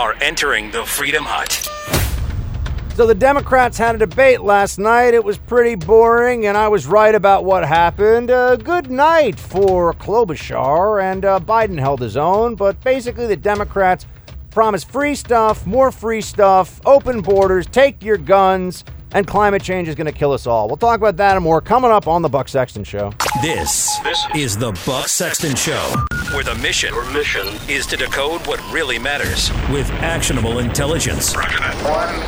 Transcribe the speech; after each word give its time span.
are 0.00 0.16
entering 0.22 0.70
the 0.70 0.82
Freedom 0.82 1.22
Hut. 1.26 1.52
So 2.94 3.06
the 3.06 3.14
Democrats 3.14 3.76
had 3.76 3.94
a 3.94 3.98
debate 3.98 4.40
last 4.40 4.78
night. 4.78 5.12
It 5.12 5.22
was 5.22 5.36
pretty 5.36 5.74
boring, 5.74 6.46
and 6.46 6.56
I 6.56 6.68
was 6.68 6.86
right 6.86 7.14
about 7.14 7.44
what 7.44 7.66
happened. 7.66 8.30
Uh, 8.30 8.56
good 8.56 8.90
night 8.90 9.38
for 9.38 9.92
Klobuchar, 9.92 11.02
and 11.02 11.26
uh, 11.26 11.38
Biden 11.40 11.78
held 11.78 12.00
his 12.00 12.16
own. 12.16 12.54
But 12.54 12.82
basically, 12.82 13.26
the 13.26 13.36
Democrats 13.36 14.06
promised 14.50 14.90
free 14.90 15.14
stuff, 15.14 15.66
more 15.66 15.92
free 15.92 16.22
stuff, 16.22 16.80
open 16.86 17.20
borders, 17.20 17.66
take 17.66 18.02
your 18.02 18.16
guns, 18.16 18.84
and 19.12 19.26
climate 19.26 19.62
change 19.62 19.88
is 19.88 19.94
going 19.94 20.06
to 20.06 20.12
kill 20.12 20.32
us 20.32 20.46
all. 20.46 20.68
We'll 20.68 20.76
talk 20.76 20.98
about 20.98 21.16
that 21.16 21.36
and 21.36 21.44
more 21.44 21.60
coming 21.60 21.90
up 21.90 22.06
on 22.06 22.22
the 22.22 22.28
Buck 22.28 22.48
Sexton 22.48 22.84
Show. 22.84 23.12
This, 23.42 23.98
this 24.00 24.24
is 24.34 24.56
the 24.56 24.72
Buck 24.86 25.08
Sexton 25.08 25.54
Show, 25.56 25.94
where 26.32 26.44
the 26.44 26.54
mission, 26.56 26.94
Your 26.94 27.10
mission 27.12 27.46
is 27.68 27.86
to 27.86 27.96
decode 27.96 28.46
what 28.46 28.60
really 28.72 28.98
matters 28.98 29.50
with 29.70 29.90
actionable 30.00 30.58
intelligence. 30.58 31.34
One 31.34 31.44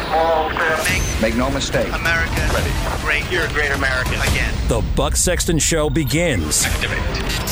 small 0.06 0.50
step. 0.50 1.22
Make 1.22 1.36
no 1.36 1.50
mistake. 1.50 1.92
America 1.92 2.92
great. 3.02 3.30
You're 3.30 3.44
a 3.44 3.48
great 3.52 3.72
American 3.72 4.14
again. 4.20 4.54
The 4.68 4.82
Buck 4.96 5.16
Sexton 5.16 5.58
Show 5.58 5.90
begins 5.90 6.64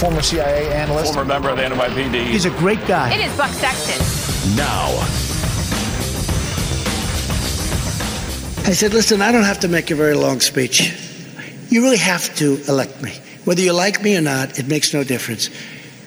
Former 0.01 0.23
CIA 0.23 0.73
analyst. 0.73 1.13
former 1.13 1.27
member 1.29 1.51
of 1.51 1.57
the 1.57 1.63
NYPD. 1.65 2.27
He's 2.29 2.45
a 2.47 2.51
great 2.51 2.85
guy. 2.87 3.13
It 3.13 3.21
is 3.21 3.37
Buck 3.37 3.51
Sexton. 3.51 4.57
now. 4.57 5.30
I 8.65 8.73
said, 8.73 8.93
listen, 8.93 9.21
I 9.21 9.33
don't 9.33 9.45
have 9.45 9.61
to 9.61 9.69
make 9.69 9.91
a 9.91 9.95
very 9.95 10.15
long 10.15 10.41
speech. 10.41 10.95
You 11.71 11.83
really 11.83 11.99
have 11.99 12.35
to 12.37 12.61
elect 12.69 13.03
me. 13.03 13.19
Whether 13.45 13.63
you 13.63 13.73
like 13.73 14.03
me 14.03 14.17
or 14.17 14.21
not, 14.21 14.59
it 14.59 14.69
makes 14.69 14.93
no 14.93 15.03
difference. 15.03 15.51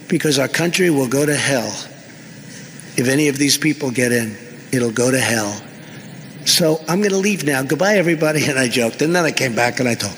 Because 0.08 0.39
our 0.39 0.47
country 0.47 0.89
will 0.89 1.08
go 1.08 1.25
to 1.25 1.36
hell. 1.36 1.67
If 2.95 3.08
any 3.08 3.28
of 3.28 3.38
these 3.38 3.58
people 3.58 3.91
get 3.91 4.11
in, 4.11 4.38
it'll 4.72 4.91
go 4.91 5.09
to 5.09 5.19
hell. 5.19 5.59
So 6.45 6.80
I'm 6.88 7.00
going 7.00 7.11
to 7.11 7.17
leave 7.17 7.44
now. 7.44 7.63
Goodbye, 7.63 7.95
everybody. 7.95 8.45
And 8.50 8.59
I 8.59 8.67
joked. 8.67 9.02
And 9.02 9.16
then 9.16 9.25
I 9.25 9.31
came 9.31 9.56
back 9.56 9.80
and 9.80 9.89
I 9.89 9.95
told. 9.95 10.16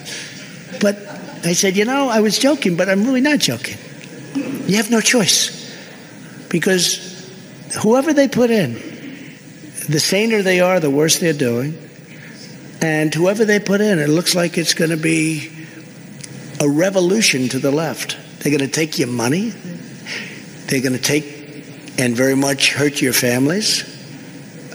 But 0.81 0.97
I 1.45 1.53
said, 1.53 1.77
you 1.77 1.85
know, 1.85 2.09
I 2.09 2.19
was 2.19 2.37
joking, 2.37 2.75
but 2.75 2.89
I'm 2.89 3.05
really 3.05 3.21
not 3.21 3.39
joking. 3.39 3.77
You 4.67 4.77
have 4.77 4.91
no 4.91 4.99
choice. 4.99 5.51
Because 6.49 7.31
whoever 7.81 8.13
they 8.13 8.27
put 8.27 8.49
in, 8.49 8.73
the 9.87 9.99
saner 9.99 10.41
they 10.41 10.59
are, 10.59 10.79
the 10.79 10.89
worse 10.89 11.19
they're 11.19 11.33
doing. 11.33 11.77
And 12.85 13.11
whoever 13.11 13.45
they 13.45 13.59
put 13.59 13.81
in, 13.81 13.97
it 13.97 14.09
looks 14.09 14.35
like 14.35 14.59
it's 14.59 14.75
going 14.75 14.91
to 14.91 14.95
be 14.97 15.49
a 16.59 16.69
revolution 16.69 17.49
to 17.49 17.57
the 17.57 17.71
left. 17.71 18.15
They're 18.37 18.55
going 18.55 18.69
to 18.69 18.71
take 18.71 18.99
your 18.99 19.07
money. 19.07 19.49
They're 20.67 20.81
going 20.81 20.93
to 20.93 21.01
take 21.01 21.25
and 21.97 22.15
very 22.15 22.35
much 22.35 22.73
hurt 22.73 23.01
your 23.01 23.11
families. 23.11 23.83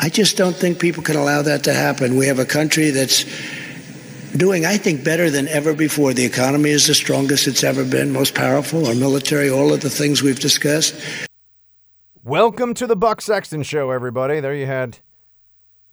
I 0.00 0.08
just 0.08 0.36
don't 0.36 0.56
think 0.56 0.81
people 0.81 1.05
can 1.05 1.14
allow 1.14 1.42
that 1.42 1.62
to 1.64 1.72
happen. 1.72 2.16
We 2.16 2.27
have 2.27 2.41
a 2.41 2.44
country 2.44 2.91
that's 2.91 3.25
doing, 4.36 4.66
I 4.66 4.77
think, 4.77 5.05
better 5.05 5.31
than 5.31 5.47
ever 5.47 5.72
before. 5.72 6.12
The 6.12 6.25
economy 6.25 6.70
is 6.70 6.88
the 6.88 6.94
strongest 6.94 7.47
it's 7.47 7.62
ever 7.62 7.84
been, 7.84 8.12
most 8.12 8.34
powerful, 8.34 8.88
our 8.88 8.94
military, 8.97 9.50
all 9.50 9.72
of 9.72 9.83
the 9.83 9.91
things 9.91 10.20
we've 10.20 10.41
discussed. 10.41 11.00
Welcome 12.25 12.75
to 12.75 12.88
the 12.88 12.97
Buck 12.97 13.20
Sexton 13.20 13.62
Show, 13.62 13.92
everybody. 13.92 14.41
There 14.41 14.53
you 14.53 14.66
had 14.66 14.98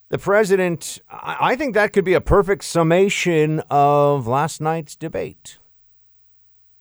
the 0.10 0.18
president. 0.18 1.00
I 1.10 1.56
think 1.56 1.74
that 1.74 1.94
could 1.94 2.06
be 2.06 2.14
a 2.14 2.22
perfect 2.22 2.64
summation 2.64 3.62
of 3.70 4.28
last 4.28 4.62
night's 4.62 4.96
debate. 4.96 5.60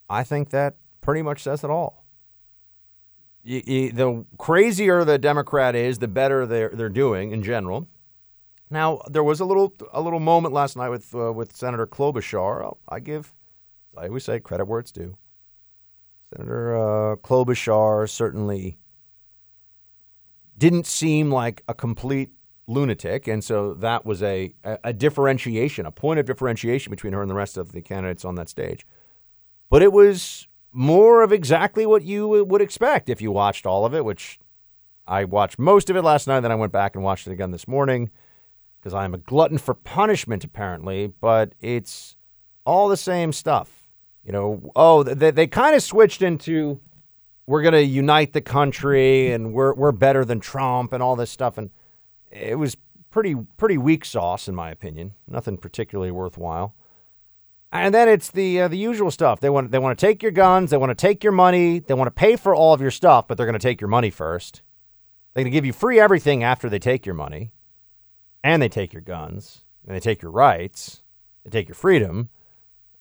I 0.08 0.22
think 0.22 0.50
that 0.50 0.76
pretty 1.00 1.22
much 1.22 1.42
says 1.42 1.64
it 1.64 1.70
all. 1.70 2.04
Y- 3.44 3.62
y- 3.66 3.90
the 3.92 4.24
crazier 4.38 5.04
the 5.04 5.18
Democrat 5.18 5.74
is, 5.74 5.98
the 5.98 6.08
better 6.08 6.46
they're 6.46 6.70
they're 6.70 6.88
doing 6.88 7.32
in 7.32 7.42
general. 7.42 7.88
Now 8.70 9.00
there 9.08 9.22
was 9.22 9.40
a 9.40 9.44
little 9.44 9.74
a 9.92 10.00
little 10.00 10.20
moment 10.20 10.52
last 10.54 10.76
night 10.76 10.88
with 10.88 11.14
uh, 11.14 11.32
with 11.32 11.54
Senator 11.54 11.86
Klobuchar. 11.86 12.76
I 12.88 13.00
give, 13.00 13.32
I 13.96 14.06
always 14.06 14.24
say, 14.24 14.40
credit 14.40 14.66
where 14.66 14.80
it's 14.80 14.92
due. 14.92 15.16
Senator 16.34 16.76
uh, 16.76 17.16
Klobuchar 17.16 18.08
certainly 18.10 18.78
didn't 20.58 20.86
seem 20.86 21.30
like 21.30 21.62
a 21.68 21.74
complete 21.74 22.30
lunatic, 22.66 23.28
and 23.28 23.44
so 23.44 23.74
that 23.74 24.04
was 24.04 24.22
a, 24.22 24.52
a, 24.64 24.92
differentiation, 24.92 25.86
a 25.86 25.92
point 25.92 26.18
of 26.18 26.26
differentiation 26.26 26.90
between 26.90 27.12
her 27.12 27.22
and 27.22 27.30
the 27.30 27.34
rest 27.34 27.56
of 27.56 27.72
the 27.72 27.80
candidates 27.80 28.24
on 28.24 28.34
that 28.34 28.48
stage. 28.48 28.86
But 29.70 29.82
it 29.82 29.92
was 29.92 30.48
more 30.72 31.22
of 31.22 31.32
exactly 31.32 31.86
what 31.86 32.02
you 32.02 32.28
would 32.28 32.60
expect 32.60 33.08
if 33.08 33.22
you 33.22 33.30
watched 33.30 33.66
all 33.66 33.84
of 33.84 33.94
it, 33.94 34.04
which 34.04 34.38
I 35.06 35.24
watched 35.24 35.58
most 35.58 35.90
of 35.90 35.96
it 35.96 36.02
last 36.02 36.26
night. 36.26 36.40
Then 36.40 36.52
I 36.52 36.56
went 36.56 36.72
back 36.72 36.94
and 36.94 37.04
watched 37.04 37.26
it 37.26 37.32
again 37.32 37.50
this 37.50 37.68
morning 37.68 38.10
because 38.78 38.94
I'm 38.94 39.14
a 39.14 39.18
glutton 39.18 39.58
for 39.58 39.74
punishment, 39.74 40.44
apparently. 40.44 41.06
But 41.06 41.54
it's 41.60 42.16
all 42.64 42.88
the 42.88 42.96
same 42.96 43.32
stuff. 43.32 43.88
You 44.24 44.32
know, 44.32 44.72
oh, 44.74 45.02
they, 45.02 45.30
they 45.30 45.46
kind 45.46 45.76
of 45.76 45.82
switched 45.82 46.20
into 46.20 46.80
we're 47.46 47.62
going 47.62 47.74
to 47.74 47.84
unite 47.84 48.32
the 48.32 48.40
country 48.40 49.30
and 49.30 49.52
we're 49.52 49.72
we're 49.74 49.92
better 49.92 50.24
than 50.24 50.40
Trump 50.40 50.92
and 50.92 51.02
all 51.02 51.14
this 51.14 51.30
stuff 51.30 51.58
and 51.58 51.70
it 52.30 52.58
was 52.58 52.76
pretty 53.10 53.34
pretty 53.56 53.78
weak 53.78 54.04
sauce 54.04 54.48
in 54.48 54.54
my 54.54 54.70
opinion. 54.70 55.14
Nothing 55.26 55.56
particularly 55.56 56.10
worthwhile. 56.10 56.74
And 57.72 57.94
then 57.94 58.08
it's 58.08 58.30
the 58.30 58.62
uh, 58.62 58.68
the 58.68 58.78
usual 58.78 59.10
stuff. 59.10 59.40
They 59.40 59.50
want 59.50 59.70
they 59.70 59.78
want 59.78 59.98
to 59.98 60.06
take 60.06 60.22
your 60.22 60.32
guns, 60.32 60.70
they 60.70 60.76
want 60.76 60.90
to 60.90 60.94
take 60.94 61.22
your 61.24 61.32
money, 61.32 61.80
they 61.80 61.94
want 61.94 62.08
to 62.08 62.12
pay 62.12 62.36
for 62.36 62.54
all 62.54 62.72
of 62.72 62.80
your 62.80 62.90
stuff, 62.90 63.26
but 63.26 63.36
they're 63.36 63.46
going 63.46 63.58
to 63.58 63.58
take 63.58 63.80
your 63.80 63.88
money 63.88 64.10
first. 64.10 64.62
They're 65.34 65.44
going 65.44 65.52
to 65.52 65.56
give 65.56 65.66
you 65.66 65.72
free 65.72 66.00
everything 66.00 66.42
after 66.42 66.70
they 66.70 66.78
take 66.78 67.04
your 67.04 67.14
money, 67.14 67.52
and 68.42 68.62
they 68.62 68.68
take 68.68 68.92
your 68.92 69.02
guns, 69.02 69.64
and 69.86 69.94
they 69.94 70.00
take 70.00 70.22
your 70.22 70.30
rights, 70.30 71.02
they 71.44 71.50
take 71.50 71.68
your 71.68 71.74
freedom. 71.74 72.30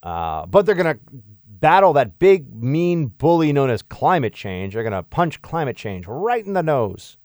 Uh, 0.03 0.45
but 0.45 0.65
they're 0.65 0.75
going 0.75 0.95
to 0.95 0.99
battle 1.45 1.93
that 1.93 2.19
big, 2.19 2.53
mean 2.53 3.07
bully 3.07 3.51
known 3.51 3.69
as 3.69 3.81
climate 3.81 4.33
change. 4.33 4.73
They're 4.73 4.83
going 4.83 4.93
to 4.93 5.01
punch 5.01 5.41
climate 5.41 5.75
change 5.75 6.05
right 6.07 6.45
in 6.45 6.53
the 6.53 6.61
nose. 6.61 7.17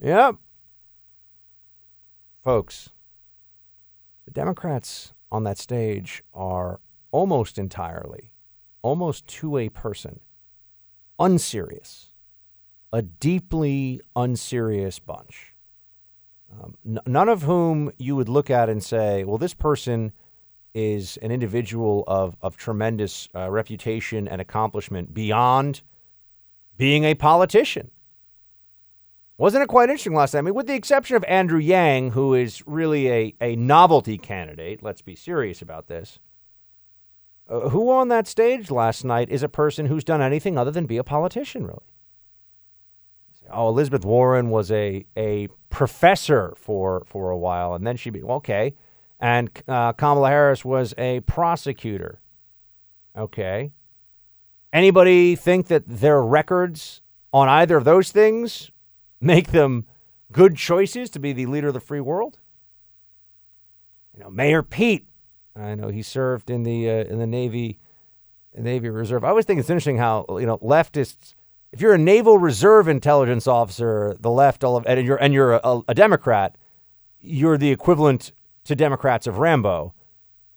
Yep. 0.00 0.36
Folks, 2.42 2.88
the 4.24 4.30
Democrats 4.30 5.12
on 5.30 5.44
that 5.44 5.58
stage 5.58 6.22
are 6.32 6.80
almost 7.10 7.58
entirely, 7.58 8.32
almost 8.80 9.26
to 9.26 9.58
a 9.58 9.68
person, 9.68 10.20
unserious, 11.18 12.08
a 12.92 13.02
deeply 13.02 14.00
unserious 14.16 14.98
bunch. 14.98 15.54
Um, 16.50 16.76
n- 16.86 17.00
none 17.06 17.28
of 17.28 17.42
whom 17.42 17.92
you 17.98 18.16
would 18.16 18.28
look 18.28 18.48
at 18.48 18.70
and 18.70 18.82
say, 18.82 19.22
well, 19.22 19.38
this 19.38 19.54
person 19.54 20.12
is 20.72 21.18
an 21.18 21.30
individual 21.30 22.04
of, 22.06 22.36
of 22.40 22.56
tremendous 22.56 23.28
uh, 23.34 23.50
reputation 23.50 24.26
and 24.26 24.40
accomplishment 24.40 25.12
beyond 25.12 25.82
being 26.78 27.04
a 27.04 27.14
politician. 27.14 27.90
Wasn't 29.40 29.62
it 29.62 29.68
quite 29.68 29.88
interesting 29.88 30.12
last 30.12 30.32
time? 30.32 30.40
I 30.40 30.42
mean, 30.42 30.54
with 30.54 30.66
the 30.66 30.74
exception 30.74 31.16
of 31.16 31.24
Andrew 31.24 31.58
Yang, 31.58 32.10
who 32.10 32.34
is 32.34 32.62
really 32.66 33.08
a, 33.08 33.34
a 33.40 33.56
novelty 33.56 34.18
candidate, 34.18 34.82
let's 34.82 35.00
be 35.00 35.16
serious 35.16 35.62
about 35.62 35.86
this. 35.86 36.18
Uh, 37.48 37.70
who 37.70 37.90
on 37.90 38.08
that 38.08 38.26
stage 38.26 38.70
last 38.70 39.02
night 39.02 39.30
is 39.30 39.42
a 39.42 39.48
person 39.48 39.86
who's 39.86 40.04
done 40.04 40.20
anything 40.20 40.58
other 40.58 40.70
than 40.70 40.84
be 40.84 40.98
a 40.98 41.02
politician, 41.02 41.66
really? 41.66 41.78
Oh, 43.50 43.70
Elizabeth 43.70 44.04
Warren 44.04 44.50
was 44.50 44.70
a, 44.70 45.06
a 45.16 45.48
professor 45.70 46.52
for, 46.58 47.02
for 47.06 47.30
a 47.30 47.38
while, 47.38 47.72
and 47.72 47.86
then 47.86 47.96
she'd 47.96 48.12
be 48.12 48.22
okay. 48.22 48.74
And 49.20 49.50
uh, 49.66 49.94
Kamala 49.94 50.28
Harris 50.28 50.66
was 50.66 50.92
a 50.98 51.20
prosecutor. 51.20 52.20
Okay. 53.16 53.72
Anybody 54.70 55.34
think 55.34 55.68
that 55.68 55.84
their 55.88 56.22
records 56.22 57.00
on 57.32 57.48
either 57.48 57.78
of 57.78 57.84
those 57.84 58.12
things 58.12 58.69
make 59.20 59.48
them 59.48 59.86
good 60.32 60.56
choices 60.56 61.10
to 61.10 61.18
be 61.18 61.32
the 61.32 61.46
leader 61.46 61.68
of 61.68 61.74
the 61.74 61.80
free 61.80 62.00
world? 62.00 62.38
You 64.14 64.24
know, 64.24 64.30
Mayor 64.30 64.62
Pete. 64.62 65.06
I 65.56 65.74
know 65.74 65.88
he 65.88 66.02
served 66.02 66.48
in 66.48 66.62
the 66.62 66.88
uh, 66.88 67.04
in 67.04 67.18
the 67.18 67.26
Navy, 67.26 67.78
Navy 68.56 68.88
Reserve. 68.88 69.24
I 69.24 69.28
always 69.28 69.44
think 69.44 69.60
it's 69.60 69.70
interesting 69.70 69.98
how 69.98 70.24
you 70.30 70.46
know 70.46 70.58
leftists. 70.58 71.34
If 71.72 71.80
you're 71.80 71.94
a 71.94 71.98
Naval 71.98 72.38
Reserve 72.38 72.88
intelligence 72.88 73.46
officer, 73.46 74.16
the 74.18 74.30
left, 74.30 74.64
all 74.64 74.76
of, 74.76 74.84
and 74.86 75.04
you're 75.06 75.16
and 75.16 75.34
you're 75.34 75.54
a, 75.54 75.80
a 75.88 75.94
Democrat, 75.94 76.56
you're 77.20 77.58
the 77.58 77.70
equivalent 77.70 78.32
to 78.64 78.74
Democrats 78.74 79.26
of 79.26 79.38
Rambo. 79.38 79.94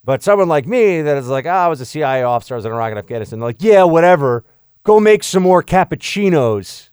But 0.03 0.21
someone 0.21 0.49
like 0.49 0.67
me 0.67 1.01
that 1.01 1.17
is 1.17 1.29
like, 1.29 1.45
oh, 1.45 1.49
I 1.49 1.67
was 1.67 1.79
a 1.79 1.85
CIA 1.85 2.23
officer, 2.23 2.55
I 2.55 2.57
was 2.57 2.65
in 2.65 2.71
Iraq 2.71 2.89
and 2.89 2.99
Afghanistan, 2.99 3.39
they're 3.39 3.49
like, 3.49 3.61
yeah, 3.63 3.83
whatever. 3.83 4.43
Go 4.83 4.99
make 4.99 5.23
some 5.23 5.43
more 5.43 5.63
cappuccinos. 5.63 6.89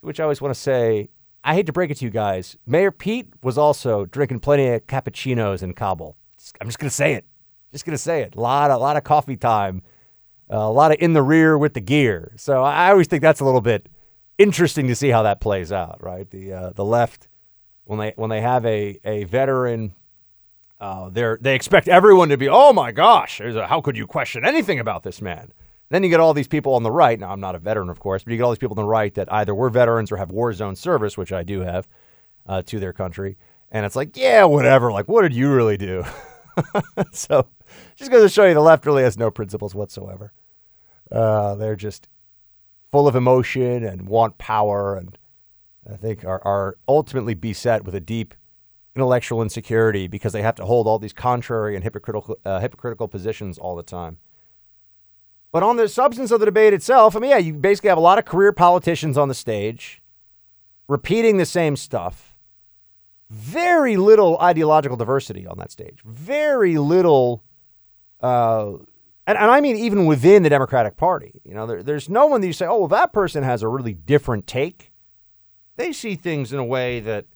Which 0.00 0.18
I 0.18 0.22
always 0.24 0.40
want 0.40 0.54
to 0.54 0.60
say, 0.60 1.10
I 1.44 1.54
hate 1.54 1.66
to 1.66 1.72
break 1.72 1.90
it 1.90 1.98
to 1.98 2.04
you 2.04 2.10
guys. 2.10 2.56
Mayor 2.66 2.90
Pete 2.90 3.32
was 3.42 3.58
also 3.58 4.04
drinking 4.06 4.40
plenty 4.40 4.68
of 4.68 4.86
cappuccinos 4.86 5.62
in 5.62 5.74
Kabul. 5.74 6.16
I'm 6.60 6.68
just 6.68 6.78
gonna 6.78 6.90
say 6.90 7.14
it. 7.14 7.24
Just 7.72 7.84
gonna 7.84 7.98
say 7.98 8.22
it. 8.22 8.34
A 8.34 8.40
lot, 8.40 8.70
a 8.70 8.76
lot 8.78 8.96
of 8.96 9.04
coffee 9.04 9.36
time, 9.36 9.82
uh, 10.50 10.56
a 10.56 10.72
lot 10.72 10.90
of 10.90 10.98
in 11.00 11.12
the 11.12 11.22
rear 11.22 11.56
with 11.56 11.74
the 11.74 11.80
gear. 11.80 12.32
So 12.36 12.62
I 12.62 12.90
always 12.90 13.06
think 13.06 13.22
that's 13.22 13.40
a 13.40 13.44
little 13.44 13.60
bit 13.60 13.88
interesting 14.38 14.86
to 14.88 14.94
see 14.94 15.10
how 15.10 15.22
that 15.22 15.40
plays 15.40 15.70
out, 15.70 16.02
right? 16.02 16.28
The 16.30 16.52
uh, 16.52 16.70
the 16.70 16.84
left 16.84 17.28
when 17.84 17.98
they 17.98 18.12
when 18.16 18.30
they 18.30 18.40
have 18.40 18.64
a 18.66 18.98
a 19.04 19.24
veteran, 19.24 19.94
uh, 20.80 21.10
they 21.10 21.36
they 21.40 21.54
expect 21.54 21.88
everyone 21.88 22.28
to 22.30 22.36
be, 22.36 22.48
oh 22.48 22.72
my 22.72 22.92
gosh, 22.92 23.40
a, 23.40 23.66
how 23.66 23.80
could 23.80 23.96
you 23.96 24.06
question 24.06 24.44
anything 24.44 24.78
about 24.78 25.02
this 25.02 25.20
man? 25.20 25.52
Then 25.90 26.04
you 26.04 26.08
get 26.08 26.20
all 26.20 26.32
these 26.32 26.48
people 26.48 26.74
on 26.74 26.82
the 26.82 26.90
right. 26.90 27.18
Now 27.18 27.30
I'm 27.32 27.40
not 27.40 27.54
a 27.54 27.58
veteran, 27.58 27.88
of 27.88 27.98
course, 27.98 28.22
but 28.22 28.30
you 28.30 28.36
get 28.36 28.44
all 28.44 28.52
these 28.52 28.58
people 28.58 28.78
on 28.78 28.84
the 28.84 28.88
right 28.88 29.12
that 29.14 29.32
either 29.32 29.54
were 29.54 29.70
veterans 29.70 30.10
or 30.12 30.16
have 30.16 30.30
war 30.30 30.52
zone 30.52 30.76
service, 30.76 31.18
which 31.18 31.32
I 31.32 31.42
do 31.42 31.60
have, 31.60 31.88
uh, 32.46 32.62
to 32.62 32.78
their 32.78 32.92
country, 32.92 33.36
and 33.70 33.84
it's 33.84 33.96
like, 33.96 34.16
yeah, 34.16 34.44
whatever. 34.44 34.92
Like, 34.92 35.08
what 35.08 35.22
did 35.22 35.34
you 35.34 35.52
really 35.52 35.76
do? 35.76 36.04
so, 37.12 37.48
just 37.96 38.10
going 38.10 38.22
to 38.22 38.28
show 38.28 38.46
you, 38.46 38.54
the 38.54 38.60
left 38.60 38.86
really 38.86 39.02
has 39.02 39.18
no 39.18 39.30
principles 39.30 39.74
whatsoever. 39.74 40.32
Uh, 41.10 41.54
they're 41.56 41.76
just 41.76 42.08
full 42.92 43.08
of 43.08 43.16
emotion 43.16 43.84
and 43.84 44.08
want 44.08 44.38
power, 44.38 44.96
and 44.96 45.18
I 45.90 45.96
think 45.96 46.24
are, 46.24 46.42
are 46.44 46.76
ultimately 46.88 47.34
beset 47.34 47.84
with 47.84 47.94
a 47.94 48.00
deep 48.00 48.34
intellectual 48.94 49.42
insecurity 49.42 50.08
because 50.08 50.32
they 50.32 50.42
have 50.42 50.56
to 50.56 50.64
hold 50.64 50.86
all 50.86 50.98
these 50.98 51.12
contrary 51.12 51.74
and 51.74 51.84
hypocritical 51.84 52.36
uh, 52.44 52.60
hypocritical 52.60 53.08
positions 53.08 53.58
all 53.58 53.76
the 53.76 53.82
time. 53.82 54.18
But 55.52 55.62
on 55.62 55.76
the 55.76 55.88
substance 55.88 56.30
of 56.30 56.40
the 56.40 56.46
debate 56.46 56.72
itself, 56.72 57.16
I 57.16 57.18
mean, 57.18 57.30
yeah, 57.30 57.38
you 57.38 57.54
basically 57.54 57.88
have 57.88 57.98
a 57.98 58.02
lot 58.02 58.18
of 58.18 58.24
career 58.24 58.52
politicians 58.52 59.18
on 59.18 59.28
the 59.28 59.34
stage 59.34 60.00
repeating 60.88 61.36
the 61.36 61.46
same 61.46 61.76
stuff. 61.76 62.36
Very 63.30 63.96
little 63.96 64.38
ideological 64.40 64.96
diversity 64.96 65.46
on 65.46 65.58
that 65.58 65.70
stage. 65.70 66.00
Very 66.04 66.78
little 66.78 67.44
uh, 68.20 68.72
and, 69.26 69.38
and 69.38 69.50
I 69.50 69.60
mean 69.60 69.76
even 69.76 70.06
within 70.06 70.42
the 70.42 70.50
Democratic 70.50 70.96
Party. 70.96 71.40
You 71.44 71.54
know, 71.54 71.66
there, 71.66 71.82
there's 71.82 72.08
no 72.08 72.26
one 72.26 72.40
that 72.40 72.46
you 72.48 72.52
say, 72.52 72.66
oh, 72.66 72.80
well, 72.80 72.88
that 72.88 73.12
person 73.12 73.44
has 73.44 73.62
a 73.62 73.68
really 73.68 73.94
different 73.94 74.46
take. 74.46 74.92
They 75.76 75.92
see 75.92 76.16
things 76.16 76.52
in 76.52 76.58
a 76.58 76.64
way 76.64 76.98
that 77.00 77.26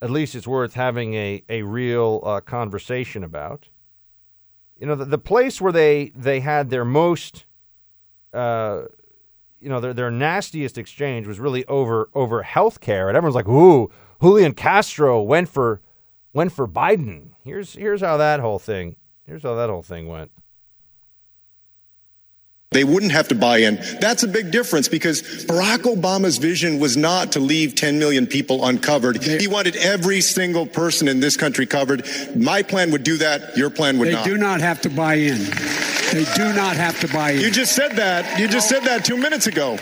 at 0.00 0.10
least 0.10 0.34
it's 0.34 0.46
worth 0.46 0.74
having 0.74 1.14
a, 1.14 1.42
a 1.48 1.62
real 1.62 2.20
uh, 2.24 2.40
conversation 2.40 3.22
about. 3.22 3.68
You 4.82 4.88
know, 4.88 4.96
the, 4.96 5.04
the 5.04 5.18
place 5.18 5.60
where 5.60 5.70
they, 5.70 6.10
they 6.16 6.40
had 6.40 6.68
their 6.68 6.84
most, 6.84 7.46
uh, 8.34 8.82
you 9.60 9.68
know, 9.68 9.78
their, 9.78 9.94
their 9.94 10.10
nastiest 10.10 10.76
exchange 10.76 11.24
was 11.24 11.38
really 11.38 11.64
over 11.66 12.10
over 12.14 12.42
health 12.42 12.80
care. 12.80 13.06
And 13.06 13.16
everyone's 13.16 13.36
like, 13.36 13.46
ooh, 13.46 13.92
Julian 14.20 14.54
Castro 14.54 15.22
went 15.22 15.48
for 15.48 15.80
went 16.32 16.50
for 16.50 16.66
Biden. 16.66 17.28
Here's 17.44 17.74
here's 17.74 18.00
how 18.00 18.16
that 18.16 18.40
whole 18.40 18.58
thing 18.58 18.96
here's 19.24 19.44
how 19.44 19.54
that 19.54 19.70
whole 19.70 19.84
thing 19.84 20.08
went. 20.08 20.32
They 22.72 22.84
wouldn't 22.84 23.12
have 23.12 23.28
to 23.28 23.34
buy 23.34 23.58
in. 23.58 23.76
That's 24.00 24.22
a 24.22 24.28
big 24.28 24.50
difference 24.50 24.88
because 24.88 25.22
Barack 25.44 25.78
Obama's 25.78 26.38
vision 26.38 26.78
was 26.78 26.96
not 26.96 27.32
to 27.32 27.40
leave 27.40 27.74
10 27.74 27.98
million 27.98 28.26
people 28.26 28.64
uncovered. 28.64 29.22
He 29.22 29.46
wanted 29.46 29.76
every 29.76 30.20
single 30.20 30.66
person 30.66 31.08
in 31.08 31.20
this 31.20 31.36
country 31.36 31.66
covered. 31.66 32.06
My 32.36 32.62
plan 32.62 32.90
would 32.90 33.02
do 33.02 33.16
that. 33.18 33.56
Your 33.56 33.70
plan 33.70 33.98
would 33.98 34.08
they 34.08 34.12
not. 34.12 34.24
They 34.24 34.30
do 34.30 34.38
not 34.38 34.60
have 34.60 34.80
to 34.82 34.90
buy 34.90 35.14
in. 35.14 35.38
They 36.12 36.24
do 36.34 36.52
not 36.52 36.76
have 36.76 37.00
to 37.00 37.08
buy 37.08 37.30
in. 37.32 37.40
You 37.40 37.50
just 37.50 37.74
said 37.74 37.92
that. 37.92 38.38
You 38.38 38.46
just 38.46 38.68
said 38.68 38.82
that 38.84 39.04
two 39.04 39.16
minutes 39.16 39.46
ago. 39.46 39.78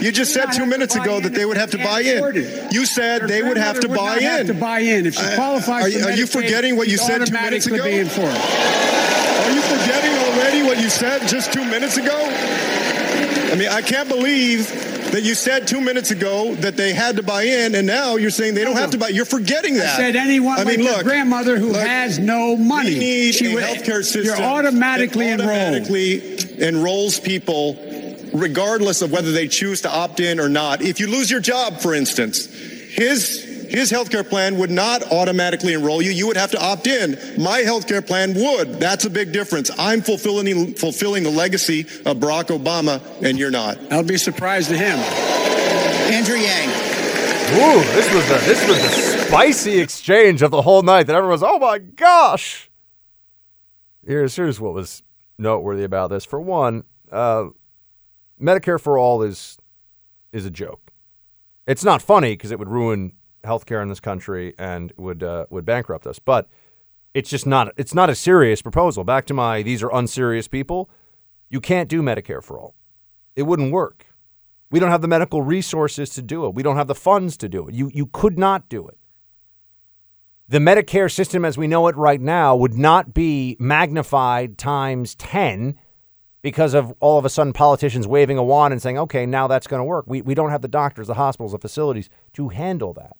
You 0.00 0.12
just 0.12 0.32
said 0.32 0.52
two 0.52 0.66
minutes 0.66 0.94
ago 0.94 1.18
that 1.20 1.34
they 1.34 1.44
would 1.44 1.56
have 1.56 1.70
to 1.72 1.78
buy 1.78 2.00
in. 2.00 2.70
You 2.70 2.86
said 2.86 3.26
they 3.28 3.42
would 3.42 3.56
have 3.56 3.80
to 3.80 3.88
buy 3.88 4.18
in. 4.18 4.22
Have 4.22 4.46
to 4.46 4.54
buy 4.54 4.78
in 4.80 5.06
if 5.06 5.14
she 5.14 5.26
uh, 5.26 5.34
qualifies. 5.34 5.84
Are, 5.84 5.88
you, 5.88 6.04
are 6.04 6.12
you 6.12 6.26
forgetting 6.26 6.76
what 6.76 6.88
you 6.88 6.98
said 6.98 7.26
two 7.26 7.32
minutes 7.32 7.66
ago? 7.66 7.82
Are 7.82 9.50
you 9.50 9.60
forgetting 9.60 10.12
already 10.32 10.62
what 10.62 10.71
you 10.82 10.90
said 10.90 11.26
just 11.28 11.52
two 11.52 11.64
minutes 11.64 11.96
ago? 11.96 12.12
I 12.12 13.54
mean, 13.56 13.68
I 13.68 13.82
can't 13.82 14.08
believe 14.08 14.68
that 15.12 15.22
you 15.22 15.34
said 15.34 15.68
two 15.68 15.80
minutes 15.80 16.10
ago 16.10 16.54
that 16.56 16.76
they 16.76 16.92
had 16.92 17.16
to 17.16 17.22
buy 17.22 17.44
in, 17.44 17.76
and 17.76 17.86
now 17.86 18.16
you're 18.16 18.30
saying 18.30 18.54
they 18.54 18.64
don't 18.64 18.76
have 18.76 18.90
to 18.90 18.98
buy. 18.98 19.08
You're 19.08 19.24
forgetting 19.24 19.74
that. 19.76 19.94
I 19.94 19.96
said 19.96 20.16
anyone 20.16 20.58
I 20.58 20.64
mean, 20.64 20.84
like 20.84 20.96
look, 20.96 21.04
grandmother 21.04 21.56
who 21.56 21.72
look, 21.72 21.86
has 21.86 22.18
no 22.18 22.56
money. 22.56 22.94
We 22.94 22.98
need 22.98 23.34
she 23.34 23.54
a 23.54 23.60
healthcare 23.60 24.02
system. 24.02 24.24
You're 24.24 24.42
automatically, 24.42 25.32
automatically 25.32 26.32
enrolled. 26.32 26.60
enrolls 26.60 27.20
people 27.20 27.74
regardless 28.32 29.02
of 29.02 29.12
whether 29.12 29.30
they 29.30 29.46
choose 29.46 29.82
to 29.82 29.90
opt 29.90 30.18
in 30.18 30.40
or 30.40 30.48
not. 30.48 30.82
If 30.82 30.98
you 30.98 31.06
lose 31.06 31.30
your 31.30 31.40
job, 31.40 31.78
for 31.80 31.94
instance, 31.94 32.46
his 32.46 33.51
his 33.72 33.90
healthcare 33.90 34.28
plan 34.28 34.58
would 34.58 34.70
not 34.70 35.10
automatically 35.10 35.72
enroll 35.72 36.02
you. 36.02 36.10
You 36.10 36.26
would 36.26 36.36
have 36.36 36.50
to 36.50 36.62
opt 36.62 36.86
in. 36.86 37.12
My 37.42 37.62
healthcare 37.62 38.06
plan 38.06 38.34
would. 38.34 38.74
That's 38.74 39.06
a 39.06 39.10
big 39.10 39.32
difference. 39.32 39.70
I'm 39.78 40.02
fulfilling 40.02 40.74
fulfilling 40.74 41.22
the 41.22 41.30
legacy 41.30 41.80
of 42.04 42.18
Barack 42.18 42.56
Obama, 42.56 43.00
and 43.22 43.38
you're 43.38 43.50
not. 43.50 43.78
I'll 43.90 44.02
be 44.02 44.18
surprised 44.18 44.68
to 44.68 44.76
him. 44.76 44.98
Andrew 46.12 46.36
Yang. 46.36 46.68
Ooh, 47.54 47.82
this 47.94 48.12
was 48.14 48.28
the 48.28 48.34
this 48.44 48.68
was 48.68 48.78
the 48.78 49.26
spicy 49.26 49.78
exchange 49.78 50.42
of 50.42 50.50
the 50.50 50.60
whole 50.60 50.82
night. 50.82 51.04
That 51.04 51.16
everyone 51.16 51.32
was, 51.32 51.42
oh 51.42 51.58
my 51.58 51.78
gosh. 51.78 52.70
Here's 54.06 54.36
here's 54.36 54.60
what 54.60 54.74
was 54.74 55.02
noteworthy 55.38 55.84
about 55.84 56.10
this. 56.10 56.26
For 56.26 56.40
one, 56.40 56.84
uh, 57.10 57.46
Medicare 58.38 58.80
for 58.80 58.98
all 58.98 59.22
is 59.22 59.56
is 60.30 60.44
a 60.44 60.50
joke. 60.50 60.92
It's 61.66 61.84
not 61.84 62.02
funny 62.02 62.34
because 62.34 62.50
it 62.50 62.58
would 62.58 62.68
ruin 62.68 63.12
healthcare 63.44 63.82
in 63.82 63.88
this 63.88 64.00
country 64.00 64.54
and 64.58 64.92
would 64.96 65.22
uh, 65.22 65.46
would 65.50 65.64
bankrupt 65.64 66.06
us. 66.06 66.18
But 66.18 66.48
it's 67.14 67.30
just 67.30 67.46
not 67.46 67.72
it's 67.76 67.94
not 67.94 68.10
a 68.10 68.14
serious 68.14 68.62
proposal. 68.62 69.04
Back 69.04 69.26
to 69.26 69.34
my 69.34 69.62
these 69.62 69.82
are 69.82 69.90
unserious 69.92 70.48
people. 70.48 70.90
You 71.50 71.60
can't 71.60 71.88
do 71.88 72.02
Medicare 72.02 72.42
for 72.42 72.58
all. 72.58 72.74
It 73.36 73.42
wouldn't 73.42 73.72
work. 73.72 74.06
We 74.70 74.80
don't 74.80 74.90
have 74.90 75.02
the 75.02 75.08
medical 75.08 75.42
resources 75.42 76.10
to 76.10 76.22
do 76.22 76.46
it. 76.46 76.54
We 76.54 76.62
don't 76.62 76.76
have 76.76 76.86
the 76.86 76.94
funds 76.94 77.36
to 77.38 77.48
do 77.48 77.68
it. 77.68 77.74
You 77.74 77.90
you 77.92 78.06
could 78.06 78.38
not 78.38 78.68
do 78.68 78.86
it. 78.88 78.98
The 80.48 80.58
Medicare 80.58 81.10
system 81.10 81.44
as 81.44 81.56
we 81.56 81.66
know 81.66 81.86
it 81.88 81.96
right 81.96 82.20
now 82.20 82.56
would 82.56 82.74
not 82.74 83.14
be 83.14 83.56
magnified 83.58 84.58
times 84.58 85.14
10 85.14 85.78
because 86.42 86.74
of 86.74 86.92
all 87.00 87.18
of 87.18 87.24
a 87.24 87.30
sudden 87.30 87.52
politicians 87.52 88.06
waving 88.06 88.36
a 88.36 88.42
wand 88.42 88.72
and 88.72 88.82
saying, 88.82 88.98
okay, 88.98 89.24
now 89.24 89.46
that's 89.46 89.68
going 89.68 89.80
to 89.80 89.84
work. 89.84 90.04
We, 90.08 90.20
we 90.20 90.34
don't 90.34 90.50
have 90.50 90.60
the 90.60 90.68
doctors, 90.68 91.06
the 91.06 91.14
hospitals, 91.14 91.52
the 91.52 91.58
facilities 91.58 92.10
to 92.34 92.48
handle 92.48 92.92
that 92.94 93.16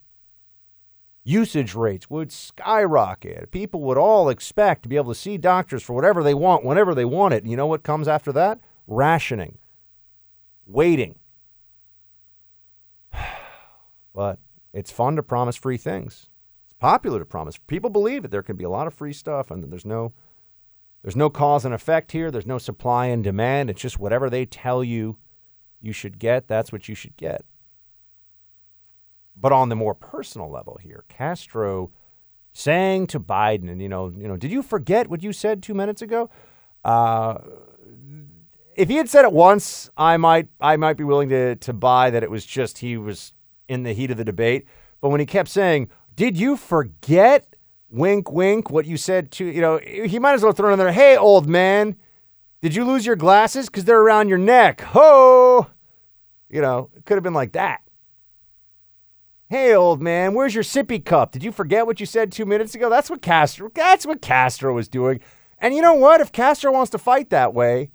usage 1.25 1.75
rates 1.75 2.11
would 2.11 2.33
skyrocket. 2.33 3.51
People 3.51 3.81
would 3.83 3.99
all 3.99 4.29
expect 4.29 4.83
to 4.83 4.89
be 4.89 4.97
able 4.97 5.13
to 5.13 5.19
see 5.19 5.37
doctors 5.39 5.83
for 5.83 5.93
whatever 5.93 6.23
they 6.23 6.35
want, 6.35 6.65
whenever 6.65 6.95
they 6.95 7.05
want 7.05 7.35
it. 7.35 7.43
And 7.43 7.51
you 7.51 7.57
know 7.57 7.67
what 7.67 7.83
comes 7.83 8.09
after 8.09 8.33
that? 8.33 8.59
Rationing, 8.87 9.59
waiting. 10.67 11.19
but 14.15 14.39
it's 14.73 14.91
fun 14.91 15.17
to 15.17 15.23
promise 15.23 15.57
free 15.57 15.77
things. 15.77 16.29
It's 16.65 16.75
popular 16.79 17.19
to 17.21 17.25
promise. 17.25 17.59
People 17.59 17.91
believe 17.91 18.23
that 18.23 18.31
there 18.31 18.43
can 18.43 18.57
be 18.57 18.65
a 18.65 18.71
lot 18.71 18.87
of 18.87 18.95
free 18.95 19.13
stuff 19.13 19.51
and 19.51 19.71
there's 19.71 19.87
no 19.87 20.13
there's 21.03 21.17
no 21.17 21.31
cause 21.31 21.65
and 21.65 21.75
effect 21.75 22.13
here. 22.13 22.31
There's 22.31 22.47
no 22.47 22.59
supply 22.59 23.07
and 23.07 23.25
demand. 23.25 23.71
It's 23.71 23.83
just 23.83 23.99
whatever 23.99 24.31
they 24.31 24.47
tell 24.47 24.85
you 24.85 25.19
you 25.81 25.93
should 25.93 26.21
get, 26.21 26.47
that's 26.47 26.71
what 26.71 26.89
you 26.89 26.95
should 26.95 27.17
get. 27.17 27.45
But 29.37 29.53
on 29.53 29.69
the 29.69 29.77
more 29.77 29.95
personal 29.95 30.51
level 30.51 30.79
here, 30.81 31.05
Castro 31.09 31.91
saying 32.53 33.07
to 33.09 33.21
Biden, 33.21 33.71
and 33.71 33.81
you 33.81 33.89
know, 33.89 34.13
you 34.17 34.29
know, 34.29 34.37
did 34.37 34.53
you 34.53 34.63
forget 34.63 35.09
what 35.09 35.23
you 35.23 35.33
said 35.33 35.63
two 35.63 35.75
minutes 35.75 36.03
ago? 36.03 36.31
Uh, 36.85 37.39
if 38.77 38.89
he 38.89 38.97
had 38.97 39.09
said 39.09 39.25
it 39.25 39.33
once, 39.33 39.91
I 39.97 40.17
might, 40.17 40.49
I 40.61 40.77
might 40.77 40.97
be 40.97 41.05
willing 41.05 41.29
to 41.31 41.57
to 41.57 41.73
buy 41.73 42.11
that 42.11 42.23
it 42.23 42.31
was 42.31 42.45
just 42.45 42.79
he 42.79 42.97
was 42.97 43.33
in 43.69 43.83
the 43.83 43.93
heat 43.93 44.11
of 44.11 44.17
the 44.17 44.25
debate. 44.25 44.67
But 45.01 45.09
when 45.09 45.21
he 45.21 45.27
kept 45.27 45.49
saying, 45.49 45.89
"Did 46.15 46.37
you 46.37 46.57
forget?" 46.57 47.49
Wink, 47.91 48.33
wink. 48.33 48.71
What 48.71 48.87
you 48.87 48.97
said 48.97 49.31
to 49.33 49.45
you 49.45 49.61
know, 49.61 49.79
he 49.79 50.19
might 50.19 50.33
as 50.33 50.43
well 50.43 50.53
throw 50.53 50.73
in 50.73 50.79
there. 50.79 50.93
Hey, 50.93 51.15
old 51.15 51.47
man, 51.47 51.97
did 52.63 52.75
you 52.75 52.87
lose 52.87 53.05
your 53.05 53.17
glasses? 53.17 53.67
Because 53.67 53.85
they're 53.85 54.01
around 54.01 54.31
your 54.31 54.39
neck. 54.39 54.81
Ho! 54.81 55.67
You 56.49 56.63
know, 56.63 56.89
it 56.97 57.05
could 57.05 57.17
have 57.17 57.23
been 57.23 57.35
like 57.35 57.53
that. 57.53 57.83
Hey, 59.53 59.75
old 59.75 60.01
man, 60.01 60.33
where's 60.33 60.55
your 60.55 60.65
sippy 60.65 61.05
cup? 61.05 61.31
Did 61.31 61.45
you 61.45 61.53
forget 61.53 61.87
what 61.87 62.01
you 62.01 62.07
said 62.07 62.33
two 62.33 62.47
minutes 62.47 62.75
ago? 62.75 62.89
That's 62.89 63.11
what 63.11 63.21
Castro. 63.21 63.71
That's 63.75 64.07
what 64.07 64.23
Castro 64.23 64.73
was 64.73 64.89
doing. 64.89 65.21
And 65.59 65.75
you 65.75 65.83
know 65.83 65.93
what? 65.93 66.23
If 66.23 66.33
Castro 66.33 66.73
wants 66.73 66.91
to 66.93 66.99
fight 66.99 67.29
that 67.29 67.53
way, 67.53 67.91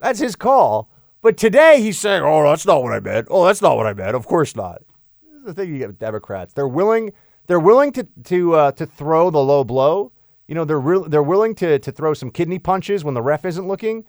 that's 0.00 0.18
his 0.18 0.34
call. 0.34 0.90
But 1.22 1.36
today 1.36 1.80
he's 1.80 2.00
saying, 2.00 2.24
"Oh, 2.24 2.42
that's 2.42 2.66
not 2.66 2.82
what 2.82 2.92
I 2.92 2.98
meant. 2.98 3.28
Oh, 3.30 3.46
that's 3.46 3.62
not 3.62 3.76
what 3.76 3.86
I 3.86 3.94
meant. 3.94 4.16
Of 4.16 4.26
course 4.26 4.56
not." 4.56 4.82
This 5.22 5.38
is 5.38 5.44
the 5.44 5.54
thing 5.54 5.72
you 5.72 5.78
get 5.78 5.86
with 5.86 6.00
Democrats. 6.00 6.52
They're 6.52 6.66
willing. 6.66 7.12
They're 7.46 7.60
willing 7.60 7.92
to 7.92 8.02
to 8.24 8.54
uh, 8.54 8.72
to 8.72 8.86
throw 8.86 9.30
the 9.30 9.38
low 9.38 9.62
blow. 9.62 10.10
You 10.48 10.56
know, 10.56 10.64
they're 10.64 10.80
re- 10.80 11.06
they're 11.06 11.22
willing 11.22 11.54
to 11.54 11.78
to 11.78 11.92
throw 11.92 12.12
some 12.12 12.32
kidney 12.32 12.58
punches 12.58 13.04
when 13.04 13.14
the 13.14 13.22
ref 13.22 13.44
isn't 13.44 13.68
looking, 13.68 14.04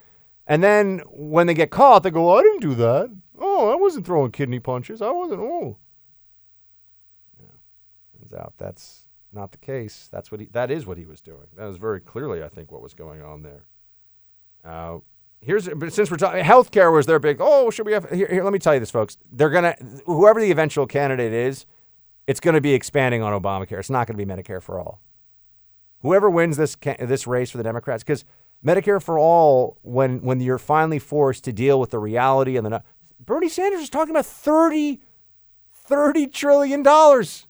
and 0.47 0.63
then 0.63 1.03
when 1.05 1.45
they 1.45 1.53
get 1.53 1.69
caught, 1.69 2.01
they 2.01 2.09
go, 2.09 2.35
"I 2.35 2.41
didn't 2.41 2.61
do 2.61 2.73
that. 2.73 3.15
Oh, 3.37 3.71
I 3.71 3.75
wasn't 3.75 4.07
throwing 4.07 4.31
kidney 4.31 4.59
punches. 4.59 5.03
I 5.03 5.11
wasn't. 5.11 5.41
Oh." 5.41 5.77
Out 8.35 8.53
that's 8.57 9.07
not 9.33 9.51
the 9.51 9.57
case. 9.57 10.09
That's 10.11 10.31
what 10.31 10.39
he, 10.39 10.47
that 10.47 10.71
is 10.71 10.85
what 10.85 10.97
he 10.97 11.05
was 11.05 11.21
doing. 11.21 11.47
That 11.55 11.65
was 11.65 11.77
very 11.77 11.99
clearly, 11.99 12.43
I 12.43 12.49
think, 12.49 12.71
what 12.71 12.81
was 12.81 12.93
going 12.93 13.21
on 13.21 13.43
there. 13.43 13.65
Uh, 14.63 14.99
here's 15.41 15.67
but 15.69 15.93
since 15.93 16.09
we're 16.09 16.17
talking 16.17 16.43
healthcare 16.43 16.93
was 16.93 17.05
their 17.05 17.19
big. 17.19 17.37
Oh, 17.39 17.69
should 17.69 17.85
we 17.85 17.93
have 17.93 18.09
here, 18.09 18.27
here? 18.27 18.43
Let 18.43 18.53
me 18.53 18.59
tell 18.59 18.73
you 18.73 18.79
this, 18.79 18.91
folks. 18.91 19.17
They're 19.31 19.49
gonna 19.49 19.75
whoever 20.05 20.41
the 20.41 20.51
eventual 20.51 20.87
candidate 20.87 21.33
is, 21.33 21.65
it's 22.27 22.39
going 22.39 22.55
to 22.55 22.61
be 22.61 22.73
expanding 22.73 23.21
on 23.21 23.39
Obamacare. 23.39 23.79
It's 23.79 23.89
not 23.89 24.07
going 24.07 24.17
to 24.17 24.25
be 24.25 24.31
Medicare 24.31 24.61
for 24.61 24.79
all. 24.79 24.99
Whoever 26.01 26.29
wins 26.29 26.57
this 26.57 26.75
this 26.99 27.27
race 27.27 27.51
for 27.51 27.57
the 27.57 27.63
Democrats, 27.63 28.03
because 28.03 28.25
Medicare 28.65 29.01
for 29.01 29.17
all, 29.19 29.77
when 29.81 30.21
when 30.21 30.39
you're 30.39 30.57
finally 30.57 30.99
forced 30.99 31.43
to 31.45 31.53
deal 31.53 31.79
with 31.79 31.91
the 31.91 31.99
reality 31.99 32.57
and 32.57 32.65
the 32.65 32.83
Bernie 33.19 33.49
Sanders 33.49 33.81
is 33.81 33.89
talking 33.89 34.11
about 34.11 34.25
30, 34.25 35.01
30 35.71 36.27
trillion 36.27 36.83
dollars, 36.83 37.47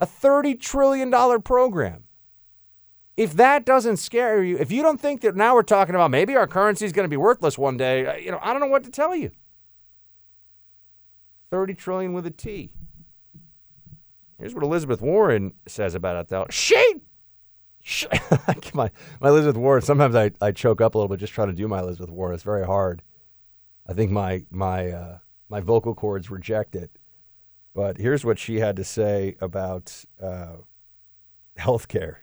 a 0.00 0.06
thirty 0.06 0.54
trillion 0.54 1.10
dollar 1.10 1.38
program. 1.38 2.04
If 3.16 3.34
that 3.34 3.66
doesn't 3.66 3.98
scare 3.98 4.42
you, 4.42 4.56
if 4.56 4.72
you 4.72 4.82
don't 4.82 5.00
think 5.00 5.20
that 5.20 5.36
now 5.36 5.54
we're 5.54 5.62
talking 5.62 5.94
about 5.94 6.10
maybe 6.10 6.36
our 6.36 6.46
currency 6.46 6.86
is 6.86 6.92
going 6.92 7.04
to 7.04 7.08
be 7.10 7.18
worthless 7.18 7.58
one 7.58 7.76
day, 7.76 8.06
uh, 8.06 8.14
you 8.14 8.30
know, 8.30 8.38
I 8.40 8.52
don't 8.52 8.60
know 8.60 8.68
what 8.68 8.84
to 8.84 8.90
tell 8.90 9.14
you. 9.14 9.30
30 11.50 11.74
trillion 11.74 12.12
with 12.12 12.24
a 12.24 12.30
T. 12.30 12.70
Here's 14.38 14.54
what 14.54 14.64
Elizabeth 14.64 15.02
Warren 15.02 15.52
says 15.66 15.94
about 15.94 16.16
it, 16.16 16.28
though. 16.28 16.46
She, 16.48 17.02
she 17.82 18.06
my, 18.74 18.90
my 19.20 19.28
Elizabeth 19.28 19.56
Warren, 19.56 19.82
sometimes 19.82 20.14
I, 20.14 20.30
I 20.40 20.52
choke 20.52 20.80
up 20.80 20.94
a 20.94 20.98
little 20.98 21.08
bit 21.08 21.20
just 21.20 21.34
trying 21.34 21.48
to 21.48 21.54
do 21.54 21.68
my 21.68 21.80
Elizabeth 21.80 22.08
Warren. 22.08 22.34
It's 22.34 22.42
very 22.42 22.64
hard. 22.64 23.02
I 23.86 23.92
think 23.92 24.10
my, 24.10 24.44
my, 24.50 24.90
uh, 24.90 25.18
my 25.50 25.60
vocal 25.60 25.94
cords 25.94 26.30
reject 26.30 26.74
it. 26.74 26.98
But 27.74 27.98
here's 27.98 28.24
what 28.24 28.38
she 28.38 28.58
had 28.58 28.76
to 28.76 28.84
say 28.84 29.36
about 29.40 30.04
uh, 30.20 30.56
health 31.56 31.88
care. 31.88 32.22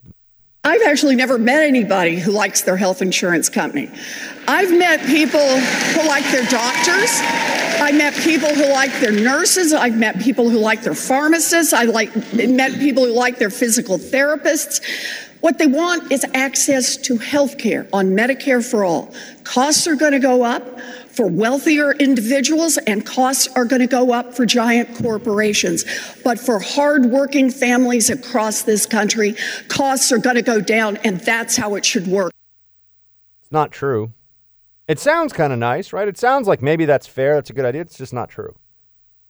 I've 0.64 0.82
actually 0.82 1.16
never 1.16 1.38
met 1.38 1.64
anybody 1.64 2.18
who 2.18 2.32
likes 2.32 2.62
their 2.64 2.76
health 2.76 3.02
insurance 3.02 3.48
company. 3.48 3.90
I've 4.50 4.78
met 4.78 5.00
people 5.06 5.40
who 5.40 6.08
like 6.08 6.26
their 6.26 6.44
doctors. 6.44 7.10
I 7.80 7.94
met 7.94 8.14
people 8.16 8.54
who 8.54 8.70
like 8.74 8.92
their 9.00 9.14
nurses. 9.14 9.72
I've 9.72 9.96
met 9.96 10.20
people 10.20 10.50
who 10.50 10.58
like 10.58 10.82
their 10.82 10.94
pharmacists. 10.94 11.72
I 11.72 11.84
like 11.84 12.14
met 12.34 12.74
people 12.80 13.06
who 13.06 13.14
like 13.14 13.38
their 13.38 13.50
physical 13.50 13.98
therapists. 13.98 14.82
What 15.40 15.58
they 15.58 15.68
want 15.68 16.12
is 16.12 16.26
access 16.34 16.98
to 16.98 17.18
health 17.18 17.58
care 17.58 17.88
on 17.94 18.08
Medicare 18.08 18.68
for 18.68 18.84
all. 18.84 19.14
Costs 19.44 19.88
are 19.88 19.96
going 19.96 20.14
to 20.14 20.20
go 20.20 20.44
up 20.44 20.80
for 21.18 21.28
wealthier 21.28 21.94
individuals, 21.94 22.78
and 22.86 23.06
costs 23.06 23.48
are 23.56 23.66
going 23.66 23.82
to 23.82 23.88
go 23.88 24.14
up 24.14 24.36
for 24.36 24.46
giant 24.46 24.96
corporations. 24.96 25.84
But 26.24 26.40
for 26.40 26.60
hardworking 26.60 27.50
families 27.50 28.12
across 28.12 28.62
this 28.62 28.86
country, 28.86 29.36
costs 29.68 30.12
are 30.12 30.20
going 30.20 30.36
to 30.36 30.44
go 30.44 30.62
down, 30.62 30.98
and 30.98 31.20
that's 31.20 31.58
how 31.58 31.74
it 31.74 31.84
should 31.84 32.06
work. 32.06 32.32
It's 33.42 33.52
not 33.52 33.72
true. 33.72 34.14
It 34.88 35.00
sounds 35.00 35.34
kind 35.34 35.52
of 35.52 35.58
nice, 35.58 35.92
right? 35.92 36.08
It 36.08 36.18
sounds 36.18 36.48
like 36.48 36.62
maybe 36.62 36.86
that's 36.86 37.08
fair. 37.08 37.34
That's 37.34 37.50
a 37.50 37.54
good 37.54 37.66
idea. 37.66 37.82
It's 37.82 37.98
just 37.98 38.14
not 38.14 38.30
true. 38.30 38.56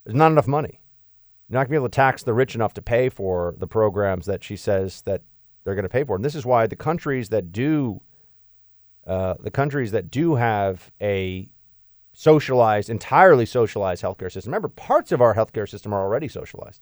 There's 0.03 0.15
not 0.15 0.32
enough 0.32 0.48
money. 0.48 0.82
You're 1.48 1.56
not 1.56 1.62
going 1.62 1.67
to 1.67 1.72
be 1.72 1.75
able 1.77 1.89
to 1.89 1.96
tax 1.96 2.24
the 2.24 2.34
rich 2.34 2.53
enough 2.53 2.74
to 2.74 2.82
pay 2.82 3.08
for 3.08 3.56
the 3.58 3.67
programs 3.67 4.25
that 4.25 4.44
she 4.44 4.58
says 4.58 5.01
that 5.03 5.22
they're 5.63 5.75
going 5.75 5.84
to 5.84 5.89
pay 5.89 6.03
for. 6.03 6.17
And 6.17 6.25
this 6.25 6.36
is 6.36 6.46
why 6.46 6.67
the 6.67 6.75
countries 6.75 7.29
that 7.29 7.53
do, 7.53 8.01
uh, 9.06 9.36
the 9.39 9.51
countries 9.51 9.91
that 9.94 10.12
do 10.12 10.36
have 10.36 10.91
a 11.01 11.48
socialized, 12.20 12.90
entirely 12.90 13.46
socialized 13.46 14.04
healthcare 14.04 14.32
system. 14.32 14.50
Remember, 14.50 14.70
parts 14.70 15.12
of 15.12 15.22
our 15.22 15.36
healthcare 15.36 15.70
system 15.70 15.94
are 15.94 16.02
already 16.02 16.28
socialized. 16.28 16.82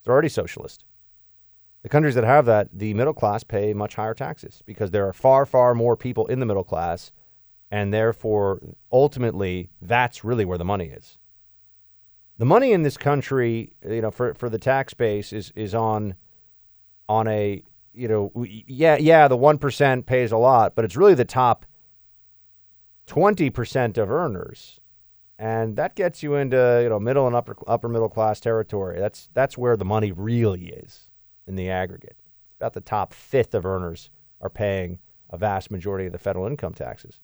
It's 0.00 0.08
already 0.08 0.28
socialist. 0.28 0.84
The 1.84 1.88
countries 1.88 2.16
that 2.16 2.24
have 2.24 2.46
that, 2.46 2.70
the 2.72 2.92
middle 2.92 3.14
class 3.14 3.44
pay 3.44 3.72
much 3.74 3.94
higher 3.94 4.12
taxes 4.12 4.64
because 4.66 4.90
there 4.90 5.06
are 5.06 5.12
far, 5.12 5.46
far 5.46 5.72
more 5.72 5.96
people 5.96 6.26
in 6.26 6.40
the 6.40 6.46
middle 6.46 6.64
class, 6.64 7.12
and 7.70 7.94
therefore, 7.94 8.60
ultimately, 8.90 9.70
that's 9.80 10.24
really 10.24 10.44
where 10.44 10.58
the 10.58 10.64
money 10.64 10.86
is. 10.86 11.16
The 12.36 12.44
money 12.44 12.72
in 12.72 12.82
this 12.82 12.96
country, 12.96 13.72
you 13.88 14.02
know, 14.02 14.10
for, 14.10 14.34
for 14.34 14.50
the 14.50 14.58
tax 14.58 14.94
base 14.94 15.32
is 15.32 15.52
is 15.54 15.76
on 15.76 16.16
on 17.08 17.28
a 17.28 17.62
you 17.92 18.08
know, 18.08 18.32
yeah, 18.44 18.96
yeah, 18.96 19.28
the 19.28 19.36
one 19.36 19.58
percent 19.58 20.06
pays 20.06 20.32
a 20.32 20.36
lot, 20.36 20.74
but 20.74 20.84
it's 20.84 20.96
really 20.96 21.14
the 21.14 21.24
top 21.24 21.64
20% 23.06 23.98
of 23.98 24.10
earners. 24.10 24.80
And 25.38 25.76
that 25.76 25.94
gets 25.94 26.22
you 26.22 26.34
into, 26.34 26.80
you 26.82 26.88
know, 26.88 26.98
middle 26.98 27.26
and 27.26 27.36
upper 27.36 27.56
upper 27.66 27.88
middle 27.88 28.08
class 28.08 28.40
territory. 28.40 28.98
That's 28.98 29.28
that's 29.34 29.58
where 29.58 29.76
the 29.76 29.84
money 29.84 30.10
really 30.10 30.68
is 30.68 31.10
in 31.46 31.56
the 31.56 31.68
aggregate. 31.68 32.16
It's 32.18 32.56
about 32.58 32.72
the 32.72 32.80
top 32.80 33.12
fifth 33.12 33.54
of 33.54 33.66
earners 33.66 34.08
are 34.40 34.48
paying 34.48 34.98
a 35.28 35.36
vast 35.36 35.70
majority 35.70 36.06
of 36.06 36.12
the 36.12 36.18
federal 36.18 36.46
income 36.46 36.72
taxes. 36.72 37.20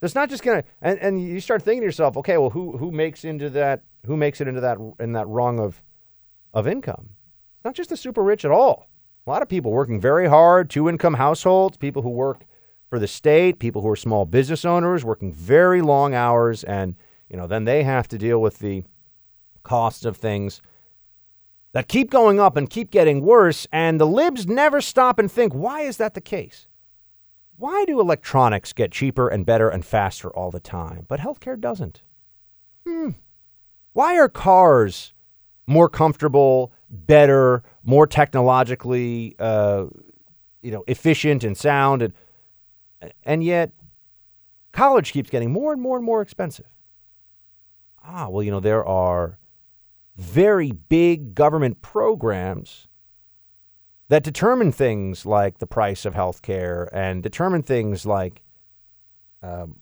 So 0.00 0.06
it's 0.06 0.14
not 0.14 0.28
just 0.28 0.42
gonna 0.42 0.64
and, 0.82 0.98
and 0.98 1.22
you 1.22 1.40
start 1.40 1.62
thinking 1.62 1.82
to 1.82 1.86
yourself, 1.86 2.16
okay, 2.16 2.36
well 2.36 2.50
who 2.50 2.76
who 2.78 2.90
makes 2.90 3.24
into 3.24 3.48
that 3.50 3.82
who 4.06 4.16
makes 4.16 4.40
it 4.40 4.48
into 4.48 4.60
that 4.60 4.78
in 4.98 5.12
that 5.12 5.28
rung 5.28 5.60
of 5.60 5.80
of 6.52 6.66
income? 6.66 7.10
It's 7.58 7.64
not 7.64 7.74
just 7.74 7.90
the 7.90 7.96
super 7.96 8.24
rich 8.24 8.44
at 8.44 8.50
all. 8.50 8.88
A 9.24 9.30
lot 9.30 9.42
of 9.42 9.48
people 9.48 9.70
working 9.70 10.00
very 10.00 10.28
hard, 10.28 10.68
two 10.68 10.88
income 10.88 11.14
households, 11.14 11.76
people 11.76 12.02
who 12.02 12.10
work 12.10 12.44
for 12.96 13.00
the 13.00 13.06
state, 13.06 13.58
people 13.58 13.82
who 13.82 13.90
are 13.90 13.96
small 13.96 14.24
business 14.24 14.64
owners 14.64 15.04
working 15.04 15.30
very 15.30 15.82
long 15.82 16.14
hours, 16.14 16.64
and 16.64 16.96
you 17.28 17.36
know 17.36 17.46
then 17.46 17.64
they 17.64 17.82
have 17.82 18.08
to 18.08 18.16
deal 18.16 18.40
with 18.40 18.60
the 18.60 18.84
costs 19.64 20.06
of 20.06 20.16
things 20.16 20.62
that 21.72 21.88
keep 21.88 22.10
going 22.10 22.40
up 22.40 22.56
and 22.56 22.70
keep 22.70 22.90
getting 22.90 23.20
worse. 23.20 23.66
And 23.70 24.00
the 24.00 24.06
libs 24.06 24.46
never 24.46 24.80
stop 24.80 25.18
and 25.18 25.30
think, 25.30 25.52
why 25.52 25.82
is 25.82 25.98
that 25.98 26.14
the 26.14 26.22
case? 26.22 26.68
Why 27.58 27.84
do 27.84 28.00
electronics 28.00 28.72
get 28.72 28.92
cheaper 28.92 29.28
and 29.28 29.44
better 29.44 29.68
and 29.68 29.84
faster 29.84 30.30
all 30.30 30.50
the 30.50 30.58
time, 30.58 31.04
but 31.06 31.20
healthcare 31.20 31.60
doesn't? 31.60 32.00
Hmm. 32.86 33.10
Why 33.92 34.18
are 34.18 34.30
cars 34.30 35.12
more 35.66 35.90
comfortable, 35.90 36.72
better, 36.88 37.62
more 37.84 38.06
technologically, 38.06 39.36
uh, 39.38 39.84
you 40.62 40.70
know, 40.70 40.82
efficient 40.86 41.44
and 41.44 41.58
sound 41.58 42.00
and 42.00 42.14
and 43.24 43.42
yet, 43.42 43.72
college 44.72 45.12
keeps 45.12 45.30
getting 45.30 45.52
more 45.52 45.72
and 45.72 45.80
more 45.80 45.96
and 45.96 46.04
more 46.04 46.22
expensive. 46.22 46.66
Ah, 48.04 48.28
well, 48.28 48.42
you 48.42 48.50
know, 48.50 48.60
there 48.60 48.84
are 48.84 49.38
very 50.16 50.70
big 50.72 51.34
government 51.34 51.82
programs 51.82 52.86
that 54.08 54.22
determine 54.22 54.72
things 54.72 55.26
like 55.26 55.58
the 55.58 55.66
price 55.66 56.04
of 56.04 56.14
health 56.14 56.42
care 56.42 56.88
and 56.92 57.22
determine 57.22 57.62
things 57.62 58.06
like 58.06 58.42
um, 59.42 59.80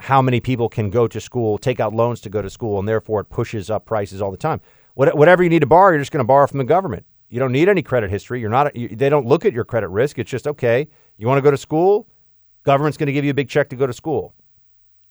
how 0.00 0.22
many 0.22 0.40
people 0.40 0.68
can 0.68 0.90
go 0.90 1.08
to 1.08 1.20
school, 1.20 1.58
take 1.58 1.80
out 1.80 1.94
loans 1.94 2.20
to 2.20 2.28
go 2.28 2.42
to 2.42 2.50
school, 2.50 2.78
and 2.78 2.86
therefore 2.86 3.20
it 3.20 3.30
pushes 3.30 3.70
up 3.70 3.86
prices 3.86 4.20
all 4.22 4.30
the 4.30 4.36
time. 4.36 4.60
What, 4.94 5.16
whatever 5.16 5.42
you 5.42 5.48
need 5.48 5.60
to 5.60 5.66
borrow, 5.66 5.92
you're 5.92 6.00
just 6.00 6.12
going 6.12 6.22
to 6.22 6.26
borrow 6.26 6.46
from 6.46 6.58
the 6.58 6.64
government. 6.64 7.04
You 7.30 7.38
don't 7.38 7.52
need 7.52 7.68
any 7.68 7.82
credit 7.82 8.10
history. 8.10 8.40
You're 8.40 8.50
not. 8.50 8.74
You, 8.74 8.88
they 8.88 9.08
don't 9.08 9.26
look 9.26 9.44
at 9.44 9.52
your 9.52 9.64
credit 9.64 9.88
risk. 9.88 10.18
It's 10.18 10.30
just 10.30 10.46
okay. 10.46 10.88
You 11.18 11.26
want 11.26 11.38
to 11.38 11.42
go 11.42 11.50
to 11.50 11.58
school? 11.58 12.06
Government's 12.64 12.96
going 12.96 13.06
to 13.06 13.12
give 13.12 13.24
you 13.24 13.30
a 13.30 13.34
big 13.34 13.48
check 13.48 13.68
to 13.70 13.76
go 13.76 13.86
to 13.86 13.92
school. 13.92 14.34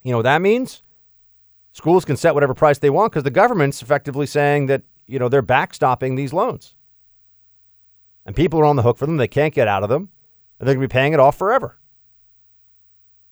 You 0.04 0.12
know 0.12 0.18
what 0.18 0.24
that 0.24 0.42
means? 0.42 0.84
Schools 1.74 2.06
can 2.06 2.18
set 2.18 2.34
whatever 2.34 2.54
price 2.54 2.80
they 2.80 2.90
want 2.90 3.12
because 3.12 3.24
the 3.24 3.32
government's 3.32 3.82
effectively 3.82 4.26
saying 4.26 4.68
that, 4.68 4.84
you 5.06 5.20
know, 5.20 5.30
they're 5.30 5.44
backstopping 5.44 6.16
these 6.16 6.34
loans. 6.34 6.76
And 8.26 8.36
people 8.36 8.60
are 8.60 8.66
on 8.66 8.76
the 8.76 8.82
hook 8.82 8.98
for 8.98 9.06
them. 9.06 9.18
They 9.18 9.28
can't 9.28 9.54
get 9.54 9.68
out 9.68 9.84
of 9.84 9.90
them. 9.90 10.10
And 10.60 10.68
they're 10.68 10.76
going 10.76 10.84
to 10.84 10.88
be 10.88 10.94
paying 10.94 11.14
it 11.14 11.20
off 11.20 11.38
forever. 11.38 11.78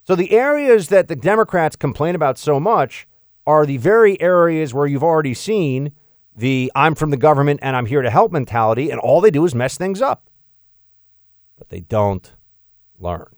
So 0.04 0.16
the 0.16 0.32
areas 0.32 0.90
that 0.90 1.08
the 1.08 1.16
Democrats 1.16 1.76
complain 1.76 2.14
about 2.14 2.38
so 2.38 2.60
much 2.60 3.08
are 3.48 3.66
the 3.66 3.78
very 3.78 4.20
areas 4.22 4.74
where 4.74 4.86
you've 4.88 5.04
already 5.04 5.34
seen 5.34 5.92
the 6.36 6.72
I'm 6.76 6.96
from 6.96 7.10
the 7.10 7.18
government 7.18 7.60
and 7.64 7.76
I'm 7.76 7.86
here 7.86 8.02
to 8.02 8.10
help 8.10 8.32
mentality, 8.32 8.92
and 8.92 9.00
all 9.00 9.22
they 9.22 9.32
do 9.32 9.46
is 9.46 9.56
mess 9.56 9.78
things 9.78 10.02
up. 10.02 10.30
But 11.58 11.70
they 11.70 11.80
don't 11.80 12.34
learn. 13.00 13.35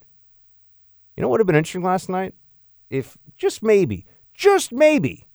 You 1.18 1.22
know 1.22 1.30
what 1.30 1.32
would 1.32 1.40
have 1.40 1.46
been 1.48 1.56
interesting 1.56 1.82
last 1.82 2.08
night? 2.08 2.36
If 2.90 3.18
just 3.36 3.60
maybe, 3.60 4.06
just 4.34 4.70
maybe, 4.70 5.26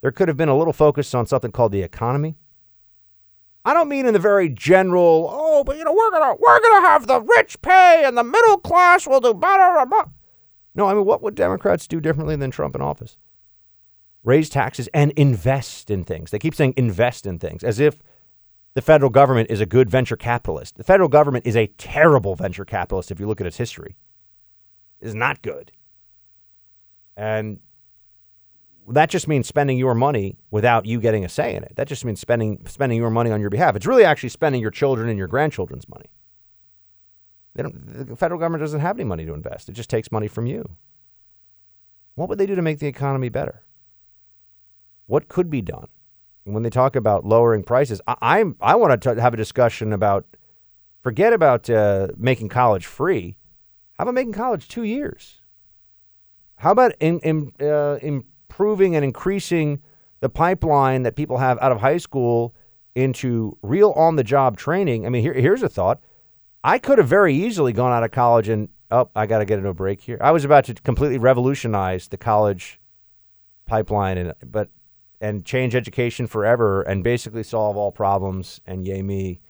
there 0.00 0.10
could 0.10 0.26
have 0.26 0.36
been 0.36 0.48
a 0.48 0.58
little 0.58 0.72
focus 0.72 1.14
on 1.14 1.24
something 1.26 1.52
called 1.52 1.70
the 1.70 1.82
economy. 1.82 2.34
I 3.64 3.74
don't 3.74 3.88
mean 3.88 4.06
in 4.06 4.12
the 4.12 4.18
very 4.18 4.48
general, 4.48 5.30
oh, 5.32 5.62
but 5.62 5.76
you 5.76 5.84
know, 5.84 5.92
we're 5.92 6.10
gonna 6.10 6.34
we're 6.40 6.60
gonna 6.60 6.88
have 6.88 7.06
the 7.06 7.20
rich 7.20 7.62
pay 7.62 8.02
and 8.04 8.18
the 8.18 8.24
middle 8.24 8.58
class 8.58 9.06
will 9.06 9.20
do 9.20 9.32
better. 9.34 9.86
No, 10.74 10.88
I 10.88 10.94
mean, 10.94 11.04
what 11.04 11.22
would 11.22 11.36
Democrats 11.36 11.86
do 11.86 12.00
differently 12.00 12.34
than 12.34 12.50
Trump 12.50 12.74
in 12.74 12.80
office? 12.80 13.16
Raise 14.24 14.50
taxes 14.50 14.88
and 14.92 15.12
invest 15.12 15.92
in 15.92 16.02
things. 16.02 16.32
They 16.32 16.40
keep 16.40 16.56
saying 16.56 16.74
invest 16.76 17.24
in 17.24 17.38
things 17.38 17.62
as 17.62 17.78
if 17.78 18.00
the 18.74 18.82
federal 18.82 19.10
government 19.10 19.48
is 19.48 19.60
a 19.60 19.66
good 19.66 19.88
venture 19.88 20.16
capitalist. 20.16 20.76
The 20.76 20.82
federal 20.82 21.08
government 21.08 21.46
is 21.46 21.54
a 21.54 21.68
terrible 21.68 22.34
venture 22.34 22.64
capitalist 22.64 23.12
if 23.12 23.20
you 23.20 23.28
look 23.28 23.40
at 23.40 23.46
its 23.46 23.58
history 23.58 23.94
is 25.04 25.14
not 25.14 25.42
good. 25.42 25.70
And 27.16 27.60
that 28.88 29.08
just 29.08 29.28
means 29.28 29.46
spending 29.46 29.78
your 29.78 29.94
money 29.94 30.36
without 30.50 30.86
you 30.86 31.00
getting 31.00 31.24
a 31.24 31.28
say 31.28 31.54
in 31.54 31.62
it. 31.62 31.74
That 31.76 31.88
just 31.88 32.04
means 32.04 32.20
spending 32.20 32.64
spending 32.66 32.98
your 32.98 33.10
money 33.10 33.30
on 33.30 33.40
your 33.40 33.50
behalf. 33.50 33.76
It's 33.76 33.86
really 33.86 34.04
actually 34.04 34.28
spending 34.30 34.60
your 34.60 34.70
children 34.70 35.08
and 35.08 35.18
your 35.18 35.28
grandchildren's 35.28 35.88
money. 35.88 36.10
They 37.54 37.62
don't, 37.62 38.08
the 38.08 38.16
federal 38.16 38.40
government 38.40 38.62
doesn't 38.62 38.80
have 38.80 38.96
any 38.96 39.04
money 39.04 39.24
to 39.24 39.32
invest. 39.32 39.68
It 39.68 39.72
just 39.72 39.88
takes 39.88 40.10
money 40.10 40.26
from 40.26 40.46
you. 40.46 40.76
What 42.16 42.28
would 42.28 42.38
they 42.38 42.46
do 42.46 42.56
to 42.56 42.62
make 42.62 42.80
the 42.80 42.88
economy 42.88 43.28
better? 43.28 43.62
What 45.06 45.28
could 45.28 45.50
be 45.50 45.62
done? 45.62 45.88
And 46.44 46.52
when 46.52 46.62
they 46.62 46.70
talk 46.70 46.96
about 46.96 47.24
lowering 47.24 47.62
prices, 47.62 48.00
I, 48.06 48.44
I 48.60 48.74
want 48.74 49.00
to 49.00 49.20
have 49.20 49.34
a 49.34 49.36
discussion 49.36 49.92
about 49.92 50.26
forget 51.00 51.32
about 51.32 51.70
uh, 51.70 52.08
making 52.16 52.48
college 52.48 52.86
free. 52.86 53.36
How 53.94 54.02
about 54.02 54.14
making 54.14 54.32
college 54.32 54.68
two 54.68 54.82
years? 54.82 55.40
How 56.56 56.72
about 56.72 56.92
in, 57.00 57.20
in, 57.20 57.52
uh, 57.60 57.98
improving 58.02 58.96
and 58.96 59.04
increasing 59.04 59.80
the 60.20 60.28
pipeline 60.28 61.02
that 61.02 61.16
people 61.16 61.38
have 61.38 61.58
out 61.60 61.72
of 61.72 61.80
high 61.80 61.98
school 61.98 62.54
into 62.94 63.56
real 63.62 63.90
on 63.92 64.16
the 64.16 64.24
job 64.24 64.56
training? 64.56 65.06
I 65.06 65.08
mean, 65.08 65.22
here, 65.22 65.34
here's 65.34 65.62
a 65.62 65.68
thought. 65.68 66.00
I 66.62 66.78
could 66.78 66.98
have 66.98 67.08
very 67.08 67.34
easily 67.34 67.72
gone 67.72 67.92
out 67.92 68.04
of 68.04 68.10
college 68.10 68.48
and, 68.48 68.68
oh, 68.90 69.10
I 69.14 69.26
got 69.26 69.38
to 69.38 69.44
get 69.44 69.58
into 69.58 69.70
a 69.70 69.74
break 69.74 70.00
here. 70.00 70.18
I 70.20 70.30
was 70.30 70.44
about 70.44 70.64
to 70.64 70.74
completely 70.74 71.18
revolutionize 71.18 72.08
the 72.08 72.16
college 72.16 72.80
pipeline, 73.66 74.18
and 74.18 74.34
but 74.44 74.70
and 75.20 75.44
change 75.44 75.74
education 75.74 76.26
forever 76.26 76.82
and 76.82 77.02
basically 77.02 77.42
solve 77.42 77.76
all 77.76 77.92
problems 77.92 78.60
and 78.66 78.86
yay 78.86 79.02
me. 79.02 79.40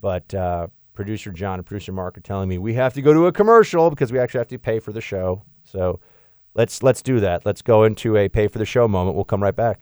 But 0.00 0.32
uh, 0.34 0.68
producer 1.00 1.32
John 1.32 1.58
and 1.58 1.64
producer 1.64 1.92
Mark 1.92 2.18
are 2.18 2.20
telling 2.20 2.46
me 2.46 2.58
we 2.58 2.74
have 2.74 2.92
to 2.92 3.00
go 3.00 3.14
to 3.14 3.24
a 3.24 3.32
commercial 3.32 3.88
because 3.88 4.12
we 4.12 4.18
actually 4.18 4.36
have 4.40 4.48
to 4.48 4.58
pay 4.58 4.80
for 4.80 4.92
the 4.92 5.00
show. 5.00 5.42
So 5.64 5.98
let's 6.54 6.82
let's 6.82 7.00
do 7.00 7.20
that. 7.20 7.46
Let's 7.46 7.62
go 7.62 7.84
into 7.84 8.18
a 8.18 8.28
pay 8.28 8.48
for 8.48 8.58
the 8.58 8.66
show 8.66 8.86
moment. 8.86 9.16
We'll 9.16 9.24
come 9.24 9.42
right 9.42 9.56
back. 9.56 9.80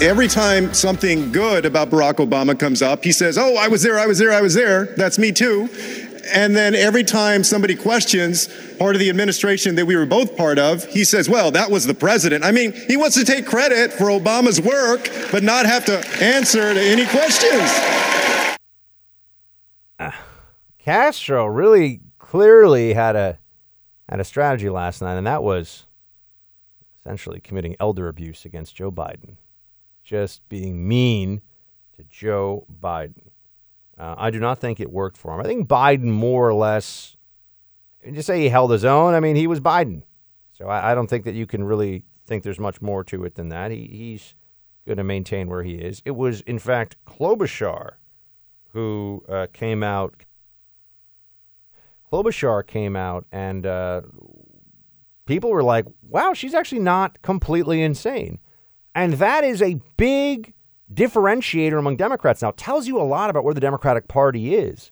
Every 0.00 0.26
time 0.26 0.74
something 0.74 1.30
good 1.30 1.64
about 1.64 1.90
Barack 1.90 2.14
Obama 2.14 2.58
comes 2.58 2.82
up, 2.82 3.04
he 3.04 3.12
says, 3.12 3.38
Oh, 3.38 3.54
I 3.56 3.68
was 3.68 3.84
there, 3.84 3.96
I 3.96 4.06
was 4.06 4.18
there, 4.18 4.32
I 4.32 4.40
was 4.40 4.54
there. 4.54 4.86
That's 4.96 5.16
me 5.16 5.30
too. 5.30 5.68
And 6.26 6.54
then 6.56 6.74
every 6.74 7.04
time 7.04 7.44
somebody 7.44 7.74
questions 7.74 8.48
part 8.78 8.94
of 8.94 9.00
the 9.00 9.10
administration 9.10 9.74
that 9.76 9.86
we 9.86 9.96
were 9.96 10.06
both 10.06 10.36
part 10.36 10.58
of, 10.58 10.84
he 10.86 11.04
says, 11.04 11.28
well, 11.28 11.50
that 11.50 11.70
was 11.70 11.86
the 11.86 11.94
president. 11.94 12.44
I 12.44 12.52
mean, 12.52 12.72
he 12.72 12.96
wants 12.96 13.16
to 13.16 13.24
take 13.24 13.46
credit 13.46 13.92
for 13.92 14.04
Obama's 14.04 14.60
work, 14.60 15.10
but 15.30 15.42
not 15.42 15.66
have 15.66 15.84
to 15.86 15.98
answer 16.22 16.74
to 16.74 16.80
any 16.80 17.06
questions. 17.06 17.70
Uh, 19.98 20.12
Castro 20.78 21.46
really 21.46 22.00
clearly 22.18 22.94
had 22.94 23.16
a 23.16 23.38
had 24.08 24.20
a 24.20 24.24
strategy 24.24 24.68
last 24.68 25.02
night, 25.02 25.16
and 25.16 25.26
that 25.26 25.42
was 25.42 25.86
essentially 27.00 27.40
committing 27.40 27.76
elder 27.78 28.08
abuse 28.08 28.44
against 28.44 28.74
Joe 28.74 28.90
Biden, 28.90 29.36
just 30.02 30.46
being 30.48 30.86
mean 30.88 31.42
to 31.96 32.04
Joe 32.10 32.66
Biden. 32.82 33.29
Uh, 34.00 34.14
I 34.16 34.30
do 34.30 34.40
not 34.40 34.58
think 34.58 34.80
it 34.80 34.90
worked 34.90 35.18
for 35.18 35.34
him. 35.34 35.40
I 35.40 35.44
think 35.44 35.68
Biden 35.68 36.04
more 36.04 36.48
or 36.48 36.54
less, 36.54 37.16
just 38.10 38.26
say 38.26 38.40
he 38.40 38.48
held 38.48 38.70
his 38.70 38.84
own. 38.84 39.12
I 39.12 39.20
mean, 39.20 39.36
he 39.36 39.46
was 39.46 39.60
Biden. 39.60 40.04
So 40.52 40.68
I, 40.68 40.92
I 40.92 40.94
don't 40.94 41.06
think 41.06 41.26
that 41.26 41.34
you 41.34 41.46
can 41.46 41.62
really 41.62 42.04
think 42.26 42.42
there's 42.42 42.58
much 42.58 42.80
more 42.80 43.04
to 43.04 43.24
it 43.24 43.34
than 43.34 43.50
that. 43.50 43.70
He, 43.70 43.86
he's 43.92 44.34
going 44.86 44.96
to 44.96 45.04
maintain 45.04 45.48
where 45.50 45.62
he 45.62 45.74
is. 45.74 46.00
It 46.06 46.12
was, 46.12 46.40
in 46.42 46.58
fact, 46.58 46.96
Klobuchar 47.06 47.96
who 48.72 49.22
uh, 49.28 49.48
came 49.52 49.82
out. 49.82 50.14
Klobuchar 52.10 52.66
came 52.66 52.96
out, 52.96 53.26
and 53.30 53.66
uh, 53.66 54.00
people 55.26 55.50
were 55.50 55.62
like, 55.62 55.84
wow, 56.08 56.32
she's 56.32 56.54
actually 56.54 56.80
not 56.80 57.20
completely 57.20 57.82
insane. 57.82 58.38
And 58.94 59.14
that 59.14 59.44
is 59.44 59.60
a 59.60 59.78
big 59.96 60.54
differentiator 60.92 61.78
among 61.78 61.96
Democrats 61.96 62.42
now 62.42 62.52
tells 62.52 62.86
you 62.86 63.00
a 63.00 63.02
lot 63.02 63.30
about 63.30 63.44
where 63.44 63.54
the 63.54 63.60
Democratic 63.60 64.08
Party 64.08 64.54
is. 64.54 64.90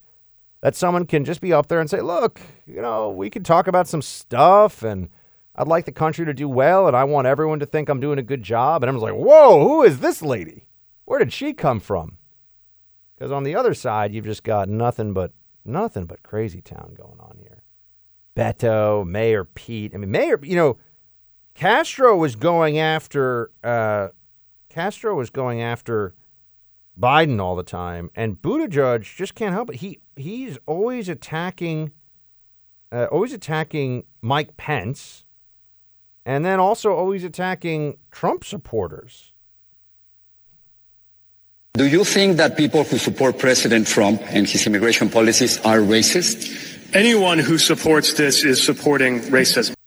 That 0.60 0.74
someone 0.74 1.06
can 1.06 1.24
just 1.24 1.40
be 1.40 1.52
up 1.52 1.68
there 1.68 1.78
and 1.78 1.88
say, 1.88 2.00
look, 2.00 2.40
you 2.66 2.82
know, 2.82 3.10
we 3.10 3.30
can 3.30 3.44
talk 3.44 3.68
about 3.68 3.86
some 3.86 4.02
stuff 4.02 4.82
and 4.82 5.08
I'd 5.54 5.68
like 5.68 5.84
the 5.84 5.92
country 5.92 6.24
to 6.24 6.34
do 6.34 6.48
well 6.48 6.88
and 6.88 6.96
I 6.96 7.04
want 7.04 7.28
everyone 7.28 7.60
to 7.60 7.66
think 7.66 7.88
I'm 7.88 8.00
doing 8.00 8.18
a 8.18 8.24
good 8.24 8.42
job. 8.42 8.82
And 8.82 8.90
I'm 8.90 8.98
like, 8.98 9.14
whoa, 9.14 9.62
who 9.62 9.84
is 9.84 10.00
this 10.00 10.20
lady? 10.20 10.66
Where 11.04 11.20
did 11.20 11.32
she 11.32 11.52
come 11.52 11.78
from? 11.78 12.18
Because 13.14 13.30
on 13.30 13.44
the 13.44 13.54
other 13.54 13.72
side, 13.72 14.12
you've 14.12 14.24
just 14.24 14.42
got 14.42 14.68
nothing 14.68 15.12
but 15.12 15.32
nothing 15.64 16.06
but 16.06 16.22
crazy 16.22 16.60
town 16.60 16.94
going 16.96 17.20
on 17.20 17.38
here. 17.40 17.62
Beto, 18.36 19.06
Mayor 19.06 19.44
Pete. 19.44 19.92
I 19.94 19.98
mean, 19.98 20.10
Mayor, 20.10 20.38
you 20.42 20.54
know, 20.54 20.78
Castro 21.54 22.16
was 22.16 22.36
going 22.36 22.78
after 22.78 23.50
uh, 23.64 24.08
Castro 24.68 25.14
was 25.14 25.30
going 25.30 25.62
after 25.62 26.14
Biden 26.98 27.40
all 27.40 27.56
the 27.56 27.62
time, 27.62 28.10
and 28.14 28.40
Buttigieg 28.40 29.02
just 29.02 29.34
can't 29.34 29.54
help 29.54 29.70
it. 29.70 29.76
He 29.76 30.00
he's 30.16 30.58
always 30.66 31.08
attacking, 31.08 31.92
uh, 32.92 33.06
always 33.06 33.32
attacking 33.32 34.04
Mike 34.20 34.56
Pence, 34.56 35.24
and 36.26 36.44
then 36.44 36.58
also 36.60 36.92
always 36.92 37.24
attacking 37.24 37.98
Trump 38.10 38.44
supporters. 38.44 39.32
Do 41.74 41.86
you 41.86 42.02
think 42.02 42.38
that 42.38 42.56
people 42.56 42.82
who 42.82 42.98
support 42.98 43.38
President 43.38 43.86
Trump 43.86 44.20
and 44.34 44.48
his 44.48 44.66
immigration 44.66 45.08
policies 45.08 45.58
are 45.64 45.78
racist? 45.78 46.50
Anyone 46.92 47.38
who 47.38 47.56
supports 47.56 48.14
this 48.14 48.42
is 48.42 48.60
supporting 48.60 49.20
racism. 49.30 49.77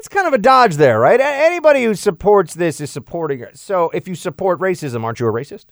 It's 0.00 0.08
kind 0.08 0.26
of 0.26 0.32
a 0.32 0.38
dodge 0.38 0.76
there, 0.76 0.98
right? 0.98 1.20
Anybody 1.20 1.84
who 1.84 1.94
supports 1.94 2.54
this 2.54 2.80
is 2.80 2.90
supporting 2.90 3.40
it. 3.40 3.58
So 3.58 3.90
if 3.90 4.08
you 4.08 4.14
support 4.14 4.58
racism, 4.58 5.04
aren't 5.04 5.20
you 5.20 5.26
a 5.26 5.30
racist? 5.30 5.66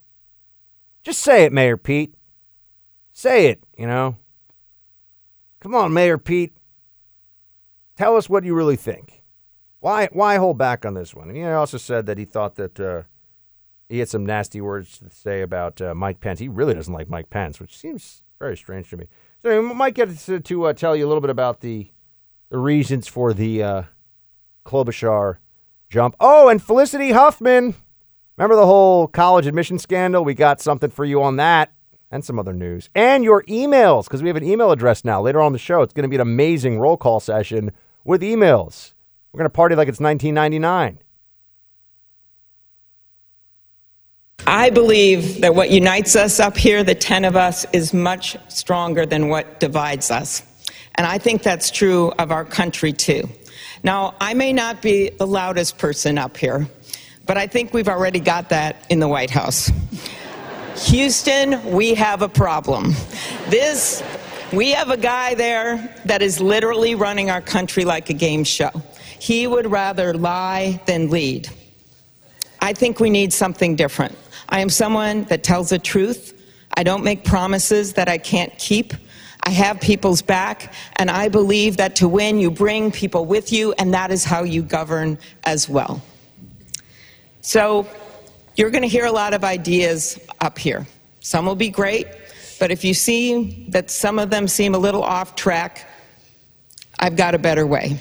Just 1.02 1.22
say 1.22 1.44
it, 1.44 1.52
Mayor 1.52 1.78
Pete. 1.78 2.14
Say 3.10 3.46
it, 3.46 3.64
you 3.78 3.86
know. 3.86 4.18
Come 5.60 5.74
on, 5.74 5.94
Mayor 5.94 6.18
Pete. 6.18 6.52
Tell 7.96 8.18
us 8.18 8.28
what 8.28 8.44
you 8.44 8.54
really 8.54 8.76
think. 8.76 9.22
Why 9.80 10.10
why 10.12 10.36
hold 10.36 10.58
back 10.58 10.84
on 10.84 10.92
this 10.92 11.14
one? 11.14 11.28
And 11.28 11.36
he 11.38 11.44
also 11.44 11.78
said 11.78 12.04
that 12.04 12.18
he 12.18 12.26
thought 12.26 12.56
that 12.56 12.78
uh, 12.78 13.04
he 13.88 14.00
had 14.00 14.10
some 14.10 14.26
nasty 14.26 14.60
words 14.60 14.98
to 14.98 15.08
say 15.08 15.40
about 15.40 15.80
uh, 15.80 15.94
Mike 15.94 16.20
Pence. 16.20 16.38
He 16.38 16.48
really 16.48 16.74
doesn't 16.74 16.92
like 16.92 17.08
Mike 17.08 17.30
Pence, 17.30 17.60
which 17.60 17.78
seems 17.78 18.22
very 18.38 18.58
strange 18.58 18.90
to 18.90 18.98
me. 18.98 19.06
So 19.40 19.50
he 19.50 19.74
might 19.74 19.94
get 19.94 20.14
to, 20.18 20.38
to 20.38 20.64
uh, 20.66 20.72
tell 20.74 20.94
you 20.94 21.06
a 21.06 21.08
little 21.08 21.22
bit 21.22 21.30
about 21.30 21.62
the 21.62 21.90
the 22.50 22.58
reasons 22.58 23.08
for 23.08 23.32
the 23.32 23.62
uh, 23.62 23.82
Klobuchar 24.68 25.38
jump. 25.88 26.14
Oh, 26.20 26.48
and 26.48 26.62
Felicity 26.62 27.12
Huffman. 27.12 27.74
Remember 28.36 28.54
the 28.54 28.66
whole 28.66 29.08
college 29.08 29.46
admission 29.46 29.78
scandal? 29.78 30.24
We 30.24 30.34
got 30.34 30.60
something 30.60 30.90
for 30.90 31.04
you 31.04 31.22
on 31.22 31.36
that 31.36 31.72
and 32.10 32.24
some 32.24 32.38
other 32.38 32.52
news. 32.52 32.88
And 32.94 33.24
your 33.24 33.42
emails, 33.44 34.04
because 34.04 34.22
we 34.22 34.28
have 34.28 34.36
an 34.36 34.44
email 34.44 34.70
address 34.70 35.04
now. 35.04 35.20
Later 35.20 35.40
on 35.40 35.52
the 35.52 35.58
show, 35.58 35.82
it's 35.82 35.92
going 35.92 36.04
to 36.04 36.08
be 36.08 36.16
an 36.16 36.20
amazing 36.20 36.78
roll 36.78 36.96
call 36.96 37.20
session 37.20 37.72
with 38.04 38.22
emails. 38.22 38.94
We're 39.32 39.38
going 39.38 39.50
to 39.50 39.54
party 39.54 39.74
like 39.74 39.88
it's 39.88 40.00
1999. 40.00 41.00
I 44.46 44.70
believe 44.70 45.40
that 45.40 45.54
what 45.54 45.70
unites 45.70 46.16
us 46.16 46.40
up 46.40 46.56
here, 46.56 46.82
the 46.82 46.94
10 46.94 47.24
of 47.24 47.36
us, 47.36 47.66
is 47.72 47.92
much 47.92 48.36
stronger 48.48 49.04
than 49.04 49.28
what 49.28 49.60
divides 49.60 50.10
us. 50.10 50.42
And 50.94 51.06
I 51.06 51.18
think 51.18 51.42
that's 51.42 51.70
true 51.70 52.12
of 52.18 52.32
our 52.32 52.44
country, 52.44 52.92
too. 52.92 53.28
Now, 53.82 54.14
I 54.20 54.34
may 54.34 54.52
not 54.52 54.82
be 54.82 55.10
the 55.10 55.26
loudest 55.26 55.78
person 55.78 56.18
up 56.18 56.36
here, 56.36 56.68
but 57.26 57.36
I 57.36 57.46
think 57.46 57.72
we've 57.72 57.88
already 57.88 58.20
got 58.20 58.48
that 58.48 58.84
in 58.88 59.00
the 59.00 59.08
White 59.08 59.30
House. 59.30 59.70
Houston, 60.86 61.72
we 61.72 61.94
have 61.94 62.22
a 62.22 62.28
problem. 62.28 62.94
This, 63.48 64.02
we 64.52 64.70
have 64.70 64.90
a 64.90 64.96
guy 64.96 65.34
there 65.34 65.94
that 66.04 66.22
is 66.22 66.40
literally 66.40 66.94
running 66.94 67.30
our 67.30 67.40
country 67.40 67.84
like 67.84 68.10
a 68.10 68.14
game 68.14 68.44
show. 68.44 68.70
He 69.18 69.46
would 69.46 69.70
rather 69.70 70.14
lie 70.14 70.80
than 70.86 71.10
lead. 71.10 71.48
I 72.60 72.72
think 72.72 73.00
we 73.00 73.10
need 73.10 73.32
something 73.32 73.76
different. 73.76 74.16
I 74.48 74.60
am 74.60 74.70
someone 74.70 75.24
that 75.24 75.42
tells 75.42 75.70
the 75.70 75.78
truth. 75.78 76.34
I 76.76 76.82
don't 76.82 77.04
make 77.04 77.24
promises 77.24 77.94
that 77.94 78.08
I 78.08 78.18
can't 78.18 78.56
keep. 78.58 78.94
I 79.48 79.52
have 79.52 79.80
people's 79.80 80.20
back, 80.20 80.74
and 80.96 81.10
I 81.10 81.30
believe 81.30 81.78
that 81.78 81.96
to 81.96 82.06
win, 82.06 82.38
you 82.38 82.50
bring 82.50 82.92
people 82.92 83.24
with 83.24 83.50
you, 83.50 83.72
and 83.78 83.94
that 83.94 84.10
is 84.10 84.22
how 84.22 84.42
you 84.42 84.62
govern 84.62 85.16
as 85.44 85.70
well. 85.70 86.02
So, 87.40 87.88
you're 88.56 88.68
going 88.68 88.82
to 88.82 88.88
hear 88.88 89.06
a 89.06 89.10
lot 89.10 89.32
of 89.32 89.44
ideas 89.44 90.20
up 90.42 90.58
here. 90.58 90.86
Some 91.20 91.46
will 91.46 91.54
be 91.54 91.70
great, 91.70 92.06
but 92.60 92.70
if 92.70 92.84
you 92.84 92.92
see 92.92 93.64
that 93.70 93.90
some 93.90 94.18
of 94.18 94.28
them 94.28 94.48
seem 94.48 94.74
a 94.74 94.78
little 94.78 95.02
off 95.02 95.34
track, 95.34 95.88
I've 96.98 97.16
got 97.16 97.34
a 97.34 97.38
better 97.38 97.66
way. 97.66 97.98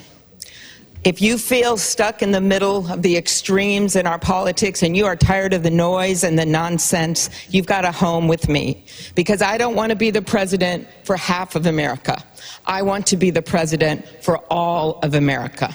If 1.04 1.22
you 1.22 1.38
feel 1.38 1.76
stuck 1.76 2.22
in 2.22 2.32
the 2.32 2.40
middle 2.40 2.90
of 2.90 3.02
the 3.02 3.16
extremes 3.16 3.94
in 3.94 4.06
our 4.06 4.18
politics 4.18 4.82
and 4.82 4.96
you 4.96 5.06
are 5.06 5.14
tired 5.14 5.54
of 5.54 5.62
the 5.62 5.70
noise 5.70 6.24
and 6.24 6.36
the 6.36 6.44
nonsense, 6.44 7.30
you've 7.48 7.66
got 7.66 7.84
a 7.84 7.92
home 7.92 8.26
with 8.26 8.48
me. 8.48 8.84
Because 9.14 9.40
I 9.40 9.58
don't 9.58 9.76
want 9.76 9.90
to 9.90 9.96
be 9.96 10.10
the 10.10 10.22
president 10.22 10.88
for 11.04 11.16
half 11.16 11.54
of 11.54 11.66
America. 11.66 12.22
I 12.66 12.82
want 12.82 13.06
to 13.08 13.16
be 13.16 13.30
the 13.30 13.42
president 13.42 14.06
for 14.22 14.38
all 14.50 14.98
of 15.02 15.14
America. 15.14 15.72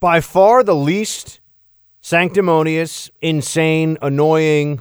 By 0.00 0.22
far 0.22 0.62
the 0.62 0.74
least 0.74 1.40
sanctimonious, 2.00 3.10
insane, 3.20 3.98
annoying, 4.00 4.80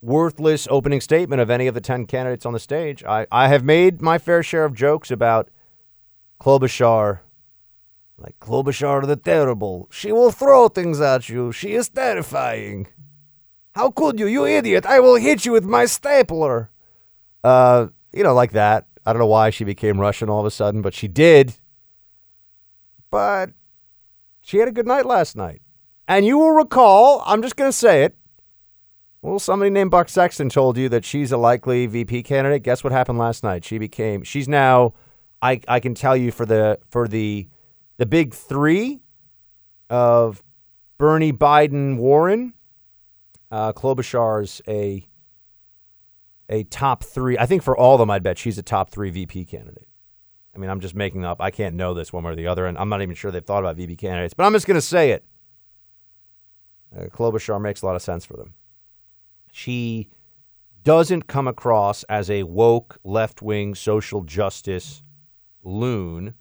worthless 0.00 0.66
opening 0.70 1.02
statement 1.02 1.42
of 1.42 1.50
any 1.50 1.66
of 1.66 1.74
the 1.74 1.82
10 1.82 2.06
candidates 2.06 2.46
on 2.46 2.54
the 2.54 2.60
stage. 2.60 3.04
I, 3.04 3.26
I 3.30 3.48
have 3.48 3.62
made 3.62 4.00
my 4.00 4.16
fair 4.16 4.42
share 4.42 4.64
of 4.64 4.72
jokes 4.72 5.10
about 5.10 5.50
Klobuchar, 6.40 7.20
like 8.18 8.38
Klobuchar 8.40 9.06
the 9.06 9.16
Terrible, 9.16 9.88
she 9.90 10.12
will 10.12 10.30
throw 10.30 10.68
things 10.68 11.00
at 11.00 11.28
you. 11.28 11.52
She 11.52 11.74
is 11.74 11.88
terrifying. 11.88 12.88
How 13.74 13.90
could 13.90 14.18
you, 14.18 14.26
you 14.26 14.46
idiot? 14.46 14.86
I 14.86 15.00
will 15.00 15.16
hit 15.16 15.44
you 15.44 15.52
with 15.52 15.64
my 15.64 15.84
stapler. 15.84 16.70
Uh, 17.44 17.88
you 18.12 18.22
know, 18.22 18.34
like 18.34 18.52
that. 18.52 18.86
I 19.04 19.12
don't 19.12 19.20
know 19.20 19.26
why 19.26 19.50
she 19.50 19.64
became 19.64 20.00
Russian 20.00 20.30
all 20.30 20.40
of 20.40 20.46
a 20.46 20.50
sudden, 20.50 20.82
but 20.82 20.94
she 20.94 21.08
did. 21.08 21.54
But 23.10 23.50
she 24.40 24.58
had 24.58 24.68
a 24.68 24.72
good 24.72 24.86
night 24.86 25.06
last 25.06 25.36
night. 25.36 25.60
And 26.08 26.24
you 26.24 26.38
will 26.38 26.52
recall, 26.52 27.22
I'm 27.26 27.42
just 27.42 27.56
going 27.56 27.68
to 27.68 27.76
say 27.76 28.04
it. 28.04 28.16
Well, 29.22 29.38
somebody 29.38 29.70
named 29.70 29.90
Buck 29.90 30.08
Sexton 30.08 30.48
told 30.48 30.78
you 30.78 30.88
that 30.88 31.04
she's 31.04 31.32
a 31.32 31.36
likely 31.36 31.86
VP 31.86 32.22
candidate. 32.22 32.62
Guess 32.62 32.84
what 32.84 32.92
happened 32.92 33.18
last 33.18 33.42
night? 33.42 33.64
She 33.64 33.76
became 33.76 34.22
she's 34.22 34.46
now 34.46 34.94
I 35.42 35.60
I 35.66 35.80
can 35.80 35.94
tell 35.94 36.16
you 36.16 36.30
for 36.30 36.46
the 36.46 36.78
for 36.90 37.08
the 37.08 37.48
the 37.98 38.06
big 38.06 38.34
3 38.34 39.00
of 39.88 40.42
Bernie 40.98 41.32
Biden 41.32 41.96
Warren 41.96 42.54
uh 43.50 43.72
Klobuchar's 43.72 44.60
a 44.66 45.06
a 46.48 46.62
top 46.64 47.02
3. 47.02 47.38
I 47.38 47.46
think 47.46 47.62
for 47.62 47.76
all 47.76 47.94
of 47.94 47.98
them 47.98 48.10
I'd 48.10 48.22
bet 48.22 48.38
she's 48.38 48.58
a 48.58 48.62
top 48.62 48.90
3 48.90 49.10
VP 49.10 49.46
candidate. 49.46 49.88
I 50.54 50.58
mean, 50.58 50.70
I'm 50.70 50.80
just 50.80 50.94
making 50.94 51.24
up. 51.24 51.40
I 51.40 51.50
can't 51.50 51.74
know 51.74 51.92
this 51.92 52.12
one 52.12 52.24
way 52.24 52.32
or 52.32 52.36
the 52.36 52.46
other 52.46 52.66
and 52.66 52.78
I'm 52.78 52.88
not 52.88 53.02
even 53.02 53.14
sure 53.14 53.30
they've 53.30 53.44
thought 53.44 53.62
about 53.62 53.76
VP 53.76 53.96
candidates, 53.96 54.34
but 54.34 54.44
I'm 54.44 54.52
just 54.52 54.66
going 54.66 54.76
to 54.76 54.80
say 54.80 55.10
it. 55.10 55.24
Uh, 56.96 57.04
Klobuchar 57.04 57.60
makes 57.60 57.82
a 57.82 57.86
lot 57.86 57.96
of 57.96 58.02
sense 58.02 58.24
for 58.24 58.36
them. 58.36 58.54
She 59.52 60.08
doesn't 60.82 61.26
come 61.26 61.48
across 61.48 62.04
as 62.04 62.30
a 62.30 62.44
woke, 62.44 62.98
left 63.02 63.42
wing, 63.42 63.74
social 63.74 64.22
justice 64.22 65.02
loon. 65.62 66.34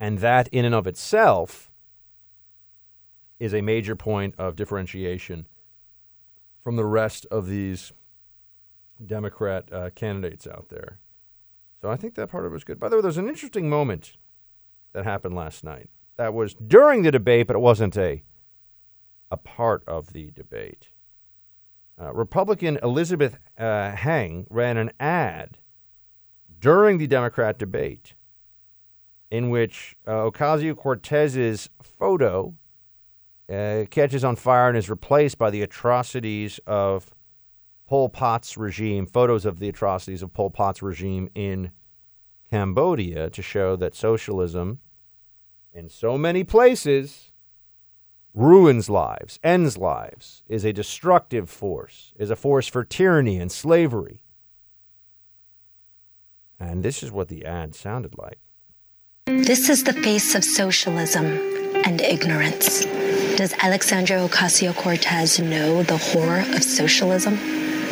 And 0.00 0.18
that, 0.20 0.48
in 0.48 0.64
and 0.64 0.74
of 0.74 0.86
itself, 0.86 1.70
is 3.38 3.54
a 3.54 3.60
major 3.60 3.96
point 3.96 4.34
of 4.38 4.56
differentiation 4.56 5.46
from 6.62 6.76
the 6.76 6.84
rest 6.84 7.26
of 7.30 7.46
these 7.46 7.92
Democrat 9.04 9.72
uh, 9.72 9.90
candidates 9.94 10.46
out 10.46 10.66
there. 10.70 10.98
So 11.80 11.90
I 11.90 11.96
think 11.96 12.14
that 12.14 12.28
part 12.28 12.44
of 12.44 12.52
it 12.52 12.54
was 12.54 12.64
good. 12.64 12.80
By 12.80 12.88
the 12.88 12.96
way, 12.96 13.02
there's 13.02 13.18
an 13.18 13.28
interesting 13.28 13.68
moment 13.70 14.16
that 14.92 15.04
happened 15.04 15.34
last 15.34 15.62
night. 15.62 15.90
That 16.16 16.34
was 16.34 16.54
during 16.54 17.02
the 17.02 17.12
debate, 17.12 17.46
but 17.46 17.56
it 17.56 17.60
wasn't 17.60 17.96
a 17.96 18.22
a 19.30 19.36
part 19.36 19.82
of 19.86 20.14
the 20.14 20.30
debate. 20.30 20.88
Uh, 22.00 22.12
Republican 22.14 22.78
Elizabeth 22.82 23.38
uh, 23.58 23.90
Heng 23.90 24.46
ran 24.48 24.76
an 24.76 24.90
ad 24.98 25.58
during 26.60 26.98
the 26.98 27.06
Democrat 27.06 27.58
debate 27.58 28.14
in 29.30 29.50
which 29.50 29.96
uh, 30.06 30.30
Ocasio 30.30 30.76
Cortez's 30.76 31.68
photo 31.82 32.54
uh, 33.52 33.84
catches 33.90 34.24
on 34.24 34.36
fire 34.36 34.68
and 34.68 34.76
is 34.76 34.90
replaced 34.90 35.38
by 35.38 35.50
the 35.50 35.62
atrocities 35.62 36.60
of 36.66 37.10
Pol 37.86 38.08
Pot's 38.08 38.56
regime, 38.56 39.06
photos 39.06 39.44
of 39.44 39.58
the 39.58 39.68
atrocities 39.68 40.22
of 40.22 40.32
Pol 40.32 40.50
Pot's 40.50 40.82
regime 40.82 41.28
in 41.34 41.72
Cambodia 42.50 43.30
to 43.30 43.42
show 43.42 43.76
that 43.76 43.94
socialism 43.94 44.80
in 45.72 45.88
so 45.88 46.18
many 46.18 46.44
places 46.44 47.32
ruins 48.34 48.88
lives, 48.88 49.38
ends 49.42 49.76
lives, 49.76 50.42
is 50.48 50.64
a 50.64 50.72
destructive 50.72 51.48
force, 51.50 52.12
is 52.18 52.30
a 52.30 52.36
force 52.36 52.68
for 52.68 52.84
tyranny 52.84 53.38
and 53.38 53.50
slavery. 53.50 54.20
And 56.60 56.82
this 56.82 57.02
is 57.02 57.10
what 57.10 57.28
the 57.28 57.44
ad 57.44 57.74
sounded 57.74 58.16
like. 58.18 58.38
This 59.28 59.68
is 59.68 59.84
the 59.84 59.92
face 59.92 60.34
of 60.34 60.42
socialism 60.42 61.26
and 61.84 62.00
ignorance. 62.00 62.86
Does 63.36 63.52
Alexandra 63.60 64.26
Ocasio 64.26 64.74
Cortez 64.74 65.38
know 65.38 65.82
the 65.82 65.98
horror 65.98 66.46
of 66.54 66.64
socialism? 66.64 67.34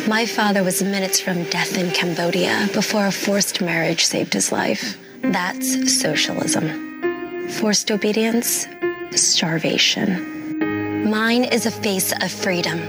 My 0.09 0.25
father 0.25 0.63
was 0.63 0.81
minutes 0.81 1.19
from 1.19 1.43
death 1.51 1.77
in 1.77 1.91
Cambodia 1.91 2.67
before 2.73 3.05
a 3.05 3.11
forced 3.11 3.61
marriage 3.61 4.03
saved 4.03 4.33
his 4.33 4.51
life. 4.51 4.97
That's 5.21 5.99
socialism. 6.01 7.49
Forced 7.49 7.91
obedience, 7.91 8.67
starvation. 9.11 11.07
Mine 11.07 11.43
is 11.43 11.67
a 11.67 11.71
face 11.71 12.13
of 12.19 12.31
freedom. 12.31 12.79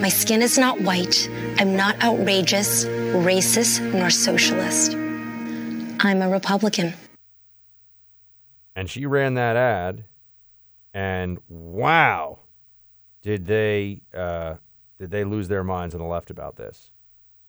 My 0.00 0.08
skin 0.08 0.42
is 0.42 0.58
not 0.58 0.80
white. 0.80 1.30
I'm 1.58 1.76
not 1.76 2.02
outrageous, 2.02 2.84
racist, 2.84 3.80
nor 3.94 4.10
socialist. 4.10 4.94
I'm 6.00 6.20
a 6.20 6.28
Republican. 6.28 6.94
And 8.74 8.88
she 8.88 9.04
ran 9.06 9.34
that 9.34 9.56
ad, 9.56 10.04
and 10.94 11.38
wow, 11.48 12.38
did 13.20 13.46
they 13.46 14.02
uh, 14.14 14.54
did 14.98 15.10
they 15.10 15.24
lose 15.24 15.48
their 15.48 15.64
minds 15.64 15.94
on 15.94 16.00
the 16.00 16.06
left 16.06 16.30
about 16.30 16.56
this? 16.56 16.90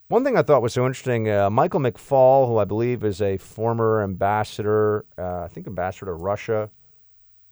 One 0.08 0.22
thing 0.22 0.36
I 0.36 0.42
thought 0.42 0.60
was 0.60 0.74
so 0.74 0.86
interesting: 0.86 1.30
uh, 1.30 1.48
Michael 1.48 1.80
McFaul, 1.80 2.46
who 2.46 2.58
I 2.58 2.64
believe 2.64 3.04
is 3.04 3.22
a 3.22 3.38
former 3.38 4.02
ambassador, 4.02 5.06
uh, 5.16 5.42
I 5.44 5.48
think 5.48 5.66
ambassador 5.66 6.06
to 6.06 6.12
Russia 6.12 6.70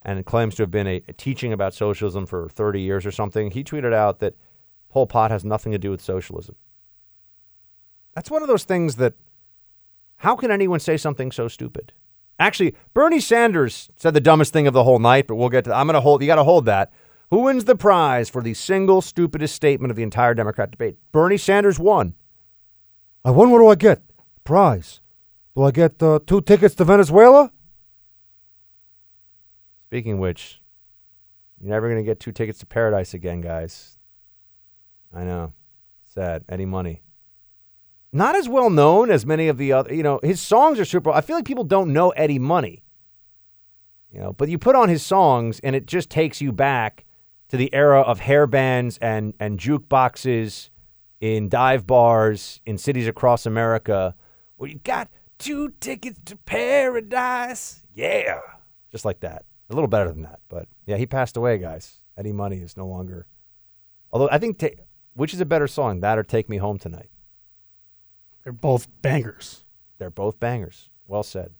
and 0.05 0.25
claims 0.27 0.57
to 0.57 0.63
have 0.65 0.71
been 0.71 0.87
a, 0.87 1.03
a, 1.09 1.13
teaching 1.13 1.53
about 1.53 1.75
socialism 1.75 2.27
for 2.27 2.49
30 2.49 2.81
years 2.81 3.07
or 3.07 3.13
something, 3.13 3.53
he 3.53 3.63
tweeted 3.63 3.95
out 3.95 4.19
that 4.19 4.35
Pol 4.91 5.07
Pot 5.07 5.31
has 5.31 5.45
nothing 5.45 5.73
to 5.73 5.79
do 5.79 5.91
with 5.91 6.01
socialism. 6.01 6.57
That's 8.15 8.31
one 8.31 8.43
of 8.43 8.49
those 8.49 8.65
things 8.65 8.97
that 8.97 9.15
how 10.17 10.37
can 10.37 10.51
anyone 10.51 10.81
say 10.81 10.97
something 10.97 11.33
so 11.33 11.49
stupid? 11.49 11.93
Actually, 12.39 12.75
Bernie 12.95 13.21
Sanders 13.21 13.89
said 13.97 14.15
the 14.15 14.21
dumbest 14.21 14.53
thing 14.53 14.67
of 14.67 14.75
the 14.75 14.85
whole 14.85 14.99
night, 14.99 15.27
but 15.27 15.37
we'll 15.37 15.49
get 15.49 15.65
to 15.65 15.75
I'm 15.75 15.87
going 15.87 15.95
to 15.95 16.01
hold 16.01 16.23
you 16.23 16.27
got 16.27 16.37
to 16.37 16.45
hold 16.45 16.67
that. 16.67 16.93
Who 17.31 17.41
wins 17.41 17.65
the 17.65 17.77
prize 17.77 18.29
for 18.29 18.43
the 18.43 18.53
single 18.53 19.01
stupidest 19.01 19.55
statement 19.55 19.91
of 19.91 19.97
the 19.97 20.03
entire 20.03 20.35
Democrat 20.35 20.71
debate? 20.71 20.97
Bernie 21.13 21.39
Sanders 21.39 21.79
won. 21.79 22.15
I 23.25 23.31
won. 23.31 23.51
What 23.51 23.59
do 23.59 23.69
I 23.69 23.75
get? 23.75 24.03
Prize. 24.45 25.01
Do 25.57 25.63
I 25.63 25.71
get 25.71 26.03
uh, 26.03 26.19
two 26.27 26.41
tickets 26.41 26.75
to 26.77 26.85
Venezuela? 26.85 27.53
Speaking 29.87 30.19
which, 30.19 30.61
you're 31.61 31.71
never 31.71 31.89
going 31.89 32.03
to 32.03 32.05
get 32.05 32.19
two 32.19 32.33
tickets 32.33 32.59
to 32.61 32.67
paradise 32.67 33.15
again, 33.15 33.41
guys. 33.41 33.99
I 35.15 35.25
know. 35.25 35.53
Sad. 36.07 36.45
Eddie 36.49 36.67
Money. 36.67 37.03
Not 38.13 38.37
as 38.37 38.49
well 38.49 38.69
known 38.69 39.11
as 39.11 39.25
many 39.25 39.49
of 39.49 39.57
the 39.57 39.73
other, 39.73 39.95
you 39.95 40.03
know, 40.03 40.21
his 40.23 40.41
songs 40.41 40.79
are 40.79 40.85
super. 40.85 41.11
I 41.11 41.23
feel 41.23 41.37
like 41.37 41.47
people 41.47 41.65
don't 41.65 41.93
know 41.93 42.11
Eddie 42.11 42.39
Money. 42.39 42.83
You 44.11 44.21
know, 44.21 44.33
but 44.35 44.51
you 44.51 44.59
put 44.59 44.77
on 44.77 44.91
his 44.91 45.03
songs 45.03 45.59
and 45.61 45.75
it 45.75 45.87
just 45.87 46.11
takes 46.11 46.43
you 46.43 46.53
back 46.53 47.07
to 47.49 47.57
the 47.57 47.73
era 47.73 48.03
of 48.03 48.21
hair 48.21 48.47
bands 48.47 48.99
and, 48.99 49.33
and 49.41 49.59
jukeboxes 49.59 50.69
in 51.21 51.49
dive 51.49 51.87
bars 51.87 52.61
in 52.67 52.77
cities 52.77 53.09
across 53.09 53.47
America 53.47 54.15
where 54.57 54.69
you've 54.69 54.83
got 54.83 55.09
two 55.39 55.73
tickets 55.81 56.21
to 56.27 56.37
paradise. 56.37 57.83
Yeah. 57.95 58.41
Just 58.91 59.07
like 59.07 59.21
that. 59.21 59.45
A 59.71 59.75
little 59.75 59.89
better 59.89 60.11
than 60.13 60.23
that, 60.23 60.41
but 60.51 60.69
yeah, 60.85 60.99
he 60.99 61.07
passed 61.07 61.39
away, 61.39 61.57
guys. 61.57 62.03
Eddie 62.19 62.33
Money 62.33 62.59
is 62.59 62.77
no 62.77 62.87
longer. 62.87 63.27
Although 64.11 64.29
I 64.31 64.37
think, 64.37 64.59
ta- 64.59 64.69
which 65.15 65.33
is 65.33 65.41
a 65.41 65.47
better 65.47 65.67
song, 65.67 66.01
that 66.01 66.19
or 66.19 66.23
"Take 66.23 66.51
Me 66.51 66.59
Home 66.59 66.79
Tonight"? 66.79 67.09
They're 68.45 68.53
both 68.53 68.89
bangers. 69.03 69.65
They're 69.99 70.11
both 70.11 70.41
bangers. 70.41 70.91
Well 71.07 71.23
said. 71.23 71.53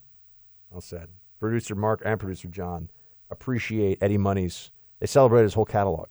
Well 0.71 0.81
said. 0.81 1.09
Producer 1.39 1.75
Mark 1.75 2.03
and 2.05 2.19
producer 2.19 2.49
John 2.49 2.91
appreciate 3.31 3.99
Eddie 4.01 4.19
Money's. 4.19 4.71
They 5.01 5.07
celebrate 5.07 5.43
his 5.43 5.55
whole 5.55 5.65
catalog, 5.65 6.07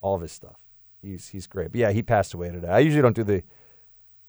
all 0.00 0.14
of 0.14 0.22
his 0.22 0.32
stuff. 0.32 0.56
He's 1.00 1.28
he's 1.28 1.46
great. 1.46 1.72
But 1.72 1.80
yeah, 1.80 1.92
he 1.92 2.02
passed 2.02 2.34
away 2.34 2.50
today. 2.50 2.68
I 2.68 2.80
usually 2.80 3.02
don't 3.02 3.16
do 3.16 3.24
the, 3.24 3.42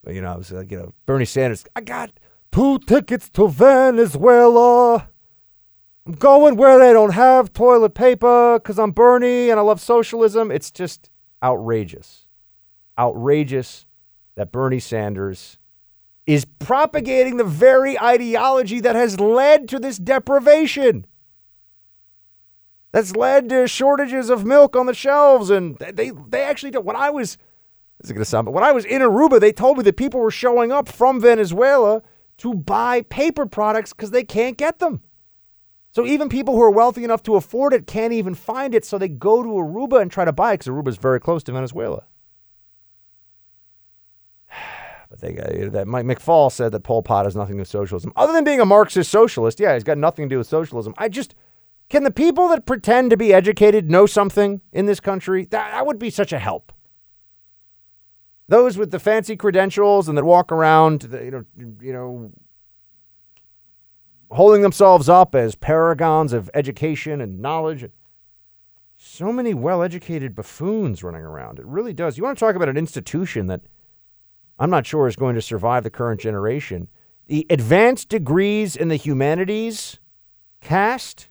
you 0.06 0.20
know, 0.20 0.32
I 0.32 0.36
was 0.36 0.52
like, 0.52 0.70
you 0.70 0.78
know, 0.78 0.94
Bernie 1.04 1.24
Sanders. 1.24 1.64
I 1.74 1.80
got 1.80 2.10
two 2.52 2.78
tickets 2.80 3.28
to 3.30 3.48
Venezuela. 3.48 5.08
I'm 6.06 6.12
going 6.12 6.56
where 6.56 6.78
they 6.78 6.92
don't 6.92 7.14
have 7.14 7.52
toilet 7.52 7.94
paper 7.94 8.58
because 8.58 8.78
I'm 8.78 8.92
Bernie 8.92 9.50
and 9.50 9.58
I 9.58 9.62
love 9.62 9.80
socialism. 9.80 10.50
It's 10.50 10.70
just 10.70 11.10
outrageous. 11.42 12.26
Outrageous 12.98 13.86
that 14.36 14.52
Bernie 14.52 14.78
Sanders 14.78 15.58
is 16.26 16.44
propagating 16.44 17.36
the 17.36 17.44
very 17.44 17.98
ideology 18.00 18.80
that 18.80 18.96
has 18.96 19.18
led 19.18 19.68
to 19.68 19.78
this 19.78 19.96
deprivation. 19.96 21.06
That's 22.92 23.14
led 23.14 23.48
to 23.50 23.68
shortages 23.68 24.30
of 24.30 24.44
milk 24.44 24.76
on 24.76 24.86
the 24.86 24.94
shelves. 24.94 25.50
And 25.50 25.76
they, 25.78 26.12
they 26.28 26.42
actually 26.42 26.70
don't. 26.70 26.84
When 26.84 26.96
I 26.96 27.10
was, 27.10 27.36
this 28.00 28.10
is 28.10 28.12
going 28.12 28.20
to 28.20 28.24
sound, 28.24 28.44
but 28.44 28.52
when 28.52 28.64
I 28.64 28.72
was 28.72 28.84
in 28.84 29.02
Aruba, 29.02 29.40
they 29.40 29.52
told 29.52 29.78
me 29.78 29.84
that 29.84 29.96
people 29.96 30.20
were 30.20 30.30
showing 30.30 30.72
up 30.72 30.88
from 30.88 31.20
Venezuela 31.20 32.02
to 32.38 32.54
buy 32.54 33.02
paper 33.02 33.46
products 33.46 33.92
because 33.92 34.10
they 34.10 34.24
can't 34.24 34.58
get 34.58 34.78
them. 34.78 35.02
So 35.92 36.04
even 36.04 36.28
people 36.28 36.54
who 36.54 36.62
are 36.62 36.70
wealthy 36.70 37.04
enough 37.04 37.22
to 37.22 37.36
afford 37.36 37.72
it 37.72 37.86
can't 37.86 38.12
even 38.12 38.34
find 38.34 38.74
it, 38.74 38.84
so 38.84 38.98
they 38.98 39.08
go 39.08 39.42
to 39.42 39.48
Aruba 39.48 40.02
and 40.02 40.10
try 40.10 40.26
to 40.26 40.32
buy 40.32 40.52
it 40.52 40.58
because 40.58 40.66
Aruba 40.70 40.88
is 40.88 40.98
very 40.98 41.20
close 41.20 41.42
to 41.44 41.52
Venezuela. 41.52 42.04
But 45.08 45.20
they 45.20 45.32
got 45.32 45.72
that. 45.72 45.86
Mike 45.86 46.04
McFaul 46.04 46.50
said 46.50 46.72
that 46.72 46.80
Pol 46.80 47.02
Pot 47.02 47.26
has 47.26 47.36
nothing 47.36 47.54
to 47.54 47.58
do 47.58 47.60
with 47.60 47.68
socialism, 47.68 48.12
other 48.16 48.32
than 48.32 48.44
being 48.44 48.60
a 48.60 48.66
Marxist 48.66 49.10
socialist. 49.10 49.60
Yeah, 49.60 49.74
he's 49.74 49.84
got 49.84 49.98
nothing 49.98 50.28
to 50.28 50.34
do 50.34 50.38
with 50.38 50.46
socialism. 50.46 50.94
I 50.98 51.08
just 51.08 51.34
can 51.88 52.02
the 52.02 52.10
people 52.10 52.48
that 52.48 52.66
pretend 52.66 53.10
to 53.10 53.16
be 53.16 53.32
educated 53.32 53.90
know 53.90 54.06
something 54.06 54.60
in 54.72 54.86
this 54.86 55.00
country? 55.00 55.44
That, 55.44 55.70
that 55.70 55.86
would 55.86 55.98
be 55.98 56.10
such 56.10 56.32
a 56.32 56.38
help. 56.38 56.72
Those 58.48 58.76
with 58.76 58.90
the 58.90 58.98
fancy 58.98 59.36
credentials 59.36 60.08
and 60.08 60.16
that 60.18 60.24
walk 60.24 60.50
around, 60.50 61.08
you 61.12 61.30
know, 61.30 61.44
you 61.80 61.92
know, 61.92 62.32
holding 64.30 64.62
themselves 64.62 65.08
up 65.08 65.34
as 65.34 65.54
paragons 65.54 66.32
of 66.32 66.50
education 66.54 67.20
and 67.20 67.40
knowledge. 67.40 67.88
So 68.96 69.32
many 69.32 69.52
well 69.54 69.82
educated 69.82 70.34
buffoons 70.34 71.02
running 71.02 71.22
around. 71.22 71.58
It 71.58 71.66
really 71.66 71.92
does. 71.92 72.16
You 72.16 72.24
want 72.24 72.38
to 72.38 72.44
talk 72.44 72.56
about 72.56 72.68
an 72.68 72.76
institution 72.76 73.46
that 73.46 73.62
I'm 74.58 74.70
not 74.70 74.86
sure 74.86 75.06
is 75.06 75.16
going 75.16 75.34
to 75.34 75.42
survive 75.42 75.84
the 75.84 75.90
current 75.90 76.20
generation. 76.20 76.88
The 77.26 77.46
advanced 77.50 78.08
degrees 78.08 78.76
in 78.76 78.88
the 78.88 78.96
humanities 78.96 79.98
cast, 80.60 81.28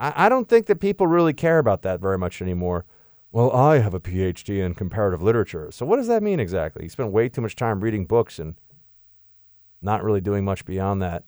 I, 0.00 0.26
I 0.26 0.28
don't 0.28 0.48
think 0.48 0.66
that 0.66 0.80
people 0.80 1.06
really 1.06 1.32
care 1.32 1.58
about 1.58 1.82
that 1.82 2.00
very 2.00 2.18
much 2.18 2.40
anymore. 2.40 2.86
Well, 3.30 3.50
I 3.50 3.78
have 3.78 3.94
a 3.94 4.00
PhD 4.00 4.64
in 4.64 4.74
comparative 4.74 5.20
literature. 5.20 5.70
So, 5.72 5.84
what 5.84 5.96
does 5.96 6.06
that 6.06 6.22
mean 6.22 6.38
exactly? 6.38 6.84
You 6.84 6.88
spend 6.88 7.12
way 7.12 7.28
too 7.28 7.40
much 7.40 7.56
time 7.56 7.80
reading 7.80 8.06
books 8.06 8.38
and 8.38 8.54
not 9.82 10.04
really 10.04 10.20
doing 10.20 10.44
much 10.44 10.64
beyond 10.64 11.02
that 11.02 11.24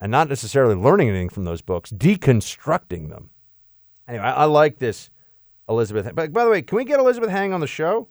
and 0.00 0.10
not 0.10 0.28
necessarily 0.28 0.74
learning 0.74 1.08
anything 1.08 1.28
from 1.28 1.44
those 1.44 1.62
books, 1.62 1.90
deconstructing 1.90 3.10
them. 3.10 3.30
Anyway, 4.08 4.24
I, 4.24 4.32
I 4.32 4.44
like 4.44 4.78
this 4.78 5.10
Elizabeth. 5.68 6.10
But 6.14 6.32
by 6.32 6.44
the 6.44 6.50
way, 6.50 6.62
can 6.62 6.76
we 6.76 6.84
get 6.84 7.00
Elizabeth 7.00 7.30
Heng 7.30 7.52
on 7.52 7.60
the 7.60 7.66
show? 7.66 8.08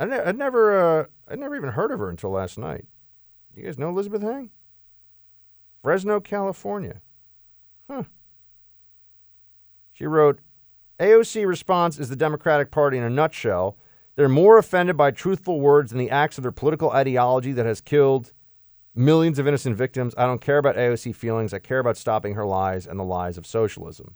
I 0.00 0.06
ne- 0.06 0.18
I'd 0.18 0.38
never, 0.38 1.00
uh, 1.00 1.04
I'd 1.28 1.38
never 1.38 1.54
even 1.54 1.70
heard 1.70 1.92
of 1.92 1.98
her 1.98 2.08
until 2.08 2.30
last 2.30 2.56
night. 2.56 2.86
You 3.54 3.64
guys 3.64 3.78
know 3.78 3.90
Elizabeth 3.90 4.22
Heng? 4.22 4.48
Fresno, 5.82 6.20
California. 6.20 7.02
Huh. 7.88 8.04
She 9.92 10.06
wrote, 10.06 10.40
AOC 10.98 11.46
response 11.46 11.98
is 11.98 12.08
the 12.08 12.16
Democratic 12.16 12.70
Party 12.70 12.96
in 12.96 13.04
a 13.04 13.10
nutshell. 13.10 13.76
They're 14.16 14.28
more 14.28 14.56
offended 14.56 14.96
by 14.96 15.10
truthful 15.10 15.60
words 15.60 15.90
than 15.90 15.98
the 15.98 16.10
acts 16.10 16.38
of 16.38 16.42
their 16.42 16.52
political 16.52 16.90
ideology 16.90 17.52
that 17.52 17.66
has 17.66 17.82
killed 17.82 18.32
millions 18.94 19.38
of 19.38 19.46
innocent 19.46 19.76
victims. 19.76 20.14
I 20.16 20.24
don't 20.24 20.40
care 20.40 20.58
about 20.58 20.76
AOC 20.76 21.14
feelings. 21.14 21.52
I 21.52 21.58
care 21.58 21.78
about 21.78 21.98
stopping 21.98 22.34
her 22.34 22.46
lies 22.46 22.86
and 22.86 22.98
the 22.98 23.04
lies 23.04 23.36
of 23.36 23.46
socialism. 23.46 24.14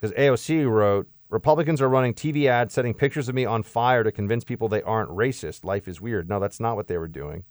Because 0.00 0.16
AOC 0.16 0.70
wrote, 0.70 1.08
Republicans 1.30 1.82
are 1.82 1.88
running 1.88 2.14
TV 2.14 2.46
ads 2.46 2.72
setting 2.72 2.94
pictures 2.94 3.28
of 3.28 3.34
me 3.34 3.44
on 3.44 3.62
fire 3.62 4.02
to 4.02 4.12
convince 4.12 4.44
people 4.44 4.68
they 4.68 4.82
aren't 4.82 5.10
racist. 5.10 5.64
Life 5.64 5.86
is 5.86 6.00
weird. 6.00 6.28
No, 6.28 6.40
that's 6.40 6.60
not 6.60 6.76
what 6.76 6.86
they 6.86 6.96
were 6.96 7.08
doing. 7.08 7.44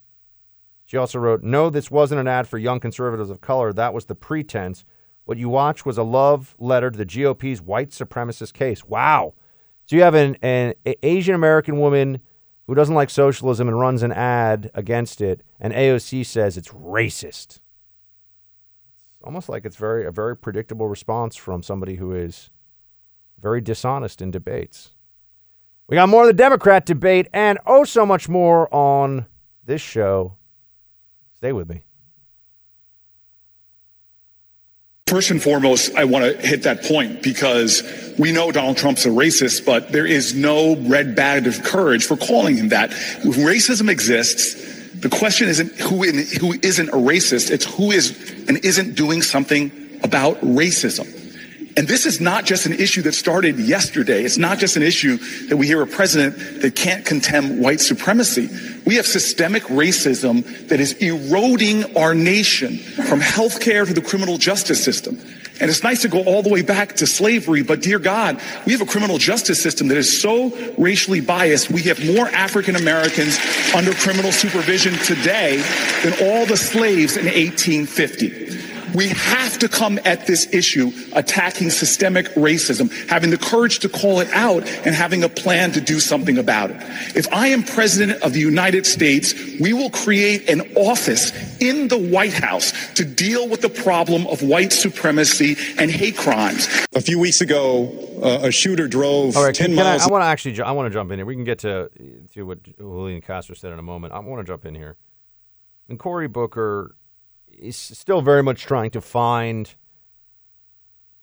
She 0.85 0.97
also 0.97 1.19
wrote, 1.19 1.43
No, 1.43 1.69
this 1.69 1.91
wasn't 1.91 2.21
an 2.21 2.27
ad 2.27 2.47
for 2.47 2.57
young 2.57 2.79
conservatives 2.79 3.29
of 3.29 3.41
color. 3.41 3.73
That 3.73 3.93
was 3.93 4.05
the 4.05 4.15
pretense. 4.15 4.83
What 5.25 5.37
you 5.37 5.49
watched 5.49 5.85
was 5.85 5.97
a 5.97 6.03
love 6.03 6.55
letter 6.57 6.89
to 6.89 6.97
the 6.97 7.05
GOP's 7.05 7.61
white 7.61 7.89
supremacist 7.89 8.53
case. 8.53 8.85
Wow. 8.85 9.33
So 9.85 9.95
you 9.95 10.01
have 10.01 10.15
an, 10.15 10.37
an 10.41 10.73
Asian 11.03 11.35
American 11.35 11.77
woman 11.77 12.21
who 12.65 12.75
doesn't 12.75 12.95
like 12.95 13.09
socialism 13.09 13.67
and 13.67 13.79
runs 13.79 14.03
an 14.03 14.11
ad 14.11 14.71
against 14.73 15.21
it, 15.21 15.41
and 15.59 15.73
AOC 15.73 16.25
says 16.25 16.57
it's 16.57 16.69
racist. 16.69 17.59
It's 19.15 19.23
almost 19.23 19.49
like 19.49 19.65
it's 19.65 19.75
very 19.75 20.05
a 20.05 20.11
very 20.11 20.35
predictable 20.35 20.87
response 20.87 21.35
from 21.35 21.63
somebody 21.63 21.95
who 21.95 22.13
is 22.13 22.49
very 23.41 23.61
dishonest 23.61 24.21
in 24.21 24.31
debates. 24.31 24.91
We 25.87 25.95
got 25.95 26.09
more 26.09 26.23
of 26.23 26.27
the 26.27 26.33
Democrat 26.33 26.85
debate 26.85 27.27
and 27.31 27.59
oh 27.65 27.85
so 27.85 28.05
much 28.05 28.27
more 28.27 28.73
on 28.73 29.25
this 29.65 29.81
show. 29.81 30.35
Stay 31.35 31.53
with 31.53 31.69
me. 31.69 31.83
First 35.07 35.31
and 35.31 35.41
foremost, 35.41 35.95
I 35.95 36.03
want 36.03 36.25
to 36.25 36.45
hit 36.45 36.63
that 36.63 36.83
point 36.83 37.23
because 37.23 37.81
we 38.19 38.33
know 38.33 38.51
Donald 38.51 38.75
Trump's 38.75 39.05
a 39.05 39.09
racist, 39.09 39.65
but 39.65 39.93
there 39.93 40.05
is 40.05 40.33
no 40.33 40.75
red 40.75 41.15
badge 41.15 41.47
of 41.47 41.63
courage 41.63 42.05
for 42.05 42.17
calling 42.17 42.57
him 42.57 42.69
that. 42.69 42.91
When 43.23 43.39
racism 43.39 43.89
exists, 43.89 44.55
the 44.99 45.07
question 45.07 45.47
isn't 45.47 45.71
who, 45.79 46.03
in, 46.03 46.25
who 46.41 46.59
isn't 46.61 46.89
a 46.89 46.97
racist, 46.97 47.51
it's 47.51 47.63
who 47.63 47.91
is 47.91 48.11
and 48.49 48.57
isn't 48.65 48.95
doing 48.95 49.21
something 49.21 49.71
about 50.03 50.41
racism. 50.41 51.07
And 51.77 51.87
this 51.87 52.07
is 52.07 52.19
not 52.19 52.43
just 52.43 52.65
an 52.65 52.73
issue 52.73 53.03
that 53.03 53.13
started 53.13 53.59
yesterday. 53.59 54.23
It's 54.23 54.39
not 54.39 54.57
just 54.57 54.77
an 54.77 54.81
issue 54.81 55.17
that 55.47 55.57
we 55.57 55.67
hear 55.67 55.83
a 55.83 55.87
president 55.87 56.61
that 56.61 56.75
can't 56.75 57.05
contemn 57.05 57.59
white 57.59 57.79
supremacy. 57.79 58.49
We 58.87 58.95
have 58.95 59.05
systemic 59.05 59.61
racism 59.65 60.67
that 60.69 60.79
is 60.79 60.93
eroding 60.93 61.95
our 61.95 62.15
nation 62.15 62.77
from 62.77 63.19
healthcare 63.19 63.85
to 63.85 63.93
the 63.93 64.01
criminal 64.01 64.39
justice 64.39 64.83
system. 64.83 65.19
And 65.59 65.69
it's 65.69 65.83
nice 65.83 66.01
to 66.03 66.07
go 66.07 66.23
all 66.23 66.41
the 66.41 66.49
way 66.49 66.61
back 66.61 66.95
to 66.97 67.07
slavery, 67.07 67.63
but 67.63 67.81
dear 67.81 67.99
God, 67.99 68.41
we 68.65 68.73
have 68.73 68.81
a 68.81 68.85
criminal 68.85 69.17
justice 69.17 69.61
system 69.61 69.87
that 69.87 69.97
is 69.97 70.21
so 70.21 70.55
racially 70.77 71.21
biased. 71.21 71.71
We 71.71 71.81
have 71.83 72.03
more 72.05 72.27
African 72.29 72.75
Americans 72.75 73.39
under 73.75 73.93
criminal 73.93 74.31
supervision 74.31 74.93
today 75.05 75.63
than 76.03 76.13
all 76.21 76.45
the 76.45 76.57
slaves 76.57 77.17
in 77.17 77.25
1850. 77.25 78.46
We 78.95 79.09
have 79.09 79.59
to 79.59 79.69
come 79.69 79.99
at 80.05 80.27
this 80.27 80.51
issue 80.53 80.91
attacking 81.13 81.69
systemic 81.69 82.27
racism, 82.35 82.91
having 83.07 83.29
the 83.29 83.37
courage 83.37 83.79
to 83.79 83.89
call 83.89 84.19
it 84.19 84.29
out 84.31 84.67
and 84.85 84.95
having 84.95 85.23
a 85.23 85.29
plan 85.29 85.71
to 85.73 85.81
do 85.81 85.99
something 85.99 86.37
about 86.37 86.71
it. 86.71 86.77
If 87.15 87.31
I 87.33 87.47
am 87.47 87.63
president 87.63 88.21
of 88.23 88.33
the 88.33 88.39
United 88.39 88.85
States, 88.85 89.33
we 89.59 89.73
will 89.73 89.89
create 89.89 90.49
an 90.49 90.61
office 90.75 91.31
in 91.61 91.87
the 91.87 91.97
White 91.97 92.33
House 92.33 92.73
to 92.95 93.05
deal 93.05 93.47
with 93.47 93.61
the 93.61 93.69
problem 93.69 94.27
of 94.27 94.41
white 94.41 94.71
supremacy 94.71 95.55
and 95.77 95.91
hate 95.91 96.17
crimes. 96.17 96.67
A 96.95 97.01
few 97.01 97.19
weeks 97.19 97.41
ago, 97.41 97.91
uh, 98.21 98.47
a 98.47 98.51
shooter 98.51 98.87
drove 98.87 99.35
All 99.37 99.43
right, 99.43 99.53
10 99.53 99.67
can, 99.67 99.75
miles. 99.75 100.03
I, 100.03 100.07
I 100.07 100.11
want 100.11 100.21
to 100.23 100.27
actually, 100.27 100.61
I 100.61 100.71
want 100.71 100.91
to 100.91 100.93
jump 100.93 101.11
in 101.11 101.19
here. 101.19 101.25
We 101.25 101.35
can 101.35 101.43
get 101.43 101.59
to 101.59 101.89
to 102.33 102.45
what 102.45 102.63
Julian 102.63 103.21
Castro 103.21 103.55
said 103.55 103.71
in 103.73 103.79
a 103.79 103.83
moment. 103.83 104.13
I 104.13 104.19
want 104.19 104.45
to 104.45 104.51
jump 104.51 104.65
in 104.65 104.75
here. 104.75 104.97
And 105.89 105.97
Cory 105.97 106.27
Booker 106.27 106.95
is 107.57 107.75
still 107.75 108.21
very 108.21 108.43
much 108.43 108.63
trying 108.63 108.91
to 108.91 109.01
find 109.01 109.75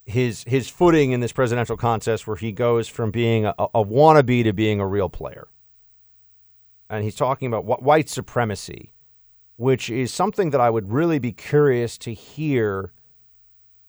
his 0.04 0.44
his 0.46 0.68
footing 0.68 1.12
in 1.12 1.20
this 1.20 1.32
presidential 1.32 1.76
contest, 1.76 2.26
where 2.26 2.36
he 2.36 2.52
goes 2.52 2.88
from 2.88 3.10
being 3.10 3.46
a, 3.46 3.54
a 3.58 3.84
wannabe 3.84 4.44
to 4.44 4.52
being 4.52 4.80
a 4.80 4.86
real 4.86 5.08
player. 5.08 5.48
And 6.90 7.02
he's 7.02 7.14
talking 7.14 7.48
about 7.48 7.64
wh- 7.64 7.82
white 7.82 8.08
supremacy, 8.08 8.92
which 9.56 9.88
is 9.88 10.12
something 10.12 10.50
that 10.50 10.60
I 10.60 10.68
would 10.70 10.92
really 10.92 11.18
be 11.18 11.32
curious 11.32 11.96
to 11.98 12.12
hear 12.12 12.92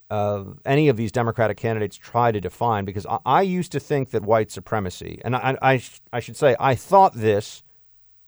uh, 0.09 0.43
any 0.65 0.87
of 0.87 0.97
these 0.97 1.11
Democratic 1.11 1.57
candidates 1.57 1.97
try 1.97 2.31
to 2.31 2.39
define 2.39 2.85
because 2.85 3.05
I, 3.05 3.17
I 3.25 3.41
used 3.41 3.71
to 3.73 3.79
think 3.79 4.11
that 4.11 4.23
white 4.23 4.51
supremacy, 4.51 5.19
and 5.25 5.35
I, 5.35 5.57
I, 5.61 5.81
I 6.13 6.19
should 6.19 6.37
say, 6.37 6.55
I 6.59 6.75
thought 6.75 7.13
this 7.13 7.63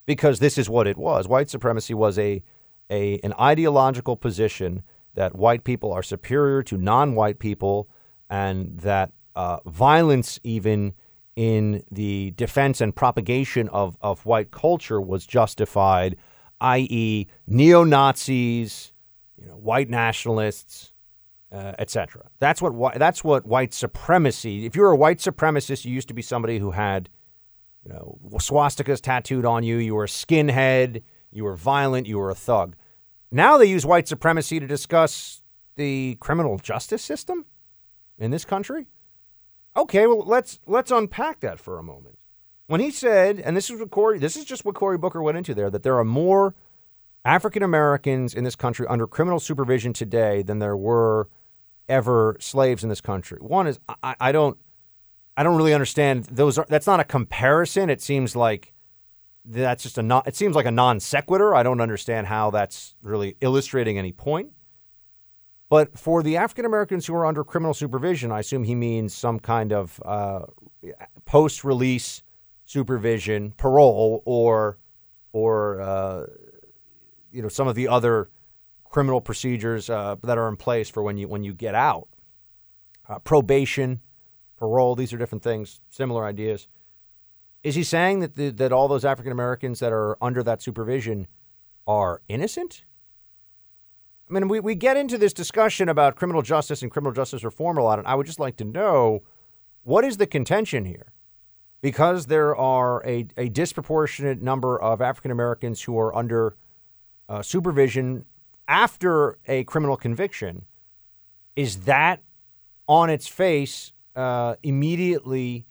because 0.06 0.40
this 0.40 0.58
is 0.58 0.70
what 0.70 0.88
it 0.88 0.98
was. 0.98 1.28
White 1.28 1.50
supremacy 1.50 1.94
was 1.94 2.18
a, 2.18 2.42
a 2.90 3.20
an 3.20 3.34
ideological 3.40 4.16
position 4.16 4.84
that 5.16 5.36
white 5.36 5.64
people 5.64 5.92
are 5.92 6.04
superior 6.04 6.62
to 6.64 6.78
non-white 6.78 7.40
people, 7.40 7.90
and 8.30 8.80
that 8.80 9.12
uh, 9.36 9.60
violence, 9.66 10.40
even 10.44 10.94
in 11.36 11.84
the 11.92 12.32
defense 12.32 12.82
and 12.82 12.96
propagation 12.96 13.70
of, 13.70 13.98
of 14.02 14.26
white 14.26 14.52
culture, 14.52 15.00
was 15.00 15.26
justified, 15.26 16.16
i.e., 16.62 17.28
neo 17.46 17.84
Nazis, 17.84 18.94
you 19.38 19.48
know, 19.48 19.56
white 19.56 19.90
nationalists 19.90 20.94
uh, 21.52 21.74
etc. 21.80 22.30
That's 22.40 22.62
what 22.62 23.00
that's 23.00 23.24
what 23.24 23.46
white 23.46 23.74
supremacy. 23.74 24.66
If 24.66 24.76
you 24.76 24.82
were 24.82 24.92
a 24.92 24.98
white 24.98 25.20
supremacist, 25.20 25.86
you 25.86 25.94
used 25.94 26.08
to 26.10 26.14
be 26.14 26.22
somebody 26.22 26.60
who 26.60 26.72
had, 26.72 27.10
you 27.86 27.94
know, 27.94 28.18
swastikas 28.34 29.02
tattooed 29.02 29.46
on 29.46 29.64
you. 29.64 29.78
You 29.78 29.96
were 29.96 30.06
a 30.06 30.08
skinhead. 30.08 31.04
You 31.38 31.44
were 31.44 31.56
violent. 31.56 32.08
You 32.08 32.18
were 32.18 32.30
a 32.30 32.36
thug. 32.36 32.76
Now 33.32 33.58
they 33.58 33.66
use 33.66 33.86
white 33.86 34.08
supremacy 34.08 34.60
to 34.60 34.68
discuss 34.68 35.42
the 35.76 36.18
criminal 36.20 36.58
justice 36.58 37.04
system 37.04 37.46
in 38.18 38.32
this 38.32 38.44
country. 38.44 38.88
Okay, 39.76 40.08
well 40.08 40.24
let's 40.26 40.60
let's 40.66 40.90
unpack 40.90 41.40
that 41.42 41.60
for 41.60 41.78
a 41.78 41.84
moment. 41.84 42.18
When 42.66 42.82
he 42.82 42.90
said, 42.90 43.40
and 43.40 43.56
this 43.56 43.70
is 43.70 43.80
what 43.80 43.92
Cory, 43.92 44.18
this 44.18 44.36
is 44.36 44.44
just 44.44 44.66
what 44.66 44.76
Cory 44.76 44.98
Booker 44.98 45.22
went 45.22 45.38
into 45.38 45.54
there, 45.54 45.70
that 45.70 45.84
there 45.84 45.98
are 46.00 46.04
more 46.04 46.56
African 47.24 47.62
Americans 47.62 48.34
in 48.34 48.44
this 48.44 48.56
country 48.56 48.88
under 48.88 49.06
criminal 49.06 49.40
supervision 49.40 49.94
today 49.94 50.42
than 50.42 50.60
there 50.60 50.76
were 50.76 51.30
ever 51.88 52.36
slaves 52.40 52.82
in 52.82 52.90
this 52.90 53.02
country. 53.02 53.38
One 53.40 53.68
is 53.68 53.80
I, 54.02 54.16
I 54.20 54.32
don't 54.32 54.58
I 55.38 55.44
don't 55.44 55.56
really 55.56 55.76
understand 55.76 56.26
those 56.26 56.58
are 56.58 56.66
that's 56.68 56.88
not 56.88 57.00
a 57.00 57.04
comparison. 57.06 57.92
It 57.92 58.02
seems 58.02 58.36
like 58.36 58.74
that's 59.48 59.84
just 59.84 59.98
a 59.98 60.04
non, 60.04 60.24
it 60.26 60.36
seems 60.36 60.56
like 60.56 60.66
a 60.66 60.72
non 60.72 61.00
sequitur. 61.00 61.56
I 61.56 61.64
don't 61.64 61.82
understand 61.82 62.28
how 62.28 62.52
that's 62.52 62.96
really 63.02 63.38
illustrating 63.42 63.98
any 63.98 64.12
point. 64.12 64.52
But 65.70 65.98
for 65.98 66.24
the 66.24 66.38
African 66.38 66.66
Americans 66.66 67.06
who 67.06 67.16
are 67.16 67.26
under 67.26 67.44
criminal 67.44 67.74
supervision, 67.74 68.32
I 68.32 68.40
assume 68.40 68.64
he 68.64 68.76
means 68.76 69.14
some 69.14 69.40
kind 69.40 69.74
of 69.74 70.02
uh, 70.06 70.46
post 71.26 71.64
release 71.64 72.24
supervision, 72.66 73.52
parole, 73.58 74.22
or 74.26 74.78
or 75.34 75.82
uh, 75.82 76.26
you 77.32 77.42
know 77.42 77.50
some 77.50 77.68
of 77.68 77.76
the 77.76 77.88
other 77.88 78.30
criminal 78.86 79.20
procedures 79.20 79.90
uh, 79.90 80.16
that 80.24 80.38
are 80.38 80.48
in 80.48 80.56
place 80.56 80.90
for 80.90 81.04
when 81.04 81.18
you 81.18 81.28
when 81.28 81.44
you 81.44 81.54
get 81.54 81.76
out. 81.76 82.08
Uh, 83.10 83.20
probation, 83.20 84.02
parole, 84.58 84.96
these 84.96 85.14
are 85.14 85.18
different 85.18 85.44
things, 85.44 85.82
similar 85.90 86.26
ideas. 86.26 86.68
Is 87.64 87.76
he 87.76 87.84
saying 87.84 88.20
that 88.20 88.36
the, 88.36 88.50
that 88.52 88.72
all 88.72 88.88
those 88.88 89.06
African 89.06 89.32
Americans 89.32 89.80
that 89.80 89.92
are 89.92 90.18
under 90.22 90.44
that 90.44 90.62
supervision 90.62 91.28
are 91.86 92.22
innocent? 92.28 92.84
I 94.30 94.34
mean, 94.34 94.48
we, 94.48 94.60
we 94.60 94.76
get 94.76 94.98
into 94.98 95.18
this 95.18 95.34
discussion 95.34 95.90
about 95.90 96.16
criminal 96.16 96.42
justice 96.42 96.82
and 96.82 96.92
criminal 96.92 97.14
justice 97.14 97.44
reform 97.44 97.78
a 97.78 97.84
lot, 97.84 97.98
and 98.00 98.08
I 98.08 98.16
would 98.16 98.26
just 98.26 98.40
like 98.40 98.58
to 98.58 98.66
know 98.66 99.24
what 99.84 100.04
is 100.04 100.18
the 100.18 100.28
contention 100.28 100.86
here? 100.86 101.14
Because 101.82 102.26
there 102.26 102.56
are 102.56 103.06
a, 103.06 103.28
a 103.38 103.48
disproportionate 103.50 104.42
number 104.42 104.80
of 104.80 105.02
African 105.02 105.32
Americans 105.32 105.84
who 105.84 105.98
are 105.98 106.14
under 106.14 106.58
uh, 107.30 107.42
supervision 107.42 108.26
after 108.68 109.38
a 109.48 109.64
criminal 109.64 109.96
conviction, 109.96 110.66
is 111.56 111.86
that 111.86 112.22
on 112.88 113.10
its 113.10 113.28
face 113.28 113.94
uh, 114.16 114.56
immediately 114.64 115.66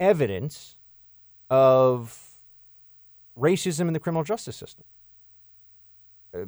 evidence 0.00 0.76
of 1.52 2.18
racism 3.38 3.86
in 3.88 3.92
the 3.92 4.00
criminal 4.00 4.24
justice 4.24 4.56
system? 4.56 4.84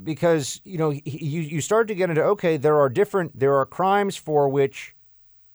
because 0.03 0.62
you 0.64 0.79
know 0.79 0.90
you 0.90 1.40
you 1.43 1.61
start 1.61 1.88
to 1.88 1.95
get 1.95 2.09
into 2.09 2.23
okay 2.23 2.57
there 2.57 2.79
are 2.79 2.88
different 2.88 3.38
there 3.38 3.55
are 3.55 3.67
crimes 3.67 4.17
for 4.17 4.49
which 4.49 4.95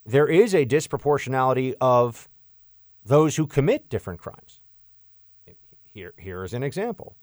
there 0.06 0.28
is 0.28 0.54
a 0.54 0.66
disproportionality 0.66 1.74
of 1.82 2.30
those 3.04 3.36
who 3.36 3.48
commit 3.48 3.90
different 3.90 4.20
crimes. 4.20 4.62
Here 5.84 6.14
here 6.18 6.44
is 6.44 6.54
an 6.54 6.64
example. 6.64 7.16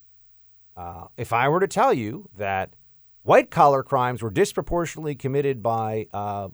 Uh, 0.77 1.07
if 1.17 1.33
i 1.33 1.49
were 1.49 1.61
to 1.61 1.69
tell 1.69 1.95
you 1.95 2.29
that 2.37 2.75
white 3.23 3.51
collar 3.51 3.83
crimes 3.83 4.23
were 4.23 4.31
disproportionately 4.31 5.15
committed 5.15 5.63
by 5.63 6.07
uh, 6.13 6.49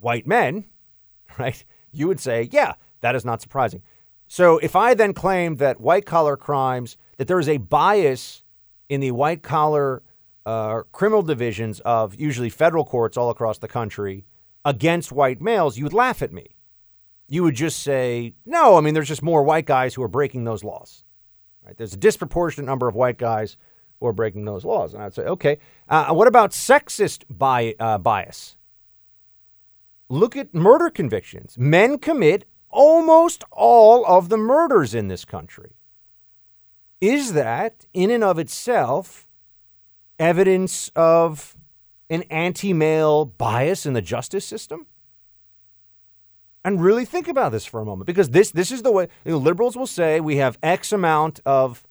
white 0.00 0.26
men 0.26 0.64
right 1.38 1.64
you 1.92 2.08
would 2.08 2.18
say 2.18 2.48
yeah 2.50 2.74
that 3.02 3.14
is 3.14 3.24
not 3.24 3.40
surprising 3.40 3.82
so 4.30 4.58
if 4.58 4.76
i 4.76 4.94
then 4.94 5.12
claim 5.12 5.56
that 5.56 5.80
white 5.80 6.06
collar 6.06 6.36
crimes 6.36 6.96
that 7.18 7.26
there 7.26 7.40
is 7.40 7.48
a 7.48 7.56
bias 7.58 8.42
in 8.88 9.00
the 9.00 9.10
white 9.10 9.42
collar 9.42 10.02
uh, 10.46 10.82
criminal 10.92 11.22
divisions 11.22 11.80
of 11.80 12.14
usually 12.14 12.50
federal 12.50 12.84
courts 12.84 13.16
all 13.16 13.30
across 13.30 13.58
the 13.58 13.68
country 13.68 14.24
against 14.64 15.12
white 15.12 15.40
males, 15.40 15.78
you 15.78 15.84
would 15.84 15.92
laugh 15.92 16.22
at 16.22 16.32
me. 16.32 16.56
You 17.28 17.42
would 17.44 17.54
just 17.54 17.82
say, 17.82 18.34
no, 18.44 18.76
I 18.76 18.80
mean, 18.80 18.94
there's 18.94 19.08
just 19.08 19.22
more 19.22 19.42
white 19.42 19.66
guys 19.66 19.94
who 19.94 20.02
are 20.02 20.08
breaking 20.08 20.44
those 20.44 20.64
laws. 20.64 21.04
Right? 21.64 21.76
There's 21.76 21.94
a 21.94 21.98
disproportionate 21.98 22.66
number 22.66 22.88
of 22.88 22.94
white 22.94 23.18
guys 23.18 23.56
who 24.00 24.06
are 24.06 24.12
breaking 24.12 24.44
those 24.44 24.64
laws. 24.64 24.94
And 24.94 25.02
I'd 25.02 25.14
say, 25.14 25.22
okay, 25.22 25.58
uh, 25.88 26.12
what 26.12 26.26
about 26.26 26.50
sexist 26.50 27.24
bi- 27.30 27.76
uh, 27.78 27.98
bias? 27.98 28.56
Look 30.08 30.36
at 30.36 30.52
murder 30.52 30.90
convictions. 30.90 31.56
Men 31.56 31.98
commit 31.98 32.46
almost 32.70 33.44
all 33.50 34.04
of 34.06 34.28
the 34.28 34.36
murders 34.36 34.94
in 34.94 35.08
this 35.08 35.24
country. 35.24 35.72
Is 37.00 37.32
that, 37.32 37.86
in 37.92 38.10
and 38.10 38.22
of 38.22 38.38
itself, 38.38 39.26
evidence 40.18 40.90
of 40.94 41.56
an 42.10 42.22
anti 42.24 42.72
male 42.72 43.24
bias 43.24 43.86
in 43.86 43.94
the 43.94 44.02
justice 44.02 44.44
system? 44.44 44.86
And 46.62 46.82
really 46.82 47.06
think 47.06 47.26
about 47.26 47.52
this 47.52 47.64
for 47.64 47.80
a 47.80 47.86
moment, 47.86 48.06
because 48.06 48.30
this 48.30 48.50
this 48.50 48.70
is 48.70 48.82
the 48.82 48.92
way 48.92 49.08
you 49.24 49.32
know, 49.32 49.38
liberals 49.38 49.76
will 49.76 49.86
say 49.86 50.20
we 50.20 50.36
have 50.36 50.58
X 50.62 50.92
amount 50.92 51.40
of 51.46 51.82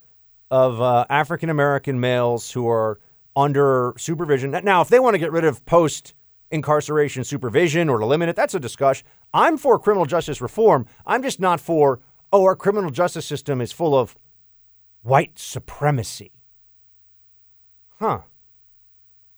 of 0.51 0.79
uh, 0.79 1.05
African 1.09 1.49
American 1.49 1.99
males 1.99 2.51
who 2.51 2.67
are 2.69 2.99
under 3.35 3.93
supervision. 3.97 4.51
Now, 4.51 4.81
if 4.81 4.89
they 4.89 4.99
want 4.99 5.15
to 5.15 5.17
get 5.19 5.31
rid 5.31 5.43
of 5.43 5.65
post 5.65 6.13
incarceration 6.51 7.23
supervision 7.23 7.89
or 7.89 7.99
to 7.99 8.05
limit 8.05 8.29
it. 8.29 8.35
That's 8.35 8.55
a 8.55 8.59
discussion. 8.59 9.05
I'm 9.33 9.57
for 9.57 9.77
criminal 9.77 10.05
justice 10.05 10.41
reform. 10.41 10.85
I'm 11.05 11.21
just 11.21 11.39
not 11.39 11.59
for 11.59 11.99
oh, 12.31 12.43
our 12.43 12.55
criminal 12.55 12.91
justice 12.91 13.25
system 13.25 13.61
is 13.61 13.71
full 13.71 13.97
of 13.97 14.15
white 15.01 15.37
supremacy. 15.39 16.31
Huh. 17.99 18.21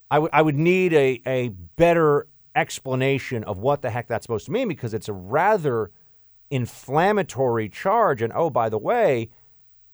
I, 0.09 0.15
w- 0.15 0.29
I 0.33 0.41
would 0.41 0.57
need 0.57 0.93
a, 0.93 1.21
a 1.25 1.49
better 1.49 2.27
explanation 2.55 3.43
of 3.45 3.59
what 3.59 3.81
the 3.81 3.89
heck 3.89 4.07
that's 4.07 4.25
supposed 4.25 4.45
to 4.47 4.51
mean 4.51 4.67
because 4.67 4.93
it's 4.93 5.07
a 5.07 5.13
rather 5.13 5.91
inflammatory 6.49 7.69
charge. 7.69 8.21
And 8.21 8.33
oh, 8.35 8.49
by 8.49 8.69
the 8.69 8.77
way, 8.77 9.29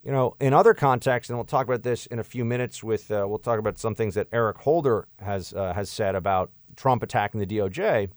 you 0.04 0.12
know, 0.12 0.36
in 0.40 0.54
other 0.54 0.74
contexts, 0.74 1.30
and 1.30 1.38
we'll 1.38 1.46
talk 1.46 1.68
about 1.68 1.84
this 1.84 2.06
in 2.08 2.18
a 2.18 2.24
few 2.24 2.46
minutes. 2.46 2.84
With 2.84 3.12
uh, 3.12 3.26
we'll 3.28 3.40
talk 3.40 3.60
about 3.60 3.78
some 3.78 3.94
things 3.94 4.16
that 4.16 4.28
Eric 4.32 4.58
Holder 4.58 5.08
has 5.20 5.54
uh, 5.54 5.74
has 5.74 5.90
said 5.90 6.16
about 6.16 6.52
Trump 6.78 7.04
attacking 7.04 7.42
the 7.42 7.46
DOJ. 7.46 8.10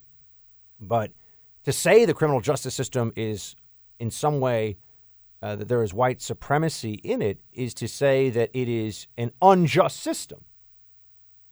But 0.78 1.10
to 1.64 1.72
say 1.72 2.04
the 2.04 2.14
criminal 2.14 2.40
justice 2.40 2.74
system 2.74 3.12
is 3.16 3.56
in 3.98 4.10
some 4.10 4.38
way 4.38 4.78
uh, 5.42 5.56
that 5.56 5.68
there 5.68 5.82
is 5.82 5.92
white 5.92 6.20
supremacy 6.20 6.94
in 7.02 7.20
it 7.22 7.40
is 7.52 7.74
to 7.74 7.88
say 7.88 8.30
that 8.30 8.50
it 8.52 8.68
is 8.68 9.08
an 9.16 9.32
unjust 9.42 9.98
system. 10.00 10.44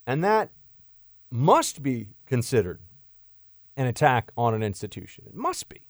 And 0.06 0.22
that 0.22 0.50
must 1.30 1.82
be 1.82 2.08
considered 2.26 2.80
an 3.76 3.86
attack 3.86 4.30
on 4.36 4.54
an 4.54 4.62
institution. 4.62 5.24
It 5.26 5.34
must 5.34 5.68
be. 5.68 5.82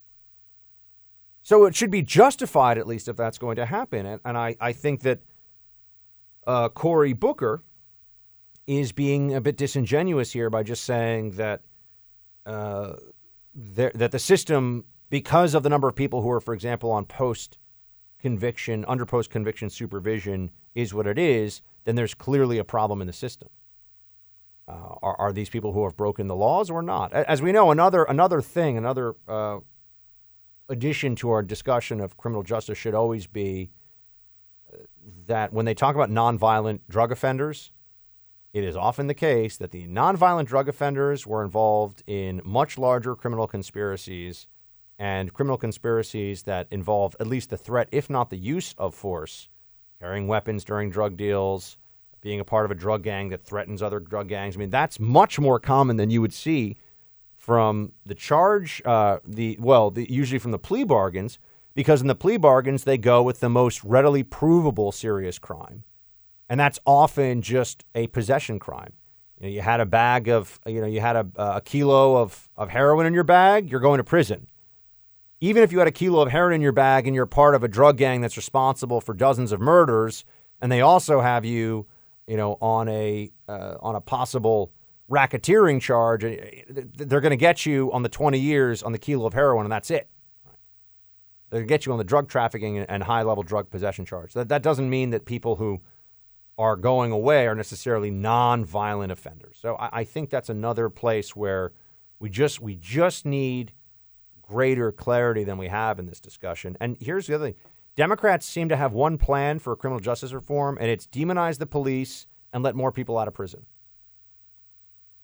So 1.42 1.64
it 1.64 1.74
should 1.74 1.90
be 1.90 2.02
justified, 2.02 2.78
at 2.78 2.86
least, 2.86 3.08
if 3.08 3.16
that's 3.16 3.38
going 3.38 3.56
to 3.56 3.66
happen. 3.66 4.04
And, 4.04 4.20
and 4.24 4.36
I, 4.36 4.56
I 4.60 4.72
think 4.72 5.00
that 5.02 5.20
uh, 6.46 6.68
Cory 6.68 7.12
Booker 7.12 7.62
is 8.68 8.92
being 8.92 9.34
a 9.34 9.40
bit 9.40 9.56
disingenuous 9.56 10.32
here 10.32 10.50
by 10.50 10.62
just 10.62 10.84
saying 10.84 11.32
that 11.32 11.62
uh, 12.44 12.92
that 13.54 14.12
the 14.12 14.18
system, 14.18 14.84
because 15.10 15.54
of 15.54 15.62
the 15.62 15.68
number 15.70 15.88
of 15.88 15.96
people 15.96 16.22
who 16.22 16.30
are, 16.30 16.40
for 16.40 16.54
example, 16.54 16.90
on 16.90 17.06
post 17.06 17.58
conviction, 18.20 18.84
under 18.86 19.06
post 19.06 19.30
conviction 19.30 19.70
supervision 19.70 20.50
is 20.74 20.92
what 20.92 21.06
it 21.06 21.18
is, 21.18 21.62
then 21.84 21.96
there's 21.96 22.14
clearly 22.14 22.58
a 22.58 22.64
problem 22.64 23.00
in 23.00 23.06
the 23.06 23.12
system. 23.12 23.48
Uh, 24.68 24.96
are, 25.02 25.16
are, 25.18 25.32
these 25.32 25.48
people 25.48 25.72
who 25.72 25.84
have 25.84 25.96
broken 25.96 26.26
the 26.26 26.36
laws 26.36 26.68
or 26.68 26.82
not? 26.82 27.10
As 27.14 27.40
we 27.40 27.52
know, 27.52 27.70
another 27.70 28.04
another 28.04 28.42
thing, 28.42 28.76
another 28.76 29.14
uh, 29.26 29.60
addition 30.68 31.16
to 31.16 31.30
our 31.30 31.42
discussion 31.42 32.00
of 32.02 32.18
criminal 32.18 32.42
justice 32.42 32.76
should 32.76 32.94
always 32.94 33.26
be 33.26 33.70
uh, 34.70 34.76
that 35.26 35.54
when 35.54 35.64
they 35.64 35.72
talk 35.72 35.94
about 35.94 36.10
nonviolent 36.10 36.80
drug 36.90 37.10
offenders, 37.10 37.72
it 38.52 38.64
is 38.64 38.76
often 38.76 39.06
the 39.06 39.14
case 39.14 39.56
that 39.56 39.70
the 39.70 39.86
nonviolent 39.86 40.46
drug 40.46 40.68
offenders 40.68 41.26
were 41.26 41.42
involved 41.44 42.02
in 42.06 42.40
much 42.44 42.78
larger 42.78 43.14
criminal 43.14 43.46
conspiracies 43.46 44.46
and 44.98 45.32
criminal 45.32 45.56
conspiracies 45.56 46.42
that 46.42 46.66
involve 46.70 47.14
at 47.20 47.26
least 47.26 47.50
the 47.50 47.56
threat, 47.56 47.88
if 47.92 48.10
not 48.10 48.30
the 48.30 48.36
use 48.36 48.74
of 48.78 48.94
force, 48.94 49.48
carrying 50.00 50.26
weapons 50.26 50.64
during 50.64 50.90
drug 50.90 51.16
deals, 51.16 51.76
being 52.20 52.40
a 52.40 52.44
part 52.44 52.64
of 52.64 52.70
a 52.70 52.74
drug 52.74 53.02
gang 53.02 53.28
that 53.28 53.44
threatens 53.44 53.82
other 53.82 54.00
drug 54.00 54.28
gangs. 54.28 54.56
I 54.56 54.58
mean, 54.58 54.70
that's 54.70 54.98
much 54.98 55.38
more 55.38 55.60
common 55.60 55.96
than 55.96 56.10
you 56.10 56.20
would 56.20 56.32
see 56.32 56.76
from 57.36 57.92
the 58.04 58.14
charge, 58.14 58.82
uh, 58.84 59.18
the 59.24 59.56
well, 59.60 59.90
the, 59.90 60.10
usually 60.10 60.38
from 60.38 60.50
the 60.50 60.58
plea 60.58 60.84
bargains, 60.84 61.38
because 61.74 62.00
in 62.00 62.08
the 62.08 62.14
plea 62.14 62.36
bargains 62.36 62.84
they 62.84 62.98
go 62.98 63.22
with 63.22 63.40
the 63.40 63.48
most 63.48 63.84
readily 63.84 64.24
provable 64.24 64.90
serious 64.90 65.38
crime, 65.38 65.84
and 66.48 66.58
that's 66.58 66.78
often 66.86 67.42
just 67.42 67.84
a 67.94 68.06
possession 68.08 68.58
crime. 68.58 68.92
You, 69.38 69.46
know, 69.46 69.52
you 69.52 69.60
had 69.60 69.80
a 69.80 69.86
bag 69.86 70.28
of, 70.28 70.58
you 70.66 70.80
know, 70.80 70.86
you 70.86 71.00
had 71.00 71.16
a, 71.16 71.26
a 71.36 71.60
kilo 71.60 72.16
of, 72.16 72.48
of 72.56 72.70
heroin 72.70 73.06
in 73.06 73.14
your 73.14 73.24
bag, 73.24 73.70
you're 73.70 73.80
going 73.80 73.98
to 73.98 74.04
prison 74.04 74.46
even 75.40 75.62
if 75.62 75.72
you 75.72 75.78
had 75.78 75.88
a 75.88 75.92
kilo 75.92 76.20
of 76.20 76.30
heroin 76.30 76.54
in 76.54 76.60
your 76.60 76.72
bag 76.72 77.06
and 77.06 77.14
you're 77.14 77.26
part 77.26 77.54
of 77.54 77.62
a 77.62 77.68
drug 77.68 77.96
gang 77.96 78.20
that's 78.20 78.36
responsible 78.36 79.00
for 79.00 79.14
dozens 79.14 79.52
of 79.52 79.60
murders, 79.60 80.24
and 80.60 80.70
they 80.72 80.80
also 80.80 81.20
have 81.20 81.44
you, 81.44 81.86
you 82.26 82.36
know, 82.36 82.58
on 82.60 82.88
a 82.88 83.30
uh, 83.48 83.76
on 83.80 83.94
a 83.94 84.00
possible 84.00 84.72
racketeering 85.10 85.80
charge, 85.80 86.24
uh, 86.24 86.34
they're 86.96 87.20
going 87.20 87.30
to 87.30 87.36
get 87.36 87.64
you 87.64 87.90
on 87.92 88.02
the 88.02 88.08
20 88.08 88.38
years 88.38 88.82
on 88.82 88.92
the 88.92 88.98
kilo 88.98 89.26
of 89.26 89.34
heroin, 89.34 89.64
and 89.64 89.72
that's 89.72 89.90
it. 89.90 90.08
They're 91.50 91.60
going 91.60 91.68
to 91.68 91.72
get 91.72 91.86
you 91.86 91.92
on 91.92 91.98
the 91.98 92.04
drug 92.04 92.28
trafficking 92.28 92.78
and 92.78 93.02
high 93.02 93.22
level 93.22 93.42
drug 93.42 93.70
possession 93.70 94.04
charge. 94.04 94.34
That, 94.34 94.48
that 94.48 94.62
doesn't 94.62 94.90
mean 94.90 95.10
that 95.10 95.24
people 95.24 95.56
who 95.56 95.80
are 96.58 96.76
going 96.76 97.12
away 97.12 97.46
are 97.46 97.54
necessarily 97.54 98.10
non-violent 98.10 99.12
offenders. 99.12 99.56
So 99.60 99.76
I, 99.76 100.00
I 100.00 100.04
think 100.04 100.28
that's 100.28 100.48
another 100.48 100.90
place 100.90 101.36
where 101.36 101.72
we 102.18 102.28
just 102.28 102.60
we 102.60 102.74
just 102.74 103.24
need 103.24 103.72
greater 104.42 104.90
clarity 104.90 105.44
than 105.44 105.56
we 105.56 105.68
have 105.68 105.98
in 105.98 106.06
this 106.06 106.20
discussion. 106.20 106.76
And 106.80 106.96
here's 107.00 107.26
the 107.26 107.36
other 107.36 107.46
thing 107.46 107.54
Democrats 107.96 108.46
seem 108.46 108.68
to 108.68 108.76
have 108.76 108.92
one 108.92 109.18
plan 109.18 109.58
for 109.58 109.74
criminal 109.76 110.00
justice 110.00 110.32
reform, 110.32 110.78
and 110.80 110.90
it's 110.90 111.06
demonize 111.06 111.58
the 111.58 111.66
police 111.66 112.26
and 112.52 112.62
let 112.62 112.74
more 112.74 112.92
people 112.92 113.18
out 113.18 113.28
of 113.28 113.34
prison. 113.34 113.66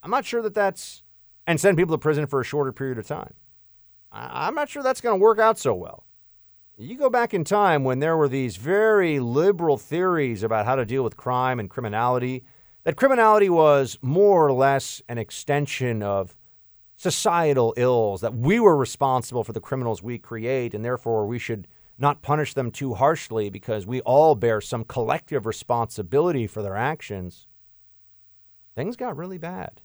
I'm 0.03 0.11
not 0.11 0.25
sure 0.25 0.43
that 0.43 0.55
that's, 0.55 1.03
and 1.47 1.59
send 1.59 1.79
people 1.79 1.95
to 1.97 2.01
prison 2.01 2.27
for 2.27 2.41
a 2.41 2.45
shorter 2.45 2.73
period 2.73 2.99
of 2.99 3.07
time. 3.07 3.33
I'm 4.13 4.55
not 4.55 4.69
sure 4.69 4.83
that's 4.83 5.01
going 5.01 5.19
to 5.19 5.23
work 5.23 5.39
out 5.39 5.59
so 5.59 5.75
well. 5.75 6.05
You 6.77 6.97
go 6.97 7.09
back 7.09 7.33
in 7.33 7.45
time 7.45 7.85
when 7.85 8.01
there 8.01 8.17
were 8.17 8.29
these 8.29 8.57
very 8.57 9.21
liberal 9.21 9.79
theories 9.79 10.43
about 10.43 10.67
how 10.67 10.75
to 10.75 10.85
deal 10.85 11.05
with 11.05 11.17
crime 11.17 11.61
and 11.61 11.71
criminality, 11.71 12.43
that 12.83 12.97
criminality 12.97 13.49
was 13.49 13.97
more 14.03 14.45
or 14.45 14.53
less 14.53 15.01
an 15.09 15.17
extension 15.17 16.03
of 16.03 16.37
societal 16.97 17.75
ills, 17.77 18.23
that 18.23 18.35
we 18.35 18.59
were 18.59 18.77
responsible 18.77 19.45
for 19.45 19.53
the 19.53 19.61
criminals 19.61 20.03
we 20.03 20.19
create, 20.19 20.75
and 20.75 20.85
therefore 20.85 21.29
we 21.29 21.39
should 21.39 21.69
not 21.97 22.23
punish 22.23 22.55
them 22.55 22.73
too 22.73 22.95
harshly 22.95 23.51
because 23.51 23.87
we 23.87 24.01
all 24.01 24.35
bear 24.35 24.61
some 24.61 24.83
collective 24.83 25.47
responsibility 25.47 26.49
for 26.49 26.61
their 26.61 26.77
actions. 26.77 27.47
Things 28.75 28.97
got 28.97 29.17
really 29.17 29.39
bad 29.39 29.81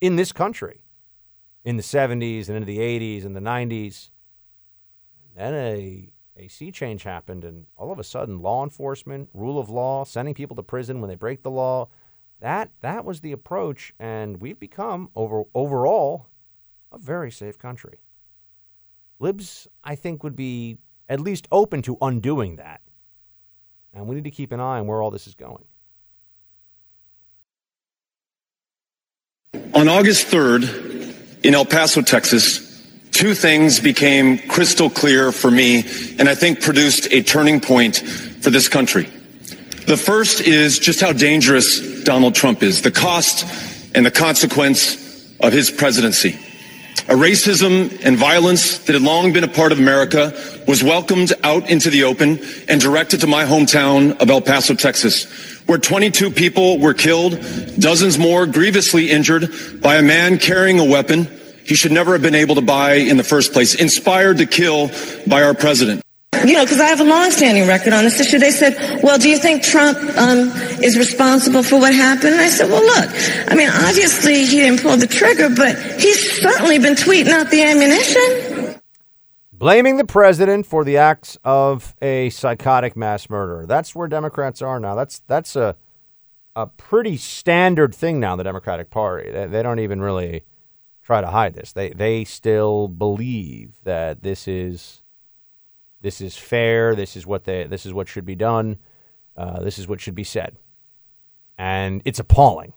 in 0.00 0.14
this 0.14 0.30
country 0.30 0.82
in 1.64 1.76
the 1.76 1.82
70s 1.82 2.46
and 2.46 2.56
into 2.56 2.66
the 2.66 2.78
80s 2.78 3.24
and 3.24 3.34
the 3.34 3.40
90s. 3.40 4.10
And 5.36 5.54
then 5.54 5.54
a 5.54 6.10
a 6.36 6.48
sea 6.48 6.70
change 6.70 7.02
happened, 7.02 7.44
and 7.44 7.66
all 7.76 7.92
of 7.92 7.98
a 7.98 8.04
sudden, 8.04 8.40
law 8.40 8.62
enforcement, 8.62 9.28
rule 9.34 9.58
of 9.58 9.68
law, 9.68 10.04
sending 10.04 10.34
people 10.34 10.56
to 10.56 10.62
prison 10.62 11.00
when 11.00 11.08
they 11.08 11.16
break 11.16 11.42
the 11.42 11.50
law, 11.50 11.88
that 12.40 12.70
that 12.80 13.04
was 13.04 13.20
the 13.20 13.32
approach, 13.32 13.92
and 13.98 14.40
we've 14.40 14.58
become 14.58 15.10
over 15.14 15.44
overall 15.54 16.26
a 16.90 16.98
very 16.98 17.30
safe 17.30 17.58
country. 17.58 18.00
Libs, 19.18 19.68
I 19.84 19.94
think, 19.94 20.24
would 20.24 20.36
be 20.36 20.78
at 21.08 21.20
least 21.20 21.46
open 21.52 21.82
to 21.82 21.98
undoing 22.00 22.56
that, 22.56 22.80
and 23.92 24.06
we 24.06 24.14
need 24.14 24.24
to 24.24 24.30
keep 24.30 24.52
an 24.52 24.60
eye 24.60 24.78
on 24.78 24.86
where 24.86 25.02
all 25.02 25.10
this 25.10 25.26
is 25.26 25.34
going. 25.34 25.64
On 29.74 29.88
August 29.88 30.28
3rd, 30.28 31.44
in 31.44 31.54
El 31.54 31.64
Paso, 31.64 32.02
Texas, 32.02 32.69
two 33.20 33.34
things 33.34 33.80
became 33.80 34.38
crystal 34.48 34.88
clear 34.88 35.30
for 35.30 35.50
me 35.50 35.84
and 36.18 36.26
I 36.26 36.34
think 36.34 36.62
produced 36.62 37.06
a 37.12 37.22
turning 37.22 37.60
point 37.60 37.98
for 37.98 38.48
this 38.48 38.66
country. 38.66 39.10
The 39.86 39.98
first 39.98 40.40
is 40.40 40.78
just 40.78 41.02
how 41.02 41.12
dangerous 41.12 42.02
Donald 42.02 42.34
Trump 42.34 42.62
is, 42.62 42.80
the 42.80 42.90
cost 42.90 43.44
and 43.94 44.06
the 44.06 44.10
consequence 44.10 44.96
of 45.38 45.52
his 45.52 45.70
presidency. 45.70 46.38
A 47.08 47.14
racism 47.14 48.00
and 48.06 48.16
violence 48.16 48.78
that 48.78 48.94
had 48.94 49.02
long 49.02 49.34
been 49.34 49.44
a 49.44 49.48
part 49.48 49.72
of 49.72 49.78
America 49.78 50.32
was 50.66 50.82
welcomed 50.82 51.34
out 51.42 51.68
into 51.68 51.90
the 51.90 52.04
open 52.04 52.40
and 52.68 52.80
directed 52.80 53.20
to 53.20 53.26
my 53.26 53.44
hometown 53.44 54.16
of 54.18 54.30
El 54.30 54.40
Paso, 54.40 54.72
Texas, 54.72 55.26
where 55.66 55.76
22 55.76 56.30
people 56.30 56.78
were 56.78 56.94
killed, 56.94 57.32
dozens 57.78 58.18
more 58.18 58.46
grievously 58.46 59.10
injured 59.10 59.50
by 59.82 59.96
a 59.96 60.02
man 60.02 60.38
carrying 60.38 60.80
a 60.80 60.84
weapon 60.86 61.28
he 61.64 61.74
should 61.74 61.92
never 61.92 62.12
have 62.12 62.22
been 62.22 62.34
able 62.34 62.54
to 62.56 62.62
buy 62.62 62.94
in 62.94 63.16
the 63.16 63.24
first 63.24 63.52
place, 63.52 63.74
inspired 63.74 64.38
to 64.38 64.46
kill 64.46 64.90
by 65.26 65.42
our 65.42 65.54
president. 65.54 66.02
You 66.46 66.54
know, 66.54 66.64
because 66.64 66.80
I 66.80 66.86
have 66.86 67.00
a 67.00 67.04
long-standing 67.04 67.68
record 67.68 67.92
on 67.92 68.04
this 68.04 68.18
issue. 68.18 68.38
They 68.38 68.50
said, 68.50 69.02
well, 69.02 69.18
do 69.18 69.28
you 69.28 69.36
think 69.36 69.62
Trump 69.62 69.98
um, 70.16 70.50
is 70.82 70.96
responsible 70.96 71.62
for 71.62 71.78
what 71.78 71.92
happened? 71.92 72.32
And 72.32 72.40
I 72.40 72.48
said, 72.48 72.70
well, 72.70 72.82
look, 72.82 73.10
I 73.50 73.54
mean, 73.54 73.68
obviously 73.68 74.46
he 74.46 74.56
didn't 74.56 74.80
pull 74.80 74.96
the 74.96 75.06
trigger, 75.06 75.50
but 75.54 75.76
he's 76.00 76.40
certainly 76.40 76.78
been 76.78 76.94
tweeting 76.94 77.28
out 77.28 77.50
the 77.50 77.62
ammunition. 77.62 78.80
Blaming 79.52 79.98
the 79.98 80.06
president 80.06 80.64
for 80.64 80.82
the 80.82 80.96
acts 80.96 81.36
of 81.44 81.94
a 82.00 82.30
psychotic 82.30 82.96
mass 82.96 83.28
murderer. 83.28 83.66
That's 83.66 83.94
where 83.94 84.08
Democrats 84.08 84.62
are 84.62 84.80
now. 84.80 84.94
That's 84.94 85.18
that's 85.26 85.54
a 85.54 85.76
a 86.56 86.66
pretty 86.66 87.18
standard 87.18 87.94
thing 87.94 88.18
now 88.18 88.32
in 88.32 88.38
the 88.38 88.44
Democratic 88.44 88.88
Party. 88.88 89.30
They, 89.30 89.46
they 89.46 89.62
don't 89.62 89.78
even 89.80 90.00
really 90.00 90.44
try 91.02 91.20
to 91.20 91.28
hide 91.28 91.54
this. 91.54 91.72
They 91.72 91.90
they 91.90 92.24
still 92.24 92.88
believe 92.88 93.76
that 93.84 94.22
this 94.22 94.46
is 94.48 95.02
this 96.00 96.20
is 96.20 96.36
fair. 96.36 96.94
This 96.94 97.16
is 97.16 97.26
what 97.26 97.44
they 97.44 97.64
this 97.64 97.86
is 97.86 97.92
what 97.92 98.08
should 98.08 98.26
be 98.26 98.34
done. 98.36 98.78
Uh, 99.36 99.60
this 99.60 99.78
is 99.78 99.88
what 99.88 100.00
should 100.00 100.14
be 100.14 100.24
said, 100.24 100.56
and 101.56 102.02
it's 102.04 102.18
appalling 102.18 102.72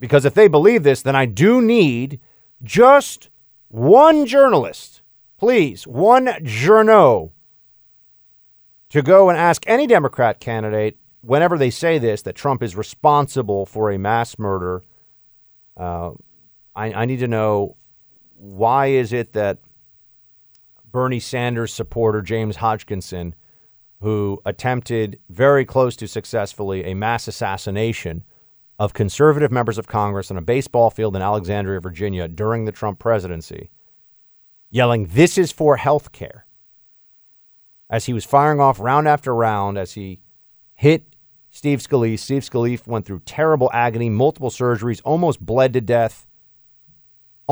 because 0.00 0.24
if 0.24 0.34
they 0.34 0.48
believe 0.48 0.82
this, 0.82 1.02
then 1.02 1.14
I 1.14 1.26
do 1.26 1.62
need 1.62 2.18
just 2.62 3.30
one 3.68 4.26
journalist, 4.26 5.02
please, 5.38 5.86
one 5.86 6.26
journo, 6.26 7.30
to 8.90 9.00
go 9.00 9.28
and 9.28 9.38
ask 9.38 9.62
any 9.66 9.86
Democrat 9.86 10.40
candidate 10.40 10.98
whenever 11.20 11.56
they 11.56 11.70
say 11.70 11.98
this 11.98 12.22
that 12.22 12.34
Trump 12.34 12.62
is 12.62 12.76
responsible 12.76 13.64
for 13.64 13.90
a 13.90 13.98
mass 13.98 14.38
murder. 14.38 14.82
Uh, 15.76 16.10
I, 16.74 16.92
I 16.92 17.04
need 17.04 17.18
to 17.20 17.28
know 17.28 17.76
why 18.34 18.86
is 18.86 19.12
it 19.12 19.32
that 19.34 19.58
Bernie 20.90 21.20
Sanders 21.20 21.72
supporter 21.72 22.22
James 22.22 22.56
Hodgkinson, 22.56 23.34
who 24.00 24.40
attempted 24.44 25.18
very 25.30 25.64
close 25.64 25.96
to 25.96 26.08
successfully 26.08 26.84
a 26.84 26.94
mass 26.94 27.28
assassination 27.28 28.24
of 28.78 28.94
conservative 28.94 29.52
members 29.52 29.78
of 29.78 29.86
Congress 29.86 30.30
on 30.30 30.36
a 30.36 30.42
baseball 30.42 30.90
field 30.90 31.14
in 31.14 31.22
Alexandria, 31.22 31.80
Virginia 31.80 32.26
during 32.28 32.64
the 32.64 32.72
Trump 32.72 32.98
presidency, 32.98 33.70
yelling, 34.70 35.06
This 35.06 35.38
is 35.38 35.52
for 35.52 35.76
health 35.76 36.12
care. 36.12 36.46
As 37.88 38.06
he 38.06 38.12
was 38.12 38.24
firing 38.24 38.60
off 38.60 38.80
round 38.80 39.06
after 39.06 39.34
round, 39.34 39.78
as 39.78 39.92
he 39.92 40.20
hit 40.74 41.14
Steve 41.50 41.80
Scalise, 41.80 42.20
Steve 42.20 42.42
Scalise 42.42 42.86
went 42.86 43.06
through 43.06 43.20
terrible 43.20 43.70
agony, 43.72 44.08
multiple 44.08 44.50
surgeries, 44.50 45.02
almost 45.04 45.40
bled 45.40 45.74
to 45.74 45.80
death 45.80 46.26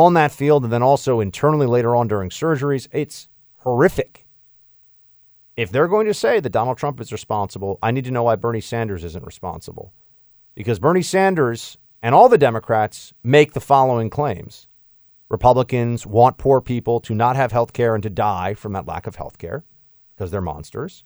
on 0.01 0.15
that 0.15 0.33
field 0.33 0.65
and 0.65 0.73
then 0.73 0.83
also 0.83 1.21
internally 1.21 1.67
later 1.67 1.95
on 1.95 2.09
during 2.09 2.31
surgeries. 2.31 2.89
It's 2.93 3.29
horrific. 3.59 4.27
If 5.57 5.71
they're 5.71 5.89
going 5.89 6.07
to 6.07 6.15
say 6.15 6.41
that 6.41 6.51
Donald 6.51 6.79
Trump 6.79 7.01
is 7.01 7.13
responsible, 7.13 7.79
I 7.83 7.91
need 7.91 8.05
to 8.05 8.11
know 8.11 8.23
why 8.23 8.37
Bernie 8.37 8.61
Sanders 8.61 9.05
isn't 9.05 9.27
responsible. 9.27 9.93
Because 10.55 10.79
Bernie 10.79 11.03
Sanders 11.03 11.77
and 12.03 12.15
all 12.15 12.29
the 12.29 12.39
Democrats 12.39 13.13
make 13.23 13.53
the 13.53 13.61
following 13.61 14.11
claims 14.11 14.67
Republicans 15.29 16.07
want 16.07 16.39
poor 16.39 16.61
people 16.61 16.99
to 17.01 17.15
not 17.15 17.37
have 17.37 17.53
health 17.53 17.73
care 17.73 17.95
and 17.95 18.03
to 18.03 18.11
die 18.11 18.55
from 18.55 18.73
that 18.73 18.87
lack 18.87 19.07
of 19.07 19.17
health 19.17 19.39
care 19.39 19.65
because 20.17 20.31
they're 20.31 20.41
monsters. 20.41 21.05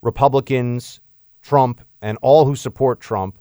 Republicans, 0.00 1.00
Trump, 1.42 1.82
and 2.00 2.16
all 2.22 2.46
who 2.46 2.56
support 2.56 3.00
Trump 3.00 3.38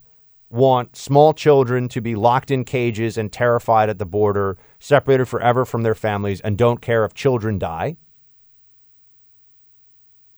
want 0.50 0.96
small 0.96 1.34
children 1.34 1.88
to 1.90 2.02
be 2.02 2.16
locked 2.16 2.52
in 2.52 2.64
cages 2.64 3.18
and 3.18 3.32
terrified 3.32 3.90
at 3.90 4.00
the 4.00 4.06
border, 4.06 4.58
separated 4.80 5.26
forever 5.26 5.66
from 5.66 5.84
their 5.84 5.96
families, 5.96 6.42
and 6.42 6.58
don't 6.58 6.82
care 6.82 7.04
if 7.04 7.14
children 7.14 7.58
die. 7.58 7.98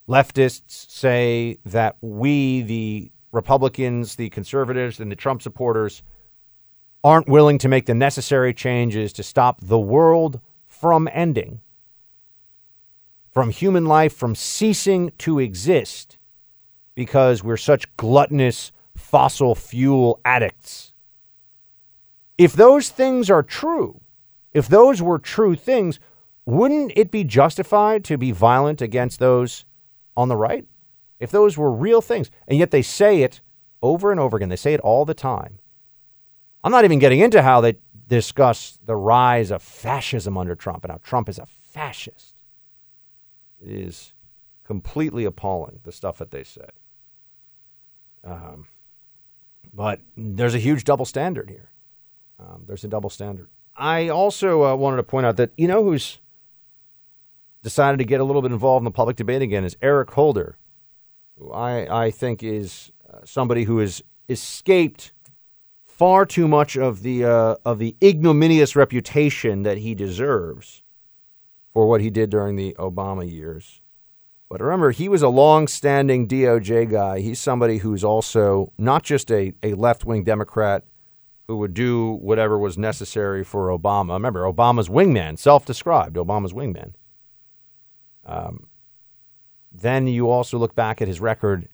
Leftists 0.08 0.90
say 0.90 1.58
that 1.66 1.98
we, 2.02 2.62
the 2.62 3.12
Republicans, 3.32 4.16
the 4.16 4.30
conservatives, 4.30 5.00
and 5.00 5.12
the 5.12 5.16
Trump 5.16 5.42
supporters, 5.42 6.02
aren't 7.04 7.28
willing 7.28 7.58
to 7.58 7.68
make 7.68 7.86
the 7.86 7.94
necessary 7.94 8.54
changes 8.54 9.14
to 9.14 9.24
stop 9.24 9.60
the 9.62 9.80
world 9.80 10.40
from 10.66 11.10
ending, 11.12 11.60
from 13.30 13.50
human 13.50 13.86
life 13.86 14.16
from 14.16 14.34
ceasing 14.34 15.12
to 15.18 15.40
exist, 15.40 16.18
because 16.96 17.44
we're 17.44 17.58
such 17.58 17.96
gluttonous 17.98 18.72
fossil 19.10 19.56
fuel 19.56 20.20
addicts. 20.26 20.92
If 22.38 22.54
those 22.54 22.90
things 22.90 23.30
are 23.30 23.42
true, 23.42 24.02
if 24.54 24.68
those 24.68 25.02
were 25.02 25.18
true 25.18 25.56
things, 25.56 26.00
wouldn't 26.46 26.92
it 26.96 27.10
be 27.10 27.24
justified 27.24 28.04
to 28.06 28.18
be 28.18 28.32
violent 28.32 28.82
against 28.82 29.20
those 29.20 29.66
on 30.18 30.28
the 30.28 30.36
right? 30.36 30.66
If 31.20 31.32
those 31.32 31.58
were 31.58 31.72
real 31.72 32.02
things, 32.02 32.30
and 32.50 32.60
yet 32.60 32.72
they 32.72 32.82
say 32.82 33.22
it 33.22 33.40
over 33.82 34.12
and 34.12 34.20
over 34.20 34.36
again, 34.36 34.50
they 34.50 34.58
say 34.58 34.74
it 34.74 34.82
all 34.82 35.06
the 35.06 35.14
time. 35.14 35.60
I'm 36.64 36.72
not 36.72 36.84
even 36.84 37.00
getting 37.00 37.22
into 37.22 37.42
how 37.42 37.62
they 37.62 37.78
discuss 38.08 38.78
the 38.86 38.98
rise 38.98 39.52
of 39.52 39.62
fascism 39.62 40.38
under 40.38 40.56
Trump 40.56 40.84
and 40.84 40.92
how 40.92 41.00
Trump 41.02 41.30
is 41.30 41.40
a 41.40 41.46
fascist. 41.46 42.36
It 43.62 43.72
is 43.72 44.14
completely 44.66 45.24
appalling, 45.24 45.80
the 45.84 45.94
stuff 45.94 46.18
that 46.18 46.32
they 46.32 46.44
say. 46.44 46.70
Um, 48.24 48.68
but 49.78 50.02
there's 50.18 50.56
a 50.56 50.60
huge 50.60 50.84
double 50.84 51.06
standard 51.06 51.52
here. 51.52 51.70
Um, 52.40 52.64
there's 52.68 52.84
a 52.84 52.88
double 52.88 53.12
standard. 53.12 53.48
I 53.76 54.10
also 54.10 54.66
uh, 54.66 54.76
wanted 54.76 54.98
to 54.98 55.04
point 55.04 55.28
out 55.28 55.38
that 55.38 55.52
you 55.56 55.68
know 55.68 55.84
who's 55.84 56.18
decided 57.62 57.98
to 58.00 58.04
get 58.04 58.20
a 58.20 58.24
little 58.24 58.42
bit 58.42 58.52
involved 58.52 58.82
in 58.82 58.86
the 58.86 58.92
public 58.92 59.18
debate 59.18 59.44
again 59.44 59.64
is 59.64 59.78
Eric 59.80 60.10
Holder, 60.12 60.58
who 61.38 61.52
I, 61.52 62.06
I 62.06 62.12
think 62.12 62.42
is 62.42 62.92
uh, 63.08 63.20
somebody 63.24 63.66
who 63.66 63.78
has 63.78 64.02
escaped 64.28 65.14
far 65.86 66.26
too 66.26 66.48
much 66.48 66.76
of 66.76 67.04
the 67.04 67.26
uh, 67.26 67.56
of 67.64 67.78
the 67.78 67.96
ignominious 68.04 68.76
reputation 68.76 69.62
that 69.62 69.78
he 69.78 69.94
deserves 69.94 70.82
for 71.72 71.86
what 71.86 72.02
he 72.02 72.10
did 72.10 72.32
during 72.32 72.56
the 72.56 72.76
Obama 72.80 73.32
years. 73.32 73.80
But 74.50 74.62
remember, 74.62 74.92
he 74.92 75.10
was 75.10 75.22
a 75.22 75.30
long-standing 75.30 76.28
DOJ 76.28 76.90
guy. 76.90 77.20
He's 77.20 77.40
somebody 77.40 77.80
who's 77.80 78.04
also 78.04 78.72
not 78.78 79.04
just 79.04 79.30
a, 79.30 79.54
a 79.62 79.74
left-wing 79.74 80.24
Democrat 80.24 80.86
who 81.48 81.58
would 81.58 81.74
do 81.74 82.14
whatever 82.14 82.58
was 82.58 82.78
necessary 82.78 83.44
for 83.44 83.68
Obama. 83.68 84.14
Remember, 84.14 84.44
Obama's 84.44 84.90
wingman, 84.90 85.38
self-described, 85.38 86.16
Obama's 86.16 86.54
wingman. 86.54 86.94
Um, 88.26 88.68
then 89.72 90.08
you 90.08 90.30
also 90.30 90.58
look 90.58 90.76
back 90.76 91.02
at 91.02 91.08
his 91.08 91.20
record 91.22 91.68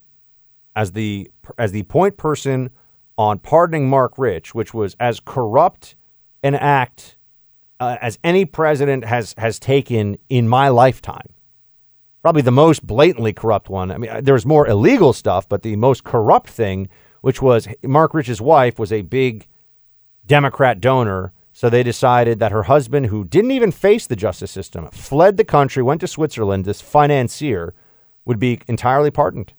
as 0.76 0.92
the 0.92 1.30
as 1.58 1.72
the 1.72 1.84
point 1.84 2.18
person 2.18 2.70
on 3.18 3.40
pardoning 3.40 3.90
Marc 3.90 4.18
Rich, 4.18 4.54
which 4.56 4.74
was 4.74 4.96
as 5.00 5.20
corrupt 5.20 5.96
an 6.42 6.56
act 6.56 7.18
uh, 7.80 7.98
as 8.02 8.20
any 8.24 8.46
president 8.46 9.06
has 9.06 9.34
has 9.38 9.60
taken 9.60 10.18
in 10.30 10.48
my 10.48 10.70
lifetime. 10.70 11.33
Probably 12.24 12.42
the 12.42 12.52
most 12.52 12.88
blatantly 12.88 13.34
corrupt 13.34 13.70
one. 13.70 13.92
I 13.92 13.98
mean, 13.98 14.10
uh, 14.10 14.22
there's 14.24 14.46
more 14.46 14.68
illegal 14.68 15.14
stuff, 15.14 15.48
but 15.48 15.62
the 15.62 15.76
most 15.76 16.04
corrupt 16.04 16.50
thing, 16.50 16.90
which 17.22 17.42
was 17.42 17.68
Marc 17.84 18.16
Rich's 18.16 18.42
wife, 18.42 18.80
was 18.80 18.92
a 18.92 19.02
big 19.02 19.48
Democrat 20.26 20.80
donor. 20.80 21.34
So 21.52 21.70
they 21.70 21.84
decided 21.84 22.40
that 22.40 22.52
her 22.52 22.64
husband, 22.64 23.08
who 23.08 23.26
didn't 23.26 23.52
even 23.52 23.72
face 23.72 24.08
the 24.08 24.16
justice 24.16 24.50
system, 24.50 24.88
fled 24.88 25.38
the 25.38 25.44
country, 25.44 25.84
went 25.84 26.02
to 26.02 26.08
Switzerland, 26.08 26.66
this 26.66 26.82
financier, 26.82 27.76
would 28.26 28.40
be 28.40 28.60
entirely 28.68 29.12
pardoned 29.12 29.54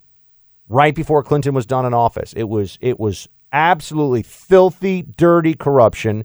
right 0.68 0.94
before 0.94 1.22
Clinton 1.22 1.54
was 1.54 1.66
done 1.66 1.86
in 1.86 1.94
office. 1.94 2.32
It 2.32 2.48
was 2.48 2.78
it 2.80 2.98
was 2.98 3.28
absolutely 3.52 4.22
filthy, 4.22 5.02
dirty 5.02 5.54
corruption. 5.54 6.24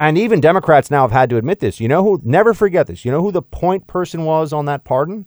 And 0.00 0.16
even 0.16 0.40
Democrats 0.40 0.90
now 0.90 1.02
have 1.02 1.12
had 1.12 1.28
to 1.30 1.36
admit 1.36 1.60
this. 1.60 1.80
You 1.80 1.88
know 1.88 2.02
who 2.02 2.20
never 2.24 2.54
forget 2.54 2.86
this. 2.86 3.04
You 3.04 3.10
know 3.10 3.22
who 3.22 3.32
the 3.32 3.42
point 3.42 3.86
person 3.86 4.24
was 4.24 4.52
on 4.52 4.64
that 4.64 4.84
pardon? 4.84 5.26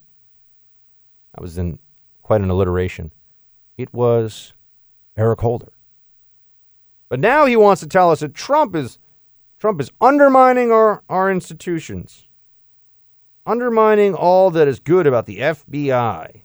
That 1.33 1.41
was 1.41 1.57
in 1.57 1.79
quite 2.21 2.41
an 2.41 2.49
alliteration. 2.49 3.11
It 3.77 3.93
was 3.93 4.53
Eric 5.17 5.41
Holder. 5.41 5.71
But 7.09 7.19
now 7.19 7.45
he 7.45 7.55
wants 7.55 7.81
to 7.81 7.87
tell 7.87 8.11
us 8.11 8.21
that 8.21 8.33
Trump 8.33 8.75
is 8.75 8.97
Trump 9.59 9.79
is 9.79 9.91
undermining 10.01 10.71
our, 10.71 11.03
our 11.07 11.31
institutions, 11.31 12.25
undermining 13.45 14.15
all 14.15 14.49
that 14.49 14.67
is 14.67 14.79
good 14.79 15.05
about 15.05 15.27
the 15.27 15.37
FBI. 15.37 16.41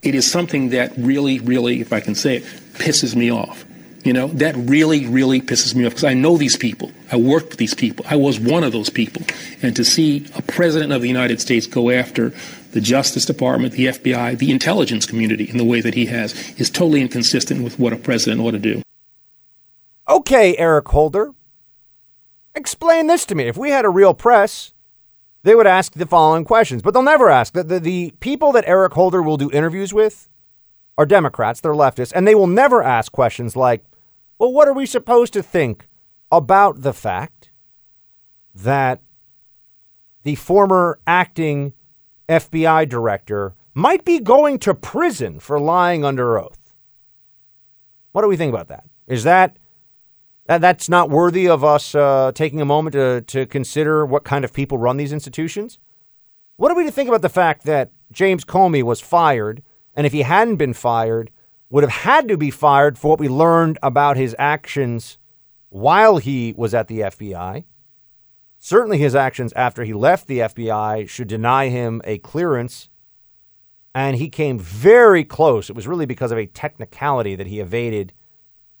It 0.00 0.14
is 0.14 0.30
something 0.30 0.70
that 0.70 0.96
really, 0.96 1.38
really, 1.40 1.82
if 1.82 1.92
I 1.92 2.00
can 2.00 2.14
say 2.14 2.36
it, 2.36 2.44
pisses 2.72 3.14
me 3.14 3.30
off. 3.30 3.66
You 4.04 4.14
know, 4.14 4.28
that 4.28 4.54
really, 4.56 5.06
really 5.06 5.42
pisses 5.42 5.74
me 5.74 5.84
off 5.84 5.92
because 5.92 6.04
I 6.04 6.14
know 6.14 6.38
these 6.38 6.56
people. 6.56 6.92
I 7.12 7.16
worked 7.16 7.50
with 7.50 7.58
these 7.58 7.74
people. 7.74 8.06
I 8.08 8.16
was 8.16 8.40
one 8.40 8.64
of 8.64 8.72
those 8.72 8.88
people. 8.88 9.22
And 9.60 9.76
to 9.76 9.84
see 9.84 10.26
a 10.34 10.40
president 10.40 10.92
of 10.92 11.02
the 11.02 11.08
United 11.08 11.42
States 11.42 11.66
go 11.66 11.90
after 11.90 12.32
the 12.76 12.82
Justice 12.82 13.24
Department, 13.24 13.72
the 13.72 13.86
FBI, 13.86 14.36
the 14.36 14.50
intelligence 14.50 15.06
community 15.06 15.48
in 15.48 15.56
the 15.56 15.64
way 15.64 15.80
that 15.80 15.94
he 15.94 16.04
has 16.04 16.34
is 16.58 16.68
totally 16.68 17.00
inconsistent 17.00 17.64
with 17.64 17.78
what 17.78 17.94
a 17.94 17.96
president 17.96 18.42
ought 18.42 18.50
to 18.50 18.58
do. 18.58 18.82
Okay, 20.06 20.54
Eric 20.58 20.86
Holder, 20.88 21.32
explain 22.54 23.06
this 23.06 23.24
to 23.24 23.34
me. 23.34 23.44
If 23.44 23.56
we 23.56 23.70
had 23.70 23.86
a 23.86 23.88
real 23.88 24.12
press, 24.12 24.74
they 25.42 25.54
would 25.54 25.66
ask 25.66 25.94
the 25.94 26.04
following 26.04 26.44
questions, 26.44 26.82
but 26.82 26.92
they'll 26.92 27.02
never 27.02 27.30
ask. 27.30 27.54
The, 27.54 27.64
the, 27.64 27.80
the 27.80 28.12
people 28.20 28.52
that 28.52 28.64
Eric 28.66 28.92
Holder 28.92 29.22
will 29.22 29.38
do 29.38 29.50
interviews 29.52 29.94
with 29.94 30.28
are 30.98 31.06
Democrats, 31.06 31.62
they're 31.62 31.72
leftists, 31.72 32.12
and 32.14 32.28
they 32.28 32.34
will 32.34 32.46
never 32.46 32.82
ask 32.82 33.10
questions 33.10 33.56
like, 33.56 33.86
well, 34.38 34.52
what 34.52 34.68
are 34.68 34.74
we 34.74 34.84
supposed 34.84 35.32
to 35.32 35.42
think 35.42 35.88
about 36.30 36.82
the 36.82 36.92
fact 36.92 37.48
that 38.54 39.00
the 40.24 40.34
former 40.34 40.98
acting 41.06 41.72
FBI 42.28 42.88
director 42.88 43.54
might 43.74 44.04
be 44.04 44.18
going 44.18 44.58
to 44.60 44.74
prison 44.74 45.38
for 45.38 45.60
lying 45.60 46.04
under 46.04 46.38
oath? 46.38 46.72
What 48.12 48.22
do 48.22 48.28
we 48.28 48.36
think 48.36 48.52
about 48.52 48.68
that? 48.68 48.84
Is 49.06 49.24
that 49.24 49.58
that, 50.46 50.60
that's 50.60 50.88
not 50.88 51.10
worthy 51.10 51.48
of 51.48 51.64
us 51.64 51.94
uh, 51.94 52.32
taking 52.34 52.60
a 52.60 52.64
moment 52.64 52.94
to, 52.94 53.20
to 53.22 53.46
consider 53.46 54.06
what 54.06 54.24
kind 54.24 54.44
of 54.44 54.52
people 54.52 54.78
run 54.78 54.96
these 54.96 55.12
institutions? 55.12 55.78
What 56.56 56.70
are 56.70 56.76
we 56.76 56.84
to 56.84 56.90
think 56.90 57.08
about 57.08 57.22
the 57.22 57.28
fact 57.28 57.64
that 57.64 57.90
James 58.12 58.44
Comey 58.44 58.82
was 58.82 59.00
fired, 59.00 59.62
and 59.94 60.06
if 60.06 60.12
he 60.12 60.22
hadn't 60.22 60.56
been 60.56 60.72
fired, 60.72 61.30
would 61.68 61.82
have 61.82 61.92
had 61.92 62.28
to 62.28 62.36
be 62.36 62.50
fired 62.50 62.96
for 62.96 63.08
what 63.08 63.20
we 63.20 63.28
learned 63.28 63.78
about 63.82 64.16
his 64.16 64.34
actions 64.38 65.18
while 65.68 66.18
he 66.18 66.54
was 66.56 66.74
at 66.74 66.86
the 66.88 67.00
FBI? 67.00 67.64
Certainly, 68.66 68.98
his 68.98 69.14
actions 69.14 69.52
after 69.52 69.84
he 69.84 69.92
left 69.92 70.26
the 70.26 70.40
FBI 70.40 71.08
should 71.08 71.28
deny 71.28 71.68
him 71.68 72.02
a 72.02 72.18
clearance. 72.18 72.88
And 73.94 74.16
he 74.16 74.28
came 74.28 74.58
very 74.58 75.22
close. 75.22 75.70
It 75.70 75.76
was 75.76 75.86
really 75.86 76.04
because 76.04 76.32
of 76.32 76.38
a 76.38 76.46
technicality 76.46 77.36
that 77.36 77.46
he 77.46 77.60
evaded 77.60 78.12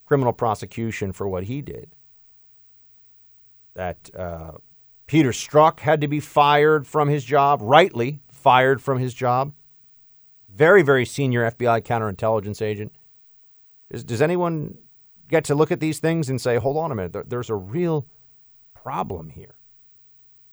criminal 0.04 0.32
prosecution 0.32 1.12
for 1.12 1.28
what 1.28 1.44
he 1.44 1.62
did. 1.62 1.92
That 3.74 4.10
uh, 4.18 4.54
Peter 5.06 5.30
Strzok 5.30 5.78
had 5.78 6.00
to 6.00 6.08
be 6.08 6.18
fired 6.18 6.88
from 6.88 7.06
his 7.06 7.24
job, 7.24 7.60
rightly 7.62 8.18
fired 8.28 8.82
from 8.82 8.98
his 8.98 9.14
job. 9.14 9.52
Very, 10.48 10.82
very 10.82 11.06
senior 11.06 11.48
FBI 11.48 11.82
counterintelligence 11.82 12.60
agent. 12.60 12.90
Does, 13.92 14.02
does 14.02 14.20
anyone 14.20 14.78
get 15.28 15.44
to 15.44 15.54
look 15.54 15.70
at 15.70 15.78
these 15.78 16.00
things 16.00 16.28
and 16.28 16.40
say, 16.40 16.56
hold 16.56 16.76
on 16.76 16.90
a 16.90 16.96
minute, 16.96 17.12
there, 17.12 17.24
there's 17.24 17.50
a 17.50 17.54
real 17.54 18.08
problem 18.74 19.30
here? 19.30 19.56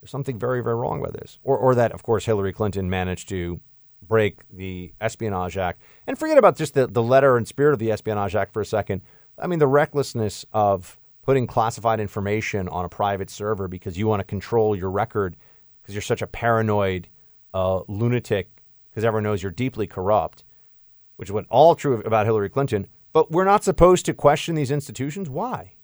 There's 0.04 0.12
something 0.12 0.38
very, 0.38 0.62
very 0.62 0.76
wrong 0.76 0.99
with 0.99 1.14
this. 1.14 1.39
Or, 1.45 1.58
or 1.58 1.76
that, 1.76 1.93
of 1.93 2.04
course, 2.04 2.26
Hillary 2.26 2.51
Clinton 2.51 2.89
managed 2.89 3.30
to 3.30 3.62
break 4.06 4.41
the 4.51 4.91
Espionage 4.99 5.56
Act. 5.56 5.82
And 6.06 6.20
forget 6.20 6.38
about 6.38 6.58
just 6.58 6.74
the, 6.74 6.88
the 6.88 7.01
letter 7.01 7.38
and 7.38 7.47
spirit 7.47 7.72
of 7.72 7.80
the 7.80 7.89
Espionage 7.89 8.36
Act 8.36 8.51
for 8.51 8.62
a 8.62 8.66
second. 8.66 9.01
I 9.39 9.47
mean, 9.47 9.60
the 9.60 9.68
recklessness 9.68 10.45
of 10.51 10.99
putting 11.22 11.47
classified 11.47 12.01
information 12.01 12.68
on 12.68 12.84
a 12.84 12.89
private 12.89 13.30
server 13.30 13.70
because 13.70 13.97
you 13.97 14.06
want 14.06 14.20
to 14.20 14.26
control 14.26 14.76
your 14.76 14.91
record 14.91 15.38
because 15.82 15.95
you're 15.95 16.01
such 16.01 16.22
a 16.22 16.28
paranoid 16.28 17.08
uh, 17.54 17.80
lunatic 17.88 18.62
because 18.89 19.06
everyone 19.06 19.24
knows 19.24 19.41
you're 19.41 19.54
deeply 19.54 19.88
corrupt, 19.88 20.43
which 21.16 21.30
is 21.30 21.34
what 21.34 21.45
all 21.49 21.76
true 21.76 22.01
about 22.06 22.26
Hillary 22.26 22.49
Clinton. 22.49 22.88
But 23.14 23.32
we're 23.32 23.45
not 23.45 23.64
supposed 23.64 24.06
to 24.08 24.14
question 24.14 24.56
these 24.56 24.70
institutions. 24.70 25.30
Why? 25.30 25.76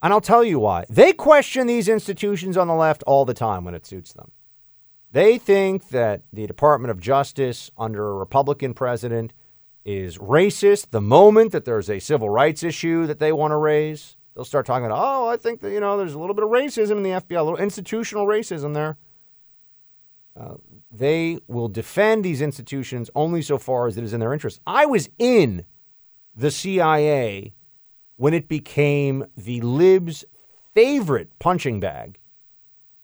And 0.00 0.12
I'll 0.12 0.20
tell 0.20 0.44
you 0.44 0.60
why. 0.60 0.84
They 0.88 1.12
question 1.12 1.66
these 1.66 1.88
institutions 1.88 2.56
on 2.56 2.68
the 2.68 2.74
left 2.74 3.02
all 3.04 3.24
the 3.24 3.34
time 3.34 3.64
when 3.64 3.74
it 3.74 3.86
suits 3.86 4.12
them. 4.12 4.30
They 5.10 5.38
think 5.38 5.88
that 5.88 6.22
the 6.32 6.46
Department 6.46 6.90
of 6.90 7.00
Justice 7.00 7.70
under 7.76 8.10
a 8.10 8.14
Republican 8.14 8.74
president 8.74 9.32
is 9.84 10.18
racist 10.18 10.90
the 10.90 11.00
moment 11.00 11.52
that 11.52 11.64
there's 11.64 11.88
a 11.88 11.98
civil 11.98 12.28
rights 12.28 12.62
issue 12.62 13.06
that 13.06 13.18
they 13.18 13.32
want 13.32 13.52
to 13.52 13.56
raise. 13.56 14.16
They'll 14.34 14.44
start 14.44 14.66
talking 14.66 14.84
about, 14.86 14.98
oh, 15.02 15.28
I 15.28 15.36
think 15.36 15.60
that, 15.62 15.72
you 15.72 15.80
know, 15.80 15.96
there's 15.96 16.14
a 16.14 16.18
little 16.18 16.34
bit 16.34 16.44
of 16.44 16.50
racism 16.50 16.98
in 16.98 17.02
the 17.02 17.10
FBI, 17.10 17.38
a 17.38 17.42
little 17.42 17.58
institutional 17.58 18.26
racism 18.26 18.74
there. 18.74 18.98
Uh, 20.38 20.54
they 20.92 21.38
will 21.48 21.68
defend 21.68 22.24
these 22.24 22.40
institutions 22.40 23.10
only 23.14 23.42
so 23.42 23.58
far 23.58 23.88
as 23.88 23.96
it 23.96 24.04
is 24.04 24.12
in 24.12 24.20
their 24.20 24.32
interest. 24.32 24.60
I 24.66 24.86
was 24.86 25.08
in 25.18 25.64
the 26.36 26.50
CIA 26.50 27.54
when 28.18 28.34
it 28.34 28.48
became 28.48 29.24
the 29.36 29.60
libs' 29.62 30.24
favorite 30.74 31.30
punching 31.38 31.80
bag 31.80 32.18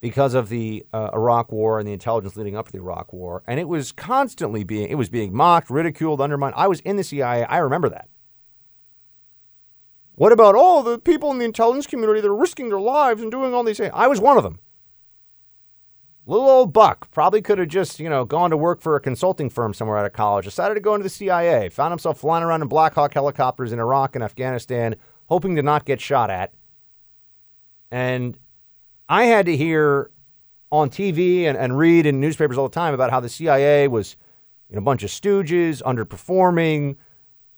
because 0.01 0.35
of 0.35 0.51
the 0.51 0.85
uh, 0.93 1.11
Iraq 1.15 1.51
War 1.51 1.79
and 1.79 1.89
the 1.89 1.93
intelligence 1.93 2.37
leading 2.37 2.57
up 2.57 2.67
to 2.67 2.73
the 2.73 2.79
Iraq 2.79 3.13
War, 3.13 3.43
and 3.47 3.59
it 3.59 3.69
was 3.69 3.91
constantly 3.91 4.65
being 4.65 4.91
it 4.91 4.97
was 4.97 5.09
being 5.09 5.35
mocked, 5.35 5.71
ridiculed, 5.71 6.21
undermined. 6.21 6.55
I 6.59 6.67
was 6.67 6.81
in 6.81 6.97
the 6.97 7.05
CIA. 7.05 7.45
I 7.45 7.59
remember 7.59 7.89
that. 7.89 8.09
What 10.17 10.33
about 10.33 10.57
all 10.57 10.83
the 10.83 10.99
people 10.99 11.31
in 11.31 11.39
the 11.39 11.45
intelligence 11.45 11.87
community 11.87 12.21
that 12.21 12.29
are 12.29 12.37
risking 12.37 12.69
their 12.69 12.81
lives 12.81 13.23
and 13.23 13.31
doing 13.31 13.55
all 13.55 13.65
these 13.65 13.79
things? 13.79 13.93
I 13.95 14.09
was 14.09 14.21
one 14.21 14.37
of 14.37 14.43
them. 14.43 14.61
Little 16.27 16.49
old 16.49 16.73
Buck 16.73 17.11
probably 17.11 17.43
could 17.43 17.59
have 17.59 17.69
just, 17.69 18.01
you 18.01 18.09
know, 18.09 18.25
gone 18.25 18.51
to 18.51 18.57
work 18.57 18.81
for 18.81 18.97
a 18.97 19.01
consulting 19.01 19.51
firm 19.51 19.75
somewhere 19.75 19.99
out 19.99 20.07
of 20.07 20.15
college, 20.15 20.47
decided 20.47 20.75
to 20.75 20.81
go 20.81 20.95
into 20.95 21.03
the 21.03 21.11
CIA, 21.11 21.69
found 21.69 21.93
himself 21.93 22.19
flying 22.19 22.43
around 22.43 22.63
in 22.63 22.69
Black 22.69 22.95
Hawk 22.95 23.13
helicopters 23.13 23.73
in 23.73 23.79
Iraq 23.79 24.15
and 24.15 24.25
Afghanistan, 24.25 24.97
hoping 25.27 25.55
to 25.57 25.63
not 25.63 25.85
get 25.85 26.01
shot 26.01 26.31
at. 26.31 26.53
And 27.91 28.39
I 29.09 29.25
had 29.25 29.45
to 29.47 29.57
hear 29.57 30.11
on 30.73 30.89
TV 30.89 31.43
and, 31.43 31.59
and 31.59 31.77
read 31.77 32.07
in 32.07 32.21
newspapers 32.21 32.57
all 32.57 32.69
the 32.69 32.75
time 32.75 32.95
about 32.95 33.11
how 33.11 33.21
the 33.21 33.29
CIA 33.29 33.87
was 33.89 34.17
know, 34.75 34.79
a 34.79 34.83
bunch 34.83 35.03
of 35.03 35.11
stooges, 35.11 35.83
underperforming. 35.83 36.97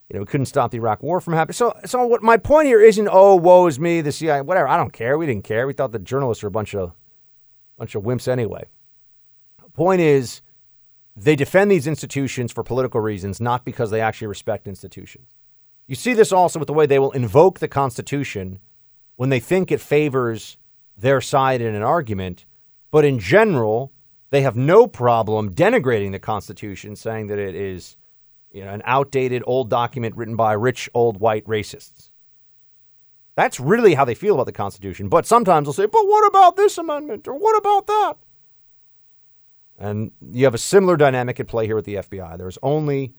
You 0.08 0.14
know, 0.14 0.20
we 0.20 0.26
couldn't 0.26 0.46
stop 0.46 0.70
the 0.70 0.76
Iraq 0.76 1.02
War 1.02 1.20
from 1.20 1.34
happening. 1.34 1.54
So, 1.54 1.76
so 1.84 2.06
what 2.06 2.22
my 2.22 2.36
point 2.36 2.66
here 2.66 2.80
isn't, 2.80 3.08
oh, 3.10 3.34
woe 3.34 3.66
is 3.66 3.80
me, 3.80 4.00
the 4.00 4.12
CIA, 4.12 4.42
whatever. 4.42 4.68
I 4.68 4.76
don't 4.76 4.92
care. 4.92 5.18
We 5.18 5.26
didn't 5.26 5.44
care. 5.44 5.66
We 5.66 5.72
thought 5.72 5.92
the 5.92 5.98
journalists 5.98 6.42
were 6.42 6.48
a 6.48 6.52
bunch 6.52 6.74
of, 6.74 6.92
bunch 7.78 7.94
of 7.94 8.02
wimps 8.02 8.28
anyway. 8.28 8.66
Point 9.74 10.00
is, 10.00 10.40
they 11.14 11.36
defend 11.36 11.70
these 11.70 11.86
institutions 11.86 12.52
for 12.52 12.62
political 12.62 13.00
reasons, 13.00 13.40
not 13.40 13.64
because 13.64 13.90
they 13.90 14.00
actually 14.00 14.28
respect 14.28 14.66
institutions. 14.66 15.34
You 15.86 15.94
see 15.94 16.14
this 16.14 16.32
also 16.32 16.58
with 16.58 16.66
the 16.66 16.72
way 16.72 16.86
they 16.86 16.98
will 16.98 17.12
invoke 17.12 17.58
the 17.58 17.68
Constitution 17.68 18.58
when 19.16 19.30
they 19.30 19.40
think 19.40 19.70
it 19.70 19.80
favors 19.80 20.58
their 20.96 21.20
side 21.20 21.60
in 21.60 21.74
an 21.74 21.82
argument, 21.82 22.46
but 22.90 23.04
in 23.04 23.18
general, 23.18 23.92
they 24.30 24.42
have 24.42 24.56
no 24.56 24.86
problem 24.86 25.54
denigrating 25.54 26.12
the 26.12 26.18
Constitution, 26.18 26.96
saying 26.96 27.28
that 27.28 27.38
it 27.38 27.54
is 27.54 27.96
you 28.52 28.64
know, 28.64 28.72
an 28.72 28.82
outdated 28.84 29.42
old 29.46 29.68
document 29.70 30.16
written 30.16 30.36
by 30.36 30.52
rich 30.52 30.88
old 30.94 31.18
white 31.20 31.44
racists. 31.44 32.10
That's 33.37 33.61
really 33.61 33.95
how 33.95 34.05
they 34.05 34.14
feel 34.14 34.34
about 34.34 34.47
the 34.47 34.53
Constitution. 34.53 35.09
But 35.09 35.26
sometimes 35.26 35.66
they'll 35.66 35.74
say, 35.74 35.87
but 35.87 36.07
what 36.07 36.26
about 36.26 36.57
this 36.57 36.78
amendment? 36.78 37.28
Or 37.28 37.34
what 37.34 37.57
about 37.57 37.87
that? 37.87 38.14
And 39.78 40.11
you 40.32 40.45
have 40.45 40.55
a 40.55 40.59
similar 40.59 40.97
dynamic 40.97 41.39
at 41.39 41.47
play 41.47 41.66
here 41.66 41.76
with 41.76 41.84
the 41.84 41.97
FBI. 41.97 42.39
There's 42.39 42.59
only 42.62 43.12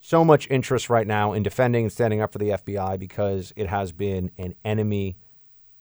so 0.00 0.24
much 0.24 0.48
interest 0.48 0.88
right 0.88 1.06
now 1.06 1.32
in 1.32 1.42
defending 1.42 1.84
and 1.84 1.92
standing 1.92 2.20
up 2.20 2.32
for 2.32 2.38
the 2.38 2.50
FBI 2.50 3.00
because 3.00 3.52
it 3.56 3.66
has 3.66 3.90
been 3.90 4.30
an 4.38 4.54
enemy 4.64 5.16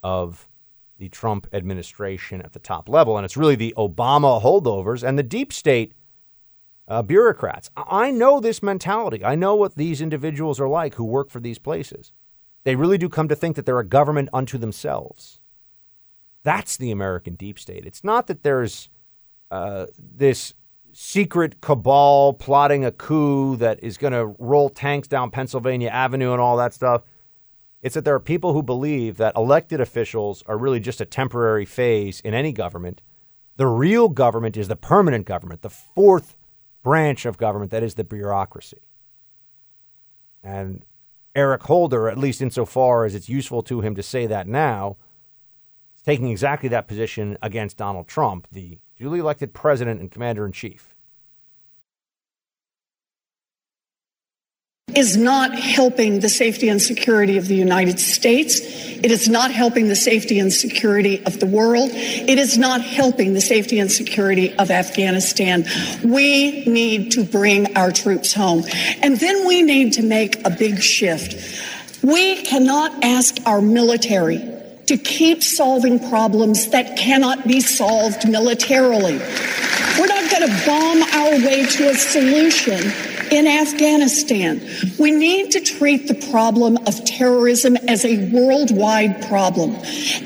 of 0.02 0.50
the 0.98 1.10
Trump 1.10 1.46
administration 1.54 2.42
at 2.42 2.54
the 2.54 2.60
top 2.60 2.90
level. 2.90 3.16
And 3.16 3.26
it's 3.26 3.38
really 3.38 3.56
the 3.56 3.76
Obama 3.78 4.42
holdovers 4.42 5.08
and 5.08 5.20
the 5.20 5.24
deep 5.24 5.54
state 5.54 5.94
uh, 6.88 7.04
bureaucrats. 7.04 7.70
I 7.78 8.10
know 8.10 8.40
this 8.40 8.64
mentality. 8.64 9.24
I 9.24 9.36
know 9.36 9.54
what 9.54 9.76
these 9.76 10.02
individuals 10.02 10.60
are 10.60 10.68
like 10.68 10.96
who 10.96 11.06
work 11.06 11.30
for 11.30 11.40
these 11.40 11.60
places. 11.60 12.12
They 12.64 12.76
really 12.76 12.98
do 12.98 13.10
come 13.10 13.28
to 13.28 13.36
think 13.36 13.56
that 13.56 13.66
they're 13.66 13.80
a 13.80 13.86
government 13.86 14.30
unto 14.34 14.58
themselves. 14.58 15.40
That's 16.44 16.78
the 16.78 16.92
American 16.92 17.36
deep 17.36 17.60
state. 17.60 17.86
It's 17.86 18.04
not 18.04 18.28
that 18.28 18.44
there's 18.44 18.90
uh, 19.52 19.88
this 19.98 20.54
secret 20.94 21.60
cabal 21.62 22.34
plotting 22.34 22.86
a 22.86 22.92
coup 22.92 23.56
that 23.58 23.84
is 23.84 23.98
going 23.98 24.14
to 24.14 24.36
roll 24.38 24.70
tanks 24.70 25.08
down 25.08 25.32
Pennsylvania 25.32 25.90
Avenue 25.90 26.32
and 26.32 26.42
all 26.42 26.58
that 26.58 26.74
stuff. 26.74 27.02
It's 27.82 27.96
that 27.96 28.06
there 28.06 28.16
are 28.16 28.20
people 28.20 28.54
who 28.54 28.64
believe 28.64 29.18
that 29.18 29.36
elected 29.36 29.82
officials 29.82 30.44
are 30.46 30.58
really 30.58 30.80
just 30.80 31.02
a 31.02 31.06
temporary 31.06 31.66
phase 31.66 32.22
in 32.22 32.34
any 32.34 32.54
government. 32.54 33.02
The 33.58 33.68
real 33.68 34.08
government 34.08 34.56
is 34.56 34.68
the 34.68 34.76
permanent 34.76 35.26
government, 35.26 35.62
the 35.62 35.70
fourth 35.70 36.38
branch 36.82 37.26
of 37.26 37.38
government 37.38 37.72
that 37.72 37.84
is 37.84 37.96
the 37.96 38.04
bureaucracy. 38.04 38.82
And 40.42 40.86
Eric 41.36 41.64
Holder, 41.64 42.10
at 42.10 42.18
least 42.18 42.42
insofar 42.42 43.06
as 43.06 43.16
it's 43.16 43.30
useful 43.30 43.64
to 43.64 43.82
him 43.82 43.96
to 43.96 44.04
say 44.04 44.28
that 44.28 44.48
now, 44.48 44.98
is 45.96 46.04
taking 46.04 46.30
exactly 46.30 46.70
that 46.70 46.88
position 46.88 47.38
against 47.42 47.78
Donald 47.78 48.08
Trump, 48.08 48.48
the 48.52 48.78
duly 48.98 49.20
elected 49.20 49.54
president 49.54 50.00
and 50.00 50.12
commander 50.12 50.46
in 50.46 50.52
chief. 50.52 50.93
Is 54.96 55.18
not 55.18 55.58
helping 55.58 56.20
the 56.20 56.30
safety 56.30 56.70
and 56.70 56.82
security 56.82 57.38
of 57.38 57.48
the 57.48 57.56
United 57.56 58.00
States. 58.00 58.60
It 58.62 59.12
is 59.12 59.28
not 59.28 59.52
helping 59.52 59.88
the 59.88 59.96
safety 59.96 60.40
and 60.40 60.54
security 60.54 61.24
of 61.26 61.40
the 61.40 61.46
world. 61.46 61.90
It 61.94 62.38
is 62.38 62.58
not 62.58 62.82
helping 62.82 63.34
the 63.34 63.42
safety 63.42 63.80
and 63.80 63.92
security 63.92 64.54
of 64.56 64.70
Afghanistan. 64.70 65.66
We 66.04 66.66
need 66.66 67.12
to 67.14 67.24
bring 67.24 67.76
our 67.76 67.92
troops 67.92 68.34
home. 68.34 68.64
And 69.02 69.20
then 69.20 69.48
we 69.48 69.62
need 69.62 69.94
to 69.94 70.04
make 70.04 70.46
a 70.46 70.50
big 70.50 70.80
shift. 70.80 72.04
We 72.04 72.44
cannot 72.44 73.04
ask 73.04 73.38
our 73.46 73.62
military 73.62 74.38
to 74.88 74.98
keep 74.98 75.42
solving 75.42 75.98
problems 76.10 76.70
that 76.70 76.98
cannot 76.98 77.48
be 77.48 77.62
solved 77.62 78.28
militarily. 78.30 79.18
We're 79.98 80.08
not 80.08 80.30
going 80.30 80.48
to 80.48 80.66
bomb 80.66 81.04
our 81.04 81.32
way 81.46 81.66
to 81.66 81.90
a 81.90 81.96
solution 81.96 83.13
in 83.34 83.48
Afghanistan. 83.48 84.62
We 85.00 85.12
need 85.12 85.52
to 85.52 85.62
treat 85.62 86.08
the 86.08 86.16
problem 86.32 86.78
of 86.86 87.04
terrorism 87.06 87.76
as 87.88 88.06
a 88.06 88.30
worldwide 88.30 89.28
problem. 89.28 89.76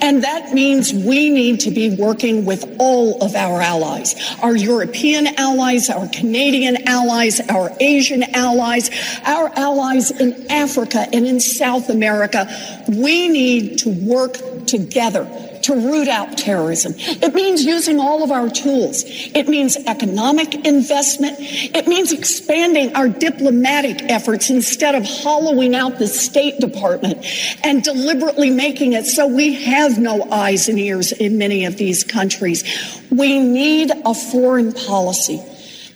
And 0.01 0.23
that 0.23 0.53
means 0.53 0.93
we 0.93 1.29
need 1.29 1.61
to 1.61 1.71
be 1.71 1.95
working 1.95 2.45
with 2.45 2.75
all 2.79 3.23
of 3.23 3.35
our 3.35 3.61
allies, 3.61 4.15
our 4.41 4.55
European 4.55 5.27
allies, 5.37 5.89
our 5.89 6.07
Canadian 6.07 6.87
allies, 6.87 7.39
our 7.49 7.71
Asian 7.79 8.23
allies, 8.35 8.89
our 9.23 9.49
allies 9.55 10.11
in 10.11 10.51
Africa 10.51 11.07
and 11.13 11.25
in 11.25 11.39
South 11.39 11.89
America. 11.89 12.47
We 12.87 13.29
need 13.29 13.79
to 13.79 13.89
work 13.89 14.65
together 14.67 15.25
to 15.67 15.75
root 15.75 16.07
out 16.07 16.37
terrorism. 16.37 16.93
It 16.97 17.33
means 17.33 17.63
using 17.63 17.99
all 17.99 18.23
of 18.23 18.31
our 18.31 18.49
tools. 18.49 19.03
It 19.05 19.49
means 19.49 19.75
economic 19.85 20.65
investment. 20.65 21.35
It 21.39 21.87
means 21.87 22.13
expanding 22.13 22.95
our 22.95 23.09
diplomatic 23.09 24.01
efforts 24.03 24.49
instead 24.49 24.95
of 24.95 25.05
hollowing 25.05 25.75
out 25.75 25.99
the 25.99 26.07
State 26.07 26.59
Department 26.59 27.25
and 27.65 27.83
deliberately 27.83 28.49
making 28.49 28.93
it 28.93 29.05
so 29.05 29.27
we 29.27 29.55
have 29.65 29.99
no 29.99 30.23
eyes 30.31 30.69
and 30.69 30.79
ears 30.79 31.11
in 31.11 31.37
many 31.37 31.65
of 31.65 31.75
these 31.75 32.03
countries. 32.03 32.63
We 33.11 33.39
need 33.39 33.91
a 34.05 34.13
foreign 34.13 34.71
policy 34.71 35.41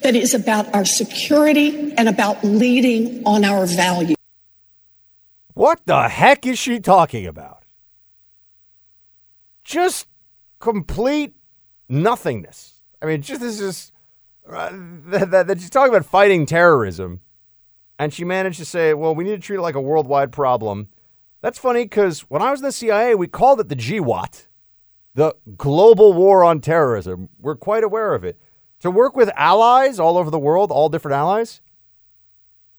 that 0.02 0.16
is 0.16 0.34
about 0.34 0.74
our 0.76 0.84
security 0.84 1.94
and 1.98 2.10
about 2.10 2.44
leading 2.44 3.24
on 3.26 3.46
our 3.46 3.66
values. 3.66 4.18
What 5.54 5.80
the 5.86 6.10
heck 6.10 6.46
is 6.46 6.60
she 6.60 6.80
talking 6.80 7.26
about? 7.26 7.61
Just 9.72 10.08
complete 10.60 11.34
nothingness. 11.88 12.82
I 13.02 13.06
mean, 13.06 13.22
just 13.22 13.40
this 13.40 13.62
is 13.62 13.94
uh, 14.46 14.70
that, 14.74 15.32
that, 15.32 15.48
that 15.48 15.62
she's 15.62 15.70
talking 15.70 15.94
about 15.94 16.06
fighting 16.06 16.46
terrorism, 16.46 17.22
and 17.98 18.14
she 18.14 18.26
managed 18.26 18.60
to 18.60 18.66
say, 18.66 18.94
"Well, 18.94 19.16
we 19.16 19.24
need 19.24 19.32
to 19.32 19.40
treat 19.40 19.60
it 19.60 19.62
like 19.62 19.76
a 19.76 19.82
worldwide 19.82 20.34
problem." 20.34 20.90
That's 21.40 21.58
funny 21.58 21.86
because 21.86 22.20
when 22.30 22.42
I 22.42 22.52
was 22.52 22.60
in 22.60 22.66
the 22.66 22.74
CIA, 22.74 23.16
we 23.16 23.28
called 23.28 23.62
it 23.62 23.70
the 23.70 23.78
GWOT, 23.78 24.48
the 25.16 25.36
Global 25.56 26.12
War 26.12 26.44
on 26.44 26.60
Terrorism. 26.60 27.30
We're 27.40 27.56
quite 27.56 27.86
aware 27.86 28.14
of 28.14 28.26
it. 28.26 28.42
To 28.82 28.92
work 28.92 29.16
with 29.16 29.32
allies 29.38 30.02
all 30.02 30.18
over 30.18 30.30
the 30.30 30.38
world, 30.38 30.70
all 30.70 30.90
different 30.90 31.16
allies. 31.16 31.62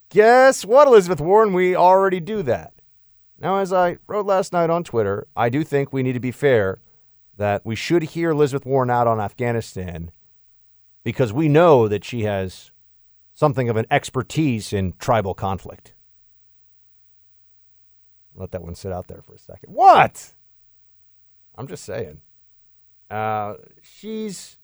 Guess 0.09 0.63
what, 0.63 0.87
Elizabeth 0.87 1.19
Warren? 1.19 1.53
We 1.53 1.75
already 1.75 2.19
do 2.19 2.43
that. 2.43 2.73
Now, 3.43 3.57
as 3.57 3.73
I 3.73 3.97
wrote 4.07 4.25
last 4.25 4.53
night 4.53 4.69
on 4.69 4.85
Twitter, 4.85 5.27
I 5.35 5.49
do 5.49 5.65
think 5.65 5.91
we 5.91 6.01
need 6.01 6.13
to 6.13 6.21
be 6.21 6.31
fair 6.31 6.79
that 7.35 7.65
we 7.65 7.75
should 7.75 8.03
hear 8.03 8.29
Elizabeth 8.29 8.65
Warren 8.65 8.89
out 8.89 9.05
on 9.05 9.19
Afghanistan 9.19 10.11
because 11.03 11.33
we 11.33 11.49
know 11.49 11.89
that 11.89 12.05
she 12.05 12.21
has 12.23 12.71
something 13.33 13.67
of 13.67 13.75
an 13.75 13.85
expertise 13.91 14.71
in 14.71 14.93
tribal 14.97 15.33
conflict. 15.33 15.93
Let 18.33 18.51
that 18.51 18.63
one 18.63 18.75
sit 18.75 18.93
out 18.93 19.07
there 19.07 19.21
for 19.21 19.33
a 19.33 19.37
second. 19.37 19.73
What? 19.73 20.33
I'm 21.57 21.67
just 21.67 21.83
saying. 21.83 22.21
Uh, 23.11 23.55
she's 23.81 24.57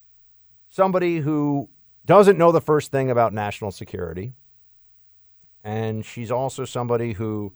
somebody 0.70 1.18
who 1.18 1.68
doesn't 2.06 2.38
know 2.38 2.54
the 2.54 2.62
first 2.62 2.92
thing 2.92 3.12
about 3.12 3.34
national 3.34 3.72
security. 3.72 4.36
And 5.66 6.06
she's 6.06 6.32
also 6.32 6.64
somebody 6.64 7.12
who 7.12 7.54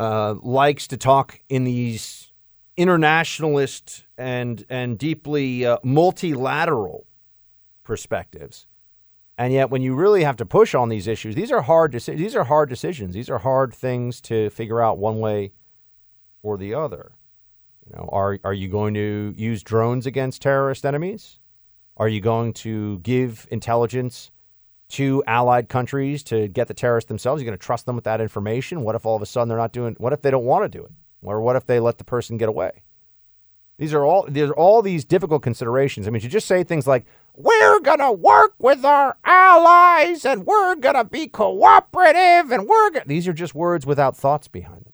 uh, 0.00 0.34
likes 0.42 0.86
to 0.88 0.96
talk 0.96 1.40
in 1.50 1.64
these 1.64 2.32
internationalist 2.78 4.04
and 4.16 4.64
and 4.70 4.98
deeply 4.98 5.66
uh, 5.66 5.76
multilateral 5.84 7.06
perspectives. 7.84 8.66
And 9.36 9.52
yet, 9.52 9.70
when 9.70 9.82
you 9.82 9.94
really 9.94 10.24
have 10.24 10.36
to 10.36 10.46
push 10.46 10.74
on 10.74 10.88
these 10.88 11.06
issues, 11.06 11.34
these 11.34 11.52
are 11.52 11.60
hard. 11.62 11.92
Deci- 11.92 12.16
these 12.16 12.34
are 12.34 12.44
hard 12.44 12.70
decisions. 12.70 13.14
These 13.14 13.28
are 13.28 13.38
hard 13.38 13.74
things 13.74 14.22
to 14.22 14.48
figure 14.48 14.80
out 14.80 14.96
one 14.96 15.18
way 15.18 15.52
or 16.42 16.56
the 16.56 16.72
other. 16.72 17.12
You 17.86 17.96
know, 17.96 18.08
are 18.10 18.38
are 18.42 18.54
you 18.54 18.68
going 18.68 18.94
to 18.94 19.34
use 19.36 19.62
drones 19.62 20.06
against 20.06 20.40
terrorist 20.40 20.86
enemies? 20.86 21.40
Are 21.98 22.08
you 22.08 22.22
going 22.22 22.54
to 22.54 23.00
give 23.00 23.46
intelligence 23.50 24.30
to 24.90 25.22
allied 25.26 25.68
countries 25.68 26.22
to 26.24 26.48
get 26.48 26.68
the 26.68 26.74
terrorists 26.74 27.08
themselves? 27.08 27.40
You're 27.40 27.50
going 27.50 27.58
to 27.58 27.64
trust 27.64 27.86
them 27.86 27.94
with 27.94 28.04
that 28.04 28.20
information? 28.20 28.82
What 28.82 28.94
if 28.94 29.06
all 29.06 29.16
of 29.16 29.22
a 29.22 29.26
sudden 29.26 29.48
they're 29.48 29.58
not 29.58 29.72
doing? 29.72 29.96
What 29.98 30.12
if 30.12 30.22
they 30.22 30.30
don't 30.30 30.44
want 30.44 30.64
to 30.70 30.78
do 30.78 30.84
it? 30.84 30.92
Or 31.22 31.40
what 31.40 31.56
if 31.56 31.66
they 31.66 31.80
let 31.80 31.98
the 31.98 32.04
person 32.04 32.36
get 32.36 32.48
away? 32.48 32.82
These 33.78 33.94
are 33.94 34.04
all 34.04 34.26
there's 34.28 34.50
all 34.50 34.82
these 34.82 35.06
difficult 35.06 35.42
considerations. 35.42 36.06
I 36.06 36.10
mean, 36.10 36.20
you 36.20 36.28
just 36.28 36.46
say 36.46 36.62
things 36.62 36.86
like, 36.86 37.06
"We're 37.34 37.80
gonna 37.80 38.12
work 38.12 38.52
with 38.58 38.84
our 38.84 39.16
allies, 39.24 40.26
and 40.26 40.44
we're 40.44 40.74
gonna 40.74 41.04
be 41.04 41.28
cooperative, 41.28 42.52
and 42.52 42.68
we're 42.68 42.90
gonna." 42.90 43.06
These 43.06 43.26
are 43.26 43.32
just 43.32 43.54
words 43.54 43.86
without 43.86 44.18
thoughts 44.18 44.48
behind 44.48 44.84
them. 44.84 44.92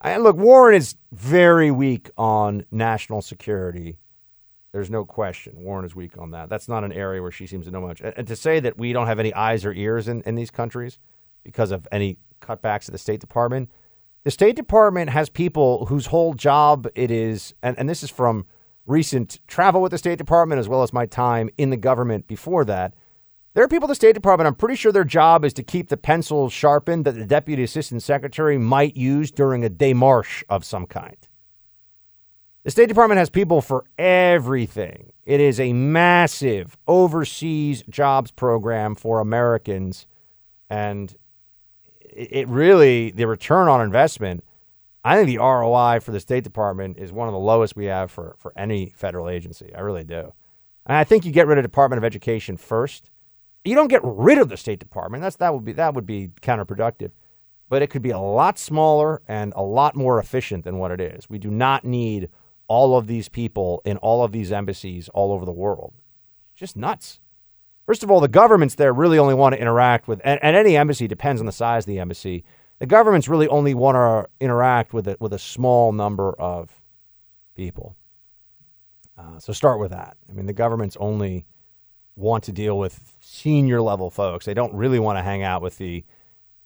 And 0.00 0.24
look, 0.24 0.36
Warren 0.36 0.74
is 0.74 0.96
very 1.12 1.70
weak 1.70 2.10
on 2.18 2.66
national 2.72 3.22
security 3.22 3.96
there's 4.74 4.90
no 4.90 5.04
question. 5.04 5.62
Warren 5.62 5.84
is 5.84 5.94
weak 5.94 6.18
on 6.18 6.32
that. 6.32 6.48
That's 6.48 6.66
not 6.66 6.82
an 6.82 6.92
area 6.92 7.22
where 7.22 7.30
she 7.30 7.46
seems 7.46 7.66
to 7.66 7.70
know 7.70 7.80
much. 7.80 8.00
And, 8.00 8.26
to 8.26 8.34
say 8.34 8.58
that 8.58 8.76
we 8.76 8.92
don't 8.92 9.06
have 9.06 9.20
any 9.20 9.32
eyes 9.32 9.64
or 9.64 9.72
ears 9.72 10.08
in, 10.08 10.20
in 10.22 10.34
these 10.34 10.50
countries 10.50 10.98
because 11.44 11.70
of 11.70 11.86
any 11.92 12.18
cutbacks 12.40 12.88
at 12.88 12.90
the 12.90 12.98
State 12.98 13.20
Department, 13.20 13.70
the 14.24 14.32
State 14.32 14.56
Department 14.56 15.10
has 15.10 15.28
people 15.28 15.86
whose 15.86 16.06
whole 16.06 16.34
job 16.34 16.88
it 16.96 17.12
is, 17.12 17.54
and, 17.62 17.78
and 17.78 17.88
this 17.88 18.02
is 18.02 18.10
from 18.10 18.46
recent 18.84 19.38
travel 19.46 19.80
with 19.80 19.92
the 19.92 19.98
State 19.98 20.18
Department 20.18 20.58
as 20.58 20.68
well 20.68 20.82
as 20.82 20.92
my 20.92 21.06
time 21.06 21.50
in 21.56 21.70
the 21.70 21.76
government 21.76 22.26
before 22.26 22.64
that. 22.64 22.94
There 23.54 23.62
are 23.62 23.68
people 23.68 23.86
at 23.86 23.90
the 23.90 23.94
State 23.94 24.14
Department, 24.14 24.48
I'm 24.48 24.56
pretty 24.56 24.74
sure 24.74 24.90
their 24.90 25.04
job 25.04 25.44
is 25.44 25.52
to 25.52 25.62
keep 25.62 25.88
the 25.88 25.96
pencils 25.96 26.52
sharpened 26.52 27.04
that 27.04 27.14
the 27.14 27.24
Deputy 27.24 27.62
Assistant 27.62 28.02
Secretary 28.02 28.58
might 28.58 28.96
use 28.96 29.30
during 29.30 29.64
a 29.64 29.70
démarche 29.70 30.42
of 30.48 30.64
some 30.64 30.88
kind. 30.88 31.16
The 32.64 32.70
State 32.70 32.88
Department 32.88 33.18
has 33.18 33.28
people 33.28 33.60
for 33.60 33.84
everything. 33.98 35.12
It 35.26 35.38
is 35.38 35.60
a 35.60 35.74
massive 35.74 36.78
overseas 36.88 37.82
jobs 37.90 38.30
program 38.30 38.94
for 38.94 39.20
Americans. 39.20 40.06
And 40.70 41.14
it 42.00 42.48
really, 42.48 43.10
the 43.10 43.26
return 43.26 43.68
on 43.68 43.82
investment, 43.82 44.44
I 45.04 45.16
think 45.16 45.26
the 45.26 45.38
ROI 45.38 46.00
for 46.00 46.12
the 46.12 46.20
State 46.20 46.42
Department 46.42 46.96
is 46.98 47.12
one 47.12 47.28
of 47.28 47.32
the 47.34 47.38
lowest 47.38 47.76
we 47.76 47.84
have 47.84 48.10
for, 48.10 48.34
for 48.38 48.54
any 48.56 48.94
federal 48.96 49.28
agency. 49.28 49.74
I 49.74 49.80
really 49.80 50.04
do. 50.04 50.32
And 50.86 50.96
I 50.96 51.04
think 51.04 51.26
you 51.26 51.32
get 51.32 51.46
rid 51.46 51.58
of 51.58 51.64
Department 51.64 51.98
of 51.98 52.04
Education 52.04 52.56
first. 52.56 53.10
You 53.64 53.74
don't 53.74 53.88
get 53.88 54.00
rid 54.02 54.38
of 54.38 54.48
the 54.48 54.56
State 54.56 54.78
Department. 54.78 55.22
That's 55.22 55.36
that 55.36 55.52
would 55.52 55.64
be 55.64 55.72
that 55.72 55.94
would 55.94 56.06
be 56.06 56.30
counterproductive. 56.40 57.10
But 57.68 57.82
it 57.82 57.88
could 57.88 58.02
be 58.02 58.10
a 58.10 58.18
lot 58.18 58.58
smaller 58.58 59.20
and 59.28 59.52
a 59.56 59.62
lot 59.62 59.96
more 59.96 60.18
efficient 60.18 60.64
than 60.64 60.78
what 60.78 60.90
it 60.90 61.00
is. 61.00 61.28
We 61.28 61.38
do 61.38 61.50
not 61.50 61.84
need 61.84 62.30
all 62.66 62.96
of 62.96 63.06
these 63.06 63.28
people 63.28 63.82
in 63.84 63.96
all 63.98 64.24
of 64.24 64.32
these 64.32 64.52
embassies 64.52 65.08
all 65.10 65.32
over 65.32 65.44
the 65.44 65.52
world. 65.52 65.92
Just 66.54 66.76
nuts. 66.76 67.20
First 67.86 68.02
of 68.02 68.10
all, 68.10 68.20
the 68.20 68.28
governments 68.28 68.76
there 68.76 68.92
really 68.92 69.18
only 69.18 69.34
want 69.34 69.54
to 69.54 69.60
interact 69.60 70.08
with, 70.08 70.20
and, 70.24 70.42
and 70.42 70.56
any 70.56 70.76
embassy 70.76 71.06
depends 71.06 71.40
on 71.40 71.46
the 71.46 71.52
size 71.52 71.84
of 71.84 71.88
the 71.88 71.98
embassy. 71.98 72.44
The 72.78 72.86
governments 72.86 73.28
really 73.28 73.48
only 73.48 73.74
want 73.74 73.96
to 73.96 74.28
interact 74.40 74.92
with 74.92 75.14
with 75.20 75.32
a 75.32 75.38
small 75.38 75.92
number 75.92 76.32
of 76.38 76.70
people. 77.54 77.96
Uh, 79.16 79.38
so 79.38 79.52
start 79.52 79.78
with 79.78 79.90
that. 79.90 80.16
I 80.28 80.32
mean, 80.32 80.46
the 80.46 80.52
governments 80.52 80.96
only 80.98 81.46
want 82.16 82.44
to 82.44 82.52
deal 82.52 82.78
with 82.78 83.16
senior 83.20 83.80
level 83.80 84.10
folks. 84.10 84.44
They 84.44 84.54
don't 84.54 84.74
really 84.74 84.98
want 84.98 85.18
to 85.18 85.22
hang 85.22 85.42
out 85.42 85.62
with 85.62 85.78
the, 85.78 86.04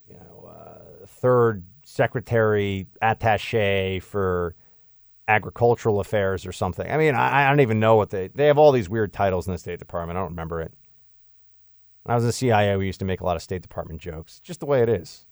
you 0.08 0.14
know, 0.14 0.48
uh, 0.48 1.06
third 1.06 1.64
secretary 1.84 2.86
attaché 3.02 4.02
for 4.02 4.54
agricultural 5.28 6.00
affairs 6.00 6.46
or 6.46 6.52
something. 6.52 6.90
I 6.90 6.96
mean, 6.96 7.14
I, 7.14 7.44
I, 7.44 7.48
don't 7.50 7.60
even 7.60 7.78
know 7.78 7.96
what 7.96 8.10
they 8.10 8.28
they 8.34 8.46
have 8.46 8.58
all 8.58 8.72
these 8.72 8.88
weird 8.88 9.12
titles 9.12 9.46
in 9.46 9.52
the 9.52 9.58
State 9.58 9.78
Department. 9.78 10.16
I 10.16 10.22
don't 10.22 10.30
remember 10.30 10.62
it. 10.62 10.72
When 12.02 12.12
I 12.12 12.14
was 12.14 12.24
in 12.24 12.28
the 12.28 12.32
CIA, 12.32 12.76
we 12.76 12.86
used 12.86 13.00
to 13.00 13.04
make 13.04 13.20
a 13.20 13.24
lot 13.24 13.36
of 13.36 13.42
State 13.42 13.60
Department 13.62 14.00
jokes. 14.00 14.40
Just 14.40 14.60
the 14.60 14.66
way 14.66 14.82
it 14.82 14.88
is. 14.88 15.26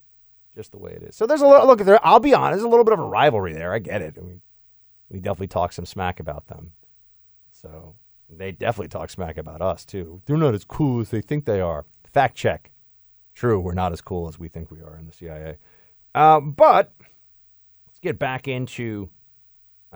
Just 0.55 0.73
the 0.73 0.79
way 0.79 0.93
it 0.93 1.03
is. 1.03 1.17
So 1.17 1.27
there's 1.27 1.41
a 1.41 1.47
little 1.47 1.67
look 1.67 1.81
at 1.81 1.87
there. 1.87 2.07
I'll 2.07 2.21
be 2.21 2.35
honest, 2.35 2.59
there's 2.59 2.65
a 2.65 2.69
little 2.69 2.85
bit 2.85 2.93
of 2.93 3.01
a 3.01 3.05
rivalry 3.05 3.55
there. 3.55 3.73
I 3.73 3.79
get 3.79 4.03
it. 4.03 4.17
I 4.19 4.21
mean, 4.21 4.43
we 5.09 5.19
definitely 5.19 5.49
talk 5.49 5.73
some 5.73 5.87
smack 5.87 6.21
about 6.21 6.49
them. 6.49 6.73
So 7.51 7.95
they 8.29 8.53
definitely 8.53 8.89
talk 8.89 9.09
smack 9.09 9.39
about 9.39 9.63
us 9.63 9.87
too. 9.87 10.21
They're 10.27 10.37
not 10.37 10.55
as 10.55 10.65
cool 10.65 11.01
as 11.01 11.11
they 11.11 11.23
think 11.23 11.47
they 11.47 11.61
are. 11.61 11.87
Fact 12.13 12.37
check. 12.37 12.71
True, 13.35 13.61
we're 13.61 13.75
not 13.75 13.93
as 13.93 14.01
cool 14.01 14.29
as 14.29 14.39
we 14.39 14.49
think 14.49 14.71
we 14.71 14.81
are 14.81 14.97
in 14.99 15.07
the 15.07 15.13
CIA. 15.13 15.57
Uh, 16.15 16.41
but 16.41 16.93
let's 17.87 17.99
get 18.01 18.19
back 18.19 18.49
into 18.49 19.11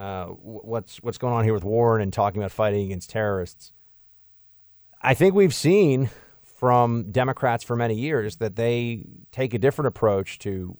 uh, 0.01 0.27
what's 0.29 0.97
what's 1.03 1.19
going 1.19 1.35
on 1.35 1.45
here 1.45 1.53
with 1.53 1.63
Warren 1.63 2.01
and 2.01 2.11
talking 2.11 2.41
about 2.41 2.53
fighting 2.53 2.87
against 2.87 3.11
terrorists. 3.11 3.75
I 5.03 5.13
think 5.13 5.35
we've 5.35 5.55
seen 5.55 6.09
from 6.43 7.13
Democrats 7.13 7.63
for 7.63 7.77
many 7.77 7.95
years 7.95 8.37
that 8.37 8.57
they 8.57 9.05
take 9.31 9.53
a 9.53 9.59
different 9.59 9.89
approach 9.89 10.39
to 10.41 10.79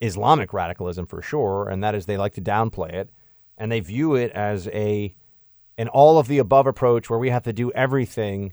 Islamic 0.00 0.52
radicalism 0.52 1.06
for 1.06 1.22
sure, 1.22 1.68
and 1.68 1.82
that 1.84 1.94
is 1.94 2.06
they 2.06 2.16
like 2.16 2.34
to 2.34 2.40
downplay 2.40 2.92
it 2.92 3.10
and 3.56 3.70
they 3.70 3.78
view 3.78 4.16
it 4.16 4.32
as 4.32 4.66
a 4.68 5.14
an 5.78 5.86
all 5.86 6.18
of 6.18 6.26
the 6.26 6.38
above 6.38 6.66
approach 6.66 7.08
where 7.08 7.20
we 7.20 7.30
have 7.30 7.44
to 7.44 7.52
do 7.52 7.70
everything 7.70 8.52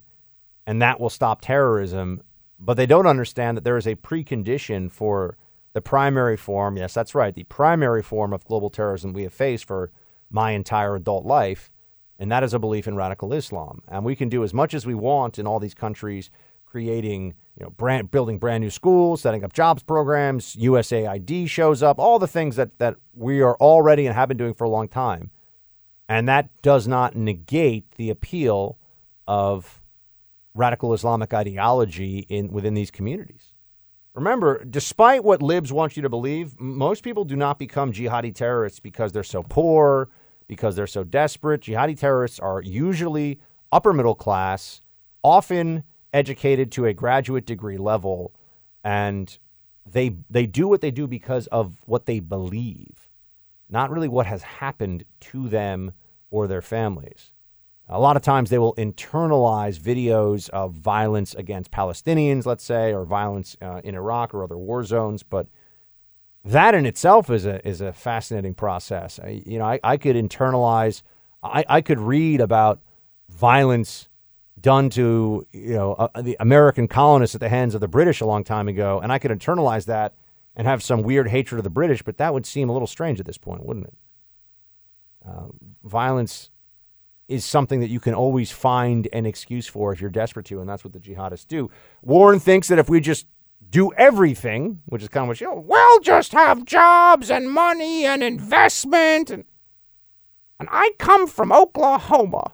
and 0.68 0.80
that 0.80 1.00
will 1.00 1.10
stop 1.10 1.42
terrorism, 1.42 2.22
but 2.60 2.78
they 2.78 2.86
don't 2.86 3.08
understand 3.08 3.58
that 3.58 3.64
there 3.64 3.78
is 3.78 3.88
a 3.88 3.96
precondition 3.96 4.92
for 4.92 5.38
the 5.74 5.82
primary 5.82 6.38
form. 6.38 6.78
Yes, 6.78 6.94
that's 6.94 7.16
right. 7.16 7.34
The 7.34 7.44
primary 7.46 8.04
form 8.04 8.34
of 8.34 8.46
global 8.46 8.70
terrorism 8.70 9.14
we 9.14 9.24
have 9.24 9.34
faced 9.34 9.66
for 9.66 9.92
my 10.30 10.52
entire 10.52 10.96
adult 10.96 11.26
life, 11.26 11.72
and 12.20 12.32
that 12.32 12.44
is 12.44 12.54
a 12.54 12.60
belief 12.60 12.88
in 12.88 12.96
radical 12.96 13.34
Islam. 13.34 13.82
And 13.88 14.06
we 14.06 14.16
can 14.16 14.30
do 14.30 14.44
as 14.44 14.54
much 14.54 14.74
as 14.74 14.86
we 14.86 14.94
want 14.94 15.40
in 15.40 15.48
all 15.48 15.60
these 15.60 15.74
countries 15.74 16.30
creating, 16.66 17.34
you 17.58 17.66
know, 17.66 17.70
brand, 17.72 18.10
building 18.12 18.40
brand 18.40 18.64
new 18.64 18.70
schools, 18.70 19.22
setting 19.22 19.44
up 19.44 19.52
jobs 19.52 19.84
programs, 19.84 20.56
USAID 20.56 21.50
shows 21.50 21.84
up, 21.84 22.00
all 22.00 22.18
the 22.18 22.28
things 22.28 22.56
that, 22.56 22.80
that 22.80 22.96
we 23.14 23.42
are 23.42 23.58
already 23.58 24.06
and 24.06 24.16
have 24.16 24.30
been 24.30 24.38
doing 24.38 24.54
for 24.54 24.64
a 24.64 24.70
long 24.70 24.88
time. 24.88 25.32
And 26.08 26.30
that 26.30 26.50
does 26.62 26.88
not 26.88 27.16
negate 27.16 27.92
the 27.96 28.10
appeal 28.10 28.78
of 29.28 29.82
radical 30.54 30.94
Islamic 30.94 31.34
ideology 31.34 32.20
in 32.30 32.50
within 32.50 32.74
these 32.74 32.92
communities. 32.92 33.51
Remember, 34.14 34.64
despite 34.66 35.24
what 35.24 35.42
libs 35.42 35.72
want 35.72 35.96
you 35.96 36.04
to 36.04 36.10
believe, 36.10 36.60
most 36.60 37.04
people 37.04 37.24
do 37.24 37.36
not 37.36 37.58
become 37.58 37.94
jihadi 37.94 38.36
terrorists 38.36 38.80
because 38.80 39.12
they're 39.14 39.24
so 39.24 39.44
poor, 39.44 40.10
because 40.48 40.76
they're 40.76 40.88
so 40.88 41.04
desperate. 41.04 41.62
Jihadi 41.62 41.98
terrorists 41.98 42.40
are 42.40 42.62
usually 42.62 43.40
upper 43.72 43.94
middle 43.94 44.16
class, 44.16 44.82
often 45.24 45.84
educated 46.14 46.72
to 46.74 46.86
a 46.86 46.94
graduate 46.94 47.46
degree 47.46 47.78
level 47.78 48.34
and 48.84 49.38
they 49.86 50.16
they 50.30 50.46
do 50.46 50.68
what 50.68 50.82
they 50.82 50.92
do 50.92 51.08
because 51.08 51.48
of 51.48 51.82
what 51.86 52.06
they 52.06 52.20
believe 52.20 53.08
not 53.70 53.90
really 53.90 54.08
what 54.08 54.26
has 54.26 54.42
happened 54.44 55.06
to 55.20 55.48
them 55.48 55.94
or 56.30 56.48
their 56.48 56.62
families 56.62 57.32
a 57.92 58.00
lot 58.00 58.16
of 58.16 58.22
times 58.22 58.50
they 58.50 58.58
will 58.58 58.74
internalize 58.76 59.78
videos 59.78 60.50
of 60.50 60.74
violence 60.74 61.36
against 61.36 61.72
Palestinians, 61.72 62.46
let's 62.46 62.64
say, 62.64 62.94
or 62.94 63.04
violence 63.04 63.58
uh, 63.62 63.82
in 63.84 63.96
Iraq 63.96 64.34
or 64.34 64.44
other 64.44 64.58
war 64.58 64.84
zones. 64.84 65.24
But 65.24 65.48
that 66.46 66.74
in 66.74 66.86
itself 66.86 67.30
is 67.30 67.46
a 67.46 67.66
is 67.68 67.82
a 67.82 67.92
fascinating 67.92 68.54
process. 68.54 69.20
I, 69.20 69.44
you 69.46 69.60
know, 69.60 69.66
I, 69.66 69.80
I 69.84 69.98
could 69.98 70.16
internalize, 70.16 71.02
I, 71.44 71.66
I 71.68 71.82
could 71.82 72.00
read 72.00 72.40
about 72.40 72.80
violence 73.30 74.08
done 74.60 74.90
to 74.92 75.46
you 75.52 75.74
know 75.74 75.94
uh, 75.94 76.22
the 76.22 76.38
American 76.40 76.88
colonists 76.88 77.36
at 77.36 77.42
the 77.42 77.50
hands 77.50 77.76
of 77.76 77.82
the 77.82 77.88
British 77.90 78.22
a 78.22 78.26
long 78.26 78.46
time 78.46 78.70
ago, 78.70 79.02
and 79.02 79.12
I 79.12 79.20
could 79.20 79.32
internalize 79.32 79.86
that 79.88 80.14
and 80.56 80.66
have 80.66 80.82
some 80.82 81.02
weird 81.02 81.28
hatred 81.28 81.60
of 81.60 81.64
the 81.64 81.70
British, 81.70 82.04
but 82.04 82.18
that 82.18 82.34
would 82.34 82.46
seem 82.46 82.70
a 82.70 82.74
little 82.74 82.88
strange 82.88 83.20
at 83.20 83.26
this 83.26 83.38
point, 83.38 83.66
wouldn't 83.66 83.88
it? 83.88 83.94
Uh, 85.28 85.48
violence 85.84 86.51
is 87.32 87.46
something 87.46 87.80
that 87.80 87.90
you 87.90 88.00
can 88.00 88.14
always 88.14 88.52
find 88.52 89.08
an 89.14 89.26
excuse 89.26 89.68
for 89.68 89.94
if 89.94 90.02
you're 90.02 90.10
desperate 90.10 90.46
to, 90.48 90.60
and 90.60 90.70
that's 90.70 90.84
what 90.84 90.94
the 90.94 91.00
jihadists 91.00 91.48
do. 91.48 91.70
Warren 92.02 92.40
thinks 92.40 92.68
that 92.68 92.80
if 92.80 92.90
we 92.90 93.00
just 93.00 93.26
do 93.70 93.92
everything, 93.94 94.82
which 94.86 95.02
is 95.02 95.08
kind 95.08 95.24
of 95.24 95.28
what 95.30 95.42
you 95.42 95.48
oh, 95.48 95.56
know, 95.56 95.62
we'll 95.62 96.00
just 96.02 96.34
have 96.34 96.66
jobs 96.66 97.32
and 97.32 97.50
money 97.50 98.06
and 98.06 98.22
investment 98.22 99.30
and 99.30 99.46
and 100.60 100.70
I 100.72 100.92
come 101.00 101.26
from 101.26 101.52
Oklahoma 101.52 102.54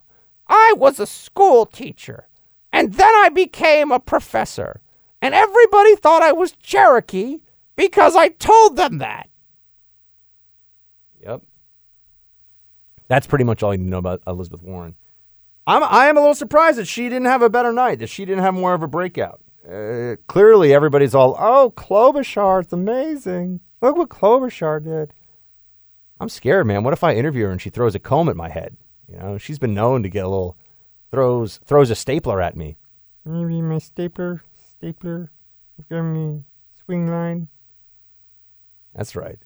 I 0.49 0.73
was 0.77 0.99
a 0.99 1.05
school 1.05 1.65
teacher, 1.65 2.27
and 2.71 2.93
then 2.93 3.13
I 3.15 3.29
became 3.29 3.91
a 3.91 3.99
professor, 3.99 4.81
and 5.21 5.33
everybody 5.33 5.95
thought 5.95 6.21
I 6.21 6.31
was 6.31 6.53
Cherokee 6.53 7.39
because 7.75 8.15
I 8.15 8.29
told 8.29 8.75
them 8.75 8.99
that. 8.99 9.29
Yep. 11.21 11.41
That's 13.07 13.27
pretty 13.27 13.43
much 13.43 13.63
all 13.63 13.73
you 13.73 13.77
need 13.77 13.85
to 13.85 13.89
know 13.91 13.97
about 13.97 14.21
Elizabeth 14.27 14.61
Warren. 14.61 14.95
I'm, 15.65 15.83
I 15.83 16.07
am 16.07 16.17
a 16.17 16.21
little 16.21 16.35
surprised 16.35 16.77
that 16.77 16.87
she 16.87 17.03
didn't 17.03 17.25
have 17.25 17.41
a 17.41 17.49
better 17.49 17.73
night, 17.73 17.99
that 17.99 18.09
she 18.09 18.25
didn't 18.25 18.43
have 18.43 18.53
more 18.53 18.73
of 18.73 18.83
a 18.83 18.87
breakout. 18.87 19.41
Uh, 19.69 20.15
clearly, 20.27 20.73
everybody's 20.73 21.13
all, 21.13 21.35
oh, 21.37 21.73
Klobuchar's 21.75 22.71
amazing. 22.71 23.59
Look 23.81 23.97
what 23.97 24.09
Klobuchar 24.09 24.83
did. 24.83 25.13
I'm 26.19 26.29
scared, 26.29 26.65
man. 26.65 26.83
What 26.83 26.93
if 26.93 27.03
I 27.03 27.15
interview 27.15 27.45
her 27.45 27.51
and 27.51 27.61
she 27.61 27.69
throws 27.69 27.95
a 27.95 27.99
comb 27.99 28.29
at 28.29 28.35
my 28.35 28.49
head? 28.49 28.77
You 29.07 29.17
know, 29.17 29.37
she's 29.37 29.59
been 29.59 29.73
known 29.73 30.03
to 30.03 30.09
get 30.09 30.25
a 30.25 30.29
little 30.29 30.57
throws 31.11 31.59
throws 31.65 31.89
a 31.89 31.95
stapler 31.95 32.41
at 32.41 32.57
me. 32.57 32.75
Maybe 33.23 33.61
my 33.61 33.77
stapler 33.77 34.43
stapler 34.57 35.31
give 35.89 36.03
me 36.03 36.43
Swingline. 36.87 37.47
That's 38.95 39.15
right. 39.15 39.37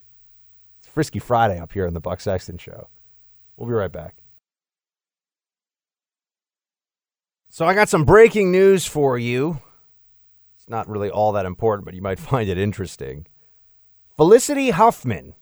It's 0.80 0.88
Frisky 0.88 1.20
Friday 1.20 1.59
up 1.59 1.74
here 1.74 1.86
on 1.86 1.93
the 1.93 1.99
Buck 1.99 2.22
Sexton 2.22 2.57
Show. 2.57 2.88
We'll 3.62 3.68
be 3.68 3.74
right 3.76 3.91
back. 3.91 4.16
So 7.47 7.68
I 7.68 7.76
got 7.76 7.89
some 7.89 8.05
breaking 8.05 8.51
news 8.51 8.88
for 8.88 9.20
you. 9.20 9.62
It's 10.57 10.68
not 10.68 10.89
really 10.89 11.12
all 11.12 11.34
that 11.34 11.45
important, 11.45 11.86
but 11.86 11.93
you 11.93 12.01
might 12.01 12.18
find 12.32 12.49
it 12.49 12.57
interesting. 12.57 13.28
Felicity 14.18 14.72
Huffman. 14.72 15.36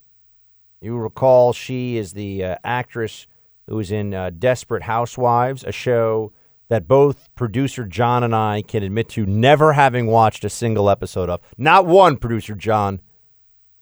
You 0.82 0.97
recall 0.97 1.53
she 1.53 1.95
is 1.95 2.11
the 2.11 2.43
uh, 2.43 2.55
actress 2.61 3.26
who 3.70 3.78
was 3.78 3.89
in 3.89 4.13
uh, 4.13 4.32
Desperate 4.38 4.84
Housewives, 4.84 5.63
a 5.63 5.72
show 5.72 6.34
that 6.67 6.89
both 6.89 7.34
producer 7.36 7.86
John 7.86 8.26
and 8.26 8.36
I 8.36 8.63
can 8.63 8.84
admit 8.84 9.07
to 9.11 9.26
never 9.26 9.72
having 9.72 10.07
watched 10.07 10.43
a 10.43 10.49
single 10.49 10.89
episode 10.89 11.30
of. 11.30 11.39
Not 11.57 11.86
one, 11.86 12.17
producer 12.17 12.55
John. 12.55 12.99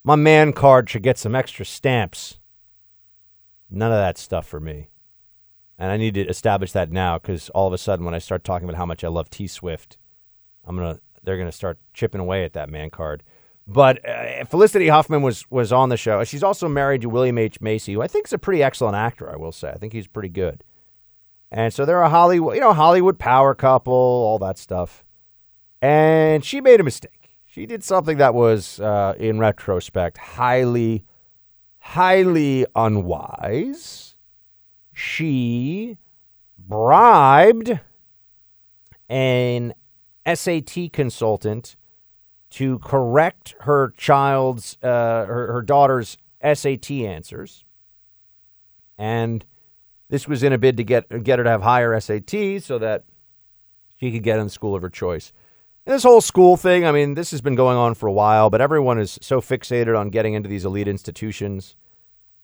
My 0.03 0.15
man 0.15 0.53
card 0.53 0.91
should 0.91 1.01
get 1.01 1.17
some 1.17 1.33
extra 1.33 1.65
stamps. 1.65 2.36
None 3.69 3.91
of 3.91 3.97
that 3.97 4.17
stuff 4.17 4.47
for 4.47 4.59
me. 4.59 4.89
And 5.77 5.91
I 5.91 5.97
need 5.97 6.15
to 6.15 6.27
establish 6.27 6.71
that 6.71 6.91
now 6.91 7.19
because 7.19 7.49
all 7.49 7.67
of 7.67 7.73
a 7.73 7.77
sudden, 7.77 8.05
when 8.05 8.15
I 8.15 8.19
start 8.19 8.43
talking 8.43 8.67
about 8.67 8.77
how 8.77 8.85
much 8.85 9.03
I 9.03 9.09
love 9.09 9.29
T 9.29 9.47
Swift, 9.47 9.97
I'm 10.65 10.75
gonna 10.75 10.99
they're 11.23 11.37
gonna 11.37 11.51
start 11.51 11.77
chipping 11.93 12.21
away 12.21 12.43
at 12.43 12.53
that 12.53 12.69
man 12.69 12.89
card. 12.89 13.23
But 13.67 14.07
uh, 14.07 14.45
Felicity 14.45 14.87
Huffman 14.87 15.21
was 15.21 15.49
was 15.51 15.71
on 15.71 15.89
the 15.89 15.97
show. 15.97 16.23
She's 16.23 16.43
also 16.43 16.67
married 16.67 17.01
to 17.01 17.09
William 17.09 17.37
H 17.37 17.61
Macy, 17.61 17.93
who 17.93 18.01
I 18.01 18.07
think 18.07 18.27
is 18.27 18.33
a 18.33 18.37
pretty 18.37 18.63
excellent 18.63 18.95
actor. 18.95 19.31
I 19.31 19.35
will 19.35 19.51
say, 19.51 19.69
I 19.69 19.75
think 19.75 19.93
he's 19.93 20.07
pretty 20.07 20.29
good. 20.29 20.63
And 21.51 21.73
so 21.73 21.85
they're 21.85 22.01
a 22.01 22.09
Hollywood, 22.09 22.55
you 22.55 22.61
know, 22.61 22.73
Hollywood 22.73 23.19
power 23.19 23.53
couple, 23.53 23.93
all 23.93 24.39
that 24.39 24.57
stuff. 24.57 25.03
And 25.81 26.43
she 26.43 26.59
made 26.59 26.79
a 26.79 26.83
mistake. 26.83 27.37
She 27.45 27.65
did 27.65 27.83
something 27.83 28.17
that 28.17 28.33
was, 28.33 28.79
uh, 28.79 29.13
in 29.17 29.39
retrospect, 29.39 30.17
highly, 30.17 31.05
highly 31.91 32.65
unwise. 32.75 34.15
She 34.93 35.97
bribed 36.57 37.79
an 39.07 39.73
SAT 40.25 40.91
consultant 40.91 41.77
to 42.49 42.79
correct 42.79 43.55
her 43.61 43.93
child's, 43.95 44.77
uh, 44.83 45.25
her, 45.25 45.53
her 45.53 45.61
daughter's 45.61 46.17
SAT 46.43 46.91
answers. 46.91 47.63
And 48.97 49.45
this 50.09 50.27
was 50.27 50.43
in 50.43 50.51
a 50.51 50.57
bid 50.57 50.75
to 50.77 50.83
get, 50.83 51.23
get 51.23 51.39
her 51.39 51.43
to 51.45 51.49
have 51.49 51.61
higher 51.61 51.91
SATs 51.91 52.63
so 52.63 52.77
that 52.79 53.05
she 53.95 54.11
could 54.11 54.23
get 54.23 54.39
in 54.39 54.45
the 54.45 54.49
school 54.49 54.75
of 54.75 54.81
her 54.81 54.89
choice. 54.89 55.31
And 55.87 55.93
this 55.93 56.03
whole 56.03 56.19
school 56.19 56.57
thing, 56.57 56.85
I 56.85 56.91
mean, 56.91 57.13
this 57.13 57.31
has 57.31 57.39
been 57.39 57.55
going 57.55 57.77
on 57.77 57.93
for 57.93 58.07
a 58.07 58.11
while, 58.11 58.49
but 58.49 58.59
everyone 58.59 58.99
is 58.99 59.17
so 59.21 59.39
fixated 59.39 59.97
on 59.97 60.09
getting 60.09 60.33
into 60.33 60.49
these 60.49 60.65
elite 60.65 60.89
institutions. 60.89 61.77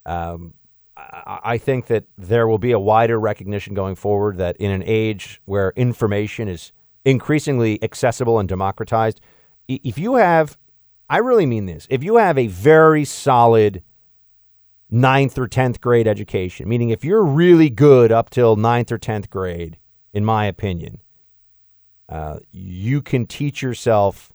Um, 0.06 0.54
I, 0.96 1.40
I 1.44 1.58
think 1.58 1.88
that 1.88 2.06
there 2.18 2.48
will 2.48 2.58
be 2.58 2.72
a 2.72 2.80
wider 2.80 3.20
recognition 3.20 3.74
going 3.74 3.96
forward 3.96 4.38
that 4.38 4.56
in 4.62 4.72
an 4.72 4.82
age 4.86 5.42
where 5.44 5.74
information 5.76 6.48
is 6.48 6.72
increasingly 7.04 7.84
accessible 7.84 8.40
and 8.40 8.48
democratized, 8.48 9.20
if 9.68 9.98
you 9.98 10.16
have, 10.16 10.58
I 11.10 11.18
really 11.18 11.46
mean 11.46 11.66
this, 11.66 11.86
if 11.90 12.02
you 12.02 12.16
have 12.16 12.38
a 12.38 12.48
very 12.48 13.04
solid 13.04 13.84
ninth 14.90 15.38
or 15.38 15.50
10th 15.50 15.82
grade 15.82 16.08
education, 16.08 16.70
meaning 16.70 16.92
if 16.92 17.04
you're 17.04 17.26
really 17.26 17.70
good 17.70 18.10
up 18.10 18.30
till 18.30 18.56
ninth 18.56 18.90
or 18.90 18.98
10th 18.98 19.30
grade, 19.30 19.78
in 20.14 20.24
my 20.24 20.46
opinion, 20.46 21.02
uh, 22.14 22.40
you 22.52 23.02
can 23.02 23.26
teach 23.26 23.62
yourself, 23.62 24.32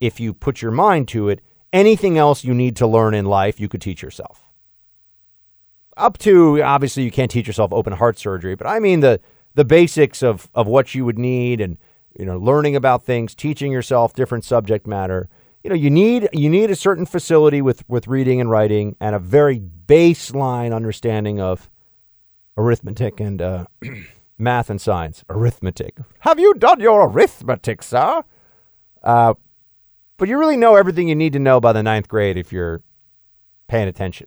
if 0.00 0.18
you 0.18 0.32
put 0.32 0.62
your 0.62 0.70
mind 0.70 1.08
to 1.08 1.28
it, 1.28 1.40
anything 1.72 2.16
else 2.16 2.42
you 2.42 2.54
need 2.54 2.74
to 2.76 2.86
learn 2.86 3.12
in 3.12 3.26
life, 3.26 3.60
you 3.60 3.68
could 3.68 3.82
teach 3.82 4.02
yourself. 4.02 4.44
Up 5.96 6.16
to, 6.18 6.62
obviously, 6.62 7.02
you 7.02 7.10
can't 7.10 7.30
teach 7.30 7.46
yourself 7.46 7.72
open 7.72 7.92
heart 7.92 8.18
surgery, 8.18 8.54
but 8.54 8.66
I 8.66 8.78
mean 8.78 9.00
the, 9.00 9.20
the 9.54 9.64
basics 9.64 10.22
of, 10.22 10.48
of 10.54 10.66
what 10.66 10.94
you 10.94 11.04
would 11.04 11.18
need 11.18 11.60
and 11.60 11.76
you 12.18 12.24
know, 12.24 12.38
learning 12.38 12.76
about 12.76 13.04
things, 13.04 13.34
teaching 13.34 13.70
yourself 13.72 14.14
different 14.14 14.44
subject 14.44 14.86
matter. 14.86 15.28
You 15.62 15.70
know, 15.70 15.76
you 15.76 15.90
need 15.90 16.28
you 16.32 16.48
need 16.48 16.70
a 16.70 16.76
certain 16.76 17.06
facility 17.06 17.60
with 17.60 17.88
with 17.88 18.08
reading 18.08 18.40
and 18.40 18.50
writing 18.50 18.96
and 19.00 19.14
a 19.14 19.18
very 19.18 19.60
baseline 19.60 20.74
understanding 20.74 21.40
of 21.40 21.68
arithmetic 22.56 23.20
and 23.20 23.42
uh, 23.42 23.64
math 24.38 24.70
and 24.70 24.80
science. 24.80 25.24
Arithmetic. 25.28 25.98
Have 26.20 26.38
you 26.38 26.54
done 26.54 26.80
your 26.80 27.08
arithmetic, 27.08 27.82
sir? 27.82 28.22
Uh, 29.02 29.34
but 30.16 30.28
you 30.28 30.38
really 30.38 30.56
know 30.56 30.76
everything 30.76 31.08
you 31.08 31.14
need 31.14 31.32
to 31.32 31.38
know 31.38 31.60
by 31.60 31.72
the 31.72 31.82
ninth 31.82 32.08
grade 32.08 32.36
if 32.36 32.52
you're 32.52 32.82
paying 33.68 33.88
attention. 33.88 34.26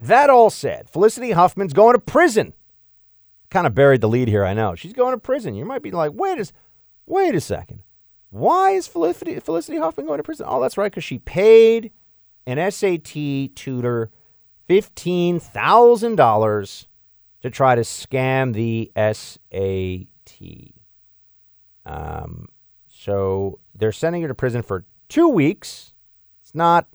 That 0.00 0.30
all 0.30 0.50
said, 0.50 0.88
Felicity 0.88 1.32
Huffman's 1.32 1.72
going 1.72 1.94
to 1.94 2.00
prison 2.00 2.54
kind 3.50 3.66
of 3.66 3.74
buried 3.74 4.00
the 4.00 4.08
lead 4.08 4.28
here. 4.28 4.44
I 4.44 4.54
know 4.54 4.74
she's 4.74 4.92
going 4.92 5.12
to 5.12 5.18
prison. 5.18 5.54
You 5.54 5.64
might 5.64 5.82
be 5.82 5.90
like, 5.90 6.12
wait 6.14 6.38
a, 6.38 6.52
wait 7.06 7.34
a 7.34 7.40
second. 7.40 7.80
Why 8.30 8.72
is 8.72 8.86
Felicity, 8.86 9.40
Felicity 9.40 9.78
Huffman 9.78 10.06
going 10.06 10.18
to 10.18 10.22
prison? 10.22 10.46
Oh, 10.48 10.60
that's 10.60 10.76
right, 10.76 10.92
because 10.92 11.04
she 11.04 11.18
paid 11.18 11.90
an 12.46 12.70
SAT 12.70 13.54
tutor 13.54 14.10
fifteen 14.66 15.40
thousand 15.40 16.16
dollars 16.16 16.88
to 17.42 17.50
try 17.50 17.74
to 17.74 17.82
scam 17.82 18.52
the 18.52 18.90
SAT. 18.96 20.74
Um, 21.86 22.46
so 22.88 23.60
they're 23.74 23.92
sending 23.92 24.22
her 24.22 24.28
to 24.28 24.34
prison 24.34 24.62
for 24.62 24.84
two 25.08 25.28
weeks. 25.28 25.94
It's 26.42 26.54
not, 26.54 26.86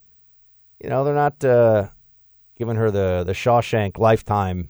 you 0.81 0.89
know, 0.89 1.03
they're 1.03 1.15
not 1.15 1.43
uh, 1.43 1.89
giving 2.55 2.75
her 2.75 2.91
the 2.91 3.23
the 3.25 3.33
Shawshank 3.33 3.97
lifetime 3.97 4.69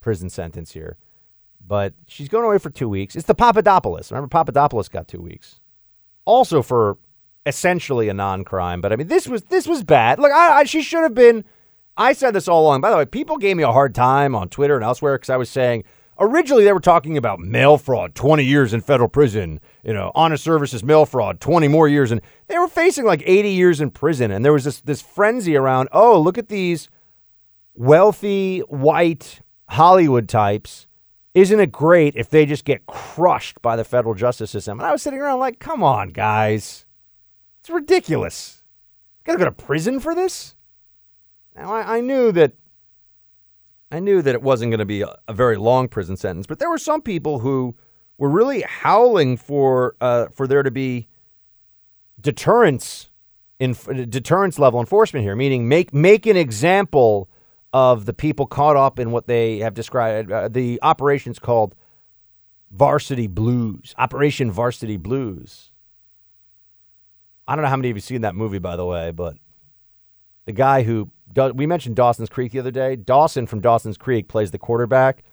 prison 0.00 0.30
sentence 0.30 0.72
here. 0.72 0.96
But 1.66 1.94
she's 2.06 2.28
going 2.28 2.44
away 2.44 2.58
for 2.58 2.70
two 2.70 2.88
weeks. 2.88 3.16
It's 3.16 3.26
the 3.26 3.34
Papadopoulos. 3.34 4.10
Remember, 4.10 4.28
Papadopoulos 4.28 4.88
got 4.88 5.08
two 5.08 5.20
weeks. 5.20 5.60
Also 6.26 6.62
for 6.62 6.98
essentially 7.46 8.08
a 8.08 8.14
non-crime. 8.14 8.80
But 8.80 8.92
I 8.92 8.96
mean, 8.96 9.08
this 9.08 9.26
was 9.26 9.42
this 9.44 9.66
was 9.66 9.82
bad. 9.82 10.18
Look, 10.18 10.32
I, 10.32 10.60
I, 10.60 10.64
she 10.64 10.82
should 10.82 11.02
have 11.02 11.14
been. 11.14 11.44
I 11.96 12.12
said 12.12 12.34
this 12.34 12.48
all 12.48 12.62
along. 12.62 12.80
By 12.80 12.90
the 12.90 12.96
way, 12.96 13.04
people 13.04 13.36
gave 13.36 13.56
me 13.56 13.62
a 13.62 13.72
hard 13.72 13.94
time 13.94 14.34
on 14.34 14.48
Twitter 14.48 14.74
and 14.74 14.84
elsewhere 14.84 15.16
because 15.16 15.30
I 15.30 15.36
was 15.36 15.48
saying 15.48 15.84
originally 16.18 16.64
they 16.64 16.72
were 16.72 16.80
talking 16.80 17.16
about 17.16 17.38
mail 17.38 17.78
fraud, 17.78 18.14
20 18.14 18.44
years 18.44 18.72
in 18.74 18.80
federal 18.80 19.08
prison. 19.08 19.60
You 19.84 19.92
know, 19.92 20.10
honest 20.14 20.42
services 20.42 20.82
mail 20.82 21.06
fraud, 21.06 21.40
20 21.40 21.68
more 21.68 21.88
years, 21.88 22.10
and 22.10 22.20
they 22.48 22.58
were 22.58 22.68
facing 22.68 23.04
like 23.04 23.22
80 23.24 23.50
years 23.50 23.80
in 23.80 23.90
prison. 23.90 24.30
And 24.30 24.44
there 24.44 24.52
was 24.52 24.64
this 24.64 24.80
this 24.80 25.02
frenzy 25.02 25.56
around. 25.56 25.88
Oh, 25.92 26.20
look 26.20 26.38
at 26.38 26.48
these 26.48 26.88
wealthy 27.74 28.60
white 28.60 29.40
Hollywood 29.68 30.28
types, 30.28 30.86
isn't 31.34 31.58
it 31.58 31.72
great 31.72 32.14
if 32.16 32.30
they 32.30 32.46
just 32.46 32.64
get 32.64 32.86
crushed 32.86 33.60
by 33.60 33.76
the 33.76 33.84
federal 33.84 34.14
justice 34.14 34.50
system? 34.50 34.78
And 34.78 34.86
I 34.86 34.92
was 34.92 35.02
sitting 35.02 35.20
around 35.20 35.40
like, 35.40 35.58
come 35.58 35.82
on, 35.82 36.10
guys. 36.10 36.86
It's 37.60 37.70
ridiculous. 37.70 38.62
Gotta 39.24 39.38
go 39.38 39.44
to 39.44 39.52
prison 39.52 40.00
for 40.00 40.14
this? 40.14 40.54
Now 41.54 41.72
I, 41.72 41.96
I 41.96 42.00
knew 42.00 42.32
that 42.32 42.52
I 43.90 44.00
knew 44.00 44.22
that 44.22 44.34
it 44.34 44.42
wasn't 44.42 44.70
going 44.70 44.80
to 44.80 44.84
be 44.84 45.02
a, 45.02 45.14
a, 45.28 45.32
very 45.32 45.56
long 45.56 45.86
prison 45.86 46.16
sentence, 46.16 46.46
but 46.46 46.58
there 46.58 46.68
were 46.68 46.78
some 46.78 47.00
people 47.00 47.38
who 47.38 47.76
were 48.18 48.28
really 48.28 48.62
howling 48.62 49.36
for 49.36 49.94
uh, 50.00 50.26
for 50.32 50.46
there 50.46 50.62
to 50.62 50.70
be 50.70 51.06
deterrence 52.20 53.10
in 53.60 53.74
deterrence 54.10 54.58
level 54.58 54.80
enforcement 54.80 55.22
here, 55.22 55.36
meaning 55.36 55.68
make 55.68 55.94
make 55.94 56.26
an 56.26 56.36
example 56.36 57.28
of 57.72 58.06
the 58.06 58.12
people 58.12 58.46
caught 58.46 58.76
up 58.76 58.98
in 58.98 59.10
what 59.10 59.26
they 59.26 59.58
have 59.58 59.74
described. 59.74 60.30
Uh, 60.30 60.48
the 60.48 60.78
operation's 60.82 61.38
called 61.38 61.74
Varsity 62.70 63.26
Blues, 63.26 63.94
Operation 63.98 64.50
Varsity 64.50 64.96
Blues. 64.96 65.70
I 67.46 67.54
don't 67.54 67.62
know 67.62 67.68
how 67.68 67.76
many 67.76 67.90
of 67.90 67.96
you 67.96 68.00
seen 68.00 68.22
that 68.22 68.34
movie, 68.34 68.58
by 68.58 68.76
the 68.76 68.86
way, 68.86 69.10
but 69.10 69.36
the 70.46 70.52
guy 70.52 70.82
who 70.82 71.10
we 71.36 71.66
mentioned 71.66 71.96
Dawson's 71.96 72.28
Creek 72.28 72.52
the 72.52 72.58
other 72.60 72.70
day. 72.70 72.96
Dawson 72.96 73.46
from 73.46 73.60
Dawson's 73.60 73.96
Creek 73.96 74.28
plays 74.28 74.50
the 74.50 74.58
quarterback, 74.58 75.24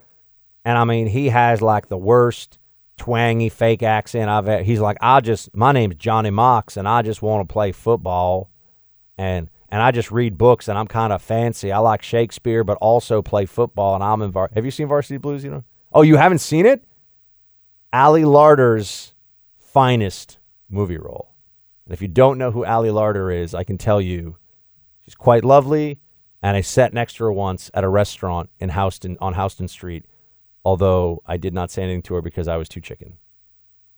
and 0.66 0.78
I 0.78 0.84
mean 0.84 1.08
he 1.08 1.30
has 1.30 1.62
like 1.62 1.88
the 1.88 1.98
worst 1.98 2.60
twangy 2.98 3.50
fake 3.50 3.84
accent 3.84 4.30
I've. 4.30 4.66
He's 4.66 4.80
like, 4.80 4.98
I 5.02 5.22
just 5.22 5.56
my 5.56 5.72
name's 5.72 5.96
Johnny 5.96 6.30
Mox, 6.30 6.78
and 6.78 6.88
I 6.88 7.02
just 7.02 7.22
want 7.22 7.48
to 7.48 7.52
play 7.52 7.72
football, 7.72 8.50
and 9.18 9.50
and 9.70 9.82
I 9.82 9.92
just 9.92 10.12
read 10.12 10.38
books 10.38 10.68
and 10.68 10.78
I'm 10.78 10.88
kind 10.88 11.14
of 11.14 11.22
fancy. 11.22 11.72
I 11.72 11.78
like 11.80 12.02
Shakespeare, 12.04 12.64
but 12.64 12.78
also 12.82 13.22
play 13.22 13.46
football. 13.46 13.96
And 13.96 14.04
I'm 14.04 14.22
in. 14.22 14.32
Var- 14.32 14.52
Have 14.54 14.66
you 14.66 14.72
seen 14.72 14.88
Varsity 14.88 15.18
Blues? 15.18 15.44
You 15.46 15.52
know? 15.52 15.64
Oh, 15.94 16.02
you 16.02 16.18
haven't 16.18 16.40
seen 16.40 16.66
it? 16.66 16.84
Ali 17.94 18.24
Larter's 18.24 19.14
finest 19.58 20.40
movie 20.70 20.98
role. 20.98 21.34
And 21.86 21.94
if 21.94 22.02
you 22.02 22.08
don't 22.10 22.38
know 22.38 22.52
who 22.52 22.66
Ali 22.66 22.90
Larter 22.90 23.34
is, 23.34 23.56
I 23.56 23.64
can 23.64 23.78
tell 23.78 24.02
you, 24.02 24.38
she's 25.04 25.16
quite 25.16 25.46
lovely. 25.46 26.00
And 26.44 26.58
I 26.58 26.62
sat 26.62 26.94
next 26.94 27.16
to 27.16 27.26
her 27.26 27.32
once 27.32 27.70
at 27.74 27.84
a 27.84 27.90
restaurant 27.90 28.50
in 28.60 28.70
Houston 28.70 29.18
on 29.22 29.36
Houston 29.36 29.68
Street. 29.68 30.06
Although 30.66 31.22
I 31.26 31.38
did 31.38 31.54
not 31.54 31.72
say 31.72 31.84
anything 31.84 32.02
to 32.04 32.16
her 32.16 32.22
because 32.22 32.48
I 32.48 32.58
was 32.58 32.70
too 32.70 32.82
chicken. 32.82 33.18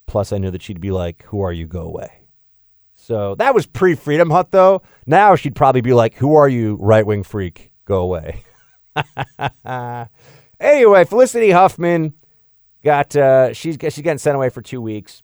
Plus, 0.08 0.34
I 0.34 0.38
knew 0.38 0.52
that 0.52 0.62
she'd 0.62 0.82
be 0.82 0.92
like, 0.92 1.24
"Who 1.24 1.42
are 1.42 1.54
you? 1.54 1.68
Go 1.68 1.82
away." 1.82 2.24
So 2.96 3.36
that 3.36 3.54
was 3.54 3.66
pre 3.66 3.96
Freedom 3.96 4.30
Hut, 4.30 4.52
though. 4.52 4.82
Now 5.06 5.36
she'd 5.36 5.56
probably 5.56 5.82
be 5.82 5.94
like, 5.94 6.16
Who 6.16 6.36
are 6.36 6.48
you, 6.48 6.78
right 6.80 7.06
wing 7.06 7.24
freak? 7.24 7.72
Go 7.86 8.02
away. 8.02 8.44
anyway, 10.60 11.04
Felicity 11.04 11.52
Huffman 11.52 12.14
got, 12.82 13.14
uh, 13.16 13.54
she's, 13.54 13.78
she's 13.82 14.02
getting 14.02 14.20
sent 14.20 14.36
away 14.36 14.50
for 14.50 14.62
two 14.62 14.82
weeks. 14.82 15.22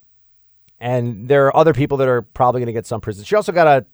And 0.79 1.29
there 1.29 1.45
are 1.47 1.55
other 1.55 1.73
people 1.73 1.97
that 1.97 2.07
are 2.07 2.21
probably 2.21 2.59
going 2.59 2.67
to 2.67 2.73
get 2.73 2.85
some 2.85 2.99
prison. 2.99 3.23
She 3.23 3.35
also 3.35 3.51
got 3.51 3.67
a 3.67 3.85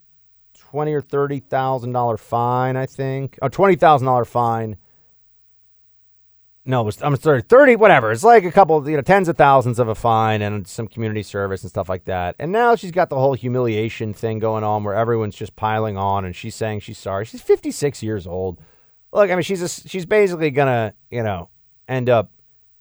twenty 0.76 0.94
or 0.94 1.02
thirty 1.02 1.40
thousand 1.40 1.94
dollar 1.94 2.18
fine, 2.18 2.76
I 2.76 2.86
think. 2.86 3.40
A 3.42 3.50
twenty 3.50 3.76
thousand 3.76 4.08
dollar 4.08 4.26
fine 4.26 4.78
no, 6.68 6.82
it 6.82 6.86
was, 6.86 7.04
I'm 7.04 7.16
sorry, 7.18 7.44
30, 7.44 7.76
whatever. 7.76 8.12
It's 8.12 8.24
like 8.24 8.44
a 8.44 8.52
couple, 8.52 8.90
you 8.90 8.96
know, 8.96 9.04
tens 9.04 9.30
of 9.30 9.38
thousands 9.38 9.78
of 9.78 9.88
a 9.88 9.94
fine 9.94 10.42
and 10.42 10.68
some 10.68 10.88
community 10.88 11.22
service 11.22 11.62
and 11.62 11.70
stuff 11.70 11.88
like 11.88 12.06
that. 12.06 12.36
And 12.40 12.52
now 12.52 12.76
she's 12.76 12.90
got 12.92 13.10
the 13.10 13.18
whole 13.18 13.36
humiliation 13.36 14.14
thing 14.14 14.40
going 14.40 14.64
on 14.64 14.84
where 14.84 14.96
everyone's 14.96 15.36
just 15.36 15.56
piling 15.56 15.96
on 15.96 16.26
and 16.26 16.36
she's 16.36 16.56
saying 16.56 16.80
she's 16.80 16.98
sorry. 16.98 17.26
She's 17.26 17.42
56 17.42 18.02
years 18.02 18.26
old. 18.26 18.60
Look, 19.14 19.30
I 19.30 19.36
mean, 19.36 19.44
she's 19.44 19.62
a, 19.62 19.70
she's 19.70 20.08
basically 20.08 20.50
to, 20.68 20.96
you 21.12 21.22
know, 21.22 21.50
end 21.88 22.10
up 22.10 22.32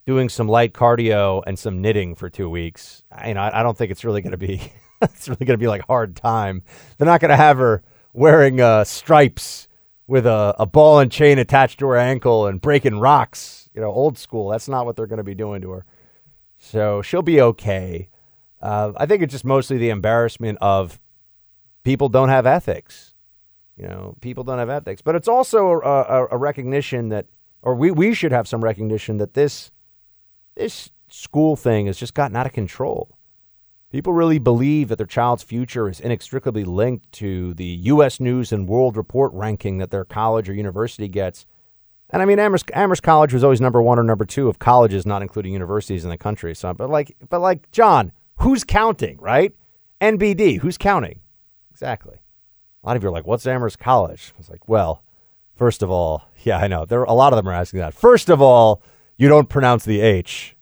doing 0.06 0.30
some 0.30 0.48
light 0.48 0.72
cardio 0.72 1.42
and 1.46 1.58
some 1.58 1.82
knitting 1.82 2.14
for 2.14 2.30
two 2.30 2.48
weeks. 2.48 3.02
I, 3.12 3.28
you 3.28 3.34
know, 3.34 3.42
I, 3.42 3.60
I 3.60 3.62
don't 3.62 3.76
think 3.76 3.90
it's 3.90 4.04
really 4.04 4.22
to 4.32 4.38
be, 4.38 4.72
it's 5.14 5.28
really 5.28 5.44
going 5.46 5.58
to 5.58 5.62
be 5.62 5.68
like 5.68 5.86
hard 5.86 6.16
time. 6.16 6.62
They're 6.98 7.06
not 7.06 7.20
going 7.20 7.30
to 7.30 7.36
have 7.36 7.58
her 7.58 7.82
wearing 8.12 8.60
uh, 8.60 8.84
stripes 8.84 9.68
with 10.06 10.26
a, 10.26 10.54
a 10.58 10.66
ball 10.66 10.98
and 10.98 11.10
chain 11.10 11.38
attached 11.38 11.78
to 11.78 11.86
her 11.86 11.96
ankle 11.96 12.46
and 12.46 12.60
breaking 12.60 13.00
rocks 13.00 13.64
you 13.74 13.80
know, 13.80 13.90
old 13.90 14.16
school. 14.16 14.48
That's 14.48 14.68
not 14.68 14.86
what 14.86 14.96
they're 14.96 15.06
going 15.06 15.18
to 15.18 15.24
be 15.24 15.34
doing 15.34 15.60
to 15.62 15.70
her. 15.72 15.84
So 16.58 17.02
she'll 17.02 17.22
be 17.22 17.40
okay. 17.40 18.08
Uh, 18.62 18.92
I 18.96 19.04
think 19.06 19.22
it's 19.22 19.32
just 19.32 19.44
mostly 19.44 19.76
the 19.76 19.90
embarrassment 19.90 20.58
of 20.60 21.00
people 21.82 22.08
don't 22.08 22.28
have 22.28 22.46
ethics. 22.46 23.14
You 23.76 23.88
know, 23.88 24.16
people 24.20 24.44
don't 24.44 24.58
have 24.58 24.70
ethics. 24.70 25.02
But 25.02 25.16
it's 25.16 25.28
also 25.28 25.72
a, 25.72 25.78
a, 25.80 26.26
a 26.30 26.36
recognition 26.38 27.08
that, 27.08 27.26
or 27.60 27.74
we, 27.74 27.90
we 27.90 28.14
should 28.14 28.32
have 28.32 28.46
some 28.46 28.62
recognition 28.62 29.18
that 29.18 29.34
this 29.34 29.70
this 30.54 30.90
school 31.08 31.56
thing 31.56 31.86
has 31.86 31.98
just 31.98 32.14
gotten 32.14 32.36
out 32.36 32.46
of 32.46 32.52
control. 32.52 33.18
People 33.94 34.12
really 34.12 34.40
believe 34.40 34.88
that 34.88 34.96
their 34.96 35.06
child's 35.06 35.44
future 35.44 35.88
is 35.88 36.00
inextricably 36.00 36.64
linked 36.64 37.12
to 37.12 37.54
the 37.54 37.64
U.S. 37.64 38.18
News 38.18 38.50
and 38.50 38.68
World 38.68 38.96
Report 38.96 39.32
ranking 39.32 39.78
that 39.78 39.92
their 39.92 40.04
college 40.04 40.48
or 40.48 40.52
university 40.52 41.06
gets. 41.06 41.46
And 42.10 42.20
I 42.20 42.24
mean, 42.24 42.40
Amherst, 42.40 42.72
Amherst 42.74 43.04
College 43.04 43.32
was 43.32 43.44
always 43.44 43.60
number 43.60 43.80
one 43.80 44.00
or 44.00 44.02
number 44.02 44.24
two 44.24 44.48
of 44.48 44.58
colleges, 44.58 45.06
not 45.06 45.22
including 45.22 45.52
universities 45.52 46.02
in 46.02 46.10
the 46.10 46.18
country. 46.18 46.56
So, 46.56 46.74
but 46.74 46.90
like, 46.90 47.16
but 47.28 47.38
like, 47.38 47.70
John, 47.70 48.10
who's 48.40 48.64
counting, 48.64 49.16
right? 49.18 49.54
NBD, 50.00 50.58
who's 50.58 50.76
counting? 50.76 51.20
Exactly. 51.70 52.16
A 52.82 52.86
lot 52.88 52.96
of 52.96 53.02
you 53.04 53.10
are 53.10 53.12
like, 53.12 53.28
what's 53.28 53.46
Amherst 53.46 53.78
College? 53.78 54.32
I 54.34 54.38
was 54.38 54.50
like, 54.50 54.68
well, 54.68 55.04
first 55.54 55.84
of 55.84 55.90
all, 55.92 56.24
yeah, 56.42 56.58
I 56.58 56.66
know. 56.66 56.84
There 56.84 57.04
a 57.04 57.12
lot 57.12 57.32
of 57.32 57.36
them 57.36 57.48
are 57.48 57.54
asking 57.54 57.78
that. 57.78 57.94
First 57.94 58.28
of 58.28 58.42
all, 58.42 58.82
you 59.16 59.28
don't 59.28 59.48
pronounce 59.48 59.84
the 59.84 60.00
H. 60.00 60.56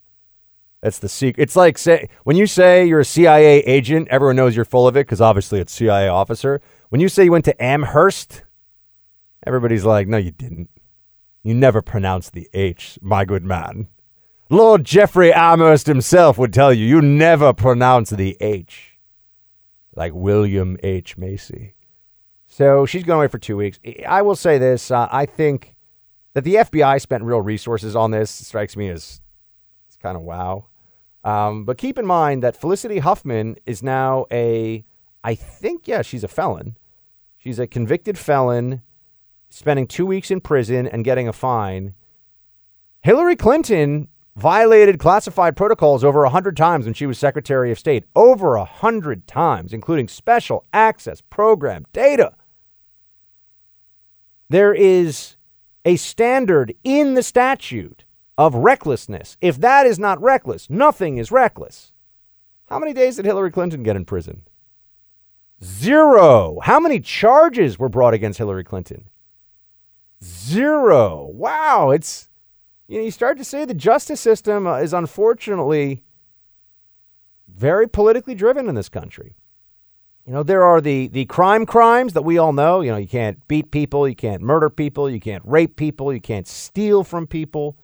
That's 0.82 0.98
the 0.98 1.08
secret. 1.08 1.40
It's 1.40 1.54
like 1.54 1.78
say 1.78 2.08
when 2.24 2.36
you 2.36 2.46
say 2.46 2.84
you're 2.84 3.00
a 3.00 3.04
CIA 3.04 3.60
agent, 3.60 4.08
everyone 4.10 4.36
knows 4.36 4.56
you're 4.56 4.64
full 4.64 4.88
of 4.88 4.96
it 4.96 5.06
because 5.06 5.20
obviously 5.20 5.60
it's 5.60 5.72
CIA 5.72 6.08
officer. 6.08 6.60
When 6.88 7.00
you 7.00 7.08
say 7.08 7.24
you 7.24 7.32
went 7.32 7.44
to 7.44 7.62
Amherst, 7.62 8.42
everybody's 9.46 9.84
like, 9.84 10.08
no, 10.08 10.16
you 10.16 10.32
didn't. 10.32 10.68
You 11.44 11.54
never 11.54 11.82
pronounced 11.82 12.32
the 12.32 12.48
H, 12.52 12.98
my 13.00 13.24
good 13.24 13.44
man. 13.44 13.88
Lord 14.50 14.84
Jeffrey 14.84 15.32
Amherst 15.32 15.86
himself 15.86 16.36
would 16.36 16.52
tell 16.52 16.72
you, 16.72 16.84
you 16.84 17.00
never 17.00 17.52
pronounce 17.52 18.10
the 18.10 18.36
H. 18.40 18.98
Like 19.94 20.12
William 20.14 20.76
H. 20.82 21.16
Macy. 21.16 21.74
So 22.48 22.86
she's 22.86 23.04
going 23.04 23.18
away 23.18 23.28
for 23.28 23.38
two 23.38 23.56
weeks. 23.56 23.78
I 24.06 24.22
will 24.22 24.36
say 24.36 24.58
this 24.58 24.90
uh, 24.90 25.08
I 25.12 25.26
think 25.26 25.76
that 26.34 26.42
the 26.42 26.56
FBI 26.56 27.00
spent 27.00 27.22
real 27.22 27.40
resources 27.40 27.94
on 27.94 28.10
this. 28.10 28.40
It 28.40 28.44
strikes 28.44 28.76
me 28.76 28.88
as 28.88 29.20
it's 29.86 29.96
kind 29.96 30.16
of 30.16 30.22
wow. 30.22 30.66
Um, 31.24 31.64
but 31.64 31.78
keep 31.78 31.98
in 31.98 32.06
mind 32.06 32.42
that 32.42 32.56
Felicity 32.56 32.98
Huffman 32.98 33.56
is 33.64 33.82
now 33.82 34.26
a, 34.30 34.84
I 35.22 35.34
think, 35.34 35.86
yeah, 35.86 36.02
she's 36.02 36.24
a 36.24 36.28
felon. 36.28 36.76
She's 37.38 37.58
a 37.58 37.66
convicted 37.66 38.18
felon 38.18 38.82
spending 39.50 39.86
two 39.86 40.06
weeks 40.06 40.30
in 40.30 40.40
prison 40.40 40.86
and 40.86 41.04
getting 41.04 41.28
a 41.28 41.32
fine. 41.32 41.94
Hillary 43.02 43.36
Clinton 43.36 44.08
violated 44.36 44.98
classified 44.98 45.56
protocols 45.56 46.04
over 46.04 46.22
100 46.22 46.56
times 46.56 46.84
when 46.84 46.94
she 46.94 47.06
was 47.06 47.18
Secretary 47.18 47.70
of 47.70 47.78
State. 47.78 48.04
Over 48.16 48.56
100 48.56 49.26
times, 49.26 49.72
including 49.72 50.08
special 50.08 50.64
access 50.72 51.20
program 51.20 51.84
data. 51.92 52.34
There 54.48 54.74
is 54.74 55.36
a 55.84 55.96
standard 55.96 56.74
in 56.84 57.14
the 57.14 57.22
statute 57.22 58.04
of 58.46 58.54
recklessness. 58.54 59.36
If 59.40 59.58
that 59.58 59.86
is 59.86 59.98
not 59.98 60.20
reckless, 60.20 60.68
nothing 60.68 61.18
is 61.18 61.30
reckless. 61.30 61.92
How 62.66 62.78
many 62.78 62.92
days 62.92 63.16
did 63.16 63.24
Hillary 63.24 63.50
Clinton 63.50 63.82
get 63.82 63.96
in 63.96 64.04
prison? 64.04 64.42
Zero. 65.62 66.58
How 66.62 66.80
many 66.80 66.98
charges 66.98 67.78
were 67.78 67.88
brought 67.88 68.14
against 68.14 68.38
Hillary 68.38 68.64
Clinton? 68.64 69.08
Zero. 70.22 71.30
Wow. 71.32 71.90
It's, 71.90 72.28
you 72.88 72.98
know, 72.98 73.04
you 73.04 73.10
start 73.10 73.38
to 73.38 73.44
say 73.44 73.64
the 73.64 73.74
justice 73.74 74.20
system 74.20 74.66
uh, 74.66 74.78
is 74.78 74.92
unfortunately 74.92 76.02
very 77.48 77.88
politically 77.88 78.34
driven 78.34 78.68
in 78.68 78.74
this 78.74 78.88
country. 78.88 79.36
You 80.26 80.32
know, 80.32 80.42
there 80.42 80.64
are 80.64 80.80
the, 80.80 81.08
the 81.08 81.26
crime 81.26 81.66
crimes 81.66 82.12
that 82.12 82.22
we 82.22 82.38
all 82.38 82.52
know. 82.52 82.80
You 82.80 82.92
know, 82.92 82.96
you 82.96 83.08
can't 83.08 83.46
beat 83.48 83.70
people, 83.70 84.08
you 84.08 84.14
can't 84.14 84.42
murder 84.42 84.70
people, 84.70 85.10
you 85.10 85.20
can't 85.20 85.42
rape 85.44 85.76
people, 85.76 86.12
you 86.12 86.20
can't 86.20 86.46
steal 86.46 87.04
from 87.04 87.26
people. 87.26 87.76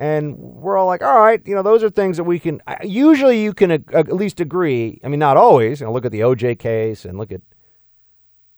And 0.00 0.38
we're 0.38 0.78
all 0.78 0.86
like, 0.86 1.02
all 1.02 1.20
right, 1.20 1.42
you 1.44 1.54
know, 1.54 1.62
those 1.62 1.84
are 1.84 1.90
things 1.90 2.16
that 2.16 2.24
we 2.24 2.38
can, 2.38 2.62
usually 2.82 3.42
you 3.42 3.52
can 3.52 3.70
at 3.70 4.10
least 4.10 4.40
agree. 4.40 4.98
I 5.04 5.08
mean, 5.08 5.20
not 5.20 5.36
always. 5.36 5.80
You 5.80 5.86
know, 5.86 5.92
look 5.92 6.06
at 6.06 6.10
the 6.10 6.20
OJ 6.20 6.58
case 6.58 7.04
and 7.04 7.18
look 7.18 7.30
at 7.30 7.42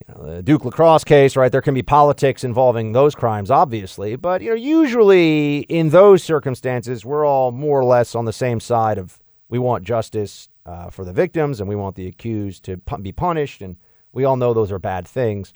you 0.06 0.14
know, 0.14 0.36
the 0.36 0.42
Duke 0.44 0.64
lacrosse 0.64 1.02
case, 1.02 1.34
right? 1.34 1.50
There 1.50 1.60
can 1.60 1.74
be 1.74 1.82
politics 1.82 2.44
involving 2.44 2.92
those 2.92 3.16
crimes, 3.16 3.50
obviously. 3.50 4.14
But, 4.14 4.40
you 4.40 4.50
know, 4.50 4.54
usually 4.54 5.62
in 5.62 5.88
those 5.88 6.22
circumstances, 6.22 7.04
we're 7.04 7.26
all 7.26 7.50
more 7.50 7.80
or 7.80 7.84
less 7.84 8.14
on 8.14 8.24
the 8.24 8.32
same 8.32 8.60
side 8.60 8.96
of 8.96 9.20
we 9.48 9.58
want 9.58 9.82
justice 9.82 10.48
uh, 10.64 10.90
for 10.90 11.04
the 11.04 11.12
victims 11.12 11.58
and 11.58 11.68
we 11.68 11.74
want 11.74 11.96
the 11.96 12.06
accused 12.06 12.62
to 12.66 12.76
be 12.76 13.10
punished. 13.10 13.62
And 13.62 13.78
we 14.12 14.24
all 14.24 14.36
know 14.36 14.54
those 14.54 14.70
are 14.70 14.78
bad 14.78 15.08
things. 15.08 15.52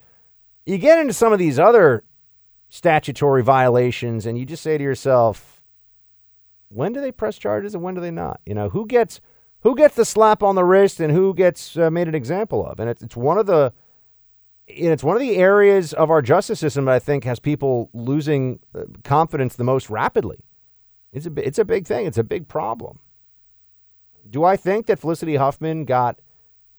You 0.65 0.79
get 0.79 0.99
into 0.99 1.13
some 1.13 1.33
of 1.33 1.39
these 1.39 1.61
other 1.61 2.03
statutory 2.71 3.45
violations 3.45 4.27
and 4.27 4.37
you 4.37 4.45
just 4.45 4.65
say 4.65 4.77
to 4.77 4.83
yourself, 4.83 5.56
when 6.69 6.93
do 6.93 7.01
they 7.01 7.13
press 7.13 7.39
charges 7.39 7.75
and 7.75 7.83
when 7.83 7.95
do 7.95 8.01
they 8.01 8.11
not? 8.11 8.41
You 8.47 8.55
know, 8.55 8.69
who 8.69 8.87
gets 8.87 9.21
who 9.61 9.75
gets 9.75 9.97
the 9.97 10.05
slap 10.05 10.43
on 10.43 10.55
the 10.55 10.65
wrist 10.65 11.01
and 11.01 11.13
who 11.13 11.35
gets 11.35 11.77
uh, 11.77 11.91
made 11.91 12.09
an 12.09 12.15
example 12.15 12.67
of? 12.67 12.81
And 12.81 12.89
it's 12.89 13.03
it's 13.03 13.17
one 13.17 13.39
of 13.39 13.47
the 13.47 13.73
it's 14.67 15.05
one 15.05 15.17
of 15.17 15.21
the 15.21 15.37
areas 15.37 15.93
of 15.93 16.11
our 16.11 16.21
justice 16.23 16.59
system 16.59 16.87
that 16.87 16.95
I 16.95 16.99
think 16.99 17.25
has 17.25 17.39
people 17.39 17.89
losing 17.93 18.59
uh, 18.75 18.83
confidence 19.05 19.57
the 19.57 19.65
most 19.65 19.89
rapidly. 19.89 20.39
It's 21.13 21.27
a 21.27 21.33
it's 21.37 21.59
a 21.59 21.65
big 21.65 21.87
thing. 21.87 22.07
It's 22.07 22.19
a 22.19 22.25
big 22.25 22.49
problem. 22.49 23.01
Do 24.29 24.45
I 24.45 24.57
think 24.57 24.87
that 24.87 24.99
Felicity 24.99 25.37
Huffman 25.37 25.85
got 25.85 26.21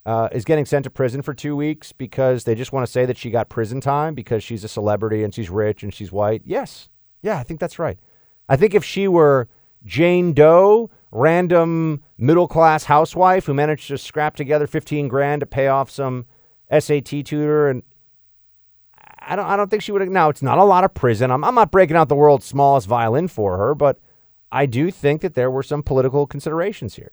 uh, 0.05 0.29
is 0.31 0.45
getting 0.45 0.65
sent 0.65 0.83
to 0.83 0.89
prison 0.89 1.21
for 1.21 1.33
two 1.33 1.55
weeks 1.55 1.91
because 1.91 2.43
they 2.43 2.55
just 2.55 2.71
want 2.71 2.85
to 2.85 2.91
say 2.91 3.05
that 3.05 3.17
she 3.17 3.29
got 3.29 3.49
prison 3.49 3.81
time 3.81 4.15
because 4.15 4.43
she's 4.43 4.63
a 4.63 4.69
celebrity 4.69 5.23
and 5.23 5.33
she's 5.33 5.49
rich 5.49 5.83
and 5.83 5.93
she's 5.93 6.11
white? 6.11 6.41
Yes, 6.45 6.89
yeah, 7.21 7.38
I 7.38 7.43
think 7.43 7.59
that's 7.59 7.79
right. 7.79 7.97
I 8.49 8.55
think 8.55 8.73
if 8.73 8.83
she 8.83 9.07
were 9.07 9.47
Jane 9.88 10.33
Doe, 10.33 10.91
random 11.11 12.03
middle 12.17 12.47
class 12.47 12.83
housewife 12.83 13.45
who 13.45 13.53
managed 13.53 13.88
to 13.88 13.97
scrap 13.97 14.35
together 14.35 14.67
15 14.67 15.07
grand 15.07 15.39
to 15.39 15.45
pay 15.45 15.67
off 15.67 15.89
some 15.89 16.25
SAT 16.77 17.25
tutor 17.25 17.69
and 17.69 17.81
I 19.19 19.35
don't 19.35 19.45
I 19.45 19.57
don't 19.57 19.69
think 19.69 19.81
she 19.81 19.91
would 19.91 20.01
have 20.01 20.09
now 20.09 20.29
it's 20.29 20.41
not 20.41 20.57
a 20.57 20.63
lot 20.63 20.83
of 20.83 20.93
prison. 20.93 21.31
I'm 21.31 21.43
I'm 21.43 21.55
not 21.55 21.71
breaking 21.71 21.97
out 21.97 22.09
the 22.09 22.15
world's 22.15 22.45
smallest 22.45 22.88
violin 22.88 23.27
for 23.27 23.57
her, 23.57 23.75
but 23.75 23.99
I 24.51 24.65
do 24.65 24.91
think 24.91 25.21
that 25.21 25.33
there 25.33 25.51
were 25.51 25.63
some 25.63 25.83
political 25.83 26.25
considerations 26.25 26.95
here. 26.95 27.11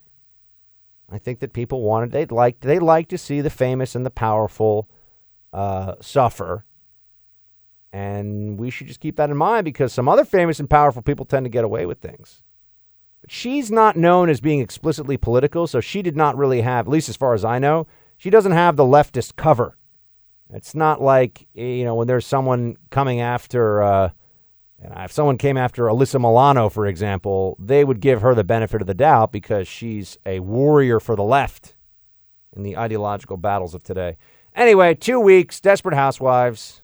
I 1.10 1.18
think 1.18 1.40
that 1.40 1.52
people 1.52 1.82
wanted 1.82 2.12
they'd 2.12 2.30
like 2.30 2.60
they'd 2.60 2.80
like 2.80 3.08
to 3.08 3.18
see 3.18 3.40
the 3.40 3.50
famous 3.50 3.94
and 3.94 4.06
the 4.06 4.10
powerful 4.10 4.88
uh, 5.52 5.94
suffer. 6.00 6.64
And 7.92 8.58
we 8.58 8.70
should 8.70 8.88
just 8.88 9.00
keep 9.00 9.16
that 9.16 9.30
in 9.30 9.36
mind 9.36 9.64
because 9.64 9.92
some 9.92 10.08
other 10.08 10.24
famous 10.24 10.58
and 10.58 10.68
powerful 10.68 11.02
people 11.02 11.24
tend 11.24 11.44
to 11.44 11.50
get 11.50 11.64
away 11.64 11.86
with 11.86 12.00
things. 12.00 12.43
She's 13.28 13.70
not 13.70 13.96
known 13.96 14.28
as 14.28 14.40
being 14.40 14.60
explicitly 14.60 15.16
political, 15.16 15.66
so 15.66 15.80
she 15.80 16.02
did 16.02 16.16
not 16.16 16.36
really 16.36 16.60
have, 16.60 16.86
at 16.86 16.92
least 16.92 17.08
as 17.08 17.16
far 17.16 17.34
as 17.34 17.44
I 17.44 17.58
know, 17.58 17.86
she 18.16 18.30
doesn't 18.30 18.52
have 18.52 18.76
the 18.76 18.84
leftist 18.84 19.36
cover. 19.36 19.76
It's 20.50 20.74
not 20.74 21.00
like, 21.00 21.46
you 21.54 21.84
know, 21.84 21.94
when 21.94 22.06
there's 22.06 22.26
someone 22.26 22.76
coming 22.90 23.20
after, 23.20 23.82
uh, 23.82 24.10
and 24.78 24.92
if 24.98 25.12
someone 25.12 25.38
came 25.38 25.56
after 25.56 25.84
Alyssa 25.84 26.20
Milano, 26.20 26.68
for 26.68 26.86
example, 26.86 27.56
they 27.58 27.84
would 27.84 28.00
give 28.00 28.20
her 28.20 28.34
the 28.34 28.44
benefit 28.44 28.80
of 28.80 28.86
the 28.86 28.94
doubt 28.94 29.32
because 29.32 29.66
she's 29.66 30.18
a 30.26 30.40
warrior 30.40 31.00
for 31.00 31.16
the 31.16 31.22
left 31.22 31.74
in 32.54 32.62
the 32.62 32.76
ideological 32.76 33.36
battles 33.36 33.74
of 33.74 33.82
today. 33.82 34.16
Anyway, 34.54 34.94
two 34.94 35.18
weeks, 35.18 35.60
Desperate 35.60 35.94
Housewives. 35.94 36.82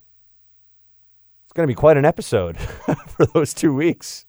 It's 1.45 1.53
going 1.53 1.66
to 1.66 1.70
be 1.70 1.76
quite 1.76 1.97
an 1.97 2.05
episode 2.05 2.57
for 3.07 3.26
those 3.26 3.53
two 3.55 3.74
weeks. 3.74 4.26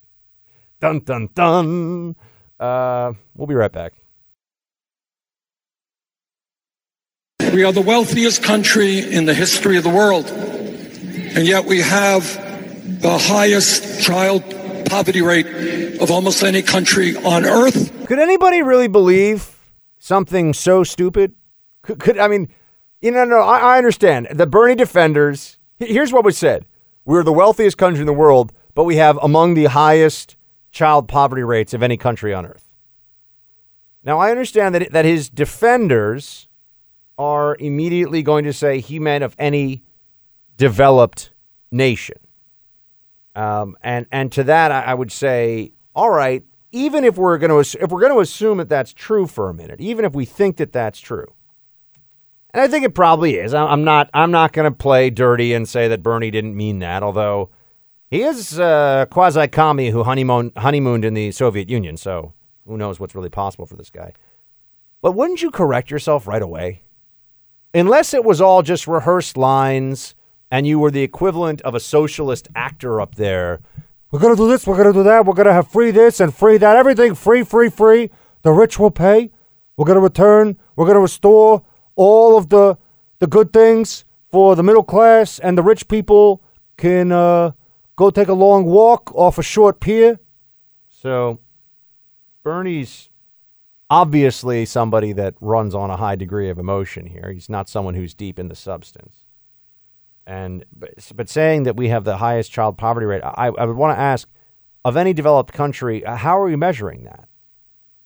Dun, 0.81 0.97
dun, 0.99 1.29
dun. 1.35 2.15
Uh, 2.59 3.13
we'll 3.35 3.45
be 3.45 3.53
right 3.53 3.71
back. 3.71 3.93
We 7.39 7.63
are 7.63 7.71
the 7.71 7.81
wealthiest 7.81 8.41
country 8.41 8.99
in 8.99 9.25
the 9.25 9.33
history 9.35 9.77
of 9.77 9.83
the 9.83 9.91
world, 9.91 10.25
and 10.27 11.45
yet 11.45 11.65
we 11.65 11.81
have 11.81 12.23
the 12.99 13.15
highest 13.15 14.01
child 14.01 14.43
poverty 14.87 15.21
rate 15.21 16.01
of 16.01 16.09
almost 16.09 16.41
any 16.41 16.63
country 16.63 17.15
on 17.15 17.45
earth. 17.45 18.07
Could 18.07 18.17
anybody 18.17 18.63
really 18.63 18.87
believe 18.87 19.59
something 19.99 20.51
so 20.51 20.83
stupid? 20.83 21.35
Could, 21.83 21.99
could 21.99 22.17
I 22.17 22.27
mean, 22.27 22.49
you 23.01 23.11
know, 23.11 23.25
no, 23.25 23.41
I, 23.41 23.75
I 23.75 23.77
understand. 23.77 24.29
The 24.31 24.47
Bernie 24.47 24.75
defenders, 24.75 25.59
here's 25.77 26.11
what 26.11 26.25
was 26.25 26.39
said 26.39 26.65
We're 27.05 27.23
the 27.23 27.33
wealthiest 27.33 27.77
country 27.77 28.01
in 28.01 28.07
the 28.07 28.13
world, 28.13 28.51
but 28.73 28.85
we 28.85 28.95
have 28.95 29.19
among 29.21 29.53
the 29.53 29.65
highest 29.65 30.37
child 30.71 31.07
poverty 31.07 31.43
rates 31.43 31.73
of 31.73 31.83
any 31.83 31.97
country 31.97 32.33
on 32.33 32.45
earth. 32.45 32.71
Now, 34.03 34.19
I 34.19 34.31
understand 34.31 34.73
that, 34.75 34.91
that 34.91 35.05
his 35.05 35.29
defenders 35.29 36.47
are 37.17 37.55
immediately 37.59 38.23
going 38.23 38.45
to 38.45 38.53
say 38.53 38.79
he 38.79 38.99
meant 38.99 39.23
of 39.23 39.35
any 39.37 39.83
developed 40.57 41.31
nation. 41.71 42.17
Um, 43.35 43.77
and, 43.81 44.07
and 44.11 44.31
to 44.33 44.43
that, 44.45 44.71
I, 44.71 44.81
I 44.81 44.93
would 44.93 45.11
say, 45.11 45.73
all 45.93 46.09
right, 46.09 46.43
even 46.71 47.03
if 47.03 47.17
we're 47.17 47.37
going 47.37 47.63
to 47.63 47.83
if 47.83 47.91
we're 47.91 47.99
going 47.99 48.13
to 48.13 48.19
assume 48.19 48.57
that 48.57 48.69
that's 48.69 48.93
true 48.93 49.27
for 49.27 49.49
a 49.49 49.53
minute, 49.53 49.81
even 49.81 50.05
if 50.05 50.13
we 50.13 50.25
think 50.25 50.57
that 50.57 50.71
that's 50.71 50.99
true, 50.99 51.33
and 52.53 52.61
I 52.61 52.67
think 52.67 52.85
it 52.85 52.95
probably 52.95 53.35
is. 53.35 53.53
I'm 53.53 53.83
not 53.83 54.09
I'm 54.13 54.31
not 54.31 54.53
going 54.53 54.71
to 54.71 54.75
play 54.75 55.09
dirty 55.09 55.53
and 55.53 55.67
say 55.67 55.87
that 55.89 56.03
Bernie 56.03 56.31
didn't 56.31 56.55
mean 56.55 56.79
that, 56.79 57.03
although 57.03 57.49
He 58.11 58.23
is 58.23 58.59
uh, 58.59 59.05
quasi 59.09 59.47
commie 59.47 59.89
who 59.89 60.03
honeymoon, 60.03 60.51
honeymooned 60.57 61.05
in 61.05 61.13
the 61.13 61.31
Soviet 61.31 61.69
Union, 61.69 61.95
so 61.95 62.33
who 62.67 62.75
knows 62.75 62.99
what's 62.99 63.15
really 63.15 63.29
possible 63.29 63.65
for 63.65 63.77
this 63.77 63.89
guy. 63.89 64.11
But 65.01 65.13
wouldn't 65.13 65.41
you 65.41 65.49
correct 65.49 65.89
yourself 65.89 66.27
right 66.27 66.41
away? 66.41 66.81
Unless 67.73 68.13
it 68.13 68.25
was 68.25 68.41
all 68.41 68.63
just 68.63 68.85
rehearsed 68.85 69.37
lines 69.37 70.13
and 70.51 70.67
you 70.67 70.77
were 70.77 70.91
the 70.91 71.03
equivalent 71.03 71.61
of 71.61 71.73
a 71.73 71.79
socialist 71.79 72.49
actor 72.53 72.99
up 72.99 73.15
there. 73.15 73.61
We're 74.11 74.19
going 74.19 74.35
to 74.35 74.41
do 74.41 74.49
this, 74.49 74.67
we're 74.67 74.75
going 74.75 74.93
to 74.93 74.99
do 74.99 75.03
that, 75.03 75.25
we're 75.25 75.33
going 75.33 75.47
to 75.47 75.53
have 75.53 75.69
free 75.69 75.91
this 75.91 76.19
and 76.19 76.35
free 76.35 76.57
that, 76.57 76.75
everything 76.75 77.15
free, 77.15 77.43
free, 77.43 77.69
free. 77.69 78.09
The 78.41 78.51
rich 78.51 78.77
will 78.77 78.91
pay. 78.91 79.31
We're 79.77 79.85
going 79.85 79.95
to 79.95 80.01
return, 80.01 80.57
we're 80.75 80.85
going 80.85 80.95
to 80.95 81.01
restore 81.01 81.63
all 81.95 82.37
of 82.37 82.49
the, 82.49 82.77
the 83.19 83.27
good 83.27 83.53
things 83.53 84.03
for 84.29 84.57
the 84.57 84.63
middle 84.63 84.83
class, 84.83 85.39
and 85.39 85.57
the 85.57 85.63
rich 85.63 85.87
people 85.87 86.43
can 86.75 87.13
uh, 87.13 87.51
go 88.01 88.09
take 88.09 88.29
a 88.29 88.33
long 88.33 88.65
walk 88.65 89.13
off 89.13 89.37
a 89.37 89.43
short 89.43 89.79
pier. 89.79 90.19
So, 90.89 91.39
Bernie's 92.41 93.09
obviously 93.91 94.65
somebody 94.65 95.13
that 95.13 95.35
runs 95.39 95.75
on 95.75 95.91
a 95.91 95.97
high 95.97 96.15
degree 96.15 96.49
of 96.49 96.57
emotion 96.57 97.05
here. 97.05 97.31
He's 97.31 97.47
not 97.47 97.69
someone 97.69 97.93
who's 97.93 98.15
deep 98.15 98.39
in 98.39 98.47
the 98.47 98.55
substance. 98.55 99.25
And 100.25 100.65
but, 100.75 100.89
but 101.15 101.29
saying 101.29 101.63
that 101.63 101.77
we 101.77 101.89
have 101.89 102.03
the 102.03 102.17
highest 102.17 102.51
child 102.51 102.75
poverty 102.75 103.05
rate, 103.05 103.21
I, 103.23 103.47
I 103.47 103.65
would 103.65 103.75
want 103.75 103.95
to 103.95 104.01
ask 104.01 104.27
of 104.83 104.97
any 104.97 105.13
developed 105.13 105.53
country, 105.53 106.03
uh, 106.03 106.15
how 106.15 106.39
are 106.39 106.45
we 106.45 106.55
measuring 106.55 107.03
that? 107.03 107.27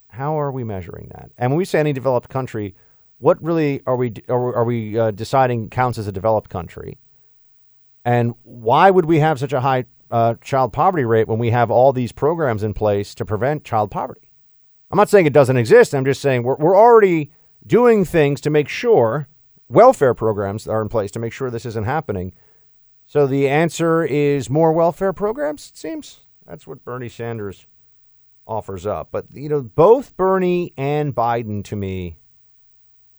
How 0.09 0.37
are 0.37 0.51
we 0.51 0.65
measuring 0.65 1.09
that? 1.13 1.31
And 1.37 1.51
when 1.51 1.57
we 1.57 1.65
say 1.65 1.79
any 1.79 1.93
developed 1.93 2.27
country, 2.27 2.75
what 3.19 3.41
really 3.41 3.81
are 3.85 3.95
we 3.95 4.13
are, 4.27 4.55
are 4.55 4.65
we 4.65 4.99
uh, 4.99 5.11
deciding 5.11 5.69
counts 5.69 5.97
as 5.97 6.07
a 6.07 6.11
developed 6.11 6.49
country? 6.49 6.97
And 8.05 8.35
why 8.43 8.91
would 8.91 9.05
we 9.05 9.19
have 9.19 9.39
such 9.39 9.51
a 9.51 9.61
high 9.61 9.85
uh, 10.11 10.35
child 10.35 10.71
poverty 10.71 11.03
rate 11.03 11.27
when 11.27 11.39
we 11.39 11.49
have 11.49 11.71
all 11.71 11.91
these 11.91 12.11
programs 12.11 12.61
in 12.61 12.75
place 12.75 13.15
to 13.15 13.25
prevent 13.25 13.65
child 13.65 13.89
poverty? 13.89 14.29
I'm 14.91 14.97
not 14.97 15.09
saying 15.09 15.25
it 15.25 15.33
doesn't 15.33 15.57
exist. 15.57 15.95
I'm 15.95 16.05
just 16.05 16.21
saying 16.21 16.43
we're, 16.43 16.55
we're 16.57 16.77
already 16.77 17.31
doing 17.65 18.05
things 18.05 18.39
to 18.41 18.51
make 18.51 18.69
sure 18.69 19.27
welfare 19.67 20.13
programs 20.13 20.67
are 20.67 20.83
in 20.83 20.89
place 20.89 21.09
to 21.11 21.19
make 21.19 21.33
sure 21.33 21.49
this 21.49 21.65
isn't 21.65 21.85
happening. 21.85 22.35
So 23.07 23.25
the 23.25 23.49
answer 23.49 24.03
is 24.03 24.49
more 24.49 24.71
welfare 24.71 25.11
programs, 25.11 25.69
it 25.69 25.77
seems. 25.77 26.19
That's 26.45 26.67
what 26.67 26.85
Bernie 26.85 27.09
Sanders 27.09 27.65
offers 28.45 28.85
up. 28.85 29.09
But, 29.11 29.25
you 29.33 29.49
know, 29.49 29.63
both 29.63 30.15
Bernie 30.15 30.73
and 30.77 31.15
Biden 31.15 31.63
to 31.65 31.75
me 31.75 32.17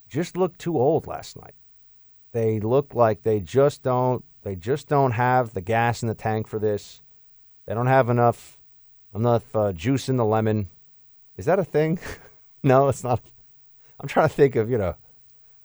just 0.08 0.36
looked 0.36 0.60
too 0.60 0.78
old 0.78 1.08
last 1.08 1.36
night. 1.36 1.54
They 2.30 2.60
look 2.60 2.94
like 2.94 3.22
they 3.22 3.40
just 3.40 3.82
don't 3.82 4.24
they 4.46 4.54
just 4.54 4.86
don't 4.86 5.10
have 5.10 5.54
the 5.54 5.60
gas 5.60 6.02
in 6.02 6.08
the 6.08 6.14
tank 6.14 6.46
for 6.46 6.60
this. 6.60 7.00
They 7.66 7.74
don't 7.74 7.88
have 7.88 8.08
enough 8.08 8.60
enough 9.12 9.56
uh, 9.56 9.72
juice 9.72 10.08
in 10.08 10.18
the 10.18 10.24
lemon. 10.24 10.68
Is 11.36 11.46
that 11.46 11.58
a 11.58 11.64
thing? 11.64 11.98
no, 12.62 12.86
it's 12.86 13.02
not. 13.02 13.20
I'm 13.98 14.06
trying 14.06 14.28
to 14.28 14.34
think 14.34 14.54
of, 14.54 14.70
you 14.70 14.78
know, 14.78 14.94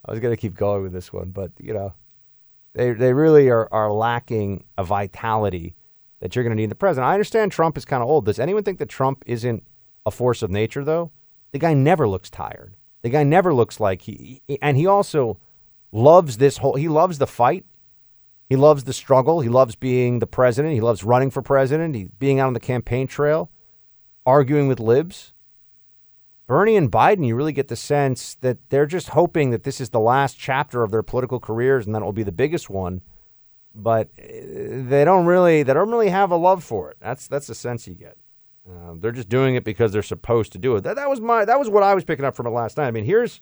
I 0.04 0.10
was 0.10 0.18
going 0.18 0.34
to 0.34 0.40
keep 0.40 0.56
going 0.56 0.82
with 0.82 0.92
this 0.92 1.12
one, 1.12 1.30
but, 1.30 1.52
you 1.60 1.72
know, 1.72 1.94
they, 2.72 2.90
they 2.92 3.12
really 3.12 3.48
are, 3.50 3.68
are 3.70 3.92
lacking 3.92 4.64
a 4.76 4.82
vitality 4.82 5.76
that 6.18 6.34
you're 6.34 6.42
going 6.42 6.50
to 6.50 6.56
need 6.56 6.64
in 6.64 6.70
the 6.70 6.74
president. 6.74 7.08
I 7.08 7.12
understand 7.12 7.52
Trump 7.52 7.78
is 7.78 7.84
kind 7.84 8.02
of 8.02 8.08
old. 8.08 8.24
Does 8.24 8.40
anyone 8.40 8.64
think 8.64 8.80
that 8.80 8.88
Trump 8.88 9.22
isn't 9.26 9.62
a 10.04 10.10
force 10.10 10.42
of 10.42 10.50
nature, 10.50 10.82
though? 10.82 11.12
The 11.52 11.60
guy 11.60 11.72
never 11.72 12.08
looks 12.08 12.30
tired. 12.30 12.74
The 13.02 13.10
guy 13.10 13.22
never 13.22 13.54
looks 13.54 13.78
like 13.78 14.02
he, 14.02 14.42
and 14.60 14.76
he 14.76 14.88
also 14.88 15.38
loves 15.92 16.38
this 16.38 16.56
whole, 16.56 16.74
he 16.74 16.88
loves 16.88 17.18
the 17.18 17.28
fight. 17.28 17.64
He 18.48 18.56
loves 18.56 18.84
the 18.84 18.92
struggle. 18.92 19.40
He 19.40 19.48
loves 19.48 19.76
being 19.76 20.18
the 20.18 20.26
president. 20.26 20.74
He 20.74 20.80
loves 20.80 21.04
running 21.04 21.30
for 21.30 21.42
president. 21.42 21.94
He's 21.94 22.08
being 22.18 22.38
out 22.38 22.48
on 22.48 22.52
the 22.52 22.60
campaign 22.60 23.06
trail, 23.06 23.50
arguing 24.26 24.68
with 24.68 24.80
libs. 24.80 25.32
Bernie 26.46 26.76
and 26.76 26.92
Biden, 26.92 27.26
you 27.26 27.34
really 27.34 27.52
get 27.52 27.68
the 27.68 27.76
sense 27.76 28.34
that 28.42 28.58
they're 28.68 28.84
just 28.84 29.10
hoping 29.10 29.50
that 29.50 29.62
this 29.62 29.80
is 29.80 29.90
the 29.90 30.00
last 30.00 30.38
chapter 30.38 30.82
of 30.82 30.90
their 30.90 31.02
political 31.02 31.40
careers 31.40 31.86
and 31.86 31.94
that 31.94 32.02
it 32.02 32.04
will 32.04 32.12
be 32.12 32.24
the 32.24 32.32
biggest 32.32 32.68
one. 32.68 33.00
But 33.74 34.10
eh, 34.18 34.82
they 34.82 35.04
don't 35.04 35.24
really 35.24 35.62
they 35.62 35.72
don't 35.72 35.90
really 35.90 36.10
have 36.10 36.30
a 36.30 36.36
love 36.36 36.62
for 36.62 36.90
it. 36.90 36.98
That's 37.00 37.26
that's 37.26 37.46
the 37.46 37.54
sense 37.54 37.88
you 37.88 37.94
get. 37.94 38.18
Um, 38.68 39.00
they're 39.00 39.12
just 39.12 39.28
doing 39.28 39.54
it 39.54 39.64
because 39.64 39.92
they're 39.92 40.02
supposed 40.02 40.52
to 40.52 40.58
do 40.58 40.76
it. 40.76 40.82
That, 40.82 40.96
that 40.96 41.08
was 41.08 41.20
my 41.20 41.44
that 41.46 41.58
was 41.58 41.70
what 41.70 41.82
I 41.82 41.94
was 41.94 42.04
picking 42.04 42.24
up 42.24 42.36
from 42.36 42.46
it 42.46 42.50
last 42.50 42.76
night. 42.76 42.86
I 42.86 42.90
mean, 42.90 43.04
here's 43.04 43.40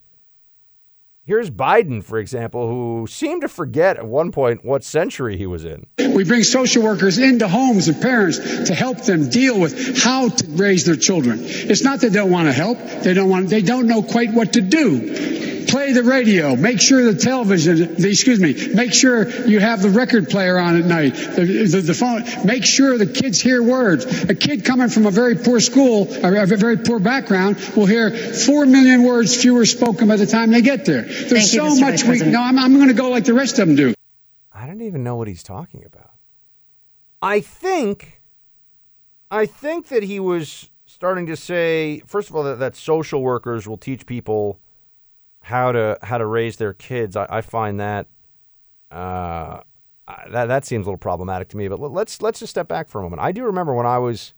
here's 1.31 1.49
Biden, 1.49 2.03
for 2.03 2.19
example, 2.19 2.67
who 2.67 3.07
seemed 3.07 3.43
to 3.43 3.49
forget 3.49 3.97
at 3.97 4.05
one 4.05 4.33
point 4.33 4.65
what 4.65 4.83
century 4.83 5.37
he 5.37 5.47
was 5.47 5.65
in. 5.65 5.87
We 5.97 6.25
bring 6.25 6.43
social 6.43 6.83
workers 6.83 7.19
into 7.19 7.47
homes 7.47 7.87
of 7.87 8.01
parents 8.01 8.39
to 8.67 8.75
help 8.75 8.99
them 9.03 9.31
deal 9.31 9.61
with 9.61 10.03
how 10.03 10.29
to 10.29 10.47
raise 10.49 10.85
their 10.85 10.97
children. 10.97 11.39
It's 11.41 11.85
not 11.85 12.01
that 12.01 12.09
they 12.09 12.19
don't 12.19 12.33
want 12.33 12.49
to 12.49 12.53
help; 12.53 12.79
they 13.05 13.15
don't 13.15 13.29
want 13.29 13.49
they 13.49 13.63
don't 13.63 13.87
know 13.87 14.03
quite 14.03 14.33
what 14.33 14.55
to 14.55 14.61
do 14.61 15.60
play 15.71 15.93
the 15.93 16.03
radio, 16.03 16.57
make 16.57 16.81
sure 16.81 17.05
the 17.05 17.19
television, 17.19 17.95
the, 17.95 18.09
excuse 18.11 18.41
me, 18.41 18.75
make 18.75 18.93
sure 18.93 19.29
you 19.47 19.61
have 19.61 19.81
the 19.81 19.91
record 19.91 20.29
player 20.29 20.59
on 20.59 20.77
at 20.77 20.85
night, 20.85 21.15
the, 21.15 21.67
the, 21.71 21.81
the, 21.81 21.95
phone, 21.95 22.25
make 22.45 22.65
sure 22.65 22.99
the 22.99 23.07
kids 23.07 23.41
hear 23.41 23.63
words. 23.63 24.25
A 24.25 24.35
kid 24.35 24.65
coming 24.65 24.89
from 24.89 25.07
a 25.07 25.11
very 25.11 25.37
poor 25.37 25.61
school, 25.61 26.09
or 26.25 26.37
a 26.37 26.47
very 26.47 26.77
poor 26.77 26.99
background, 26.99 27.57
will 27.77 27.87
hear 27.87 28.11
four 28.11 28.67
million 28.67 29.05
words 29.05 29.41
fewer 29.41 29.65
spoken 29.65 30.09
by 30.09 30.17
the 30.17 30.27
time 30.27 30.51
they 30.51 30.63
get 30.63 30.85
there. 30.85 31.03
There's 31.03 31.31
Thank 31.31 31.45
so 31.45 31.75
you, 31.75 31.81
much 31.81 32.05
we, 32.05 32.19
no, 32.19 32.43
I'm, 32.43 32.59
I'm 32.59 32.75
going 32.75 32.89
to 32.89 32.95
go 32.95 33.11
like 33.11 33.25
the 33.25 33.35
rest 33.35 33.59
of 33.59 33.69
them 33.69 33.77
do. 33.77 33.95
I 34.53 34.67
don't 34.67 34.83
even 34.83 35.05
know 35.05 35.17
what 35.17 35.29
he's 35.29 35.43
talking 35.43 35.85
about. 35.85 36.11
I 37.23 37.41
think, 37.41 38.21
I 39.31 39.47
think 39.47 39.89
that 39.89 40.03
he 40.03 40.19
was 40.19 40.71
starting 40.87 41.27
to 41.27 41.37
say, 41.37 42.03
first 42.07 42.29
of 42.29 42.37
all, 42.37 42.43
that, 42.43 42.59
that 42.59 42.77
social 42.77 43.23
workers 43.23 43.69
will 43.69 43.79
teach 43.79 44.07
people 44.07 44.59
how 45.43 45.73
to 45.73 45.99
how 46.03 46.19
to 46.19 46.27
raise 46.27 46.57
their 46.57 46.73
kids. 46.73 47.17
I, 47.17 47.27
I 47.29 47.41
find 47.41 47.81
that 47.81 48.07
uh, 48.91 49.61
that 50.31 50.47
that 50.47 50.65
seems 50.65 50.87
a 50.87 50.91
little 50.91 50.99
problematic 50.99 51.49
to 51.51 51.57
me. 51.57 51.69
But 51.69 51.81
let's 51.81 52.23
let's 52.23 52.41
just 52.41 52.51
step 52.51 52.69
back 52.69 52.89
for 52.89 53.01
a 53.01 53.03
moment. 53.03 53.23
I 53.23 53.33
do 53.33 53.45
remember 53.45 53.75
when 53.75 53.87
I 53.87 53.99
was 53.99 54.35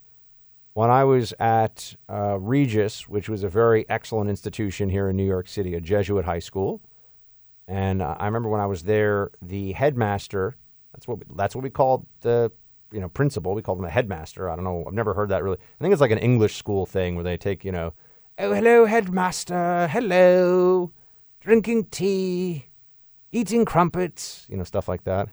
when 0.73 0.89
I 0.89 1.03
was 1.03 1.33
at 1.39 1.95
uh, 2.09 2.39
Regis, 2.39 3.07
which 3.07 3.29
was 3.29 3.43
a 3.43 3.49
very 3.49 3.85
excellent 3.89 4.29
institution 4.29 4.89
here 4.89 5.09
in 5.09 5.15
New 5.15 5.25
York 5.25 5.47
City, 5.47 5.75
a 5.75 5.81
Jesuit 5.81 6.25
high 6.25 6.39
school, 6.39 6.81
and 7.67 8.01
I 8.01 8.25
remember 8.25 8.49
when 8.49 8.61
I 8.61 8.65
was 8.65 8.83
there, 8.83 9.31
the 9.41 9.73
headmaster. 9.73 10.57
That's 10.93 11.07
what 11.07 11.19
we, 11.19 11.25
that's 11.35 11.55
what 11.55 11.63
we 11.63 11.69
called 11.69 12.05
the 12.21 12.51
you 12.91 12.99
know 12.99 13.09
principal. 13.09 13.53
We 13.55 13.61
called 13.61 13.79
him 13.79 13.85
a 13.85 13.89
headmaster. 13.89 14.49
I 14.49 14.55
don't 14.55 14.63
know. 14.63 14.83
I've 14.87 14.93
never 14.93 15.13
heard 15.13 15.29
that 15.29 15.43
really. 15.43 15.57
I 15.57 15.81
think 15.81 15.91
it's 15.91 16.01
like 16.01 16.11
an 16.11 16.19
English 16.19 16.55
school 16.55 16.85
thing 16.85 17.15
where 17.15 17.23
they 17.23 17.37
take 17.37 17.65
you 17.65 17.71
know 17.71 17.93
Oh, 18.39 18.51
hello, 18.51 18.85
headmaster. 18.85 19.87
Hello. 19.91 20.91
Drinking 21.39 21.85
tea, 21.85 22.65
eating 23.31 23.63
crumpets, 23.63 24.47
you 24.49 24.57
know, 24.57 24.63
stuff 24.63 24.87
like 24.87 25.03
that. 25.03 25.29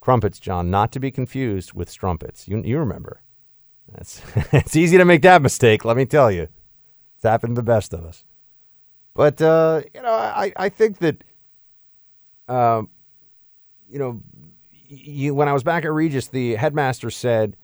Crumpets, 0.00 0.38
John, 0.38 0.70
not 0.70 0.92
to 0.92 1.00
be 1.00 1.10
confused 1.10 1.74
with 1.74 1.90
strumpets. 1.90 2.48
You, 2.48 2.62
you 2.64 2.78
remember. 2.78 3.20
That's, 3.92 4.22
it's 4.52 4.76
easy 4.76 4.96
to 4.96 5.04
make 5.04 5.20
that 5.22 5.42
mistake, 5.42 5.84
let 5.84 5.96
me 5.96 6.06
tell 6.06 6.30
you. 6.30 6.48
It's 7.16 7.24
happened 7.24 7.56
to 7.56 7.60
the 7.60 7.66
best 7.66 7.92
of 7.92 8.04
us. 8.04 8.24
But, 9.12 9.42
uh, 9.42 9.82
you 9.94 10.00
know, 10.00 10.12
I, 10.12 10.52
I 10.56 10.68
think 10.70 10.98
that, 10.98 11.22
um, 12.48 12.88
you 13.88 13.98
know, 13.98 14.22
you, 14.88 15.34
when 15.34 15.48
I 15.48 15.52
was 15.52 15.62
back 15.62 15.84
at 15.84 15.92
Regis, 15.92 16.28
the 16.28 16.54
headmaster 16.54 17.10
said, 17.10 17.56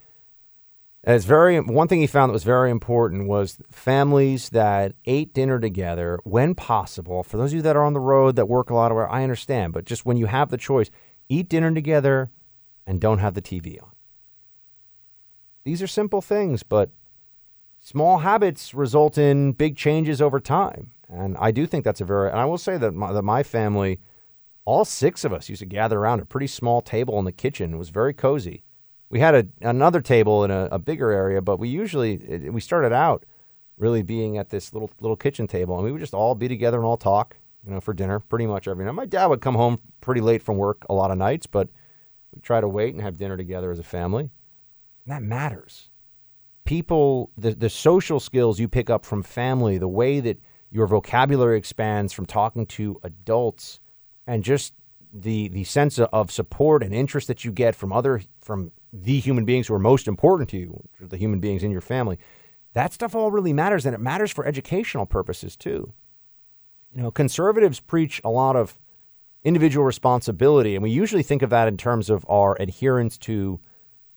it's 1.02 1.24
very 1.24 1.58
one 1.58 1.88
thing 1.88 2.00
he 2.00 2.06
found 2.06 2.28
that 2.28 2.34
was 2.34 2.44
very 2.44 2.70
important 2.70 3.26
was 3.26 3.58
families 3.70 4.50
that 4.50 4.94
ate 5.06 5.32
dinner 5.32 5.58
together 5.58 6.18
when 6.24 6.54
possible. 6.54 7.22
For 7.22 7.38
those 7.38 7.52
of 7.52 7.56
you 7.56 7.62
that 7.62 7.76
are 7.76 7.84
on 7.84 7.94
the 7.94 8.00
road 8.00 8.36
that 8.36 8.46
work 8.46 8.68
a 8.68 8.74
lot 8.74 8.90
of 8.90 8.96
where 8.96 9.10
I 9.10 9.22
understand, 9.22 9.72
but 9.72 9.86
just 9.86 10.04
when 10.04 10.18
you 10.18 10.26
have 10.26 10.50
the 10.50 10.58
choice, 10.58 10.90
eat 11.28 11.48
dinner 11.48 11.72
together 11.72 12.30
and 12.86 13.00
don't 13.00 13.18
have 13.18 13.34
the 13.34 13.40
TV 13.42 13.82
on. 13.82 13.92
These 15.64 15.80
are 15.80 15.86
simple 15.86 16.20
things, 16.20 16.62
but 16.62 16.90
small 17.80 18.18
habits 18.18 18.74
result 18.74 19.16
in 19.16 19.52
big 19.52 19.76
changes 19.76 20.20
over 20.20 20.38
time. 20.38 20.90
And 21.08 21.36
I 21.38 21.50
do 21.50 21.66
think 21.66 21.84
that's 21.84 22.02
a 22.02 22.04
very 22.04 22.30
and 22.30 22.38
I 22.38 22.44
will 22.44 22.58
say 22.58 22.76
that 22.76 22.92
my, 22.92 23.12
that 23.12 23.22
my 23.22 23.42
family 23.42 24.00
all 24.66 24.84
six 24.84 25.24
of 25.24 25.32
us 25.32 25.48
used 25.48 25.60
to 25.60 25.66
gather 25.66 25.98
around 25.98 26.20
a 26.20 26.26
pretty 26.26 26.46
small 26.46 26.82
table 26.82 27.18
in 27.18 27.24
the 27.24 27.32
kitchen. 27.32 27.72
It 27.72 27.78
was 27.78 27.88
very 27.88 28.12
cozy 28.12 28.64
we 29.10 29.18
had 29.18 29.34
a, 29.34 29.46
another 29.60 30.00
table 30.00 30.44
in 30.44 30.50
a, 30.50 30.68
a 30.72 30.78
bigger 30.78 31.10
area, 31.10 31.42
but 31.42 31.58
we 31.58 31.68
usually 31.68 32.14
it, 32.14 32.52
we 32.52 32.60
started 32.60 32.92
out 32.92 33.26
really 33.76 34.02
being 34.02 34.38
at 34.38 34.50
this 34.50 34.72
little 34.72 34.90
little 35.00 35.16
kitchen 35.16 35.46
table, 35.46 35.76
and 35.76 35.84
we 35.84 35.92
would 35.92 36.00
just 36.00 36.14
all 36.14 36.34
be 36.34 36.48
together 36.48 36.78
and 36.78 36.86
all 36.86 36.96
talk, 36.96 37.36
you 37.66 37.72
know, 37.72 37.80
for 37.80 37.92
dinner 37.92 38.20
pretty 38.20 38.46
much 38.46 38.68
every 38.68 38.84
night. 38.84 38.92
My 38.92 39.06
dad 39.06 39.26
would 39.26 39.40
come 39.40 39.56
home 39.56 39.78
pretty 40.00 40.20
late 40.20 40.42
from 40.42 40.56
work 40.56 40.86
a 40.88 40.94
lot 40.94 41.10
of 41.10 41.18
nights, 41.18 41.46
but 41.46 41.68
we 42.34 42.40
try 42.40 42.60
to 42.60 42.68
wait 42.68 42.94
and 42.94 43.02
have 43.02 43.18
dinner 43.18 43.36
together 43.36 43.70
as 43.70 43.80
a 43.80 43.84
family, 43.84 44.30
and 45.04 45.12
that 45.12 45.22
matters. 45.22 45.90
People, 46.64 47.32
the 47.36 47.52
the 47.52 47.70
social 47.70 48.20
skills 48.20 48.60
you 48.60 48.68
pick 48.68 48.88
up 48.88 49.04
from 49.04 49.24
family, 49.24 49.76
the 49.76 49.88
way 49.88 50.20
that 50.20 50.38
your 50.70 50.86
vocabulary 50.86 51.58
expands 51.58 52.12
from 52.12 52.26
talking 52.26 52.64
to 52.64 53.00
adults, 53.02 53.80
and 54.24 54.44
just 54.44 54.72
the 55.12 55.48
the 55.48 55.64
sense 55.64 55.98
of 55.98 56.30
support 56.30 56.84
and 56.84 56.94
interest 56.94 57.26
that 57.26 57.44
you 57.44 57.50
get 57.50 57.74
from 57.74 57.92
other 57.92 58.22
from 58.40 58.70
the 58.92 59.20
human 59.20 59.44
beings 59.44 59.68
who 59.68 59.74
are 59.74 59.78
most 59.80 60.08
important 60.08 60.48
to 60.50 60.58
you, 60.58 60.82
the 61.00 61.16
human 61.16 61.40
beings 61.40 61.62
in 61.62 61.70
your 61.70 61.80
family. 61.80 62.18
That 62.72 62.92
stuff 62.92 63.14
all 63.14 63.30
really 63.30 63.52
matters, 63.52 63.86
and 63.86 63.94
it 63.94 64.00
matters 64.00 64.30
for 64.30 64.46
educational 64.46 65.06
purposes 65.06 65.56
too. 65.56 65.92
You 66.94 67.02
know, 67.02 67.10
conservatives 67.10 67.80
preach 67.80 68.20
a 68.24 68.30
lot 68.30 68.56
of 68.56 68.78
individual 69.44 69.84
responsibility, 69.84 70.74
and 70.74 70.82
we 70.82 70.90
usually 70.90 71.22
think 71.22 71.42
of 71.42 71.50
that 71.50 71.68
in 71.68 71.76
terms 71.76 72.10
of 72.10 72.24
our 72.28 72.56
adherence 72.60 73.16
to 73.18 73.60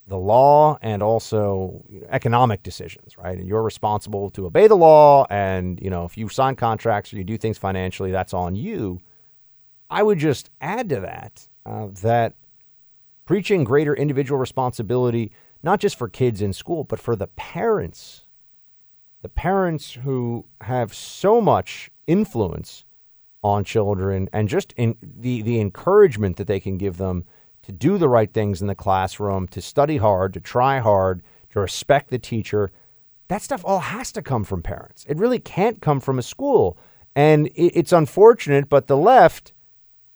the 0.08 0.18
law 0.18 0.78
and 0.82 1.02
also 1.02 1.84
economic 2.10 2.62
decisions, 2.62 3.18
right? 3.18 3.38
And 3.38 3.48
you're 3.48 3.64
responsible 3.64 4.30
to 4.32 4.46
obey 4.46 4.68
the 4.68 4.76
law, 4.76 5.26
and 5.30 5.80
you 5.82 5.90
know 5.90 6.06
if 6.06 6.18
you 6.18 6.30
sign 6.30 6.56
contracts 6.56 7.14
or 7.14 7.18
you 7.18 7.24
do 7.24 7.38
things 7.38 7.58
financially, 7.58 8.12
that's 8.12 8.34
on 8.34 8.56
you. 8.56 9.00
I 9.90 10.04
would 10.04 10.18
just 10.18 10.50
add 10.60 10.90
to 10.90 11.00
that 11.02 11.48
uh, 11.66 11.88
that 12.02 12.36
preaching 13.26 13.64
greater 13.64 13.96
individual 13.96 14.40
responsibility, 14.40 15.32
not 15.62 15.80
just 15.80 15.98
for 15.98 16.10
kids 16.10 16.42
in 16.42 16.54
school, 16.54 16.84
but 16.84 17.00
for 17.00 17.16
the 17.16 17.28
parents, 17.28 18.26
the 19.22 19.30
parents 19.30 19.94
who 19.94 20.46
have 20.62 20.94
so 20.94 21.40
much 21.40 21.90
influence 22.08 22.84
on 23.44 23.64
children 23.64 24.30
and 24.34 24.50
just 24.50 24.74
in 24.78 24.96
the, 25.02 25.42
the 25.42 25.60
encouragement 25.60 26.38
that 26.38 26.48
they 26.48 26.60
can 26.60 26.78
give 26.78 26.98
them 26.98 27.26
to 27.62 27.72
do 27.72 27.98
the 27.98 28.10
right 28.10 28.34
things 28.34 28.62
in 28.62 28.68
the 28.68 28.76
classroom, 28.76 29.48
to 29.48 29.62
study 29.62 29.98
hard, 29.98 30.34
to 30.34 30.40
try 30.40 30.80
hard, 30.80 31.22
to 31.50 31.60
respect 31.60 32.10
the 32.10 32.20
teacher. 32.20 32.72
That 33.30 33.42
stuff 33.42 33.64
all 33.66 33.80
has 33.80 34.12
to 34.14 34.22
come 34.22 34.44
from 34.44 34.62
parents. 34.62 35.06
It 35.08 35.18
really 35.18 35.40
can't 35.40 35.82
come 35.82 36.02
from 36.02 36.20
a 36.20 36.24
school. 36.24 36.78
And 37.16 37.50
it's 37.56 37.94
unfortunate, 37.94 38.70
but 38.70 38.88
the 38.88 38.98
left 38.98 39.54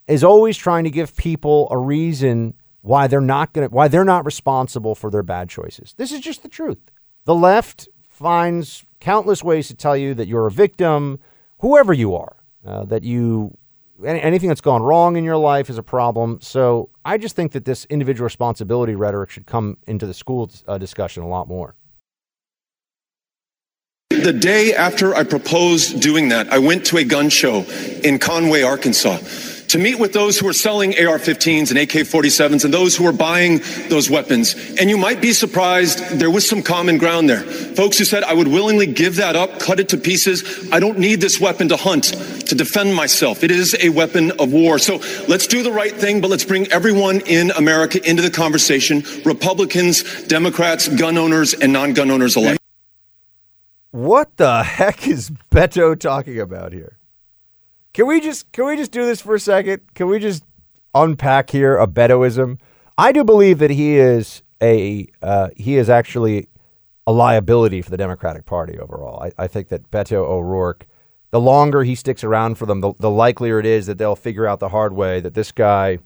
is 0.08 0.24
always 0.24 0.58
trying 0.58 0.84
to 0.84 0.90
give 0.90 1.16
people 1.16 1.68
a 1.72 1.78
reason 1.78 2.54
why 2.88 3.06
they're 3.08 3.20
not 3.20 3.54
going 3.54 3.68
to 3.68 3.74
why 3.74 3.88
they're 3.88 4.06
not 4.06 4.26
responsible 4.26 4.96
for 4.96 5.12
their 5.12 5.24
bad 5.24 5.50
choices. 5.50 5.94
This 5.98 6.12
is 6.12 6.22
just 6.22 6.42
the 6.42 6.50
truth. 6.50 6.80
The 7.26 7.36
left 7.36 7.90
finds 8.08 8.86
countless 9.00 9.44
ways 9.44 9.68
to 9.68 9.76
tell 9.76 9.98
you 9.98 10.14
that 10.14 10.28
you're 10.28 10.48
a 10.48 10.52
victim, 10.52 11.20
whoever 11.60 11.94
you 11.94 12.16
are, 12.16 12.38
uh, 12.66 12.86
that 12.86 13.04
you 13.04 13.58
anything 14.06 14.48
that's 14.48 14.62
gone 14.62 14.82
wrong 14.82 15.18
in 15.18 15.24
your 15.24 15.38
life 15.38 15.70
is 15.70 15.78
a 15.78 15.84
problem. 15.84 16.40
So 16.42 16.90
I 17.04 17.18
just 17.18 17.36
think 17.36 17.52
that 17.54 17.66
this 17.66 17.86
individual 17.86 18.26
responsibility 18.26 18.96
rhetoric 18.96 19.32
should 19.32 19.48
come 19.48 19.78
into 19.88 20.06
the 20.06 20.14
school 20.14 20.50
uh, 20.68 20.78
discussion 20.78 21.24
a 21.24 21.28
lot 21.28 21.48
more. 21.48 21.76
The 24.10 24.34
day 24.34 24.74
after 24.74 25.14
I 25.14 25.24
proposed 25.24 26.00
doing 26.00 26.30
that, 26.30 26.52
I 26.54 26.60
went 26.60 26.86
to 26.88 26.98
a 26.98 27.04
gun 27.04 27.30
show 27.30 27.66
in 28.04 28.20
Conway, 28.20 28.62
Arkansas 28.62 29.18
to 29.70 29.78
meet 29.78 30.00
with 30.00 30.14
those 30.14 30.38
who 30.38 30.48
are 30.48 30.54
selling 30.54 30.92
AR 30.94 31.18
15s 31.18 31.70
and 31.70 31.80
AK 31.80 32.08
47s 32.08 32.64
and 32.64 32.74
those 32.74 32.96
who 32.96 33.06
are 33.06 33.14
buying 33.14 33.62
those 33.90 34.10
weapons. 34.10 34.56
And 34.80 34.90
you 34.90 34.98
might 34.98 35.22
be 35.22 35.34
surprised, 35.34 36.00
there 36.20 36.32
was 36.32 36.48
some 36.48 36.64
common 36.64 36.98
ground 36.98 37.30
there. 37.30 37.42
Folks 37.42 37.98
who 37.98 38.06
said, 38.06 38.24
I 38.24 38.34
would 38.34 38.48
willingly 38.48 38.88
give 38.88 39.18
that 39.18 39.36
up, 39.36 39.60
cut 39.60 39.80
it 39.80 39.90
to 39.90 39.98
pieces. 39.98 40.70
I 40.72 40.80
don't 40.80 41.00
need 41.00 41.22
this 41.22 41.40
weapon 41.40 41.68
to 41.70 41.78
hunt, 41.78 42.06
to 42.48 42.56
defend 42.56 42.96
myself. 42.96 43.44
It 43.44 43.52
is 43.52 43.76
a 43.82 43.90
weapon 43.90 44.32
of 44.40 44.54
war. 44.54 44.80
So 44.80 45.02
let's 45.28 45.48
do 45.48 45.64
the 45.64 45.72
right 45.72 45.94
thing, 45.94 46.22
but 46.22 46.30
let's 46.30 46.46
bring 46.46 46.72
everyone 46.72 47.22
in 47.22 47.52
America 47.52 48.00
into 48.10 48.22
the 48.22 48.32
conversation 48.32 49.04
Republicans, 49.26 50.24
Democrats, 50.28 50.88
gun 50.88 51.18
owners, 51.18 51.54
and 51.54 51.74
non 51.74 51.94
gun 51.94 52.12
owners 52.12 52.36
alike. 52.36 52.60
What 53.92 54.38
the 54.38 54.64
heck 54.64 55.08
is 55.08 55.32
Beto 55.52 56.00
talking 56.00 56.40
about 56.40 56.74
here? 56.74 56.97
Can 57.98 58.06
we 58.06 58.22
just 58.22 58.52
can 58.52 58.68
we 58.68 58.78
just 58.78 58.92
do 58.92 59.08
this 59.08 59.22
for 59.22 59.34
a 59.34 59.40
second? 59.40 59.82
Can 59.96 60.06
we 60.06 60.20
just 60.20 60.44
unpack 60.94 61.50
here 61.50 61.80
a 61.80 61.88
Betoism? 61.88 62.60
I 62.96 63.12
do 63.12 63.24
believe 63.24 63.58
that 63.58 63.72
he 63.72 63.98
is 63.98 64.44
a 64.62 65.08
uh, 65.24 65.50
he 65.58 65.78
is 65.78 65.90
actually 65.90 66.48
a 67.08 67.12
liability 67.12 67.82
for 67.82 67.90
the 67.90 67.98
Democratic 67.98 68.46
Party 68.46 68.78
overall. 68.78 69.24
I, 69.24 69.32
I 69.46 69.48
think 69.48 69.70
that 69.70 69.90
Beto 69.90 70.18
O'Rourke, 70.18 70.86
the 71.32 71.42
longer 71.42 71.84
he 71.84 71.96
sticks 71.96 72.24
around 72.24 72.60
for 72.60 72.68
them, 72.68 72.82
the, 72.82 72.94
the 73.00 73.10
likelier 73.10 73.60
it 73.60 73.66
is 73.66 73.88
that 73.88 73.98
they'll 73.98 74.16
figure 74.16 74.46
out 74.46 74.60
the 74.60 74.70
hard 74.70 74.94
way 74.94 75.20
that 75.20 75.34
this 75.34 75.52
guy 75.52 75.98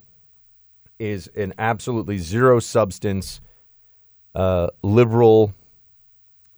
is 0.98 1.28
an 1.36 1.52
absolutely 1.58 2.16
zero 2.16 2.58
substance 2.58 3.42
uh, 4.34 4.68
liberal 4.82 5.52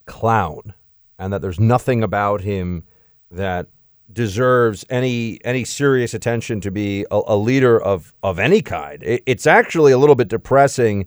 clown, 0.06 0.74
and 1.19 1.32
that 1.32 1.43
there's 1.43 1.59
nothing 1.59 2.05
about 2.05 2.43
him 2.43 2.85
that 3.32 3.66
deserves 4.15 4.85
any 4.89 5.45
any 5.45 5.65
serious 5.65 6.15
attention 6.15 6.61
to 6.62 6.70
be 6.70 7.05
a, 7.11 7.20
a 7.27 7.36
leader 7.36 7.81
of 7.81 8.15
of 8.23 8.39
any 8.39 8.62
kind. 8.62 9.03
It, 9.03 9.23
it's 9.27 9.47
actually 9.47 9.93
a 9.93 9.99
little 9.99 10.15
bit 10.15 10.28
depressing, 10.28 11.07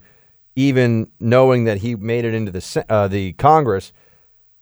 even 0.56 1.10
knowing 1.20 1.64
that 1.64 1.80
he 1.80 1.96
made 1.96 2.26
it 2.26 2.34
into 2.34 2.52
the 2.52 2.86
uh, 2.90 3.08
the 3.08 3.34
Congress. 3.34 3.94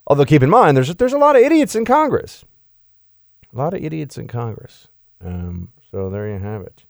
Although 0.06 0.24
keep 0.24 0.42
in 0.42 0.50
mind, 0.50 0.76
there's 0.76 0.94
there's 0.94 1.12
a 1.12 1.18
lot 1.18 1.36
of 1.36 1.42
idiots 1.42 1.74
in 1.74 1.84
Congress, 1.84 2.44
a 3.52 3.58
lot 3.58 3.74
of 3.74 3.84
idiots 3.84 4.16
in 4.16 4.28
Congress. 4.28 4.88
Um, 5.24 5.72
so 5.90 6.08
there 6.08 6.28
you 6.28 6.38
have 6.38 6.62
it. 6.62 6.84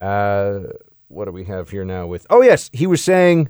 Uh, 0.00 0.72
what 1.08 1.26
do 1.26 1.30
we 1.30 1.44
have 1.44 1.70
here 1.70 1.84
now? 1.84 2.06
With 2.06 2.26
oh 2.28 2.42
yes, 2.42 2.68
he 2.72 2.86
was 2.86 3.02
saying 3.02 3.48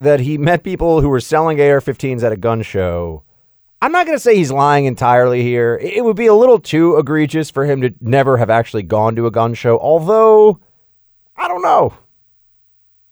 that 0.00 0.20
he 0.20 0.38
met 0.38 0.62
people 0.62 1.00
who 1.00 1.08
were 1.08 1.20
selling 1.20 1.60
AR-15s 1.60 2.22
at 2.22 2.32
a 2.32 2.36
gun 2.36 2.62
show 2.62 3.22
I'm 3.82 3.92
not 3.92 4.06
going 4.06 4.16
to 4.16 4.22
say 4.22 4.36
he's 4.36 4.50
lying 4.50 4.86
entirely 4.86 5.42
here. 5.42 5.78
It 5.82 6.04
would 6.04 6.16
be 6.16 6.26
a 6.26 6.34
little 6.34 6.58
too 6.58 6.96
egregious 6.96 7.50
for 7.50 7.66
him 7.66 7.82
to 7.82 7.94
never 8.00 8.38
have 8.38 8.50
actually 8.50 8.84
gone 8.84 9.16
to 9.16 9.26
a 9.26 9.30
gun 9.30 9.54
show, 9.54 9.78
although 9.78 10.60
I 11.36 11.48
don't 11.48 11.62
know. 11.62 11.94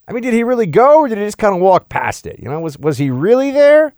I 0.08 0.12
mean, 0.12 0.22
did 0.22 0.34
he 0.34 0.42
really 0.42 0.66
go 0.66 1.00
or 1.00 1.08
did 1.08 1.18
he 1.18 1.24
just 1.24 1.38
kind 1.38 1.54
of 1.54 1.60
walk 1.60 1.88
past 1.88 2.26
it? 2.26 2.38
You 2.40 2.48
know, 2.48 2.60
was 2.60 2.78
was 2.78 2.98
he 2.98 3.10
really 3.10 3.50
there? 3.50 3.94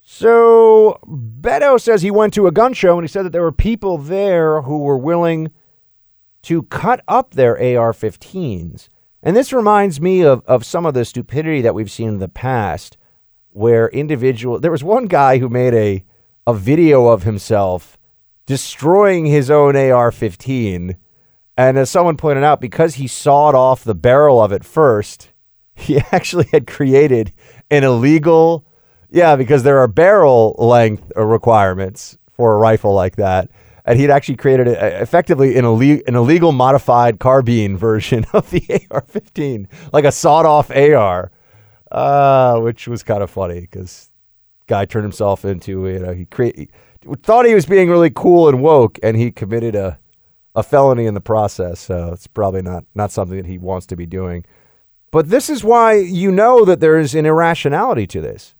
So 0.00 0.98
Beto 1.06 1.80
says 1.80 2.02
he 2.02 2.10
went 2.10 2.34
to 2.34 2.46
a 2.46 2.52
gun 2.52 2.74
show 2.74 2.98
and 2.98 3.04
he 3.04 3.08
said 3.08 3.24
that 3.24 3.30
there 3.30 3.42
were 3.42 3.52
people 3.52 3.96
there 3.96 4.62
who 4.62 4.78
were 4.78 4.98
willing 4.98 5.50
to 6.42 6.64
cut 6.64 7.02
up 7.08 7.32
their 7.32 7.54
AR-15s. 7.54 8.90
And 9.22 9.34
this 9.34 9.52
reminds 9.52 10.02
me 10.02 10.20
of, 10.22 10.42
of 10.44 10.66
some 10.66 10.84
of 10.84 10.92
the 10.92 11.06
stupidity 11.06 11.62
that 11.62 11.74
we've 11.74 11.90
seen 11.90 12.08
in 12.10 12.18
the 12.18 12.28
past 12.28 12.98
where 13.54 13.88
individual 13.88 14.58
there 14.58 14.70
was 14.70 14.84
one 14.84 15.06
guy 15.06 15.38
who 15.38 15.48
made 15.48 15.72
a 15.74 16.04
a 16.46 16.52
video 16.52 17.06
of 17.06 17.22
himself 17.22 17.96
destroying 18.46 19.24
his 19.24 19.50
own 19.50 19.76
AR-15 19.76 20.96
and 21.56 21.78
as 21.78 21.88
someone 21.88 22.16
pointed 22.16 22.44
out 22.44 22.60
because 22.60 22.96
he 22.96 23.06
sawed 23.06 23.54
off 23.54 23.84
the 23.84 23.94
barrel 23.94 24.42
of 24.42 24.52
it 24.52 24.64
first 24.64 25.30
he 25.74 25.98
actually 26.12 26.48
had 26.52 26.66
created 26.66 27.32
an 27.70 27.84
illegal 27.84 28.66
yeah 29.10 29.36
because 29.36 29.62
there 29.62 29.78
are 29.78 29.88
barrel 29.88 30.54
length 30.58 31.12
uh, 31.16 31.24
requirements 31.24 32.18
for 32.34 32.54
a 32.54 32.58
rifle 32.58 32.92
like 32.92 33.16
that. 33.16 33.50
And 33.86 33.98
he'd 33.98 34.10
actually 34.10 34.36
created 34.36 34.66
a, 34.66 35.02
effectively 35.02 35.56
an, 35.56 35.64
ille- 35.64 36.02
an 36.06 36.16
illegal 36.16 36.52
modified 36.52 37.20
carbine 37.20 37.76
version 37.88 38.26
of 38.32 38.50
the 38.50 38.62
AR-15 38.90 39.66
like 39.92 40.04
a 40.04 40.12
sawed 40.12 40.46
off 40.46 40.70
AR 40.70 41.30
uh, 41.94 42.58
which 42.58 42.88
was 42.88 43.04
kind 43.04 43.22
of 43.22 43.30
funny 43.30 43.60
because 43.60 44.10
guy 44.66 44.84
turned 44.84 45.04
himself 45.04 45.44
into 45.44 45.86
you 45.86 46.00
know 46.00 46.12
he 46.12 46.24
create 46.24 46.56
he 46.56 46.68
thought 47.22 47.46
he 47.46 47.54
was 47.54 47.66
being 47.66 47.88
really 47.88 48.10
cool 48.10 48.48
and 48.48 48.60
woke, 48.62 48.98
and 49.02 49.16
he 49.16 49.30
committed 49.30 49.74
a 49.74 49.98
a 50.56 50.62
felony 50.62 51.06
in 51.06 51.14
the 51.14 51.20
process. 51.20 51.80
So 51.80 52.12
it's 52.12 52.26
probably 52.26 52.62
not 52.62 52.84
not 52.94 53.12
something 53.12 53.36
that 53.36 53.46
he 53.46 53.58
wants 53.58 53.86
to 53.86 53.96
be 53.96 54.06
doing. 54.06 54.44
But 55.12 55.30
this 55.30 55.48
is 55.48 55.62
why 55.62 55.94
you 55.94 56.32
know 56.32 56.64
that 56.64 56.80
there 56.80 56.98
is 56.98 57.14
an 57.14 57.26
irrationality 57.26 58.08
to 58.08 58.20
this. 58.20 58.56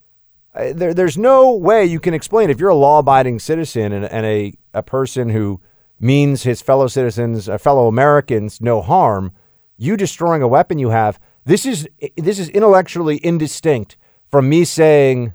Uh, 0.55 0.73
there, 0.73 0.94
there's 0.94 1.19
no 1.19 1.52
way 1.52 1.85
you 1.85 1.98
can 1.98 2.15
explain 2.15 2.48
if 2.48 2.61
you're 2.61 2.70
a 2.70 2.77
law-abiding 2.77 3.40
citizen 3.40 3.93
and, 3.93 4.05
and 4.05 4.24
a, 4.24 4.55
a 4.73 4.82
person 4.85 5.31
who 5.31 5.61
means 5.98 6.44
his 6.44 6.62
fellow 6.62 6.86
citizens, 6.86 7.48
uh, 7.48 7.59
fellow 7.59 7.89
Americans, 7.89 8.61
no 8.61 8.81
harm. 8.81 9.32
You 9.77 9.97
destroying 9.97 10.43
a 10.43 10.47
weapon 10.47 10.78
you 10.78 10.90
have 10.90 11.19
this 11.45 11.66
is 11.66 11.89
this 12.16 12.39
is 12.39 12.49
intellectually 12.49 13.25
indistinct 13.25 13.97
from 14.31 14.49
me 14.49 14.65
saying 14.65 15.35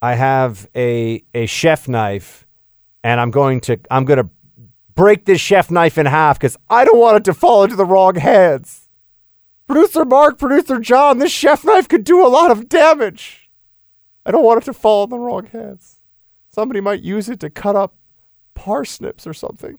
I 0.00 0.14
have 0.14 0.68
a 0.74 1.22
a 1.34 1.46
chef 1.46 1.88
knife 1.88 2.46
and 3.02 3.20
I'm 3.20 3.30
going 3.30 3.60
to 3.62 3.78
I'm 3.90 4.04
going 4.04 4.18
to 4.18 4.30
break 4.94 5.24
this 5.24 5.40
chef 5.40 5.70
knife 5.70 5.98
in 5.98 6.06
half 6.06 6.38
cuz 6.38 6.56
I 6.70 6.84
don't 6.84 6.98
want 6.98 7.18
it 7.18 7.24
to 7.24 7.34
fall 7.34 7.64
into 7.64 7.76
the 7.76 7.84
wrong 7.84 8.14
hands. 8.14 8.88
Producer 9.66 10.04
Mark, 10.04 10.38
producer 10.38 10.78
John, 10.78 11.18
this 11.18 11.32
chef 11.32 11.64
knife 11.64 11.88
could 11.88 12.04
do 12.04 12.24
a 12.24 12.28
lot 12.28 12.50
of 12.50 12.68
damage. 12.68 13.50
I 14.24 14.30
don't 14.30 14.44
want 14.44 14.62
it 14.62 14.64
to 14.66 14.72
fall 14.72 15.04
in 15.04 15.10
the 15.10 15.18
wrong 15.18 15.46
hands. 15.46 16.00
Somebody 16.48 16.80
might 16.80 17.02
use 17.02 17.28
it 17.28 17.40
to 17.40 17.50
cut 17.50 17.76
up 17.76 17.96
parsnips 18.54 19.26
or 19.26 19.34
something. 19.34 19.78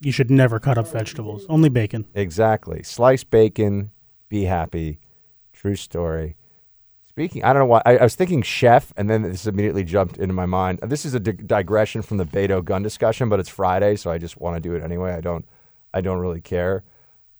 You 0.00 0.12
should 0.12 0.30
never 0.30 0.58
cut 0.60 0.76
up 0.76 0.86
vegetables, 0.88 1.46
only 1.48 1.68
bacon. 1.68 2.04
Exactly. 2.14 2.82
Sliced 2.82 3.30
bacon, 3.30 3.90
be 4.28 4.44
happy. 4.44 4.98
True 5.52 5.76
story. 5.76 6.36
Speaking, 7.06 7.44
I 7.44 7.52
don't 7.52 7.60
know 7.60 7.66
why 7.66 7.82
I, 7.86 7.96
I, 7.96 8.02
was 8.02 8.14
thinking 8.14 8.42
chef, 8.42 8.92
and 8.96 9.08
then 9.08 9.22
this 9.22 9.46
immediately 9.46 9.84
jumped 9.84 10.18
into 10.18 10.34
my 10.34 10.44
mind. 10.44 10.80
This 10.82 11.06
is 11.06 11.14
a 11.14 11.20
di- 11.20 11.32
digression 11.32 12.02
from 12.02 12.18
the 12.18 12.26
Beto 12.26 12.62
gun 12.62 12.82
discussion, 12.82 13.30
but 13.30 13.40
it's 13.40 13.48
Friday, 13.48 13.96
so 13.96 14.10
I 14.10 14.18
just 14.18 14.38
want 14.38 14.56
to 14.56 14.60
do 14.60 14.74
it 14.74 14.82
anyway. 14.82 15.14
I 15.14 15.22
don't, 15.22 15.46
I 15.94 16.02
don't 16.02 16.18
really 16.18 16.42
care. 16.42 16.84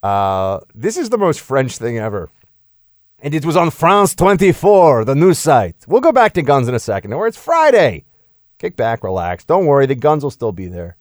Uh, 0.03 0.61
this 0.75 0.97
is 0.97 1.11
the 1.11 1.19
most 1.19 1.41
French 1.41 1.77
thing 1.77 1.99
ever. 1.99 2.31
And 3.19 3.35
it 3.35 3.45
was 3.45 3.57
on 3.57 3.71
France 3.71 4.15
24, 4.15 5.05
the 5.05 5.15
news 5.15 5.39
site. 5.39 5.77
We'll 5.87 6.01
go 6.01 6.13
back 6.13 6.33
to 6.35 6.43
guns 6.43 6.69
in 6.69 6.75
a 6.75 6.79
second. 6.79 7.13
Or 7.13 7.27
it's 7.27 7.37
Friday. 7.37 8.05
Kick 8.59 8.77
back, 8.77 9.03
relax. 9.03 9.45
Don't 9.45 9.67
worry, 9.67 9.87
the 9.87 9.95
guns 9.95 10.23
will 10.23 10.31
still 10.31 10.53
be 10.53 10.67
there. 10.67 10.97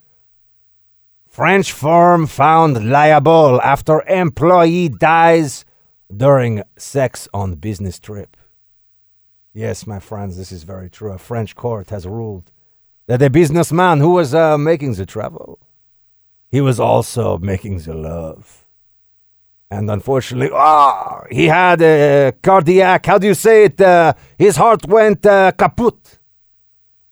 French 1.27 1.71
firm 1.71 2.27
found 2.27 2.89
liable 2.89 3.61
after 3.61 4.01
employee 4.07 4.89
dies 4.89 5.64
during 6.15 6.63
sex 6.77 7.27
on 7.33 7.55
business 7.55 7.99
trip. 7.99 8.37
Yes, 9.53 9.87
my 9.87 9.99
friends, 9.99 10.37
this 10.37 10.51
is 10.51 10.63
very 10.63 10.89
true. 10.89 11.13
A 11.13 11.17
French 11.17 11.55
court 11.55 11.89
has 11.89 12.05
ruled 12.05 12.51
that 13.07 13.21
a 13.21 13.29
businessman 13.29 13.99
who 13.99 14.11
was 14.11 14.33
uh, 14.33 14.57
making 14.57 14.93
the 14.95 15.05
travel, 15.05 15.59
he 16.49 16.61
was 16.61 16.79
also 16.79 17.37
making 17.37 17.79
the 17.79 17.93
love. 17.93 18.65
And 19.71 19.89
unfortunately, 19.89 20.51
ah, 20.53 21.23
he 21.31 21.47
had 21.47 21.81
a 21.81 22.33
cardiac, 22.41 23.05
how 23.05 23.17
do 23.17 23.27
you 23.27 23.33
say 23.33 23.65
it? 23.65 23.81
Uh, 23.81 24.13
his 24.37 24.57
heart 24.57 24.85
went 24.87 25.25
uh, 25.25 25.51
kaput. 25.53 26.19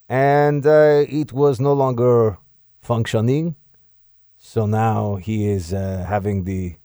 And 0.07 0.65
uh, 0.65 1.05
it 1.07 1.33
was 1.33 1.59
no 1.59 1.73
longer 1.73 2.37
functioning. 2.81 3.55
So 4.37 4.65
now 4.65 5.15
he 5.15 5.47
is 5.47 5.73
uh, 5.73 6.05
having 6.07 6.43
the 6.43 6.75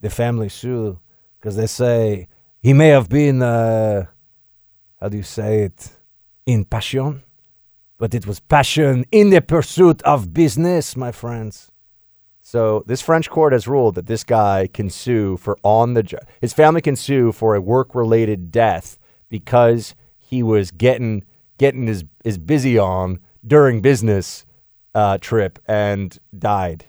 the 0.00 0.10
family 0.10 0.48
sue 0.48 0.98
because 1.42 1.56
they 1.56 1.66
say 1.66 2.28
he 2.60 2.72
may 2.72 2.88
have 2.88 3.08
been, 3.08 3.42
uh, 3.42 4.06
how 5.00 5.08
do 5.08 5.16
you 5.16 5.24
say 5.24 5.64
it, 5.64 5.90
in 6.46 6.64
passion, 6.64 7.24
but 7.98 8.14
it 8.14 8.28
was 8.28 8.38
passion 8.38 9.04
in 9.10 9.30
the 9.30 9.40
pursuit 9.40 10.00
of 10.02 10.32
business, 10.32 10.96
my 10.96 11.10
friends. 11.10 11.72
So 12.42 12.84
this 12.86 13.02
French 13.02 13.28
court 13.28 13.52
has 13.52 13.66
ruled 13.66 13.96
that 13.96 14.06
this 14.06 14.22
guy 14.22 14.68
can 14.72 14.88
sue 14.88 15.36
for 15.36 15.56
on 15.64 15.94
the 15.94 16.04
job. 16.04 16.22
His 16.40 16.52
family 16.52 16.80
can 16.80 16.94
sue 16.94 17.32
for 17.32 17.56
a 17.56 17.60
work-related 17.60 18.52
death 18.52 19.00
because 19.28 19.96
he 20.18 20.44
was 20.44 20.70
getting 20.70 21.24
getting 21.58 21.86
his 21.86 22.04
his 22.24 22.38
busy 22.38 22.78
on 22.78 23.18
during 23.44 23.80
business 23.80 24.46
uh, 24.94 25.18
trip 25.18 25.58
and 25.66 26.18
died. 26.36 26.84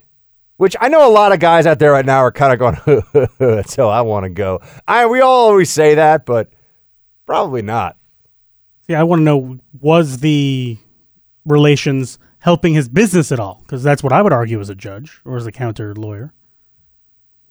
Which 0.58 0.76
I 0.80 0.88
know 0.88 1.08
a 1.08 1.12
lot 1.12 1.32
of 1.34 1.40
guys 1.40 1.66
out 1.66 1.80
there 1.80 1.92
right 1.92 2.06
now 2.06 2.20
are 2.20 2.32
kind 2.32 2.54
of 2.54 2.60
going, 2.60 3.28
that's 3.40 3.76
how 3.76 3.90
I 3.90 4.02
want 4.02 4.24
to 4.26 4.30
go. 4.30 4.62
I 4.88 5.06
we 5.08 5.20
all 5.20 5.50
always 5.50 5.70
say 5.72 5.96
that, 5.96 6.26
but 6.26 6.50
probably 7.26 7.62
not. 7.62 7.98
See, 8.88 8.94
I 8.96 9.04
want 9.04 9.20
to 9.22 9.24
know 9.24 9.60
was 9.80 10.20
the 10.20 10.78
relations 11.46 12.20
helping 12.40 12.74
his 12.74 12.88
business 12.90 13.32
at 13.32 13.40
all? 13.40 13.60
Because 13.64 13.84
that's 13.84 14.04
what 14.04 14.14
I 14.14 14.22
would 14.22 14.34
argue 14.34 14.60
as 14.60 14.70
a 14.70 14.76
judge 14.76 15.22
or 15.26 15.38
as 15.38 15.46
a 15.48 15.52
counter 15.52 15.96
lawyer. 15.96 16.34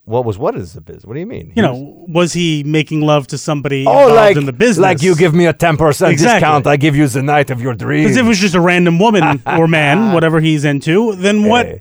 What 0.04 0.24
was 0.24 0.36
what 0.36 0.56
is 0.56 0.72
the 0.72 0.80
business? 0.80 1.04
What 1.04 1.14
do 1.14 1.20
you 1.20 1.26
mean? 1.26 1.52
You 1.54 1.62
know, 1.62 2.04
was 2.08 2.32
he 2.32 2.64
making 2.64 3.02
love 3.02 3.28
to 3.28 3.38
somebody 3.38 3.84
Oh, 3.86 3.90
involved 4.08 4.14
like 4.16 4.36
in 4.36 4.46
the 4.46 4.52
business? 4.52 4.82
like 4.82 5.02
you 5.02 5.14
give 5.14 5.32
me 5.32 5.46
a 5.46 5.52
ten 5.52 5.76
percent 5.76 6.12
Exactly. 6.12 6.40
discount, 6.40 6.66
I 6.66 6.76
give 6.76 6.96
you 6.96 7.06
the 7.06 7.22
night 7.22 7.50
of 7.50 7.60
your 7.62 7.72
dreams. 7.74 8.06
Because 8.06 8.16
if 8.16 8.24
it 8.26 8.28
was 8.28 8.38
just 8.38 8.54
a 8.56 8.60
random 8.60 8.98
woman 8.98 9.40
or 9.46 9.68
man, 9.68 10.12
whatever 10.12 10.40
he's 10.40 10.64
into, 10.64 11.14
then 11.14 11.44
what? 11.44 11.80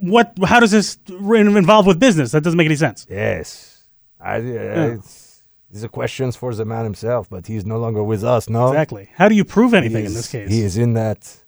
What? 0.00 0.36
How 0.44 0.60
does 0.60 0.70
this 0.70 0.98
involve 1.08 1.86
with 1.86 1.98
business? 1.98 2.32
That 2.32 2.42
doesn't 2.42 2.56
make 2.56 2.66
any 2.66 2.76
sense. 2.76 3.06
Yes, 3.10 3.84
I, 4.20 4.36
uh, 4.36 4.40
it's, 4.40 5.42
these 5.70 5.84
are 5.84 5.88
questions 5.88 6.36
for 6.36 6.54
the 6.54 6.64
man 6.64 6.84
himself, 6.84 7.28
but 7.28 7.46
he's 7.46 7.66
no 7.66 7.78
longer 7.78 8.02
with 8.02 8.22
us. 8.22 8.48
No, 8.48 8.68
Exactly. 8.68 9.10
How 9.14 9.28
do 9.28 9.34
you 9.34 9.44
prove 9.44 9.74
anything 9.74 10.04
in 10.06 10.14
this 10.14 10.30
case? 10.30 10.50
He 10.50 10.60
is 10.60 10.76
in 10.76 10.94
that 10.94 11.44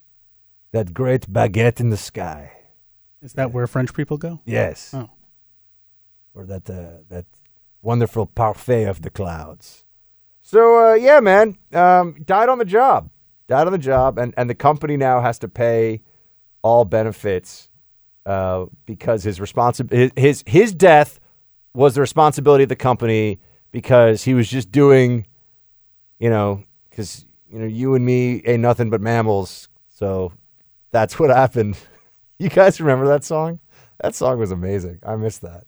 that 0.73 0.93
great 0.93 1.33
baguette 1.33 1.81
in 1.81 1.91
the 1.91 1.97
sky. 1.97 2.53
Is 3.23 3.33
that 3.35 3.53
where 3.53 3.67
French 3.67 3.95
people 3.95 4.19
go? 4.19 4.41
Yes. 4.45 4.93
Oh. 4.95 5.11
Or 6.35 6.45
that 6.45 6.69
uh, 6.69 7.03
that 7.09 7.27
wonderful 7.83 8.27
parfait 8.27 8.85
of 8.85 9.03
the 9.03 9.11
clouds. 9.11 9.85
So 10.43 10.91
uh, 10.91 10.95
yeah, 10.95 11.21
man, 11.21 11.57
um, 11.73 12.23
died 12.25 12.49
on 12.49 12.59
the 12.59 12.65
job. 12.65 13.11
Died 13.49 13.67
on 13.67 13.73
the 13.73 13.79
job, 13.79 14.19
and 14.19 14.35
and 14.37 14.51
the 14.51 14.55
company 14.55 14.97
now 14.97 15.21
has 15.21 15.39
to 15.39 15.49
pay 15.49 16.03
all 16.63 16.85
benefits 16.85 17.71
uh, 18.27 18.67
because 18.85 19.23
his 19.23 19.39
responsi- 19.39 19.91
his, 19.91 20.11
his 20.17 20.45
his 20.47 20.75
death 20.75 21.21
was 21.75 21.95
the 21.95 22.01
responsibility 22.01 22.65
of 22.65 22.69
the 22.69 22.77
company 22.77 23.39
because 23.71 24.25
he 24.25 24.35
was 24.35 24.49
just 24.49 24.73
doing, 24.73 25.27
you 26.19 26.29
know, 26.29 26.63
because 26.91 27.25
you 27.49 27.59
know 27.61 27.67
you 27.67 27.95
and 27.95 28.05
me 28.05 28.43
ain't 28.45 28.61
nothing 28.61 28.91
but 28.91 29.01
mammals, 29.01 29.69
so 29.89 30.33
that's 30.91 31.19
what 31.19 31.31
happened. 31.31 31.79
You 32.39 32.51
guys 32.51 32.79
remember 32.83 33.07
that 33.07 33.25
song? 33.25 33.61
That 34.03 34.15
song 34.15 34.39
was 34.39 34.51
amazing. 34.51 34.99
I 35.03 35.17
missed 35.17 35.41
that. 35.41 35.65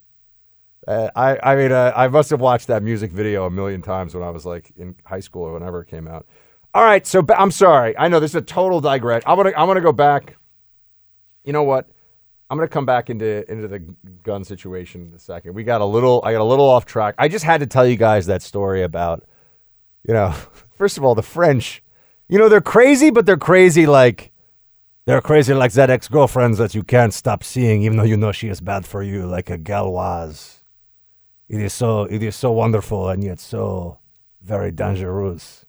Uh, 0.87 1.09
I 1.17 1.39
I 1.43 1.57
mean 1.57 1.73
uh, 1.73 1.95
I 1.97 2.09
must 2.09 2.29
have 2.29 2.43
watched 2.43 2.67
that 2.67 2.83
music 2.83 3.11
video 3.11 3.47
a 3.47 3.51
million 3.51 3.81
times 3.81 4.15
when 4.15 4.23
I 4.23 4.29
was 4.29 4.45
like 4.45 4.71
in 4.77 4.95
high 5.07 5.21
school 5.21 5.45
or 5.45 5.55
whenever 5.55 5.81
it 5.81 5.89
came 5.89 6.07
out. 6.07 6.27
All 6.75 6.85
right, 6.85 7.07
so 7.07 7.25
I'm 7.35 7.51
sorry. 7.51 7.97
I 7.97 8.09
know 8.09 8.21
this 8.21 8.33
is 8.33 8.35
a 8.35 8.43
total 8.43 8.83
digress. 8.83 9.23
I'm 9.25 9.39
gonna 9.39 9.55
I'm 9.57 9.67
gonna 9.67 9.81
go 9.81 9.93
back. 9.93 10.37
You 11.43 11.55
know 11.55 11.63
what? 11.63 11.89
I'm 12.51 12.57
gonna 12.57 12.69
come 12.69 12.87
back 12.87 13.11
into 13.11 13.51
into 13.51 13.69
the 13.69 13.81
gun 14.23 14.45
situation 14.45 15.07
in 15.09 15.15
a 15.15 15.19
second. 15.19 15.55
We 15.55 15.65
got 15.65 15.81
a 15.81 15.85
little 15.85 16.23
I 16.25 16.33
got 16.33 16.41
a 16.41 16.45
little 16.45 16.69
off 16.69 16.87
track. 16.87 17.15
I 17.19 17.29
just 17.29 17.45
had 17.45 17.61
to 17.61 17.67
tell 17.67 17.87
you 17.87 17.97
guys 17.97 18.27
that 18.27 18.43
story 18.43 18.83
about, 18.83 19.25
you 20.07 20.15
know, 20.15 20.35
first 20.77 20.97
of 20.97 21.05
all 21.05 21.15
the 21.15 21.23
French. 21.23 21.83
You 22.29 22.39
know 22.39 22.49
they're 22.49 22.61
crazy, 22.61 23.11
but 23.11 23.25
they're 23.27 23.39
crazy 23.39 23.87
like 23.87 24.33
they're 25.07 25.23
crazy 25.23 25.55
like 25.55 25.73
that 25.73 25.89
ex 25.89 26.09
girlfriends 26.09 26.59
that 26.59 26.75
you 26.75 26.83
can't 26.83 27.15
stop 27.15 27.43
seeing, 27.43 27.83
even 27.83 27.97
though 27.97 28.05
you 28.05 28.17
know 28.17 28.33
she 28.33 28.49
is 28.49 28.61
bad 28.61 28.85
for 28.85 29.03
you, 29.03 29.27
like 29.27 29.49
a 29.49 29.57
Gauloise. 29.57 30.59
It 31.49 31.63
is 31.63 31.73
so 31.73 32.05
it 32.05 32.23
is 32.23 32.37
so 32.37 32.53
wonderful 32.53 33.09
and 33.09 33.25
yet 33.25 33.41
so 33.41 33.99
very 34.43 34.71
dangerous. 34.71 35.65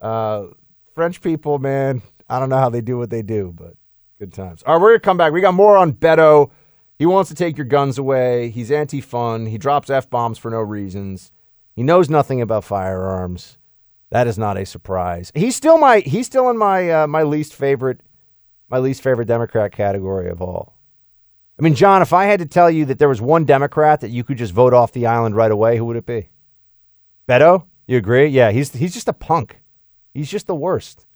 Uh, 0.00 0.46
French 0.94 1.20
people, 1.20 1.58
man, 1.58 2.02
I 2.28 2.38
don't 2.38 2.48
know 2.48 2.58
how 2.58 2.70
they 2.70 2.80
do 2.80 2.98
what 2.98 3.10
they 3.10 3.22
do, 3.22 3.52
but 3.54 3.74
good 4.18 4.32
times. 4.32 4.62
All 4.64 4.74
right, 4.74 4.82
we're 4.82 4.90
gonna 4.90 5.00
come 5.00 5.16
back. 5.16 5.32
We 5.32 5.40
got 5.40 5.54
more 5.54 5.76
on 5.76 5.92
Beto. 5.92 6.50
He 6.98 7.06
wants 7.06 7.28
to 7.28 7.36
take 7.36 7.56
your 7.56 7.66
guns 7.66 7.98
away. 7.98 8.50
He's 8.50 8.72
anti-fun. 8.72 9.46
He 9.46 9.58
drops 9.58 9.88
f 9.88 10.10
bombs 10.10 10.38
for 10.38 10.50
no 10.50 10.58
reasons. 10.58 11.30
He 11.76 11.84
knows 11.84 12.10
nothing 12.10 12.40
about 12.40 12.64
firearms. 12.64 13.58
That 14.10 14.26
is 14.26 14.38
not 14.38 14.56
a 14.56 14.66
surprise. 14.66 15.30
He's 15.34 15.54
still 15.54 15.78
my 15.78 16.00
he's 16.00 16.26
still 16.26 16.50
in 16.50 16.56
my 16.58 16.90
uh, 16.90 17.06
my 17.06 17.22
least 17.22 17.54
favorite 17.54 18.00
my 18.68 18.78
least 18.78 19.02
favorite 19.02 19.26
Democrat 19.26 19.70
category 19.70 20.28
of 20.28 20.42
all. 20.42 20.74
I 21.58 21.62
mean, 21.62 21.74
John, 21.74 22.02
if 22.02 22.12
I 22.12 22.24
had 22.24 22.40
to 22.40 22.46
tell 22.46 22.70
you 22.70 22.84
that 22.86 22.98
there 22.98 23.08
was 23.08 23.20
one 23.20 23.44
Democrat 23.44 24.00
that 24.00 24.10
you 24.10 24.24
could 24.24 24.38
just 24.38 24.52
vote 24.52 24.72
off 24.74 24.92
the 24.92 25.06
island 25.06 25.36
right 25.36 25.50
away, 25.50 25.76
who 25.76 25.84
would 25.86 25.96
it 25.96 26.06
be? 26.06 26.30
Beto? 27.28 27.64
You 27.86 27.96
agree? 27.96 28.26
Yeah, 28.26 28.50
he's 28.50 28.72
he's 28.72 28.94
just 28.94 29.08
a 29.08 29.12
punk. 29.12 29.60
He's 30.14 30.30
just 30.30 30.46
the 30.46 30.54
worst. 30.54 31.06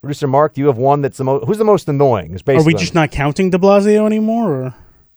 Producer 0.00 0.28
Mark, 0.28 0.54
do 0.54 0.60
you 0.60 0.68
have 0.68 0.78
one 0.78 1.02
that's 1.02 1.18
the 1.18 1.24
most? 1.24 1.44
Who's 1.46 1.58
the 1.58 1.64
most 1.64 1.88
annoying? 1.88 2.32
Is 2.34 2.42
Are 2.46 2.62
we 2.62 2.74
just 2.74 2.94
not 2.94 3.10
counting 3.10 3.50
De 3.50 3.58
Blasio 3.58 4.06
anymore? 4.06 4.50
Or? 4.62 4.74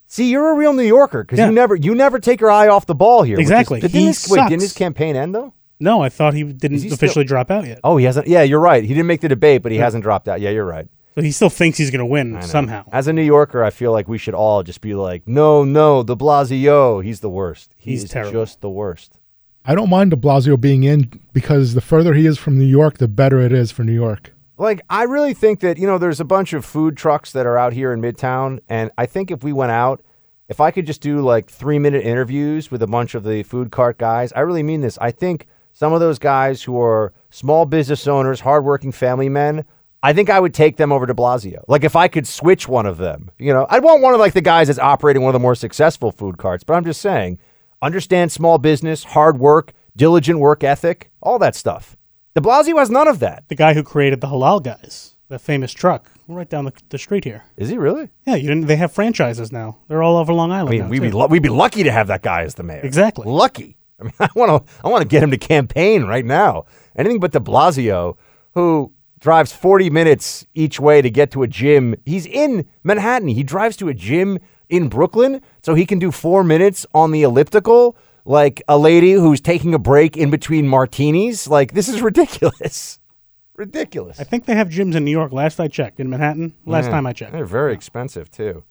see. 0.08 0.30
You're 0.32 0.52
a 0.52 0.56
real 0.56 0.74
New 0.74 0.82
Yorker 0.84 1.24
because 1.24 1.38
Yeah. 1.40 1.48
you 1.48 1.52
never 1.52 1.76
you 1.76 1.94
never 1.94 2.20
take 2.20 2.42
your 2.42 2.50
eye 2.52 2.68
off 2.68 2.86
the 2.88 2.96
ball 2.96 3.22
here. 3.24 3.38
which 3.38 3.46
is- 3.46 3.52
Exactly. 3.52 3.80
didn't 3.80 4.00
He 4.00 4.08
his, 4.08 4.28
wait, 4.30 4.50
didn't 4.50 4.62
his 4.62 4.74
campaign 4.74 5.16
end 5.16 5.36
though? 5.36 5.54
No, 5.80 6.02
I 6.02 6.10
thought 6.10 6.34
he 6.34 6.44
didn't 6.44 6.80
he 6.80 6.88
officially 6.88 7.10
still- 7.10 7.24
drop 7.26 7.52
out 7.52 7.66
yet. 7.68 7.80
Oh, 7.84 7.98
he 7.98 8.06
hasn't. 8.06 8.28
Yeah, 8.28 8.42
you're 8.42 8.60
right. 8.60 8.84
He 8.84 8.90
didn't 8.90 9.08
make 9.08 9.22
the 9.22 9.30
debate, 9.30 9.62
but 9.64 9.72
he 9.72 9.78
Yeah. 9.78 9.84
hasn't 9.86 10.04
dropped 10.04 10.28
out. 10.28 10.42
Yeah, 10.42 10.50
you're 10.50 10.66
right. 10.66 10.88
So 11.16 11.22
he 11.22 11.32
still 11.32 11.50
thinks 11.50 11.78
he's 11.78 11.92
going 11.92 12.00
to 12.00 12.06
win 12.06 12.42
somehow. 12.42 12.84
As 12.92 13.08
a 13.08 13.14
New 13.14 13.22
Yorker, 13.24 13.64
I 13.64 13.70
feel 13.70 13.92
like 13.92 14.08
we 14.08 14.18
should 14.18 14.34
all 14.34 14.64
just 14.64 14.80
be 14.82 14.94
like, 14.96 15.24
no, 15.28 15.64
no, 15.66 16.04
De 16.04 16.16
Blasio, 16.16 17.04
he's 17.04 17.20
the 17.20 17.30
worst. 17.30 17.72
He 17.78 17.92
He's 17.92 18.06
terrible. 18.10 18.32
just 18.32 18.62
the 18.62 18.70
worst. 18.70 19.18
I 19.66 19.76
don't 19.76 19.90
mind 19.90 20.10
de 20.12 20.18
Blasio 20.18 20.60
being 20.60 20.84
in 20.84 21.12
because 21.34 21.74
the 21.74 21.82
further 21.82 22.14
he 22.14 22.26
is 22.26 22.38
from 22.38 22.58
New 22.58 22.66
York, 22.66 22.98
the 22.98 23.08
better 23.08 23.40
it 23.40 23.52
is 23.52 23.72
for 23.72 23.84
New 23.84 23.92
York. 23.94 24.34
Like, 24.62 24.82
I 24.92 25.04
really 25.04 25.34
think 25.34 25.62
that, 25.62 25.80
you 25.80 25.88
know, 25.88 25.98
there's 25.98 26.20
a 26.20 26.26
bunch 26.26 26.54
of 26.54 26.64
food 26.64 26.96
trucks 26.96 27.32
that 27.32 27.48
are 27.48 27.58
out 27.58 27.74
here 27.74 27.92
in 27.94 28.00
Midtown. 28.00 28.60
And 28.70 28.92
I 28.96 29.08
think 29.08 29.32
if 29.32 29.44
we 29.44 29.52
went 29.52 29.72
out, 29.72 30.04
if 30.50 30.60
I 30.60 30.70
could 30.70 30.86
just 30.86 31.02
do 31.02 31.22
like 31.22 31.50
three 31.50 31.80
minute 31.80 32.06
interviews 32.06 32.70
with 32.70 32.84
a 32.84 32.88
bunch 32.88 33.16
of 33.16 33.24
the 33.24 33.42
food 33.42 33.72
cart 33.72 33.98
guys, 33.98 34.32
I 34.34 34.42
really 34.42 34.62
mean 34.62 34.82
this. 34.82 35.00
I 35.00 35.10
think 35.10 35.48
some 35.74 35.94
of 35.94 36.00
those 36.00 36.20
guys 36.20 36.62
who 36.62 36.80
are 36.80 37.12
small 37.32 37.66
business 37.66 38.08
owners, 38.08 38.42
hardworking 38.42 38.92
family 38.92 39.30
men, 39.30 39.66
I 40.04 40.14
think 40.14 40.30
I 40.30 40.40
would 40.40 40.54
take 40.54 40.78
them 40.78 40.92
over 40.92 41.08
to 41.08 41.16
Blasio. 41.16 41.64
Like 41.68 41.84
if 41.84 41.96
I 41.96 42.08
could 42.08 42.28
switch 42.28 42.68
one 42.68 42.86
of 42.86 43.00
them, 43.00 43.32
you 43.40 43.52
know, 43.52 43.66
I'd 43.68 43.84
want 43.84 44.04
one 44.04 44.14
of 44.14 44.20
like 44.20 44.34
the 44.34 44.42
guys 44.42 44.68
that's 44.68 44.78
operating 44.78 45.24
one 45.24 45.30
of 45.30 45.34
the 45.34 45.40
more 45.40 45.56
successful 45.56 46.12
food 46.12 46.38
carts. 46.38 46.64
But 46.64 46.76
I'm 46.76 46.86
just 46.86 47.02
saying, 47.02 47.40
understand 47.82 48.32
small 48.32 48.60
business, 48.60 49.06
hard 49.06 49.40
work, 49.40 49.74
diligent 49.96 50.38
work 50.38 50.64
ethic, 50.64 51.10
all 51.20 51.40
that 51.40 51.56
stuff. 51.56 51.98
De 52.34 52.42
Blasio 52.42 52.78
has 52.80 52.90
none 52.90 53.08
of 53.08 53.20
that. 53.20 53.44
The 53.50 53.56
guy 53.56 53.74
who 53.74 53.84
created 53.84 54.22
the 54.22 54.28
halal 54.28 54.64
guys, 54.64 55.16
the 55.28 55.38
famous 55.38 55.74
truck, 55.74 56.10
right 56.30 56.50
down 56.50 56.64
the, 56.66 56.74
the 56.90 56.98
street 56.98 57.26
here. 57.26 57.44
Is 57.58 57.68
he 57.70 57.78
really? 57.78 58.10
Yeah, 58.26 58.36
you 58.36 58.48
didn't. 58.48 58.68
They 58.68 58.78
have 58.78 58.94
franchises 58.94 59.52
now. 59.52 59.80
They're 59.90 60.02
all 60.02 60.16
over 60.16 60.32
Long 60.32 60.52
Island. 60.52 60.70
I 60.70 60.72
mean, 60.72 60.82
now, 60.84 60.88
we'd 60.88 61.02
be 61.02 61.12
too. 61.12 61.18
lu- 61.18 61.28
we'd 61.28 61.44
be 61.44 61.50
lucky 61.50 61.84
to 61.84 61.92
have 61.92 62.08
that 62.08 62.22
guy 62.22 62.44
as 62.44 62.56
the 62.56 62.64
mayor. 62.64 62.82
Exactly. 62.84 63.26
Lucky. 63.28 63.76
I 64.00 64.04
mean, 64.04 64.14
I 64.20 64.30
want 64.34 64.66
to 64.66 64.74
I 64.84 64.88
want 64.88 65.02
to 65.02 65.08
get 65.08 65.22
him 65.24 65.32
to 65.32 65.38
campaign 65.38 66.04
right 66.06 66.26
now. 66.26 66.66
Anything 66.96 67.20
but 67.20 67.34
De 67.34 67.40
Blasio, 67.40 68.16
who 68.54 68.94
drives 69.20 69.52
40 69.52 69.90
minutes 69.90 70.46
each 70.56 70.80
way 70.80 71.02
to 71.02 71.10
get 71.10 71.32
to 71.32 71.44
a 71.44 71.48
gym. 71.48 71.96
He's 72.06 72.26
in 72.26 72.66
Manhattan. 72.84 73.28
He 73.28 73.44
drives 73.44 73.76
to 73.78 73.90
a 73.90 73.94
gym 73.94 74.40
in 74.70 74.88
Brooklyn 74.88 75.42
so 75.62 75.76
he 75.76 75.86
can 75.86 76.00
do 76.00 76.12
four 76.12 76.44
minutes 76.46 76.86
on 76.94 77.12
the 77.12 77.24
elliptical 77.24 77.96
like 78.26 78.62
a 78.68 78.78
lady 78.78 79.12
who's 79.14 79.42
taking 79.42 79.74
a 79.74 79.80
break 79.80 80.18
in 80.18 80.30
between 80.30 80.68
martinis. 80.68 81.48
Like 81.48 81.74
this 81.74 81.88
is 81.90 82.02
ridiculous. 82.02 83.00
ridiculous. 83.56 84.20
I 84.20 84.24
think 84.24 84.46
they 84.46 84.56
have 84.56 84.70
gyms 84.70 84.96
in 84.96 85.04
New 85.06 85.12
York. 85.12 85.32
Last 85.32 85.60
I 85.60 85.68
checked, 85.68 86.00
in 86.00 86.10
Manhattan. 86.10 86.56
Last 86.66 86.86
Yeah. 86.86 86.92
time 86.92 87.06
I 87.08 87.14
checked. 87.14 87.32
They're 87.32 87.46
very 87.46 87.74
expensive 87.74 88.30
too. 88.32 88.64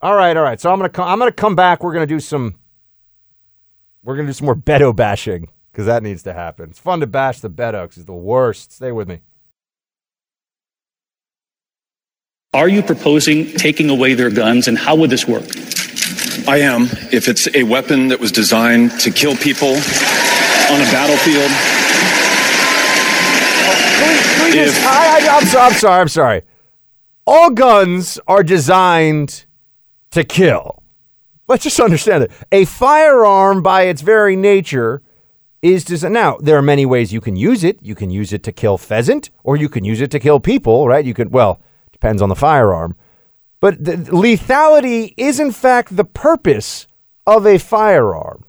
All 0.00 0.14
right, 0.14 0.36
all 0.36 0.42
right. 0.44 0.60
So 0.60 0.70
I'm 0.72 0.78
gonna 0.78 0.88
come, 0.88 1.08
I'm 1.08 1.18
gonna 1.18 1.32
come 1.32 1.54
back. 1.56 1.82
We're 1.82 1.92
gonna 1.92 2.06
do 2.06 2.20
some. 2.20 2.54
We're 4.04 4.16
gonna 4.16 4.28
do 4.28 4.32
some 4.32 4.46
more 4.46 4.54
Beto 4.56 4.94
bashing 4.94 5.48
because 5.72 5.86
that 5.86 6.02
needs 6.02 6.22
to 6.22 6.32
happen. 6.32 6.70
It's 6.70 6.78
fun 6.78 7.00
to 7.00 7.06
bash 7.06 7.40
the 7.40 7.50
Beto 7.50 7.84
'cause 7.86 7.96
he's 7.96 8.04
the 8.06 8.12
worst. 8.14 8.72
Stay 8.72 8.92
with 8.92 9.08
me. 9.08 9.20
Are 12.54 12.68
you 12.68 12.82
proposing 12.82 13.46
taking 13.52 13.90
away 13.90 14.14
their 14.14 14.30
guns, 14.30 14.68
and 14.68 14.78
how 14.78 14.96
would 14.96 15.10
this 15.10 15.26
work? 15.28 15.44
I 16.46 16.58
am. 16.58 16.82
If 17.12 17.28
it's 17.28 17.48
a 17.54 17.62
weapon 17.62 18.08
that 18.08 18.20
was 18.20 18.30
designed 18.32 19.00
to 19.00 19.10
kill 19.10 19.36
people 19.36 19.70
on 19.70 20.80
a 20.80 20.88
battlefield, 20.92 21.50
If, 24.50 24.86
I, 24.86 25.20
I, 25.20 25.38
I'm, 25.38 25.72
I'm 25.72 25.74
sorry. 25.74 26.00
I'm 26.00 26.08
sorry. 26.08 26.42
All 27.26 27.50
guns 27.50 28.18
are 28.26 28.42
designed 28.42 29.44
to 30.12 30.24
kill. 30.24 30.82
Let's 31.46 31.64
just 31.64 31.78
understand 31.80 32.24
it. 32.24 32.32
A 32.52 32.64
firearm, 32.64 33.62
by 33.62 33.82
its 33.82 34.00
very 34.00 34.36
nature, 34.36 35.02
is 35.60 35.84
designed. 35.84 36.14
Now, 36.14 36.38
there 36.38 36.56
are 36.56 36.62
many 36.62 36.86
ways 36.86 37.12
you 37.12 37.20
can 37.20 37.36
use 37.36 37.64
it. 37.64 37.78
You 37.82 37.94
can 37.94 38.10
use 38.10 38.32
it 38.32 38.42
to 38.44 38.52
kill 38.52 38.78
pheasant, 38.78 39.30
or 39.44 39.56
you 39.56 39.68
can 39.68 39.84
use 39.84 40.00
it 40.00 40.10
to 40.12 40.20
kill 40.20 40.40
people, 40.40 40.88
right? 40.88 41.04
You 41.04 41.14
could, 41.14 41.32
well, 41.32 41.60
depends 41.92 42.22
on 42.22 42.28
the 42.28 42.36
firearm. 42.36 42.96
But 43.60 43.82
the, 43.82 43.96
lethality 43.96 45.14
is, 45.16 45.40
in 45.40 45.52
fact, 45.52 45.96
the 45.96 46.04
purpose 46.04 46.86
of 47.26 47.46
a 47.46 47.58
firearm. 47.58 48.44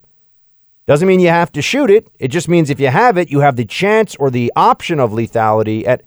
Doesn't 0.88 1.08
mean 1.08 1.20
you 1.20 1.30
have 1.30 1.52
to 1.52 1.62
shoot 1.62 1.90
it. 1.90 2.10
It 2.20 2.30
just 2.30 2.48
means 2.48 2.70
if 2.70 2.80
you 2.80 2.88
have 2.88 3.18
it, 3.18 3.30
you 3.30 3.42
have 3.42 3.56
the 3.56 3.66
chance 3.66 4.16
or 4.16 4.30
the 4.32 4.52
option 4.56 5.00
of 5.00 5.12
lethality 5.12 5.86
at. 5.86 6.04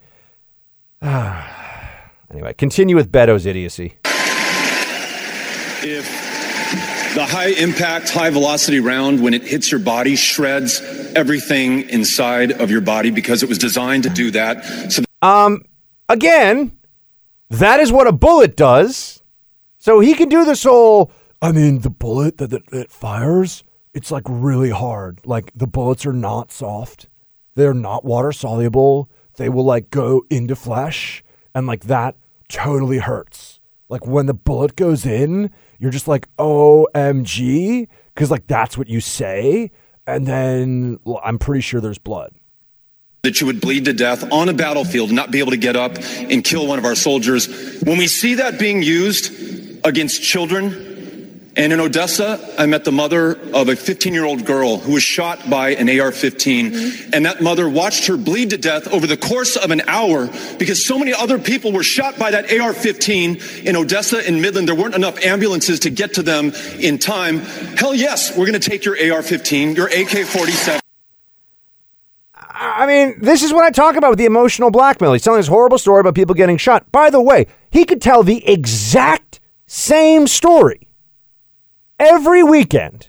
anyway, 2.30 2.52
continue 2.54 2.96
with 2.96 3.10
Beto's 3.12 3.46
idiocy. 3.46 3.94
if 5.84 6.04
the 7.14 7.24
high 7.24 7.48
impact, 7.48 8.08
high 8.10 8.30
velocity 8.30 8.80
round, 8.80 9.22
when 9.22 9.34
it 9.34 9.42
hits 9.42 9.70
your 9.70 9.80
body, 9.80 10.16
shreds 10.16 10.80
everything 11.14 11.88
inside 11.90 12.52
of 12.52 12.70
your 12.70 12.80
body 12.80 13.10
because 13.10 13.42
it 13.42 13.48
was 13.48 13.58
designed 13.58 14.04
to 14.04 14.10
do 14.10 14.30
that. 14.30 14.64
So 14.90 15.02
Um, 15.20 15.62
again, 16.08 16.72
that 17.52 17.80
is 17.80 17.92
what 17.92 18.06
a 18.06 18.12
bullet 18.12 18.56
does. 18.56 19.22
So 19.78 20.00
he 20.00 20.14
can 20.14 20.28
do 20.28 20.44
this 20.44 20.64
whole. 20.64 21.10
I 21.40 21.52
mean, 21.52 21.80
the 21.80 21.90
bullet 21.90 22.38
that, 22.38 22.50
that 22.50 22.62
it 22.72 22.90
fires, 22.90 23.64
it's 23.94 24.10
like 24.10 24.22
really 24.28 24.70
hard. 24.70 25.20
Like 25.24 25.52
the 25.54 25.66
bullets 25.66 26.06
are 26.06 26.12
not 26.12 26.52
soft. 26.52 27.08
They're 27.54 27.74
not 27.74 28.04
water 28.04 28.32
soluble. 28.32 29.10
They 29.36 29.48
will 29.48 29.64
like 29.64 29.90
go 29.90 30.22
into 30.30 30.54
flesh, 30.54 31.24
and 31.54 31.66
like 31.66 31.84
that 31.84 32.16
totally 32.48 32.98
hurts. 32.98 33.60
Like 33.88 34.06
when 34.06 34.26
the 34.26 34.34
bullet 34.34 34.76
goes 34.76 35.04
in, 35.04 35.50
you're 35.78 35.90
just 35.90 36.08
like, 36.08 36.28
OMG, 36.36 37.88
because 38.14 38.30
like 38.30 38.46
that's 38.46 38.78
what 38.78 38.88
you 38.88 39.00
say. 39.00 39.70
And 40.06 40.26
then 40.26 40.98
well, 41.04 41.20
I'm 41.22 41.38
pretty 41.38 41.60
sure 41.60 41.80
there's 41.80 41.98
blood. 41.98 42.32
That 43.22 43.40
you 43.40 43.46
would 43.46 43.60
bleed 43.60 43.84
to 43.84 43.92
death 43.92 44.32
on 44.32 44.48
a 44.48 44.52
battlefield 44.52 45.10
and 45.10 45.14
not 45.14 45.30
be 45.30 45.38
able 45.38 45.52
to 45.52 45.56
get 45.56 45.76
up 45.76 45.92
and 45.96 46.42
kill 46.42 46.66
one 46.66 46.76
of 46.80 46.84
our 46.84 46.96
soldiers. 46.96 47.46
When 47.84 47.96
we 47.96 48.08
see 48.08 48.34
that 48.34 48.58
being 48.58 48.82
used 48.82 49.32
against 49.84 50.24
children, 50.24 51.52
and 51.54 51.72
in 51.72 51.78
Odessa, 51.78 52.40
I 52.58 52.66
met 52.66 52.84
the 52.84 52.90
mother 52.90 53.38
of 53.54 53.68
a 53.68 53.76
15 53.76 54.12
year 54.12 54.24
old 54.24 54.44
girl 54.44 54.78
who 54.78 54.94
was 54.94 55.04
shot 55.04 55.48
by 55.48 55.70
an 55.76 55.88
AR 56.00 56.10
15. 56.10 56.72
Mm-hmm. 56.72 57.10
And 57.12 57.24
that 57.26 57.40
mother 57.40 57.68
watched 57.68 58.08
her 58.08 58.16
bleed 58.16 58.50
to 58.50 58.58
death 58.58 58.88
over 58.88 59.06
the 59.06 59.16
course 59.16 59.54
of 59.54 59.70
an 59.70 59.82
hour 59.86 60.28
because 60.58 60.84
so 60.84 60.98
many 60.98 61.12
other 61.12 61.38
people 61.38 61.70
were 61.70 61.84
shot 61.84 62.18
by 62.18 62.32
that 62.32 62.52
AR 62.52 62.72
15 62.72 63.40
in 63.62 63.76
Odessa 63.76 64.26
and 64.26 64.42
Midland. 64.42 64.66
There 64.66 64.74
weren't 64.74 64.96
enough 64.96 65.24
ambulances 65.24 65.78
to 65.80 65.90
get 65.90 66.14
to 66.14 66.24
them 66.24 66.52
in 66.80 66.98
time. 66.98 67.38
Hell 67.76 67.94
yes, 67.94 68.36
we're 68.36 68.46
going 68.46 68.60
to 68.60 68.70
take 68.70 68.84
your 68.84 68.96
AR 69.14 69.22
15, 69.22 69.76
your 69.76 69.86
AK 69.86 70.26
47. 70.26 70.81
I 72.62 72.86
mean, 72.86 73.18
this 73.20 73.42
is 73.42 73.52
what 73.52 73.64
I 73.64 73.70
talk 73.70 73.96
about 73.96 74.10
with 74.10 74.18
the 74.18 74.24
emotional 74.24 74.70
blackmail. 74.70 75.12
He's 75.12 75.22
telling 75.22 75.40
this 75.40 75.48
horrible 75.48 75.78
story 75.78 76.00
about 76.00 76.14
people 76.14 76.34
getting 76.34 76.56
shot. 76.56 76.90
By 76.92 77.10
the 77.10 77.20
way, 77.20 77.48
he 77.70 77.84
could 77.84 78.00
tell 78.00 78.22
the 78.22 78.48
exact 78.48 79.40
same 79.66 80.28
story 80.28 80.88
every 81.98 82.44
weekend. 82.44 83.08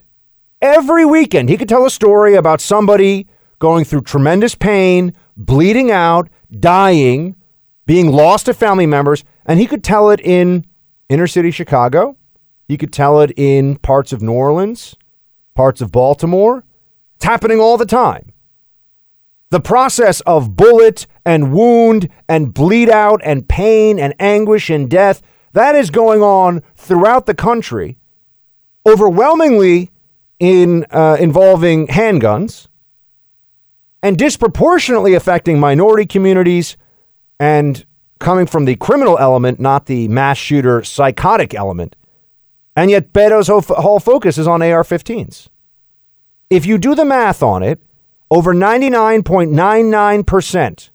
Every 0.59 1.05
weekend, 1.05 1.49
he 1.49 1.57
could 1.57 1.69
tell 1.69 1.85
a 1.85 1.91
story 1.91 2.35
about 2.35 2.61
somebody 2.61 3.27
going 3.59 3.85
through 3.85 4.01
tremendous 4.01 4.55
pain, 4.55 5.13
bleeding 5.37 5.91
out, 5.91 6.29
dying, 6.59 7.35
being 7.85 8.11
lost 8.11 8.47
to 8.47 8.53
family 8.53 8.87
members, 8.87 9.23
and 9.45 9.59
he 9.59 9.67
could 9.67 9.83
tell 9.83 10.09
it 10.09 10.19
in 10.21 10.65
inner 11.09 11.27
city 11.27 11.51
Chicago. 11.51 12.17
He 12.67 12.77
could 12.77 12.93
tell 12.93 13.21
it 13.21 13.31
in 13.37 13.75
parts 13.77 14.13
of 14.13 14.21
New 14.21 14.31
Orleans, 14.31 14.95
parts 15.53 15.81
of 15.81 15.91
Baltimore. 15.91 16.63
It's 17.17 17.25
happening 17.25 17.59
all 17.59 17.77
the 17.77 17.85
time. 17.85 18.32
The 19.53 19.61
process 19.61 20.19
of 20.21 20.55
bullet 20.55 21.05
and 21.23 21.53
wound 21.53 22.09
and 22.27 22.51
bleed 22.51 22.89
out 22.89 23.21
and 23.23 23.47
pain 23.47 23.99
and 23.99 24.15
anguish 24.17 24.71
and 24.71 24.89
death, 24.89 25.21
that 25.51 25.75
is 25.75 25.91
going 25.91 26.23
on 26.23 26.63
throughout 26.75 27.27
the 27.27 27.35
country, 27.35 27.99
overwhelmingly 28.83 29.91
in 30.39 30.87
uh, 30.89 31.17
involving 31.19 31.85
handguns 31.85 32.65
and 34.01 34.17
disproportionately 34.17 35.13
affecting 35.13 35.59
minority 35.59 36.07
communities 36.07 36.75
and 37.39 37.85
coming 38.17 38.47
from 38.47 38.65
the 38.65 38.75
criminal 38.75 39.19
element, 39.19 39.59
not 39.59 39.85
the 39.85 40.07
mass 40.07 40.39
shooter 40.39 40.83
psychotic 40.83 41.53
element. 41.53 41.95
And 42.75 42.89
yet 42.89 43.13
Beto's 43.13 43.49
whole, 43.49 43.99
focus 43.99 44.39
is 44.39 44.47
on 44.47 44.63
AR-15s. 44.63 45.47
If 46.49 46.65
you 46.65 46.79
do 46.79 46.95
the 46.95 47.05
math 47.05 47.43
on 47.43 47.61
it, 47.61 47.79
over 48.33 48.53
99.99%. 48.55 50.89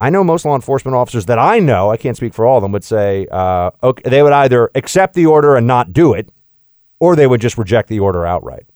I 0.00 0.10
know 0.10 0.24
most 0.24 0.44
law 0.44 0.56
enforcement 0.56 0.96
officers 0.96 1.26
that 1.26 1.38
I 1.38 1.60
know, 1.60 1.90
I 1.90 1.96
can't 1.96 2.16
speak 2.16 2.34
for 2.34 2.44
all 2.44 2.56
of 2.56 2.62
them, 2.62 2.72
would 2.72 2.82
say 2.82 3.26
uh, 3.30 3.70
okay, 3.82 4.08
they 4.08 4.22
would 4.22 4.32
either 4.32 4.70
accept 4.74 5.14
the 5.14 5.26
order 5.26 5.54
and 5.54 5.66
not 5.66 5.92
do 5.92 6.12
it, 6.12 6.28
or 6.98 7.14
they 7.14 7.26
would 7.26 7.40
just 7.40 7.56
reject 7.56 7.88
the 7.88 8.00
order 8.00 8.26
outright. 8.26 8.66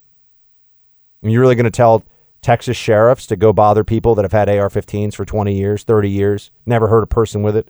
And 1.21 1.31
you're 1.31 1.41
really 1.41 1.55
going 1.55 1.65
to 1.65 1.69
tell 1.69 2.03
Texas 2.41 2.77
sheriffs 2.77 3.27
to 3.27 3.35
go 3.35 3.51
bother 3.51 3.83
people 3.83 4.15
that 4.15 4.23
have 4.23 4.31
had 4.31 4.49
AR 4.49 4.69
15s 4.69 5.15
for 5.15 5.25
20 5.25 5.53
years, 5.53 5.83
30 5.83 6.09
years, 6.09 6.51
never 6.65 6.87
hurt 6.87 7.03
a 7.03 7.07
person 7.07 7.43
with 7.43 7.55
it? 7.55 7.69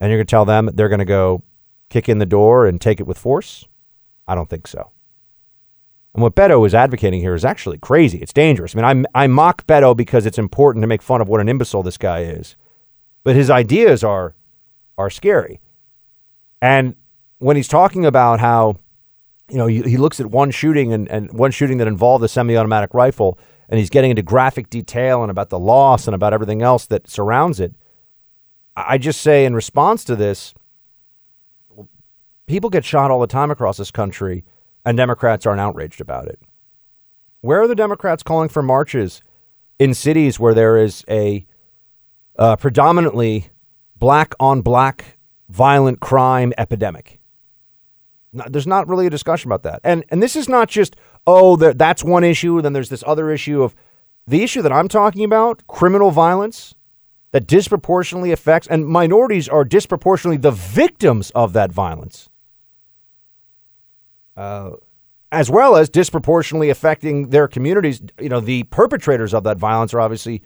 And 0.00 0.10
you're 0.10 0.18
going 0.18 0.26
to 0.26 0.30
tell 0.30 0.44
them 0.44 0.70
they're 0.72 0.88
going 0.88 0.98
to 0.98 1.04
go 1.04 1.42
kick 1.88 2.08
in 2.08 2.18
the 2.18 2.26
door 2.26 2.66
and 2.66 2.80
take 2.80 3.00
it 3.00 3.06
with 3.06 3.18
force? 3.18 3.66
I 4.26 4.34
don't 4.34 4.48
think 4.48 4.66
so. 4.66 4.90
And 6.14 6.22
what 6.22 6.34
Beto 6.34 6.66
is 6.66 6.74
advocating 6.74 7.20
here 7.20 7.34
is 7.34 7.44
actually 7.44 7.78
crazy. 7.78 8.18
It's 8.18 8.32
dangerous. 8.32 8.76
I 8.76 8.92
mean, 8.92 9.06
I, 9.14 9.24
I 9.24 9.26
mock 9.26 9.66
Beto 9.66 9.96
because 9.96 10.26
it's 10.26 10.38
important 10.38 10.82
to 10.82 10.86
make 10.86 11.02
fun 11.02 11.20
of 11.20 11.28
what 11.28 11.40
an 11.40 11.48
imbecile 11.48 11.82
this 11.82 11.96
guy 11.96 12.20
is. 12.20 12.56
But 13.24 13.36
his 13.36 13.50
ideas 13.50 14.04
are, 14.04 14.34
are 14.98 15.10
scary. 15.10 15.60
And 16.60 16.96
when 17.38 17.56
he's 17.56 17.68
talking 17.68 18.04
about 18.04 18.40
how, 18.40 18.76
you 19.52 19.58
know, 19.58 19.66
he, 19.66 19.82
he 19.82 19.96
looks 19.98 20.18
at 20.18 20.26
one 20.26 20.50
shooting 20.50 20.94
and, 20.94 21.08
and 21.08 21.30
one 21.30 21.50
shooting 21.50 21.76
that 21.76 21.86
involved 21.86 22.24
a 22.24 22.28
semi 22.28 22.56
automatic 22.56 22.94
rifle, 22.94 23.38
and 23.68 23.78
he's 23.78 23.90
getting 23.90 24.10
into 24.10 24.22
graphic 24.22 24.70
detail 24.70 25.22
and 25.22 25.30
about 25.30 25.50
the 25.50 25.58
loss 25.58 26.08
and 26.08 26.14
about 26.14 26.32
everything 26.32 26.62
else 26.62 26.86
that 26.86 27.08
surrounds 27.08 27.60
it. 27.60 27.74
I 28.74 28.96
just 28.96 29.20
say 29.20 29.44
in 29.44 29.54
response 29.54 30.04
to 30.04 30.16
this, 30.16 30.54
people 32.46 32.70
get 32.70 32.84
shot 32.84 33.10
all 33.10 33.20
the 33.20 33.26
time 33.26 33.50
across 33.50 33.76
this 33.76 33.90
country 33.90 34.42
and 34.86 34.96
Democrats 34.96 35.44
aren't 35.44 35.60
outraged 35.60 36.00
about 36.00 36.28
it. 36.28 36.40
Where 37.42 37.60
are 37.60 37.68
the 37.68 37.74
Democrats 37.74 38.22
calling 38.22 38.48
for 38.48 38.62
marches 38.62 39.20
in 39.78 39.92
cities 39.92 40.40
where 40.40 40.54
there 40.54 40.78
is 40.78 41.04
a 41.08 41.46
uh, 42.38 42.56
predominantly 42.56 43.48
black 43.96 44.34
on 44.40 44.62
black 44.62 45.18
violent 45.50 46.00
crime 46.00 46.54
epidemic? 46.56 47.20
There's 48.32 48.66
not 48.66 48.88
really 48.88 49.06
a 49.06 49.10
discussion 49.10 49.48
about 49.48 49.62
that. 49.64 49.80
And 49.84 50.04
and 50.08 50.22
this 50.22 50.36
is 50.36 50.48
not 50.48 50.68
just 50.68 50.96
oh 51.26 51.56
that's 51.56 52.02
one 52.02 52.24
issue. 52.24 52.62
Then 52.62 52.72
there's 52.72 52.88
this 52.88 53.04
other 53.06 53.30
issue 53.30 53.62
of 53.62 53.74
the 54.26 54.42
issue 54.42 54.62
that 54.62 54.72
I'm 54.72 54.88
talking 54.88 55.24
about, 55.24 55.66
criminal 55.66 56.10
violence 56.10 56.74
that 57.32 57.46
disproportionately 57.46 58.32
affects 58.32 58.68
and 58.68 58.86
minorities 58.86 59.48
are 59.48 59.64
disproportionately 59.64 60.36
the 60.36 60.50
victims 60.50 61.30
of 61.30 61.52
that 61.54 61.72
violence. 61.72 62.28
Uh, 64.36 64.72
as 65.30 65.50
well 65.50 65.76
as 65.76 65.88
disproportionately 65.88 66.68
affecting 66.68 67.30
their 67.30 67.48
communities. 67.48 68.02
You 68.20 68.28
know, 68.28 68.40
the 68.40 68.64
perpetrators 68.64 69.32
of 69.34 69.44
that 69.44 69.58
violence 69.58 69.94
are 69.94 70.00
obviously 70.00 70.42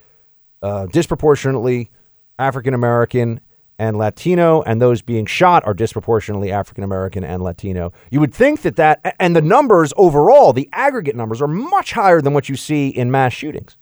uh, 0.63 0.87
disproportionately 0.87 1.91
African 2.39 2.73
American 2.73 3.41
and 3.79 3.97
Latino, 3.97 4.63
and 4.63 4.81
those 4.81 5.03
being 5.03 5.27
shot 5.27 5.65
are 5.67 5.75
disproportionately 5.75 6.51
African 6.51 6.83
American 6.83 7.25
and 7.25 7.43
Latino. 7.43 7.93
You 8.11 8.21
would 8.21 8.35
think 8.35 8.63
that 8.63 8.77
that, 8.77 9.17
and 9.21 9.37
the 9.37 9.43
numbers 9.43 9.93
overall, 9.97 10.53
the 10.53 10.69
aggregate 10.73 11.17
numbers, 11.17 11.43
are 11.43 11.49
much 11.49 11.93
higher 11.93 12.23
than 12.23 12.33
what 12.33 12.49
you 12.49 12.57
see 12.57 12.89
in 12.89 13.11
mass 13.11 13.33
shootings. 13.33 13.77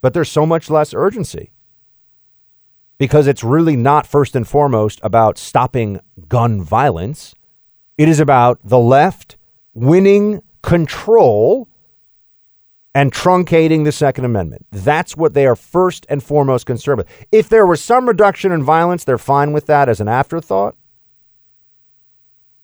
But 0.00 0.14
there's 0.14 0.30
so 0.30 0.44
much 0.44 0.70
less 0.70 0.92
urgency 0.94 1.52
because 2.98 3.26
it's 3.26 3.44
really 3.44 3.76
not 3.76 4.06
first 4.06 4.36
and 4.36 4.46
foremost 4.46 5.00
about 5.02 5.38
stopping 5.38 6.00
gun 6.28 6.60
violence. 6.60 7.34
It 7.96 8.08
is 8.08 8.20
about 8.20 8.60
the 8.62 8.78
left 8.78 9.36
winning 9.72 10.42
control 10.62 11.68
and 12.94 13.12
truncating 13.12 13.84
the 13.84 13.92
Second 13.92 14.24
Amendment. 14.24 14.66
That's 14.70 15.16
what 15.16 15.34
they 15.34 15.46
are 15.46 15.56
first 15.56 16.06
and 16.08 16.22
foremost 16.22 16.66
concerned 16.66 16.98
with. 16.98 17.26
If 17.30 17.48
there 17.48 17.66
was 17.66 17.82
some 17.82 18.08
reduction 18.08 18.52
in 18.52 18.62
violence, 18.62 19.04
they're 19.04 19.18
fine 19.18 19.52
with 19.52 19.66
that 19.66 19.88
as 19.88 20.00
an 20.00 20.08
afterthought. 20.08 20.74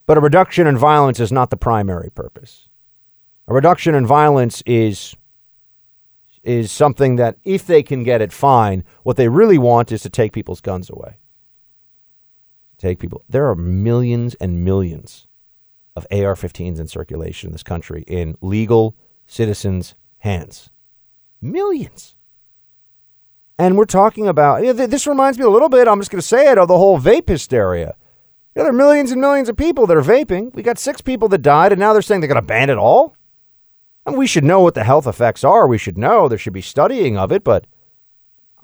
But 0.06 0.18
a 0.18 0.20
reduction 0.20 0.66
in 0.66 0.76
violence 0.76 1.20
is 1.20 1.32
not 1.32 1.50
the 1.50 1.56
primary 1.56 2.10
purpose. 2.10 2.68
A 3.48 3.54
reduction 3.54 3.94
in 3.94 4.06
violence 4.06 4.62
is 4.66 5.14
is 6.42 6.70
something 6.70 7.16
that 7.16 7.36
if 7.44 7.66
they 7.66 7.82
can 7.82 8.04
get 8.04 8.20
it 8.20 8.30
fine, 8.30 8.84
what 9.02 9.16
they 9.16 9.28
really 9.28 9.56
want 9.56 9.90
is 9.90 10.02
to 10.02 10.10
take 10.10 10.32
people's 10.32 10.60
guns 10.60 10.90
away. 10.90 11.18
Take 12.76 12.98
people. 12.98 13.22
There 13.30 13.48
are 13.48 13.54
millions 13.54 14.34
and 14.34 14.62
millions 14.62 15.26
of 15.96 16.06
AR-15s 16.10 16.78
in 16.78 16.86
circulation 16.86 17.48
in 17.48 17.52
this 17.52 17.62
country 17.62 18.04
in 18.06 18.36
legal 18.42 18.94
citizens' 19.26 19.94
hands. 20.24 20.70
Millions. 21.40 22.16
And 23.58 23.76
we're 23.76 23.84
talking 23.84 24.26
about 24.26 24.62
this 24.62 25.06
reminds 25.06 25.38
me 25.38 25.44
a 25.44 25.50
little 25.50 25.68
bit, 25.68 25.86
I'm 25.86 26.00
just 26.00 26.10
going 26.10 26.20
to 26.20 26.26
say 26.26 26.50
it, 26.50 26.58
of 26.58 26.66
the 26.66 26.78
whole 26.78 26.98
vape 26.98 27.28
hysteria. 27.28 27.94
You 28.54 28.60
know, 28.60 28.64
there 28.64 28.72
are 28.72 28.76
millions 28.76 29.12
and 29.12 29.20
millions 29.20 29.48
of 29.48 29.56
people 29.56 29.86
that 29.86 29.96
are 29.96 30.02
vaping. 30.02 30.52
We 30.54 30.62
got 30.62 30.78
six 30.78 31.00
people 31.00 31.28
that 31.28 31.42
died, 31.42 31.72
and 31.72 31.78
now 31.78 31.92
they're 31.92 32.02
saying 32.02 32.20
they're 32.20 32.28
going 32.28 32.40
to 32.40 32.46
ban 32.46 32.70
it 32.70 32.78
all. 32.78 33.16
And 34.06 34.16
we 34.16 34.26
should 34.26 34.44
know 34.44 34.60
what 34.60 34.74
the 34.74 34.84
health 34.84 35.06
effects 35.06 35.44
are. 35.44 35.66
We 35.66 35.78
should 35.78 35.98
know 35.98 36.28
there 36.28 36.38
should 36.38 36.52
be 36.52 36.62
studying 36.62 37.16
of 37.16 37.30
it, 37.30 37.44
but 37.44 37.66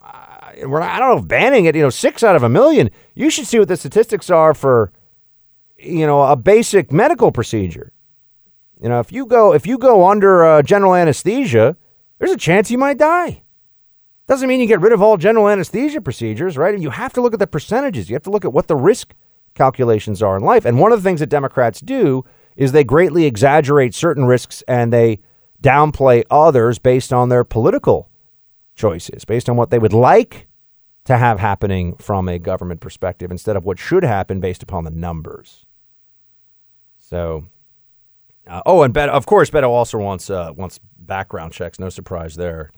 uh, 0.02 0.66
we're 0.66 0.80
I 0.80 0.98
don't 0.98 1.10
know 1.10 1.22
if 1.22 1.28
banning 1.28 1.66
it. 1.66 1.74
You 1.74 1.82
know, 1.82 1.90
six 1.90 2.22
out 2.22 2.36
of 2.36 2.42
a 2.42 2.48
million. 2.48 2.90
You 3.14 3.30
should 3.30 3.46
see 3.46 3.58
what 3.58 3.68
the 3.68 3.76
statistics 3.76 4.28
are 4.28 4.54
for, 4.54 4.92
you 5.78 6.06
know, 6.06 6.22
a 6.22 6.36
basic 6.36 6.92
medical 6.92 7.32
procedure. 7.32 7.92
You 8.82 8.88
know, 8.88 9.00
if 9.00 9.12
you 9.12 9.26
go 9.26 9.52
if 9.52 9.66
you 9.66 9.78
go 9.78 10.08
under 10.08 10.44
uh, 10.44 10.62
general 10.62 10.94
anesthesia, 10.94 11.76
there's 12.18 12.30
a 12.30 12.36
chance 12.36 12.70
you 12.70 12.78
might 12.78 12.98
die. 12.98 13.42
Doesn't 14.26 14.48
mean 14.48 14.60
you 14.60 14.66
get 14.66 14.80
rid 14.80 14.92
of 14.92 15.02
all 15.02 15.16
general 15.16 15.48
anesthesia 15.48 16.00
procedures, 16.00 16.56
right? 16.56 16.72
And 16.72 16.82
you 16.82 16.90
have 16.90 17.12
to 17.14 17.20
look 17.20 17.32
at 17.32 17.40
the 17.40 17.46
percentages. 17.46 18.08
You 18.08 18.14
have 18.14 18.22
to 18.22 18.30
look 18.30 18.44
at 18.44 18.52
what 18.52 18.68
the 18.68 18.76
risk 18.76 19.14
calculations 19.54 20.22
are 20.22 20.36
in 20.36 20.44
life. 20.44 20.64
And 20.64 20.78
one 20.78 20.92
of 20.92 21.02
the 21.02 21.08
things 21.08 21.20
that 21.20 21.26
Democrats 21.26 21.80
do 21.80 22.24
is 22.56 22.72
they 22.72 22.84
greatly 22.84 23.24
exaggerate 23.24 23.94
certain 23.94 24.24
risks 24.24 24.62
and 24.68 24.92
they 24.92 25.20
downplay 25.60 26.22
others 26.30 26.78
based 26.78 27.12
on 27.12 27.28
their 27.28 27.44
political 27.44 28.08
choices, 28.76 29.24
based 29.24 29.48
on 29.48 29.56
what 29.56 29.70
they 29.70 29.78
would 29.78 29.92
like 29.92 30.46
to 31.04 31.18
have 31.18 31.38
happening 31.38 31.96
from 31.96 32.28
a 32.28 32.38
government 32.38 32.80
perspective 32.80 33.30
instead 33.30 33.56
of 33.56 33.64
what 33.64 33.78
should 33.78 34.04
happen 34.04 34.40
based 34.40 34.62
upon 34.62 34.84
the 34.84 34.90
numbers. 34.90 35.66
So 36.98 37.46
uh, 38.50 38.62
oh, 38.66 38.82
and 38.82 38.92
Beto, 38.92 39.08
of 39.08 39.26
course, 39.26 39.48
Beto 39.48 39.68
also 39.68 39.98
wants 39.98 40.28
uh, 40.28 40.52
wants 40.56 40.80
background 40.98 41.52
checks. 41.52 41.78
No 41.78 41.88
surprise 41.88 42.34
there. 42.34 42.70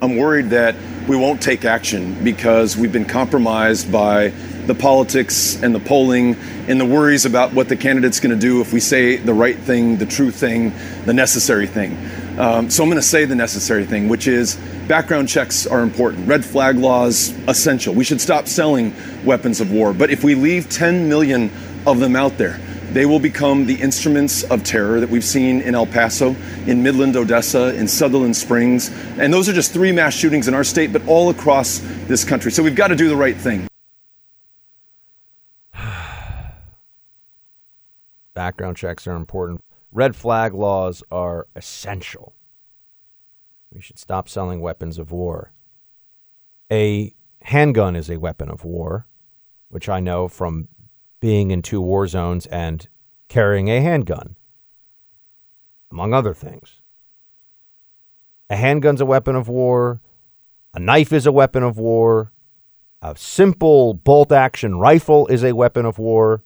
I'm 0.00 0.16
worried 0.16 0.50
that 0.50 0.74
we 1.08 1.16
won't 1.16 1.40
take 1.40 1.64
action 1.64 2.22
because 2.24 2.76
we've 2.76 2.92
been 2.92 3.04
compromised 3.04 3.92
by 3.92 4.28
the 4.66 4.74
politics 4.74 5.62
and 5.62 5.74
the 5.74 5.80
polling 5.80 6.34
and 6.68 6.80
the 6.80 6.84
worries 6.84 7.26
about 7.26 7.52
what 7.52 7.68
the 7.68 7.76
candidate's 7.76 8.18
going 8.18 8.34
to 8.34 8.40
do 8.40 8.60
if 8.60 8.72
we 8.72 8.80
say 8.80 9.16
the 9.16 9.34
right 9.34 9.56
thing, 9.56 9.96
the 9.96 10.06
true 10.06 10.30
thing, 10.30 10.72
the 11.04 11.14
necessary 11.14 11.66
thing. 11.66 11.96
Um, 12.38 12.70
so 12.70 12.82
I'm 12.82 12.88
going 12.88 13.00
to 13.00 13.06
say 13.06 13.24
the 13.24 13.36
necessary 13.36 13.86
thing, 13.86 14.08
which 14.08 14.26
is 14.26 14.56
background 14.88 15.28
checks 15.28 15.66
are 15.66 15.80
important. 15.80 16.26
Red 16.26 16.44
flag 16.44 16.76
laws 16.76 17.30
essential. 17.46 17.94
We 17.94 18.04
should 18.04 18.20
stop 18.20 18.48
selling 18.48 18.92
weapons 19.24 19.60
of 19.60 19.70
war. 19.70 19.92
But 19.92 20.10
if 20.10 20.24
we 20.24 20.34
leave 20.34 20.68
10 20.68 21.08
million 21.08 21.52
of 21.86 22.00
them 22.00 22.16
out 22.16 22.36
there, 22.36 22.60
they 22.94 23.04
will 23.06 23.18
become 23.18 23.66
the 23.66 23.74
instruments 23.74 24.44
of 24.44 24.62
terror 24.62 25.00
that 25.00 25.10
we've 25.10 25.24
seen 25.24 25.60
in 25.60 25.74
El 25.74 25.84
Paso, 25.84 26.36
in 26.66 26.80
Midland, 26.80 27.16
Odessa, 27.16 27.74
in 27.74 27.88
Sutherland 27.88 28.36
Springs. 28.36 28.88
And 29.18 29.34
those 29.34 29.48
are 29.48 29.52
just 29.52 29.72
three 29.72 29.90
mass 29.90 30.14
shootings 30.14 30.46
in 30.46 30.54
our 30.54 30.62
state, 30.62 30.92
but 30.92 31.04
all 31.08 31.30
across 31.30 31.80
this 32.06 32.24
country. 32.24 32.52
So 32.52 32.62
we've 32.62 32.76
got 32.76 32.88
to 32.88 32.96
do 32.96 33.08
the 33.08 33.16
right 33.16 33.36
thing. 33.36 33.66
Background 38.32 38.76
checks 38.76 39.08
are 39.08 39.16
important. 39.16 39.64
Red 39.90 40.14
flag 40.14 40.54
laws 40.54 41.02
are 41.10 41.48
essential. 41.56 42.36
We 43.72 43.80
should 43.80 43.98
stop 43.98 44.28
selling 44.28 44.60
weapons 44.60 44.98
of 44.98 45.10
war. 45.10 45.52
A 46.70 47.12
handgun 47.42 47.96
is 47.96 48.08
a 48.08 48.20
weapon 48.20 48.48
of 48.48 48.64
war, 48.64 49.08
which 49.68 49.88
I 49.88 49.98
know 49.98 50.28
from 50.28 50.68
being 51.24 51.50
in 51.50 51.62
two 51.62 51.80
war 51.80 52.06
zones 52.06 52.44
and 52.48 52.86
carrying 53.28 53.70
a 53.70 53.80
handgun, 53.80 54.36
among 55.90 56.12
other 56.12 56.34
things. 56.34 56.82
A 58.50 58.56
handgun's 58.56 59.00
a 59.00 59.06
weapon 59.06 59.34
of 59.34 59.48
war. 59.48 60.02
A 60.74 60.78
knife 60.78 61.14
is 61.14 61.24
a 61.24 61.32
weapon 61.32 61.62
of 61.62 61.78
war. 61.78 62.30
A 63.00 63.16
simple 63.16 63.94
bolt 63.94 64.32
action 64.32 64.76
rifle 64.76 65.26
is 65.28 65.42
a 65.42 65.54
weapon 65.54 65.86
of 65.86 65.98
war. 65.98 66.44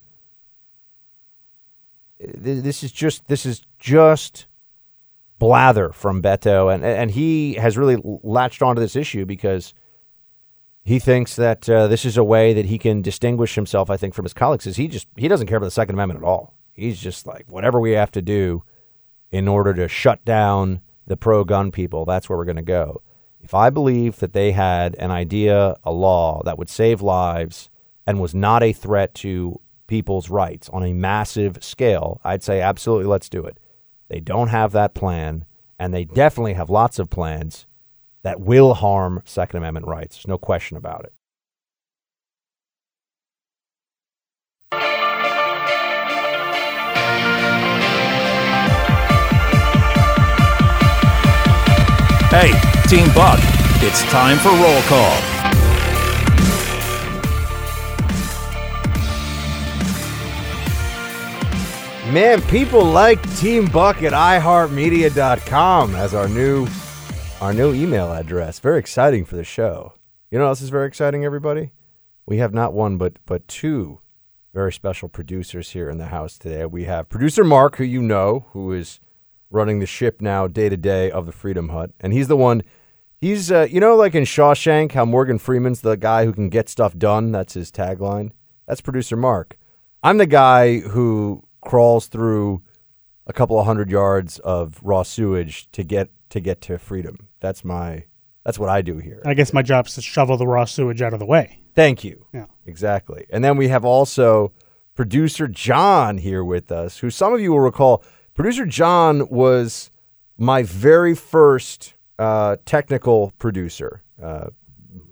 This 2.20 2.84
is 2.84 2.92
just 2.92 3.26
this 3.26 3.44
is 3.44 3.62
just 3.80 4.46
blather 5.40 5.90
from 5.90 6.22
Beto, 6.22 6.72
and 6.72 6.84
and 6.84 7.10
he 7.10 7.54
has 7.54 7.76
really 7.76 8.00
latched 8.22 8.62
onto 8.62 8.80
this 8.80 8.94
issue 8.94 9.26
because 9.26 9.74
he 10.88 10.98
thinks 10.98 11.36
that 11.36 11.68
uh, 11.68 11.86
this 11.86 12.06
is 12.06 12.16
a 12.16 12.24
way 12.24 12.54
that 12.54 12.64
he 12.64 12.78
can 12.78 13.02
distinguish 13.02 13.54
himself. 13.54 13.90
I 13.90 13.98
think 13.98 14.14
from 14.14 14.24
his 14.24 14.32
colleagues, 14.32 14.66
is 14.66 14.76
he 14.76 14.88
just 14.88 15.06
he 15.16 15.28
doesn't 15.28 15.46
care 15.46 15.58
about 15.58 15.66
the 15.66 15.70
Second 15.70 15.96
Amendment 15.96 16.20
at 16.20 16.26
all. 16.26 16.54
He's 16.72 16.98
just 16.98 17.26
like 17.26 17.44
whatever 17.46 17.78
we 17.78 17.92
have 17.92 18.10
to 18.12 18.22
do 18.22 18.64
in 19.30 19.48
order 19.48 19.74
to 19.74 19.86
shut 19.86 20.24
down 20.24 20.80
the 21.06 21.18
pro-gun 21.18 21.72
people. 21.72 22.06
That's 22.06 22.30
where 22.30 22.38
we're 22.38 22.46
going 22.46 22.56
to 22.56 22.62
go. 22.62 23.02
If 23.42 23.52
I 23.52 23.68
believe 23.68 24.20
that 24.20 24.32
they 24.32 24.52
had 24.52 24.94
an 24.94 25.10
idea, 25.10 25.76
a 25.84 25.92
law 25.92 26.42
that 26.46 26.56
would 26.56 26.70
save 26.70 27.02
lives 27.02 27.68
and 28.06 28.18
was 28.18 28.34
not 28.34 28.62
a 28.62 28.72
threat 28.72 29.14
to 29.16 29.60
people's 29.88 30.30
rights 30.30 30.70
on 30.70 30.82
a 30.82 30.94
massive 30.94 31.62
scale, 31.62 32.18
I'd 32.24 32.42
say 32.42 32.62
absolutely 32.62 33.08
let's 33.08 33.28
do 33.28 33.44
it. 33.44 33.58
They 34.08 34.20
don't 34.20 34.48
have 34.48 34.72
that 34.72 34.94
plan, 34.94 35.44
and 35.78 35.92
they 35.92 36.06
definitely 36.06 36.54
have 36.54 36.70
lots 36.70 36.98
of 36.98 37.10
plans 37.10 37.66
that 38.22 38.40
will 38.40 38.74
harm 38.74 39.22
Second 39.24 39.58
Amendment 39.58 39.86
rights. 39.86 40.16
There's 40.16 40.28
no 40.28 40.38
question 40.38 40.76
about 40.76 41.04
it. 41.04 41.12
Hey, 52.30 52.52
Team 52.88 53.08
Buck, 53.14 53.40
it's 53.82 54.02
time 54.10 54.36
for 54.38 54.50
roll 54.50 54.82
call. 54.82 55.38
Man, 62.12 62.40
people 62.42 62.84
like 62.84 63.20
Team 63.36 63.66
Buck 63.66 64.02
at 64.02 64.12
iHeartMedia.com 64.12 65.94
as 65.94 66.14
our 66.14 66.28
new 66.28 66.66
our 67.40 67.52
new 67.52 67.72
email 67.72 68.12
address. 68.12 68.58
Very 68.58 68.80
exciting 68.80 69.24
for 69.24 69.36
the 69.36 69.44
show. 69.44 69.94
You 70.30 70.38
know 70.38 70.44
what 70.44 70.50
else 70.50 70.62
is 70.62 70.70
very 70.70 70.88
exciting, 70.88 71.24
everybody? 71.24 71.70
We 72.26 72.38
have 72.38 72.52
not 72.52 72.72
one 72.72 72.98
but 72.98 73.18
but 73.26 73.46
two 73.46 74.00
very 74.52 74.72
special 74.72 75.08
producers 75.08 75.70
here 75.70 75.88
in 75.88 75.98
the 75.98 76.06
house 76.06 76.36
today. 76.36 76.66
We 76.66 76.84
have 76.84 77.08
producer 77.08 77.44
Mark, 77.44 77.76
who 77.76 77.84
you 77.84 78.02
know, 78.02 78.46
who 78.50 78.72
is 78.72 78.98
running 79.50 79.78
the 79.78 79.86
ship 79.86 80.20
now 80.20 80.48
day 80.48 80.68
to 80.68 80.76
day 80.76 81.10
of 81.10 81.26
the 81.26 81.32
Freedom 81.32 81.68
Hut, 81.68 81.92
and 82.00 82.12
he's 82.12 82.28
the 82.28 82.36
one. 82.36 82.62
He's 83.20 83.52
uh, 83.52 83.68
you 83.70 83.78
know 83.78 83.94
like 83.94 84.16
in 84.16 84.24
Shawshank, 84.24 84.92
how 84.92 85.04
Morgan 85.04 85.38
Freeman's 85.38 85.82
the 85.82 85.96
guy 85.96 86.24
who 86.24 86.32
can 86.32 86.48
get 86.48 86.68
stuff 86.68 86.98
done. 86.98 87.30
That's 87.30 87.54
his 87.54 87.70
tagline. 87.70 88.32
That's 88.66 88.80
producer 88.80 89.16
Mark. 89.16 89.56
I'm 90.02 90.18
the 90.18 90.26
guy 90.26 90.80
who 90.80 91.44
crawls 91.60 92.08
through 92.08 92.62
a 93.28 93.32
couple 93.32 93.60
of 93.60 93.66
hundred 93.66 93.90
yards 93.90 94.40
of 94.40 94.80
raw 94.82 95.04
sewage 95.04 95.70
to 95.70 95.84
get 95.84 96.10
to 96.30 96.40
get 96.40 96.60
to 96.62 96.78
freedom. 96.78 97.27
That's 97.40 97.64
my 97.64 98.04
that's 98.44 98.58
what 98.58 98.68
I 98.70 98.82
do 98.82 98.98
here. 98.98 99.22
I 99.26 99.34
guess 99.34 99.52
my 99.52 99.62
job 99.62 99.86
is 99.86 99.94
to 99.94 100.02
shovel 100.02 100.36
the 100.36 100.46
raw 100.46 100.64
sewage 100.64 101.02
out 101.02 101.12
of 101.12 101.18
the 101.18 101.26
way. 101.26 101.60
Thank 101.74 102.02
you. 102.02 102.26
Yeah. 102.32 102.46
Exactly. 102.66 103.26
And 103.30 103.44
then 103.44 103.56
we 103.56 103.68
have 103.68 103.84
also 103.84 104.52
producer 104.94 105.46
John 105.48 106.18
here 106.18 106.42
with 106.42 106.72
us, 106.72 106.98
who 106.98 107.10
some 107.10 107.34
of 107.34 107.40
you 107.40 107.52
will 107.52 107.60
recall. 107.60 108.02
Producer 108.34 108.66
John 108.66 109.28
was 109.28 109.90
my 110.38 110.62
very 110.62 111.14
first 111.14 111.94
uh, 112.18 112.56
technical 112.64 113.32
producer, 113.38 114.02
uh, 114.22 114.46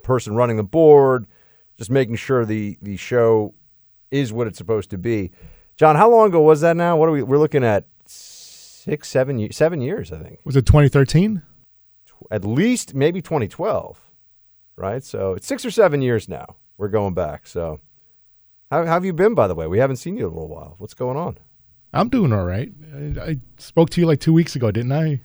person 0.02 0.34
running 0.34 0.56
the 0.56 0.62
board, 0.64 1.26
just 1.76 1.90
making 1.90 2.16
sure 2.16 2.44
the 2.44 2.78
the 2.80 2.96
show 2.96 3.54
is 4.10 4.32
what 4.32 4.46
it's 4.46 4.58
supposed 4.58 4.90
to 4.90 4.98
be. 4.98 5.30
John, 5.76 5.96
how 5.96 6.10
long 6.10 6.28
ago 6.28 6.40
was 6.40 6.62
that 6.62 6.76
now? 6.76 6.96
What 6.96 7.08
are 7.08 7.12
we? 7.12 7.22
We're 7.22 7.38
looking 7.38 7.64
at 7.64 7.86
six, 8.06 9.08
seven, 9.08 9.38
ye- 9.38 9.50
seven 9.50 9.80
years, 9.80 10.12
I 10.12 10.22
think. 10.22 10.38
Was 10.44 10.56
it 10.56 10.64
2013? 10.64 11.42
At 12.30 12.44
least 12.44 12.94
maybe 12.94 13.20
2012, 13.22 14.00
right? 14.76 15.02
So 15.02 15.34
it's 15.34 15.46
six 15.46 15.64
or 15.64 15.70
seven 15.70 16.02
years 16.02 16.28
now. 16.28 16.56
We're 16.78 16.88
going 16.88 17.14
back. 17.14 17.46
So 17.46 17.80
how, 18.70 18.84
how 18.84 18.94
have 18.94 19.04
you 19.04 19.12
been, 19.12 19.34
by 19.34 19.46
the 19.46 19.54
way? 19.54 19.66
We 19.66 19.78
haven't 19.78 19.96
seen 19.96 20.16
you 20.16 20.26
in 20.26 20.32
a 20.32 20.34
little 20.34 20.48
while. 20.48 20.74
What's 20.78 20.94
going 20.94 21.16
on? 21.16 21.38
I'm 21.92 22.08
doing 22.08 22.32
all 22.32 22.44
right. 22.44 22.70
I, 22.94 23.20
I 23.20 23.36
spoke 23.58 23.90
to 23.90 24.00
you 24.00 24.06
like 24.06 24.20
two 24.20 24.32
weeks 24.32 24.56
ago, 24.56 24.70
didn't 24.70 24.92
I? 24.92 25.20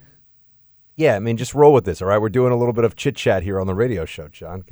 Yeah, 0.96 1.16
I 1.16 1.20
mean, 1.20 1.38
just 1.38 1.54
roll 1.54 1.74
with 1.74 1.86
this, 1.86 2.02
all 2.02 2.08
right? 2.08 2.22
We're 2.22 2.30
doing 2.30 2.54
a 2.54 2.58
little 2.58 2.74
bit 2.74 2.84
of 2.84 2.96
chit 2.96 3.16
chat 3.16 3.44
here 3.44 3.60
on 3.60 3.68
the 3.68 3.74
radio 3.74 4.06
show, 4.06 4.28
John. 4.28 4.64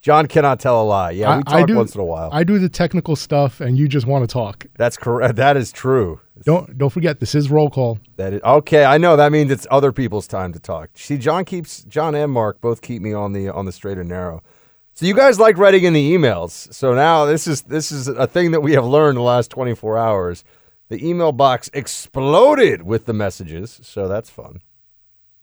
John 0.00 0.26
cannot 0.26 0.60
tell 0.60 0.80
a 0.80 0.84
lie. 0.84 1.10
Yeah, 1.10 1.36
we 1.36 1.40
I, 1.40 1.42
talk 1.42 1.54
I 1.54 1.64
do, 1.64 1.76
once 1.76 1.94
in 1.94 2.00
a 2.00 2.04
while. 2.04 2.30
I 2.32 2.44
do 2.44 2.58
the 2.58 2.68
technical 2.68 3.16
stuff, 3.16 3.60
and 3.60 3.76
you 3.76 3.88
just 3.88 4.06
want 4.06 4.28
to 4.28 4.32
talk. 4.32 4.66
That's 4.76 4.96
correct. 4.96 5.36
That 5.36 5.56
is 5.56 5.72
true. 5.72 6.20
Don't 6.44 6.78
don't 6.78 6.90
forget 6.90 7.18
this 7.18 7.34
is 7.34 7.50
roll 7.50 7.68
call. 7.68 7.98
That 8.16 8.32
is 8.32 8.42
okay. 8.42 8.84
I 8.84 8.96
know 8.98 9.16
that 9.16 9.32
means 9.32 9.50
it's 9.50 9.66
other 9.70 9.90
people's 9.90 10.28
time 10.28 10.52
to 10.52 10.60
talk. 10.60 10.90
See, 10.94 11.18
John 11.18 11.44
keeps 11.44 11.82
John 11.84 12.14
and 12.14 12.30
Mark 12.30 12.60
both 12.60 12.80
keep 12.80 13.02
me 13.02 13.12
on 13.12 13.32
the 13.32 13.48
on 13.48 13.64
the 13.64 13.72
straight 13.72 13.98
and 13.98 14.08
narrow. 14.08 14.42
So 14.94 15.06
you 15.06 15.14
guys 15.14 15.38
like 15.38 15.58
writing 15.58 15.84
in 15.84 15.92
the 15.92 16.12
emails. 16.12 16.72
So 16.72 16.94
now 16.94 17.24
this 17.24 17.46
is 17.46 17.62
this 17.62 17.90
is 17.90 18.06
a 18.08 18.26
thing 18.26 18.52
that 18.52 18.60
we 18.60 18.72
have 18.72 18.84
learned 18.84 19.16
the 19.16 19.22
last 19.22 19.50
24 19.50 19.98
hours. 19.98 20.44
The 20.88 21.06
email 21.06 21.32
box 21.32 21.68
exploded 21.72 22.82
with 22.82 23.06
the 23.06 23.12
messages, 23.12 23.80
so 23.82 24.08
that's 24.08 24.30
fun. 24.30 24.60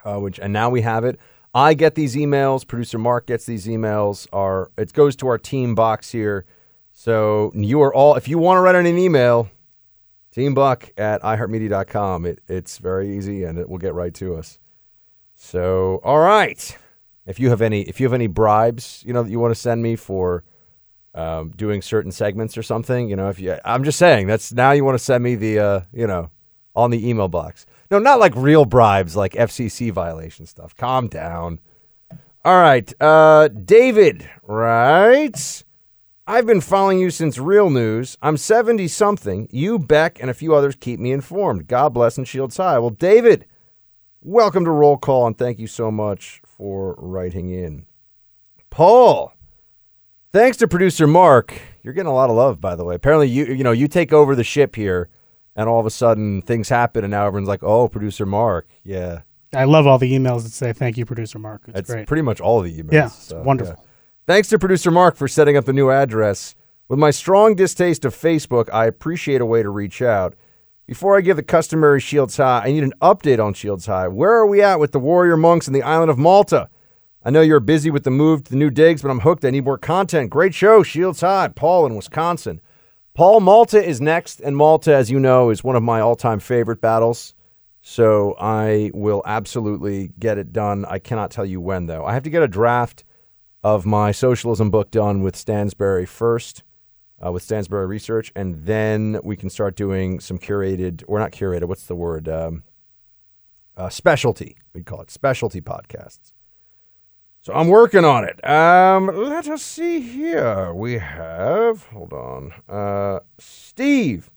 Uh, 0.03 0.19
which 0.19 0.39
and 0.39 0.53
now 0.53 0.69
we 0.69 0.81
have 0.81 1.03
it. 1.03 1.19
I 1.55 1.73
get 1.73 1.95
these 1.95 2.15
emails. 2.15 2.67
Producer 2.67 2.99
Mark 2.99 3.27
gets 3.27 3.45
these 3.45 3.65
emails. 3.65 4.27
Our 4.33 4.71
it 4.77 4.91
goes 4.91 5.15
to 5.17 5.27
our 5.27 5.37
team 5.37 5.73
box 5.73 6.11
here. 6.11 6.45
So 6.91 7.51
you 7.55 7.81
are 7.81 7.93
all 7.93 8.15
if 8.15 8.27
you 8.27 8.37
want 8.37 8.57
to 8.57 8.61
write 8.61 8.75
in 8.75 8.85
an 8.85 8.97
email, 8.97 9.49
teambuck 10.35 10.89
at 10.97 11.21
iheartmedia.com. 11.21 12.25
It, 12.25 12.41
it's 12.49 12.77
very 12.77 13.15
easy 13.15 13.45
and 13.45 13.57
it 13.57 13.69
will 13.69 13.77
get 13.77 13.93
right 13.93 14.13
to 14.15 14.35
us. 14.35 14.59
So, 15.33 16.01
all 16.03 16.19
right. 16.19 16.77
If 17.25 17.39
you 17.39 17.49
have 17.49 17.61
any, 17.61 17.81
if 17.83 17.99
you 17.99 18.05
have 18.05 18.13
any 18.13 18.27
bribes, 18.27 19.03
you 19.05 19.13
know, 19.13 19.23
that 19.23 19.31
you 19.31 19.39
want 19.39 19.53
to 19.53 19.59
send 19.59 19.81
me 19.81 19.95
for 19.95 20.43
um, 21.13 21.51
doing 21.55 21.81
certain 21.81 22.11
segments 22.11 22.57
or 22.57 22.63
something, 22.63 23.09
you 23.09 23.15
know, 23.15 23.29
if 23.29 23.39
you, 23.39 23.57
I'm 23.63 23.83
just 23.83 23.97
saying 23.97 24.27
that's 24.27 24.51
now 24.51 24.71
you 24.71 24.83
want 24.83 24.97
to 24.97 25.03
send 25.03 25.23
me 25.23 25.35
the, 25.35 25.59
uh, 25.59 25.81
you 25.93 26.05
know, 26.05 26.29
on 26.75 26.91
the 26.91 27.09
email 27.09 27.29
box. 27.29 27.65
No, 27.91 27.99
not 27.99 28.19
like 28.19 28.33
real 28.35 28.65
bribes, 28.65 29.15
like 29.15 29.33
FCC 29.33 29.91
violation 29.91 30.45
stuff. 30.45 30.75
Calm 30.75 31.07
down. 31.07 31.59
All 32.43 32.61
right. 32.61 32.91
Uh, 33.01 33.47
David 33.47 34.29
writes, 34.43 35.63
I've 36.27 36.47
been 36.47 36.61
following 36.61 36.99
you 36.99 37.11
since 37.11 37.37
real 37.37 37.69
news. 37.69 38.17
I'm 38.21 38.37
70 38.37 38.87
something. 38.87 39.47
You, 39.51 39.77
Beck, 39.77 40.19
and 40.19 40.29
a 40.29 40.33
few 40.33 40.55
others 40.55 40.75
keep 40.75 40.99
me 40.99 41.11
informed. 41.11 41.67
God 41.67 41.93
bless 41.93 42.17
and 42.17 42.27
Shields 42.27 42.57
High. 42.57 42.79
Well, 42.79 42.89
David, 42.89 43.45
welcome 44.21 44.65
to 44.65 44.71
Roll 44.71 44.97
Call, 44.97 45.27
and 45.27 45.37
thank 45.37 45.59
you 45.59 45.67
so 45.67 45.91
much 45.91 46.41
for 46.43 46.95
writing 46.97 47.49
in. 47.49 47.85
Paul, 48.71 49.33
thanks 50.33 50.57
to 50.57 50.67
producer 50.67 51.05
Mark. 51.05 51.61
You're 51.83 51.93
getting 51.93 52.11
a 52.11 52.15
lot 52.15 52.31
of 52.31 52.35
love, 52.35 52.59
by 52.59 52.75
the 52.75 52.83
way. 52.83 52.95
Apparently, 52.95 53.27
you 53.27 53.45
you 53.45 53.63
know 53.63 53.71
you 53.71 53.87
take 53.87 54.11
over 54.11 54.35
the 54.35 54.43
ship 54.43 54.75
here, 54.75 55.09
and 55.55 55.69
all 55.69 55.79
of 55.79 55.85
a 55.85 55.91
sudden 55.91 56.41
things 56.41 56.69
happen, 56.69 57.03
and 57.03 57.11
now 57.11 57.25
everyone's 57.25 57.47
like, 57.47 57.63
"Oh, 57.63 57.87
producer 57.87 58.25
Mark, 58.25 58.67
yeah." 58.83 59.21
I 59.53 59.63
love 59.63 59.87
all 59.87 59.97
the 59.97 60.11
emails 60.11 60.43
that 60.43 60.51
say 60.51 60.73
thank 60.73 60.97
you, 60.97 61.05
producer 61.05 61.39
Mark. 61.39 61.61
It's 61.65 61.73
That's 61.75 61.91
great. 61.91 62.07
pretty 62.07 62.23
much 62.23 62.41
all 62.41 62.61
the 62.61 62.77
emails. 62.77 62.91
Yeah, 62.91 63.05
it's 63.05 63.27
so, 63.27 63.41
wonderful. 63.41 63.85
Thanks 64.27 64.49
to 64.49 64.59
producer 64.59 64.91
Mark 64.91 65.15
for 65.15 65.27
setting 65.27 65.55
up 65.55 65.65
the 65.65 65.73
new 65.73 65.89
address. 65.91 66.55
With 66.87 66.99
my 66.99 67.11
strong 67.11 67.55
distaste 67.55 68.05
of 68.05 68.13
Facebook, 68.15 68.69
I 68.73 68.85
appreciate 68.85 69.41
a 69.41 69.45
way 69.45 69.63
to 69.63 69.69
reach 69.69 70.01
out. 70.01 70.35
Before 70.87 71.17
I 71.17 71.21
give 71.21 71.35
the 71.35 71.43
customary 71.43 71.99
Shields 71.99 72.37
High, 72.37 72.63
I 72.65 72.71
need 72.71 72.83
an 72.83 72.93
update 73.01 73.43
on 73.43 73.53
Shields 73.53 73.87
High. 73.87 74.07
Where 74.07 74.33
are 74.33 74.45
we 74.45 74.61
at 74.61 74.79
with 74.79 74.91
the 74.91 74.99
Warrior 74.99 75.37
Monks 75.37 75.65
and 75.67 75.75
the 75.75 75.81
island 75.81 76.11
of 76.11 76.17
Malta? 76.17 76.69
I 77.23 77.31
know 77.31 77.41
you're 77.41 77.59
busy 77.59 77.89
with 77.89 78.03
the 78.03 78.11
move 78.11 78.43
to 78.43 78.51
the 78.51 78.57
new 78.57 78.69
digs, 78.69 79.01
but 79.01 79.09
I'm 79.09 79.21
hooked. 79.21 79.43
I 79.45 79.49
need 79.49 79.65
more 79.65 79.79
content. 79.79 80.29
Great 80.29 80.53
show, 80.53 80.83
Shields 80.83 81.21
High. 81.21 81.47
Paul 81.47 81.87
in 81.87 81.95
Wisconsin. 81.95 82.61
Paul, 83.15 83.39
Malta 83.39 83.81
is 83.81 84.01
next, 84.01 84.41
and 84.41 84.57
Malta, 84.57 84.93
as 84.93 85.09
you 85.09 85.21
know, 85.21 85.49
is 85.49 85.63
one 85.63 85.77
of 85.77 85.83
my 85.83 86.01
all 86.01 86.17
time 86.17 86.41
favorite 86.41 86.81
battles. 86.81 87.33
So 87.81 88.35
I 88.37 88.91
will 88.93 89.21
absolutely 89.25 90.11
get 90.19 90.37
it 90.37 90.51
done. 90.51 90.83
I 90.83 90.99
cannot 90.99 91.31
tell 91.31 91.45
you 91.45 91.61
when, 91.61 91.85
though. 91.85 92.03
I 92.03 92.13
have 92.13 92.23
to 92.23 92.29
get 92.29 92.43
a 92.43 92.47
draft 92.47 93.05
of 93.63 93.85
my 93.85 94.11
socialism 94.11 94.69
book 94.69 94.91
done 94.91 95.21
with 95.21 95.35
Stansberry 95.35 96.05
first, 96.05 96.63
uh, 97.25 97.31
with 97.31 97.47
Stansberry 97.47 97.87
Research, 97.87 98.33
and 98.35 98.65
then 98.65 99.21
we 99.23 99.37
can 99.37 99.49
start 99.49 99.77
doing 99.77 100.19
some 100.19 100.37
curated, 100.37 101.01
or 101.07 101.17
not 101.17 101.31
curated, 101.31 101.69
what's 101.69 101.85
the 101.85 101.95
word? 101.95 102.27
Um, 102.27 102.63
uh, 103.77 103.87
specialty, 103.87 104.57
we'd 104.73 104.85
call 104.85 104.99
it 104.99 105.09
specialty 105.09 105.61
podcasts. 105.61 106.34
So 107.45 107.53
I'm 107.53 107.67
working 107.67 108.03
on 108.03 108.23
it. 108.23 108.43
Um, 108.43 109.05
let 109.05 109.47
us 109.47 109.61
see 109.61 109.99
here. 109.99 110.73
We 110.73 110.93
have, 110.93 111.85
hold 111.89 112.11
on, 112.11 112.51
uh, 112.67 113.19
Steve. 113.37 114.31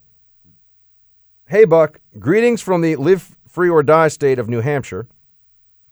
Hey, 1.47 1.65
Buck. 1.65 2.01
Greetings 2.19 2.61
from 2.61 2.81
the 2.81 2.95
Live 2.97 3.35
Free 3.47 3.67
or 3.67 3.81
Die 3.81 4.09
state 4.09 4.37
of 4.37 4.47
New 4.47 4.61
Hampshire. 4.61 5.07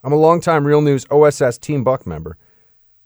I'm 0.03 0.13
a 0.13 0.15
longtime 0.15 0.67
Real 0.67 0.83
News 0.83 1.07
OSS 1.09 1.57
Team 1.57 1.83
Buck 1.83 2.05
member. 2.05 2.37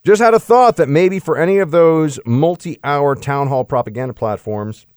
Just 0.04 0.22
had 0.22 0.34
a 0.34 0.42
thought 0.42 0.76
that 0.76 0.90
maybe 0.90 1.18
for 1.18 1.38
any 1.38 1.60
of 1.60 1.72
those 1.72 2.20
multi 2.26 2.82
hour 2.84 3.16
town 3.16 3.48
hall 3.48 3.64
propaganda 3.64 4.14
platforms, 4.14 4.88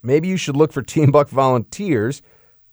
maybe 0.00 0.28
you 0.28 0.36
should 0.36 0.56
look 0.56 0.72
for 0.72 0.82
Team 0.82 1.10
Buck 1.10 1.28
volunteers 1.28 2.22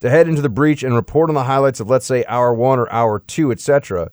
to 0.01 0.11
head 0.11 0.27
into 0.27 0.43
the 0.43 0.47
breach 0.47 0.83
and 0.83 0.93
report 0.93 1.31
on 1.31 1.33
the 1.33 1.45
highlights 1.45 1.79
of, 1.79 1.89
let's 1.89 2.05
say, 2.05 2.23
hour 2.25 2.53
one 2.53 2.77
or 2.77 2.87
hour 2.93 3.17
two, 3.17 3.51
etc. 3.51 4.11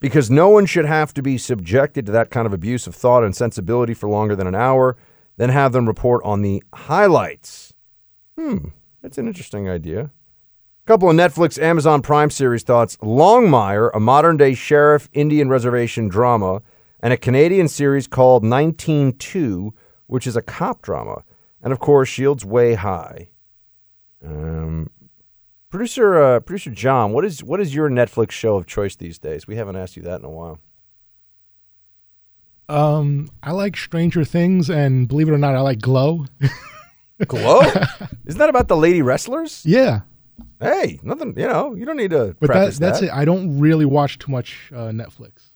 Because 0.00 0.30
no 0.30 0.48
one 0.48 0.66
should 0.66 0.86
have 0.86 1.12
to 1.14 1.22
be 1.22 1.38
subjected 1.38 2.06
to 2.06 2.12
that 2.12 2.30
kind 2.30 2.46
of 2.46 2.52
abuse 2.52 2.86
of 2.86 2.94
thought 2.94 3.22
and 3.22 3.36
sensibility 3.36 3.94
for 3.94 4.08
longer 4.08 4.34
than 4.34 4.46
an 4.46 4.54
hour, 4.54 4.96
then 5.36 5.50
have 5.50 5.72
them 5.72 5.86
report 5.86 6.22
on 6.24 6.42
the 6.42 6.62
highlights. 6.74 7.74
Hmm, 8.36 8.68
that's 9.02 9.18
an 9.18 9.26
interesting 9.26 9.68
idea. 9.68 10.04
A 10.04 10.86
couple 10.86 11.10
of 11.10 11.16
Netflix 11.16 11.60
Amazon 11.60 12.00
Prime 12.00 12.30
series 12.30 12.62
thoughts 12.62 12.96
Longmire, 12.98 13.90
a 13.92 14.00
modern 14.00 14.36
day 14.36 14.54
sheriff 14.54 15.08
Indian 15.12 15.48
reservation 15.48 16.08
drama, 16.08 16.62
and 17.00 17.12
a 17.12 17.18
Canadian 17.18 17.68
series 17.68 18.06
called 18.06 18.42
192, 18.42 19.74
which 20.06 20.26
is 20.26 20.36
a 20.36 20.42
cop 20.42 20.82
drama. 20.82 21.22
And 21.62 21.72
of 21.72 21.78
course, 21.78 22.08
Shields 22.08 22.44
Way 22.44 22.74
High. 22.74 23.30
Um, 24.24 24.90
producer 25.70 26.20
uh, 26.22 26.40
producer 26.40 26.70
John, 26.70 27.12
what 27.12 27.24
is 27.24 27.42
what 27.42 27.60
is 27.60 27.74
your 27.74 27.88
Netflix 27.88 28.32
show 28.32 28.56
of 28.56 28.66
choice 28.66 28.96
these 28.96 29.18
days? 29.18 29.46
We 29.46 29.56
haven't 29.56 29.76
asked 29.76 29.96
you 29.96 30.02
that 30.02 30.18
in 30.20 30.24
a 30.26 30.30
while. 30.30 30.58
Um, 32.68 33.28
I 33.42 33.50
like 33.52 33.76
Stranger 33.76 34.24
Things, 34.24 34.70
and 34.70 35.08
believe 35.08 35.28
it 35.28 35.32
or 35.32 35.38
not, 35.38 35.56
I 35.56 35.60
like 35.60 35.80
Glow. 35.80 36.26
Glow? 37.26 37.60
Isn't 38.26 38.38
that 38.38 38.48
about 38.48 38.68
the 38.68 38.76
lady 38.76 39.02
wrestlers? 39.02 39.62
yeah, 39.66 40.02
Hey, 40.60 41.00
nothing. 41.02 41.34
You 41.36 41.48
know, 41.48 41.74
you 41.74 41.84
don't 41.84 41.96
need 41.96 42.10
to. 42.10 42.36
but 42.38 42.48
that, 42.48 42.74
that's 42.74 43.00
that. 43.00 43.02
it. 43.02 43.10
I 43.12 43.24
don't 43.24 43.58
really 43.58 43.84
watch 43.86 44.18
too 44.18 44.30
much 44.30 44.70
uh, 44.72 44.88
Netflix. 44.90 45.50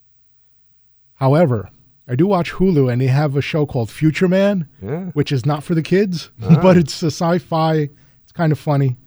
However, 1.13 1.69
I 2.07 2.15
do 2.15 2.27
watch 2.27 2.51
Hulu, 2.51 2.91
and 2.91 3.01
they 3.01 3.07
have 3.07 3.35
a 3.37 3.41
show 3.41 3.65
called 3.65 3.89
Future 3.89 4.27
Man, 4.27 4.67
Yeah. 4.83 5.05
which 5.13 5.31
is 5.31 5.45
not 5.45 5.63
for 5.63 5.73
the 5.73 5.81
kids, 5.83 6.31
Ah. 6.43 6.59
but 6.61 6.75
it's 6.75 7.01
a 7.01 7.07
sci-fi. 7.11 7.89
It's 8.23 8.31
kind 8.33 8.51
of 8.51 8.59
funny. 8.59 8.97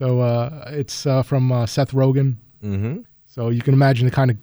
So 0.00 0.20
uh, 0.20 0.64
it's 0.68 1.04
uh, 1.04 1.22
from 1.22 1.52
uh, 1.52 1.66
Seth 1.66 1.92
Rogen. 1.92 2.36
Mm-hmm. 2.64 3.00
So 3.26 3.50
you 3.50 3.60
can 3.60 3.74
imagine 3.74 4.06
the 4.06 4.10
kind 4.10 4.30
of 4.30 4.38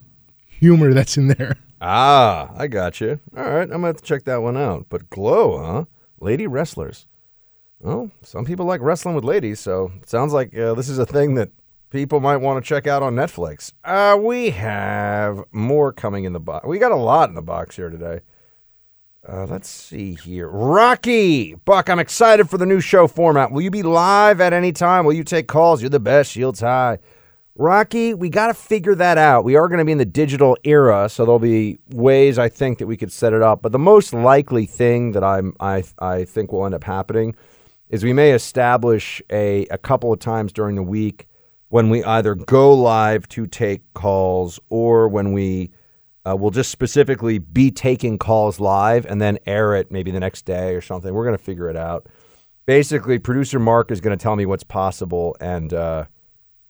humor 0.46 0.94
that's 0.94 1.18
in 1.18 1.30
there. 1.30 1.58
Ah, 1.82 2.52
I 2.56 2.68
got 2.68 3.02
you. 3.02 3.20
All 3.36 3.44
right, 3.44 3.64
I'm 3.64 3.70
gonna 3.70 3.88
have 3.88 3.98
to 3.98 4.04
check 4.04 4.24
that 4.26 4.44
one 4.44 4.56
out. 4.56 4.86
But 4.90 5.10
Glow, 5.10 5.58
huh? 5.58 5.86
Lady 6.20 6.46
wrestlers. 6.46 7.08
Well, 7.80 8.12
some 8.22 8.46
people 8.46 8.68
like 8.68 8.82
wrestling 8.82 9.16
with 9.16 9.24
ladies, 9.24 9.60
so 9.60 9.92
it 10.02 10.10
sounds 10.10 10.32
like 10.32 10.56
uh, 10.56 10.76
this 10.76 10.90
is 10.90 11.00
a 11.00 11.06
thing 11.08 11.34
that 11.36 11.50
people 11.90 12.20
might 12.20 12.38
want 12.38 12.64
to 12.64 12.68
check 12.68 12.86
out 12.86 13.02
on 13.02 13.16
Netflix. 13.16 13.74
Uh, 13.84 14.16
we 14.20 14.52
have 14.52 15.44
more 15.52 15.92
coming 15.92 16.24
in 16.24 16.34
the 16.34 16.40
box. 16.40 16.68
We 16.68 16.78
got 16.78 16.92
a 16.92 16.96
lot 16.96 17.30
in 17.30 17.36
the 17.36 17.42
box 17.42 17.76
here 17.76 17.90
today. 17.90 18.20
Uh, 19.30 19.46
let's 19.46 19.68
see 19.68 20.14
here. 20.14 20.48
Rocky 20.48 21.56
Buck, 21.66 21.90
I'm 21.90 22.00
excited 22.00 22.50
for 22.50 22.58
the 22.58 22.66
new 22.66 22.80
show 22.80 23.08
format. 23.08 23.52
Will 23.52 23.62
you 23.62 23.70
be 23.70 23.84
live 23.84 24.40
at 24.40 24.54
any 24.54 24.72
time? 24.72 25.06
Will 25.06 25.14
you 25.14 25.26
take 25.26 25.48
calls? 25.48 25.82
You're 25.82 25.90
the 25.90 26.00
best. 26.00 26.32
Shields 26.32 26.62
high. 26.62 27.00
Rocky, 27.56 28.14
we 28.14 28.30
got 28.30 28.48
to 28.48 28.54
figure 28.54 28.96
that 28.96 29.18
out. 29.18 29.44
We 29.44 29.56
are 29.58 29.68
going 29.68 29.80
to 29.80 29.86
be 29.86 29.92
in 29.92 29.98
the 29.98 30.06
digital 30.06 30.56
era, 30.64 31.10
so 31.10 31.26
there'll 31.26 31.40
be 31.40 31.78
ways 31.90 32.40
I 32.40 32.48
think 32.48 32.78
that 32.78 32.88
we 32.88 32.96
could 32.96 33.12
set 33.12 33.34
it 33.34 33.42
up. 33.42 33.62
But 33.62 33.74
the 33.74 33.80
most 33.80 34.14
likely 34.14 34.66
thing 34.66 35.12
that 35.12 35.24
I'm 35.24 35.54
I 35.60 35.84
I 36.00 36.24
think 36.24 36.54
will 36.54 36.66
end 36.66 36.76
up 36.76 36.86
happening 36.86 37.36
is 37.90 38.06
we 38.06 38.14
may 38.14 38.32
establish 38.32 39.22
a 39.30 39.66
a 39.72 39.78
couple 39.78 40.14
of 40.14 40.20
times 40.20 40.54
during 40.54 40.76
the 40.76 40.84
week 40.84 41.28
when 41.70 41.90
we 41.90 42.02
either 42.04 42.34
go 42.36 42.74
live 42.74 43.28
to 43.30 43.46
take 43.46 43.82
calls 43.94 44.58
or 44.70 45.10
when 45.10 45.34
we 45.34 45.72
uh, 46.28 46.36
will 46.36 46.52
just 46.52 46.72
specifically 46.72 47.38
be 47.38 47.72
taking 47.72 48.18
calls 48.18 48.60
live 48.60 49.06
and 49.06 49.22
then 49.22 49.38
air 49.46 49.76
it 49.76 49.92
maybe 49.92 50.12
the 50.12 50.20
next 50.20 50.46
day 50.46 50.76
or 50.76 50.82
something. 50.82 51.14
We're 51.14 51.26
going 51.26 51.38
to 51.38 51.44
figure 51.44 51.70
it 51.70 51.78
out. 51.78 52.08
Basically, 52.66 53.20
producer 53.20 53.60
Mark 53.60 53.92
is 53.92 54.02
going 54.02 54.18
to 54.18 54.22
tell 54.22 54.36
me 54.36 54.46
what's 54.46 54.64
possible 54.64 55.38
and. 55.40 55.74
Uh, 55.74 56.06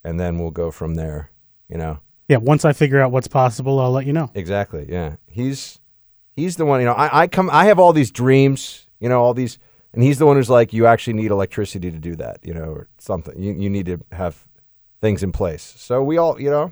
and 0.08 0.18
then 0.18 0.40
we'll 0.40 0.52
go 0.52 0.72
from 0.72 0.96
there. 0.96 1.32
You 1.70 1.78
know. 1.78 2.00
Yeah. 2.30 2.38
Once 2.38 2.64
I 2.64 2.72
figure 2.74 3.02
out 3.02 3.12
what's 3.12 3.28
possible, 3.28 3.80
I'll 3.80 3.92
let 3.92 4.06
you 4.06 4.14
know. 4.14 4.32
Exactly. 4.34 4.86
Yeah. 4.88 5.18
He's 5.28 5.80
he's 6.36 6.56
the 6.56 6.66
one. 6.66 6.80
You 6.80 6.86
know, 6.86 6.94
I, 6.94 7.24
I 7.24 7.28
come. 7.28 7.50
I 7.52 7.66
have 7.66 7.78
all 7.78 7.94
these 7.94 8.10
dreams. 8.10 8.88
You 9.00 9.10
know, 9.10 9.22
all 9.22 9.34
these, 9.34 9.60
and 9.94 10.02
he's 10.02 10.18
the 10.18 10.26
one 10.26 10.38
who's 10.38 10.50
like, 10.50 10.74
you 10.74 10.88
actually 10.88 11.14
need 11.14 11.30
electricity 11.30 11.92
to 11.92 12.00
do 12.00 12.16
that. 12.16 12.40
You 12.42 12.54
know, 12.54 12.70
or 12.70 12.88
something. 13.00 13.38
You 13.42 13.54
you 13.54 13.70
need 13.70 13.86
to 13.88 14.00
have 14.14 14.48
things 15.02 15.24
in 15.24 15.34
place. 15.34 15.76
So 15.78 16.02
we 16.02 16.18
all, 16.18 16.40
you 16.40 16.50
know, 16.50 16.72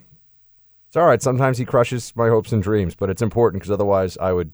it's 0.95 1.01
all 1.01 1.07
right. 1.07 1.21
Sometimes 1.21 1.57
he 1.57 1.65
crushes 1.65 2.13
my 2.15 2.29
hopes 2.29 2.53
and 2.53 2.63
dreams, 2.63 2.95
but 2.95 3.09
it's 3.09 3.21
important 3.21 3.61
because 3.61 3.73
otherwise 3.73 4.17
I 4.17 4.31
would 4.31 4.53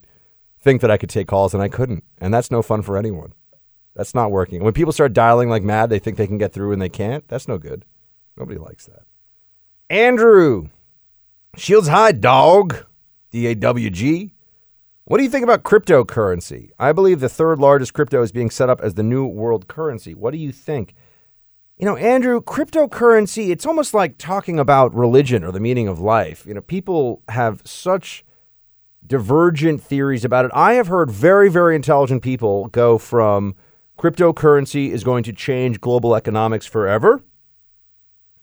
think 0.58 0.80
that 0.80 0.90
I 0.90 0.96
could 0.96 1.08
take 1.08 1.28
calls 1.28 1.54
and 1.54 1.62
I 1.62 1.68
couldn't, 1.68 2.02
and 2.18 2.34
that's 2.34 2.50
no 2.50 2.62
fun 2.62 2.82
for 2.82 2.96
anyone. 2.96 3.32
That's 3.94 4.12
not 4.12 4.32
working. 4.32 4.64
When 4.64 4.72
people 4.72 4.92
start 4.92 5.12
dialing 5.12 5.48
like 5.48 5.62
mad, 5.62 5.88
they 5.88 6.00
think 6.00 6.16
they 6.16 6.26
can 6.26 6.38
get 6.38 6.52
through 6.52 6.72
and 6.72 6.82
they 6.82 6.88
can't. 6.88 7.28
That's 7.28 7.46
no 7.46 7.58
good. 7.58 7.84
Nobody 8.36 8.58
likes 8.58 8.86
that. 8.86 9.04
Andrew, 9.88 10.70
Shields 11.56 11.86
High, 11.86 12.10
dog. 12.10 12.86
D 13.30 13.46
A 13.46 13.54
W 13.54 13.88
G. 13.88 14.32
What 15.04 15.18
do 15.18 15.22
you 15.22 15.30
think 15.30 15.44
about 15.44 15.62
cryptocurrency? 15.62 16.70
I 16.76 16.90
believe 16.90 17.20
the 17.20 17.28
third 17.28 17.60
largest 17.60 17.94
crypto 17.94 18.20
is 18.20 18.32
being 18.32 18.50
set 18.50 18.68
up 18.68 18.80
as 18.80 18.94
the 18.94 19.04
new 19.04 19.24
world 19.26 19.68
currency. 19.68 20.12
What 20.12 20.32
do 20.32 20.38
you 20.38 20.50
think? 20.50 20.94
You 21.78 21.86
know, 21.86 21.96
Andrew, 21.96 22.40
cryptocurrency, 22.40 23.50
it's 23.50 23.66
almost 23.66 23.92
like 23.92 24.18
talking 24.18 24.58
about 24.58 24.94
religion 24.94 25.42
or 25.42 25.50
the 25.50 25.60
meaning 25.60 25.88
of 25.88 25.98
life. 25.98 26.46
You 26.46 26.54
know, 26.54 26.60
people 26.60 27.22
have 27.28 27.62
such 27.64 28.24
divergent 29.04 29.82
theories 29.82 30.24
about 30.24 30.44
it. 30.44 30.50
I 30.54 30.74
have 30.74 30.86
heard 30.86 31.10
very, 31.10 31.48
very 31.48 31.74
intelligent 31.74 32.22
people 32.22 32.68
go 32.68 32.98
from 32.98 33.56
cryptocurrency 33.98 34.90
is 34.90 35.02
going 35.02 35.24
to 35.24 35.32
change 35.32 35.80
global 35.80 36.14
economics 36.14 36.66
forever 36.66 37.22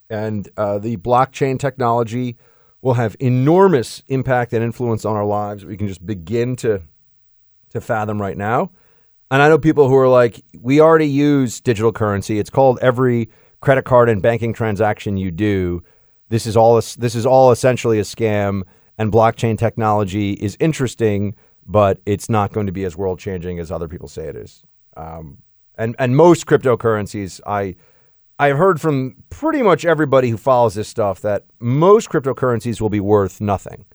and 0.09 0.49
uh, 0.57 0.79
the 0.79 0.97
blockchain 0.97 1.59
technology 1.59 2.37
will 2.81 2.95
have 2.95 3.15
enormous 3.19 4.03
impact 4.07 4.53
and 4.53 4.63
influence 4.63 5.05
on 5.05 5.15
our 5.15 5.25
lives. 5.25 5.65
We 5.65 5.77
can 5.77 5.87
just 5.87 6.05
begin 6.05 6.55
to 6.57 6.81
to 7.69 7.79
fathom 7.79 8.19
right 8.19 8.37
now. 8.37 8.71
And 9.31 9.41
I 9.41 9.47
know 9.47 9.59
people 9.59 9.87
who 9.87 9.95
are 9.95 10.09
like, 10.09 10.41
we 10.59 10.81
already 10.81 11.07
use 11.07 11.61
digital 11.61 11.91
currency. 11.91 12.39
It's 12.39 12.49
called 12.49 12.79
every 12.81 13.29
credit 13.61 13.85
card 13.85 14.09
and 14.09 14.21
banking 14.21 14.53
transaction 14.53 15.17
you 15.17 15.31
do. 15.31 15.83
This 16.29 16.45
is 16.45 16.57
all 16.57 16.75
this 16.75 17.15
is 17.15 17.25
all 17.25 17.51
essentially 17.51 17.99
a 17.99 18.03
scam. 18.03 18.63
And 18.97 19.11
blockchain 19.11 19.57
technology 19.57 20.33
is 20.33 20.57
interesting, 20.59 21.35
but 21.65 22.01
it's 22.05 22.29
not 22.29 22.51
going 22.51 22.65
to 22.65 22.73
be 22.73 22.83
as 22.83 22.97
world 22.97 23.19
changing 23.19 23.59
as 23.59 23.71
other 23.71 23.87
people 23.87 24.07
say 24.07 24.25
it 24.25 24.35
is. 24.35 24.63
Um, 24.97 25.37
and 25.77 25.95
and 25.99 26.17
most 26.17 26.45
cryptocurrencies, 26.45 27.39
I 27.47 27.75
I've 28.39 28.57
heard 28.57 28.81
from 28.81 29.15
pretty 29.29 29.61
much 29.61 29.85
everybody 29.85 30.29
who 30.29 30.37
follows 30.37 30.73
this 30.73 30.87
stuff 30.87 31.21
that 31.21 31.45
most 31.59 32.09
cryptocurrencies 32.09 32.81
will 32.81 32.89
be 32.89 32.99
worth 32.99 33.39
nothing. 33.39 33.85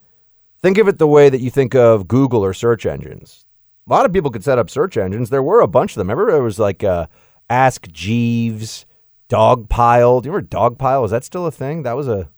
Think 0.61 0.79
of 0.79 0.89
it 0.89 0.99
the 0.99 1.07
way 1.07 1.29
that 1.29 1.41
you 1.41 1.51
think 1.51 1.75
of 1.75 2.09
Google 2.09 2.45
or 2.45 2.55
search 2.55 2.87
engines. 2.87 3.45
A 3.87 3.93
lot 3.93 4.07
of 4.07 4.13
people 4.13 4.31
could 4.31 4.45
set 4.45 4.59
up 4.59 4.71
search 4.71 4.97
engines. 4.97 5.31
There 5.31 5.43
were 5.43 5.61
a 5.61 5.67
bunch 5.69 5.93
of 5.93 5.97
them. 5.97 6.09
Remember, 6.09 6.33
there 6.33 6.43
was 6.43 6.59
like 6.59 6.83
uh, 6.83 7.07
Ask 7.51 7.89
Jeeves, 7.89 8.87
Dogpile. 9.29 10.23
Do 10.23 10.29
you 10.29 10.33
remember 10.33 10.49
Dogpile? 10.49 11.05
Is 11.05 11.11
that 11.11 11.25
still 11.25 11.47
a 11.47 11.51
thing? 11.51 11.83
That 11.83 11.97
was 11.97 12.09
a, 12.09 12.31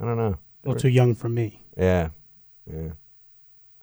I 0.00 0.04
don't 0.04 0.16
know. 0.16 0.38
A 0.64 0.68
little 0.68 0.80
too 0.80 0.88
young 0.88 1.14
for 1.14 1.28
me. 1.28 1.60
Yeah, 1.76 2.08
yeah. 2.70 2.90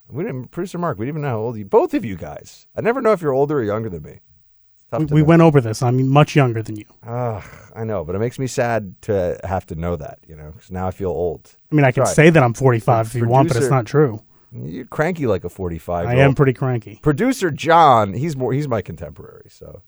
We 0.09 0.23
didn't, 0.23 0.47
producer 0.47 0.79
Mark. 0.79 0.97
We 0.97 1.05
didn't 1.05 1.17
even 1.17 1.21
know 1.23 1.29
how 1.29 1.37
old 1.39 1.57
you. 1.57 1.65
Both 1.65 1.93
of 1.93 2.03
you 2.03 2.15
guys. 2.15 2.65
I 2.75 2.81
never 2.81 3.01
know 3.01 3.11
if 3.11 3.21
you're 3.21 3.33
older 3.33 3.59
or 3.59 3.63
younger 3.63 3.89
than 3.89 4.01
me. 4.01 4.21
We, 4.97 5.05
we 5.05 5.21
went 5.21 5.43
over 5.43 5.61
this. 5.61 5.83
I'm 5.83 6.07
much 6.07 6.35
younger 6.35 6.63
than 6.63 6.75
you. 6.75 6.85
Ugh, 7.05 7.43
I 7.75 7.83
know, 7.83 8.03
but 8.03 8.15
it 8.15 8.19
makes 8.19 8.39
me 8.39 8.47
sad 8.47 8.99
to 9.03 9.39
have 9.43 9.67
to 9.67 9.75
know 9.75 9.95
that, 9.95 10.17
you 10.27 10.35
know, 10.35 10.51
because 10.51 10.71
now 10.71 10.87
I 10.87 10.91
feel 10.91 11.09
old. 11.11 11.57
I 11.71 11.75
mean, 11.75 11.85
I 11.85 11.91
can 11.91 12.07
Sorry. 12.07 12.15
say 12.15 12.29
that 12.31 12.41
I'm 12.41 12.55
45 12.55 13.07
if 13.07 13.13
you 13.15 13.27
want, 13.27 13.49
but 13.49 13.57
it's 13.57 13.69
not 13.69 13.85
true. 13.85 14.23
You're 14.51 14.85
cranky 14.85 15.27
like 15.27 15.43
a 15.43 15.49
45. 15.49 16.07
I 16.07 16.15
am 16.15 16.33
pretty 16.35 16.53
cranky. 16.53 16.99
Producer 17.01 17.51
John, 17.51 18.13
he's 18.13 18.35
more. 18.35 18.51
He's 18.53 18.67
my 18.67 18.81
contemporary. 18.81 19.45
So 19.49 19.81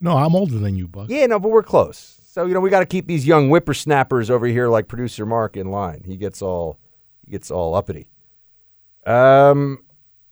No, 0.00 0.16
I'm 0.16 0.34
older 0.36 0.58
than 0.58 0.76
you, 0.76 0.86
Buck. 0.88 1.08
yeah, 1.10 1.26
no, 1.26 1.38
but 1.38 1.48
we're 1.50 1.62
close. 1.62 2.20
So 2.26 2.46
you 2.46 2.54
know, 2.54 2.60
we 2.60 2.70
got 2.70 2.80
to 2.80 2.86
keep 2.86 3.06
these 3.06 3.26
young 3.26 3.48
whippersnappers 3.48 4.30
over 4.30 4.46
here, 4.46 4.68
like 4.68 4.88
producer 4.88 5.24
Mark, 5.26 5.56
in 5.56 5.70
line. 5.70 6.02
He 6.06 6.16
gets 6.16 6.42
all, 6.42 6.78
he 7.24 7.30
gets 7.32 7.50
all 7.50 7.74
uppity. 7.74 8.08
Um, 9.06 9.84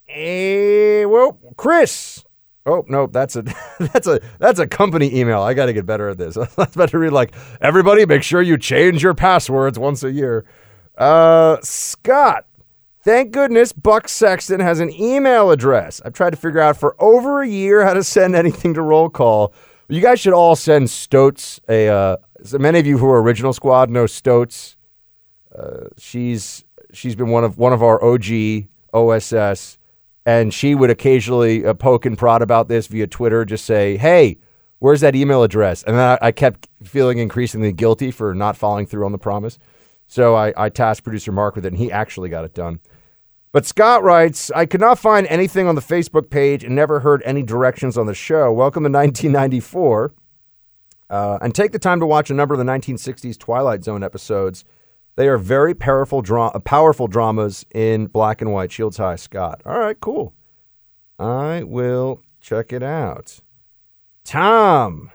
eh, 0.08 1.04
well, 1.04 1.38
Chris. 1.56 2.24
Oh 2.64 2.84
no, 2.88 3.08
that's 3.08 3.34
a 3.34 3.42
that's 3.80 4.06
a 4.06 4.20
that's 4.38 4.60
a 4.60 4.66
company 4.66 5.18
email. 5.18 5.42
I 5.42 5.54
got 5.54 5.66
to 5.66 5.72
get 5.72 5.84
better 5.86 6.08
at 6.08 6.18
this. 6.18 6.36
I 6.36 6.40
was 6.56 6.74
about 6.74 6.90
to 6.90 6.98
read 6.98 7.12
like 7.12 7.34
everybody, 7.60 8.06
make 8.06 8.22
sure 8.22 8.40
you 8.40 8.56
change 8.56 9.02
your 9.02 9.14
passwords 9.14 9.78
once 9.78 10.04
a 10.04 10.12
year. 10.12 10.44
Uh, 10.96 11.56
Scott, 11.62 12.46
thank 13.02 13.32
goodness 13.32 13.72
Buck 13.72 14.08
Sexton 14.08 14.60
has 14.60 14.80
an 14.80 14.90
email 14.90 15.50
address. 15.50 16.00
I've 16.04 16.12
tried 16.12 16.30
to 16.30 16.36
figure 16.36 16.60
out 16.60 16.76
for 16.76 16.96
over 16.98 17.42
a 17.42 17.48
year 17.48 17.84
how 17.84 17.94
to 17.94 18.04
send 18.04 18.34
anything 18.34 18.74
to 18.74 18.82
roll 18.82 19.08
call. 19.10 19.52
You 19.88 20.00
guys 20.00 20.20
should 20.20 20.32
all 20.32 20.56
send 20.56 20.88
Stoats 20.88 21.60
a. 21.68 21.88
Uh, 21.88 22.16
so 22.42 22.58
many 22.58 22.78
of 22.78 22.86
you 22.86 22.98
who 22.98 23.08
are 23.08 23.20
original 23.20 23.52
squad 23.52 23.90
know 23.90 24.06
Stoats. 24.06 24.76
Uh, 25.54 25.88
she's 25.98 26.64
she's 26.92 27.14
been 27.14 27.28
one 27.28 27.44
of 27.44 27.58
one 27.58 27.72
of 27.74 27.82
our 27.82 28.02
OG 28.02 28.64
OSS, 28.94 29.78
and 30.24 30.54
she 30.54 30.74
would 30.74 30.88
occasionally 30.88 31.66
uh, 31.66 31.74
poke 31.74 32.06
and 32.06 32.16
prod 32.16 32.40
about 32.40 32.68
this 32.68 32.86
via 32.86 33.06
Twitter. 33.06 33.44
Just 33.44 33.66
say, 33.66 33.98
"Hey, 33.98 34.38
where's 34.78 35.02
that 35.02 35.14
email 35.14 35.42
address?" 35.42 35.82
And 35.82 36.00
I, 36.00 36.18
I 36.22 36.32
kept 36.32 36.68
feeling 36.82 37.18
increasingly 37.18 37.72
guilty 37.72 38.10
for 38.10 38.34
not 38.34 38.56
following 38.56 38.86
through 38.86 39.04
on 39.04 39.12
the 39.12 39.18
promise. 39.18 39.58
So 40.06 40.34
I, 40.34 40.52
I 40.56 40.68
tasked 40.68 41.04
producer 41.04 41.32
Mark 41.32 41.54
with 41.54 41.64
it, 41.64 41.68
and 41.68 41.78
he 41.78 41.92
actually 41.92 42.28
got 42.28 42.44
it 42.44 42.54
done. 42.54 42.80
But 43.52 43.66
Scott 43.66 44.02
writes, 44.02 44.50
I 44.52 44.64
could 44.64 44.80
not 44.80 44.98
find 44.98 45.26
anything 45.26 45.68
on 45.68 45.74
the 45.74 45.82
Facebook 45.82 46.30
page 46.30 46.64
and 46.64 46.74
never 46.74 47.00
heard 47.00 47.22
any 47.26 47.42
directions 47.42 47.98
on 47.98 48.06
the 48.06 48.14
show. 48.14 48.50
Welcome 48.50 48.82
to 48.84 48.90
1994. 48.90 50.14
Uh, 51.10 51.38
and 51.42 51.54
take 51.54 51.72
the 51.72 51.78
time 51.78 52.00
to 52.00 52.06
watch 52.06 52.30
a 52.30 52.34
number 52.34 52.54
of 52.54 52.58
the 52.58 52.64
1960s 52.64 53.38
Twilight 53.38 53.84
Zone 53.84 54.02
episodes. 54.02 54.64
They 55.16 55.28
are 55.28 55.36
very 55.36 55.74
powerful, 55.74 56.22
dra- 56.22 56.58
powerful 56.60 57.06
dramas 57.06 57.66
in 57.74 58.06
black 58.06 58.40
and 58.40 58.50
white. 58.50 58.72
Shields 58.72 58.96
High, 58.96 59.16
Scott. 59.16 59.60
All 59.66 59.78
right, 59.78 60.00
cool. 60.00 60.32
I 61.18 61.62
will 61.64 62.22
check 62.40 62.72
it 62.72 62.82
out. 62.82 63.40
Tom, 64.24 65.10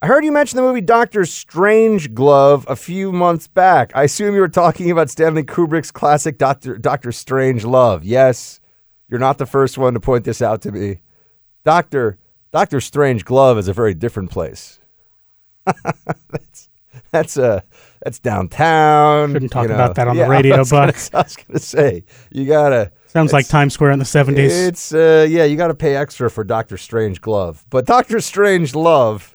I 0.00 0.06
heard 0.06 0.24
you 0.24 0.30
mention 0.30 0.56
the 0.56 0.62
movie 0.62 0.80
Doctor 0.80 1.24
Strange 1.24 2.14
Glove 2.14 2.64
a 2.68 2.76
few 2.76 3.10
months 3.10 3.48
back. 3.48 3.90
I 3.96 4.04
assume 4.04 4.32
you 4.34 4.40
were 4.40 4.48
talking 4.48 4.92
about 4.92 5.10
Stanley 5.10 5.42
Kubrick's 5.42 5.90
classic 5.90 6.38
Doctor 6.38 6.78
Doctor 6.78 7.10
Strange 7.10 7.64
Love. 7.64 8.04
Yes, 8.04 8.60
you're 9.08 9.18
not 9.18 9.38
the 9.38 9.46
first 9.46 9.76
one 9.76 9.94
to 9.94 10.00
point 10.00 10.24
this 10.24 10.40
out 10.40 10.62
to 10.62 10.70
me. 10.70 11.00
Doctor 11.64 12.16
Doctor 12.52 12.80
Strange 12.80 13.24
Glove 13.24 13.58
is 13.58 13.66
a 13.66 13.72
very 13.72 13.92
different 13.92 14.30
place. 14.30 14.78
that's 16.30 16.68
that's 17.10 17.36
uh 17.36 17.62
that's 18.00 18.20
downtown. 18.20 19.32
Shouldn't 19.32 19.50
talk 19.50 19.64
you 19.64 19.70
know. 19.70 19.74
about 19.74 19.96
that 19.96 20.06
on 20.06 20.14
the 20.14 20.22
Yeah, 20.22 20.26
I 20.28 20.30
radio, 20.30 20.64
Buck. 20.64 20.94
I 21.12 21.22
was 21.22 21.36
gonna 21.36 21.58
say 21.58 22.04
you 22.30 22.46
gotta. 22.46 22.92
Sounds 23.06 23.32
like 23.32 23.48
Times 23.48 23.74
Square 23.74 23.90
in 23.92 23.98
the 23.98 24.04
70s. 24.04 24.68
It's 24.68 24.94
uh 24.94 25.26
yeah, 25.28 25.42
you 25.42 25.56
got 25.56 25.68
to 25.68 25.74
pay 25.74 25.96
extra 25.96 26.30
for 26.30 26.44
Doctor 26.44 26.76
Strange 26.76 27.20
Glove, 27.20 27.66
but 27.68 27.84
Doctor 27.84 28.20
Strange 28.20 28.76
Love 28.76 29.34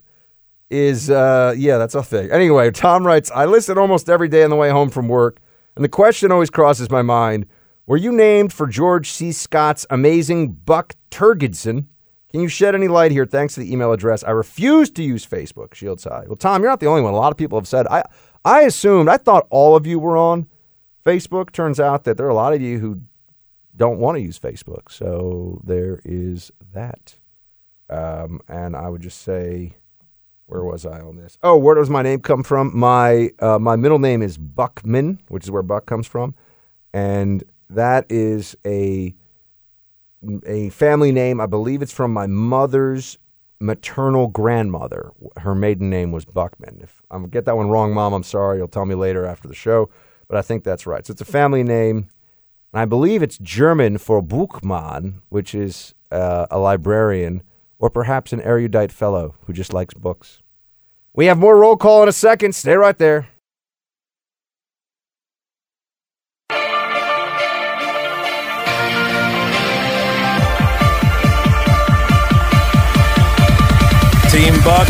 is 0.74 1.08
uh 1.08 1.54
yeah, 1.56 1.78
that's 1.78 1.94
a 1.94 2.02
thing. 2.02 2.30
Anyway, 2.30 2.70
Tom 2.70 3.06
writes, 3.06 3.30
I 3.30 3.44
listen 3.44 3.78
almost 3.78 4.08
every 4.08 4.28
day 4.28 4.42
on 4.42 4.50
the 4.50 4.56
way 4.56 4.70
home 4.70 4.90
from 4.90 5.08
work, 5.08 5.40
and 5.76 5.84
the 5.84 5.88
question 5.88 6.32
always 6.32 6.50
crosses 6.50 6.90
my 6.90 7.02
mind: 7.02 7.46
Were 7.86 7.96
you 7.96 8.12
named 8.12 8.52
for 8.52 8.66
George 8.66 9.10
C. 9.10 9.32
Scott's 9.32 9.86
amazing 9.90 10.52
Buck 10.52 10.94
Turgidson? 11.10 11.86
Can 12.30 12.40
you 12.40 12.48
shed 12.48 12.74
any 12.74 12.88
light 12.88 13.12
here? 13.12 13.26
Thanks 13.26 13.54
to 13.54 13.60
the 13.60 13.72
email 13.72 13.92
address. 13.92 14.24
I 14.24 14.30
refuse 14.30 14.90
to 14.90 15.04
use 15.04 15.24
Facebook. 15.24 15.72
Shields 15.74 16.02
High. 16.02 16.24
Well, 16.26 16.34
Tom, 16.34 16.62
you're 16.62 16.70
not 16.70 16.80
the 16.80 16.86
only 16.86 17.00
one. 17.00 17.14
A 17.14 17.16
lot 17.16 17.30
of 17.30 17.38
people 17.38 17.56
have 17.56 17.68
said. 17.68 17.86
I 17.86 18.02
I 18.44 18.62
assumed. 18.62 19.08
I 19.08 19.16
thought 19.16 19.46
all 19.50 19.76
of 19.76 19.86
you 19.86 20.00
were 20.00 20.16
on 20.16 20.48
Facebook. 21.06 21.52
Turns 21.52 21.78
out 21.78 22.02
that 22.04 22.16
there 22.16 22.26
are 22.26 22.30
a 22.30 22.34
lot 22.34 22.52
of 22.52 22.60
you 22.60 22.80
who 22.80 23.02
don't 23.76 23.98
want 23.98 24.16
to 24.16 24.20
use 24.22 24.38
Facebook. 24.38 24.90
So 24.90 25.60
there 25.64 26.00
is 26.04 26.50
that. 26.72 27.16
Um, 27.90 28.40
and 28.48 28.74
I 28.74 28.88
would 28.88 29.02
just 29.02 29.22
say, 29.22 29.76
where 30.46 30.62
was 30.62 30.84
I 30.84 31.00
on 31.00 31.16
this? 31.16 31.38
Oh, 31.42 31.56
where 31.56 31.74
does 31.74 31.90
my 31.90 32.02
name 32.02 32.20
come 32.20 32.42
from? 32.42 32.76
My 32.76 33.30
uh, 33.40 33.58
my 33.58 33.76
middle 33.76 33.98
name 33.98 34.22
is 34.22 34.36
Buckman, 34.36 35.20
which 35.28 35.44
is 35.44 35.50
where 35.50 35.62
Buck 35.62 35.86
comes 35.86 36.06
from, 36.06 36.34
and 36.92 37.42
that 37.70 38.06
is 38.10 38.56
a 38.66 39.14
a 40.46 40.70
family 40.70 41.12
name. 41.12 41.40
I 41.40 41.46
believe 41.46 41.82
it's 41.82 41.92
from 41.92 42.12
my 42.12 42.26
mother's 42.26 43.18
maternal 43.60 44.28
grandmother. 44.28 45.12
Her 45.38 45.54
maiden 45.54 45.88
name 45.88 46.12
was 46.12 46.24
Buckman. 46.24 46.80
If 46.82 47.02
I 47.10 47.18
get 47.26 47.46
that 47.46 47.56
one 47.56 47.68
wrong, 47.68 47.94
Mom, 47.94 48.12
I'm 48.12 48.22
sorry. 48.22 48.58
You'll 48.58 48.68
tell 48.68 48.84
me 48.84 48.94
later 48.94 49.24
after 49.24 49.48
the 49.48 49.54
show, 49.54 49.88
but 50.28 50.36
I 50.36 50.42
think 50.42 50.64
that's 50.64 50.86
right. 50.86 51.06
So 51.06 51.12
it's 51.12 51.20
a 51.22 51.26
family 51.26 51.62
name, 51.62 52.08
and 52.72 52.80
I 52.80 52.84
believe 52.84 53.22
it's 53.22 53.38
German 53.38 53.96
for 53.96 54.22
Buchmann, 54.22 55.22
which 55.30 55.54
is 55.54 55.94
uh, 56.10 56.46
a 56.50 56.58
librarian 56.58 57.42
or 57.78 57.90
perhaps 57.90 58.32
an 58.32 58.40
erudite 58.40 58.92
fellow 58.92 59.34
who 59.46 59.52
just 59.52 59.72
likes 59.72 59.94
books. 59.94 60.42
We 61.12 61.26
have 61.26 61.38
more 61.38 61.58
roll 61.58 61.76
call 61.76 62.02
in 62.02 62.08
a 62.08 62.12
second. 62.12 62.54
Stay 62.54 62.74
right 62.74 62.98
there. 62.98 63.28
Team 74.30 74.54
Buck, 74.64 74.88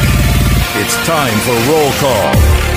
it's 0.77 0.97
time 1.06 1.36
for 1.40 1.52
roll 1.70 1.90
call. 2.01 2.74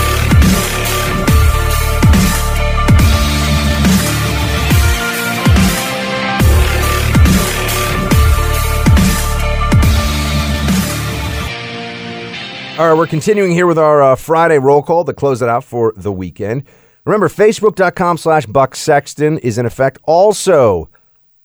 All 12.77 12.87
right, 12.87 12.95
we're 12.95 13.07
continuing 13.07 13.53
here 13.53 13.65
with 13.65 13.79
our 13.79 14.03
uh, 14.03 14.15
Friday 14.15 14.59
roll 14.59 14.83
call 14.83 15.03
to 15.05 15.11
close 15.11 15.41
it 15.41 15.49
out 15.49 15.63
for 15.63 15.95
the 15.97 16.11
weekend. 16.11 16.63
Remember, 17.05 17.27
facebook.com 17.27 18.17
slash 18.17 18.45
Buck 18.45 18.75
Sexton 18.75 19.39
is 19.39 19.57
in 19.57 19.65
effect. 19.65 19.97
Also, 20.03 20.87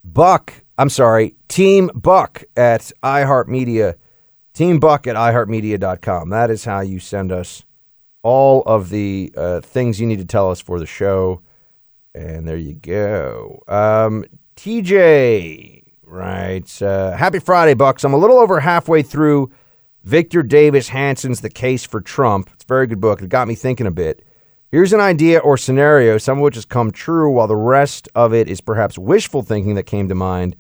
Buck, 0.05 0.53
I'm 0.77 0.91
sorry, 0.91 1.35
Team 1.49 1.91
Buck 1.95 2.45
at 2.55 2.93
iHeartMedia, 3.03 3.95
Team 4.53 4.79
Buck 4.79 5.07
at 5.07 5.17
iHeartMedia.com. 5.17 6.29
That 6.29 6.51
is 6.51 6.67
how 6.67 6.81
you 6.81 6.99
send 6.99 7.33
us 7.33 7.65
all 8.23 8.61
of 8.67 8.91
the 8.91 9.33
uh, 9.35 9.61
things 9.63 9.99
you 9.99 10.07
need 10.07 10.19
to 10.19 10.27
tell 10.27 10.51
us 10.51 10.61
for 10.61 10.79
the 10.79 10.85
show. 10.85 11.41
And 12.15 12.47
there 12.47 12.59
you 12.59 12.75
go. 12.75 13.63
Um, 13.69 14.27
TJ 14.57 15.85
writes, 16.03 16.83
uh, 16.83 17.17
Happy 17.19 17.39
Friday, 17.39 17.73
Bucks. 17.73 18.05
I'm 18.05 18.13
a 18.13 18.19
little 18.19 18.39
over 18.39 18.61
halfway 18.61 19.03
through 19.03 19.51
Victor 20.05 20.43
Davis 20.43 20.89
Hanson's 20.89 21.43
The 21.43 21.51
Case 21.51 21.85
for 21.85 22.01
Trump. 22.01 22.51
It's 22.53 22.65
a 22.65 22.67
very 22.67 22.89
good 22.89 23.01
book. 23.01 23.23
It 23.23 23.29
got 23.29 23.47
me 23.47 23.55
thinking 23.55 23.87
a 23.87 23.93
bit. 23.93 24.25
Here's 24.69 24.93
an 24.93 25.01
idea 25.01 25.39
or 25.39 25.57
scenario, 25.57 26.19
some 26.19 26.39
of 26.39 26.43
which 26.43 26.57
has 26.57 26.65
come 26.65 26.91
true, 26.91 27.31
while 27.31 27.47
the 27.47 27.57
rest 27.57 28.09
of 28.15 28.35
it 28.35 28.49
is 28.49 28.61
perhaps 28.61 28.99
wishful 28.99 29.43
thinking 29.43 29.75
that 29.75 29.85
came 29.85 30.09
to 30.09 30.15
mind. 30.15 30.57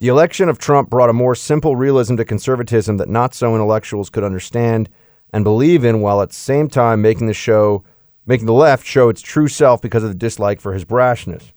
The 0.00 0.08
election 0.08 0.48
of 0.48 0.58
Trump 0.58 0.90
brought 0.90 1.08
a 1.08 1.14
more 1.14 1.34
simple 1.34 1.76
realism 1.76 2.16
to 2.16 2.24
conservatism 2.24 2.98
that 2.98 3.08
not 3.08 3.32
so 3.32 3.54
intellectuals 3.54 4.10
could 4.10 4.24
understand 4.24 4.90
and 5.32 5.44
believe 5.44 5.84
in, 5.84 6.00
while 6.00 6.20
at 6.20 6.30
the 6.30 6.34
same 6.34 6.68
time 6.68 7.00
making 7.00 7.26
the 7.26 7.32
show, 7.32 7.84
making 8.26 8.46
the 8.46 8.52
left 8.52 8.86
show 8.86 9.08
its 9.08 9.22
true 9.22 9.48
self 9.48 9.80
because 9.80 10.02
of 10.02 10.10
the 10.10 10.14
dislike 10.14 10.60
for 10.60 10.74
his 10.74 10.84
brashness. 10.84 11.52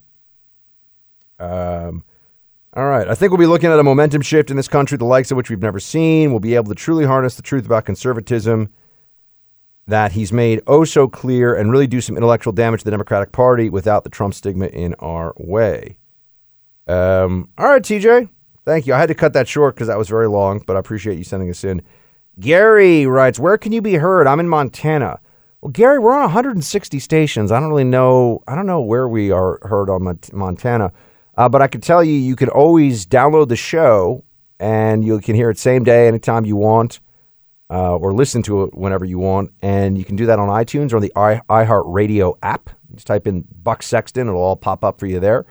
Um, 1.38 2.04
all 2.78 2.86
right. 2.86 3.08
I 3.08 3.16
think 3.16 3.32
we'll 3.32 3.40
be 3.40 3.46
looking 3.46 3.72
at 3.72 3.78
a 3.80 3.82
momentum 3.82 4.22
shift 4.22 4.52
in 4.52 4.56
this 4.56 4.68
country, 4.68 4.96
the 4.96 5.04
likes 5.04 5.32
of 5.32 5.36
which 5.36 5.50
we've 5.50 5.60
never 5.60 5.80
seen. 5.80 6.30
We'll 6.30 6.38
be 6.38 6.54
able 6.54 6.68
to 6.68 6.76
truly 6.76 7.04
harness 7.04 7.34
the 7.34 7.42
truth 7.42 7.66
about 7.66 7.84
conservatism 7.84 8.72
that 9.88 10.12
he's 10.12 10.32
made 10.32 10.60
oh 10.68 10.84
so 10.84 11.08
clear 11.08 11.56
and 11.56 11.72
really 11.72 11.88
do 11.88 12.00
some 12.00 12.16
intellectual 12.16 12.52
damage 12.52 12.82
to 12.82 12.84
the 12.84 12.92
Democratic 12.92 13.32
Party 13.32 13.68
without 13.68 14.04
the 14.04 14.10
Trump 14.10 14.32
stigma 14.32 14.66
in 14.66 14.94
our 15.00 15.34
way. 15.38 15.98
Um, 16.86 17.48
all 17.58 17.66
right, 17.66 17.82
TJ. 17.82 18.28
Thank 18.64 18.86
you. 18.86 18.94
I 18.94 19.00
had 19.00 19.08
to 19.08 19.14
cut 19.16 19.32
that 19.32 19.48
short 19.48 19.74
because 19.74 19.88
that 19.88 19.98
was 19.98 20.08
very 20.08 20.28
long, 20.28 20.62
but 20.64 20.76
I 20.76 20.78
appreciate 20.78 21.18
you 21.18 21.24
sending 21.24 21.50
us 21.50 21.64
in. 21.64 21.82
Gary 22.38 23.06
writes, 23.06 23.40
Where 23.40 23.58
can 23.58 23.72
you 23.72 23.82
be 23.82 23.94
heard? 23.94 24.28
I'm 24.28 24.38
in 24.38 24.48
Montana. 24.48 25.18
Well, 25.62 25.72
Gary, 25.72 25.98
we're 25.98 26.14
on 26.14 26.20
160 26.20 27.00
stations. 27.00 27.50
I 27.50 27.58
don't 27.58 27.70
really 27.70 27.82
know. 27.82 28.44
I 28.46 28.54
don't 28.54 28.66
know 28.66 28.80
where 28.80 29.08
we 29.08 29.32
are 29.32 29.58
heard 29.62 29.90
on 29.90 30.20
Montana. 30.32 30.92
Uh, 31.38 31.48
but 31.48 31.62
I 31.62 31.68
can 31.68 31.80
tell 31.80 32.02
you, 32.02 32.14
you 32.14 32.34
can 32.34 32.48
always 32.48 33.06
download 33.06 33.46
the 33.48 33.54
show 33.54 34.24
and 34.58 35.04
you 35.04 35.20
can 35.20 35.36
hear 35.36 35.50
it 35.50 35.58
same 35.58 35.84
day, 35.84 36.08
anytime 36.08 36.44
you 36.44 36.56
want, 36.56 36.98
uh, 37.70 37.94
or 37.94 38.12
listen 38.12 38.42
to 38.42 38.64
it 38.64 38.74
whenever 38.74 39.04
you 39.04 39.20
want. 39.20 39.52
And 39.62 39.96
you 39.96 40.04
can 40.04 40.16
do 40.16 40.26
that 40.26 40.40
on 40.40 40.48
iTunes 40.48 40.92
or 40.92 40.96
on 40.96 41.02
the 41.02 41.12
i- 41.14 41.40
iHeartRadio 41.48 42.36
app. 42.42 42.70
Just 42.92 43.06
type 43.06 43.28
in 43.28 43.46
Buck 43.62 43.84
Sexton, 43.84 44.26
it'll 44.26 44.42
all 44.42 44.56
pop 44.56 44.84
up 44.84 44.98
for 44.98 45.06
you 45.06 45.20
there. 45.20 45.46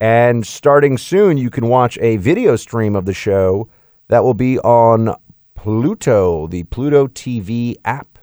And 0.00 0.44
starting 0.44 0.98
soon, 0.98 1.38
you 1.38 1.50
can 1.50 1.68
watch 1.68 1.96
a 1.98 2.16
video 2.16 2.56
stream 2.56 2.96
of 2.96 3.04
the 3.04 3.14
show 3.14 3.68
that 4.08 4.24
will 4.24 4.34
be 4.34 4.58
on 4.58 5.14
Pluto, 5.54 6.48
the 6.48 6.64
Pluto 6.64 7.06
TV 7.06 7.76
app. 7.84 8.18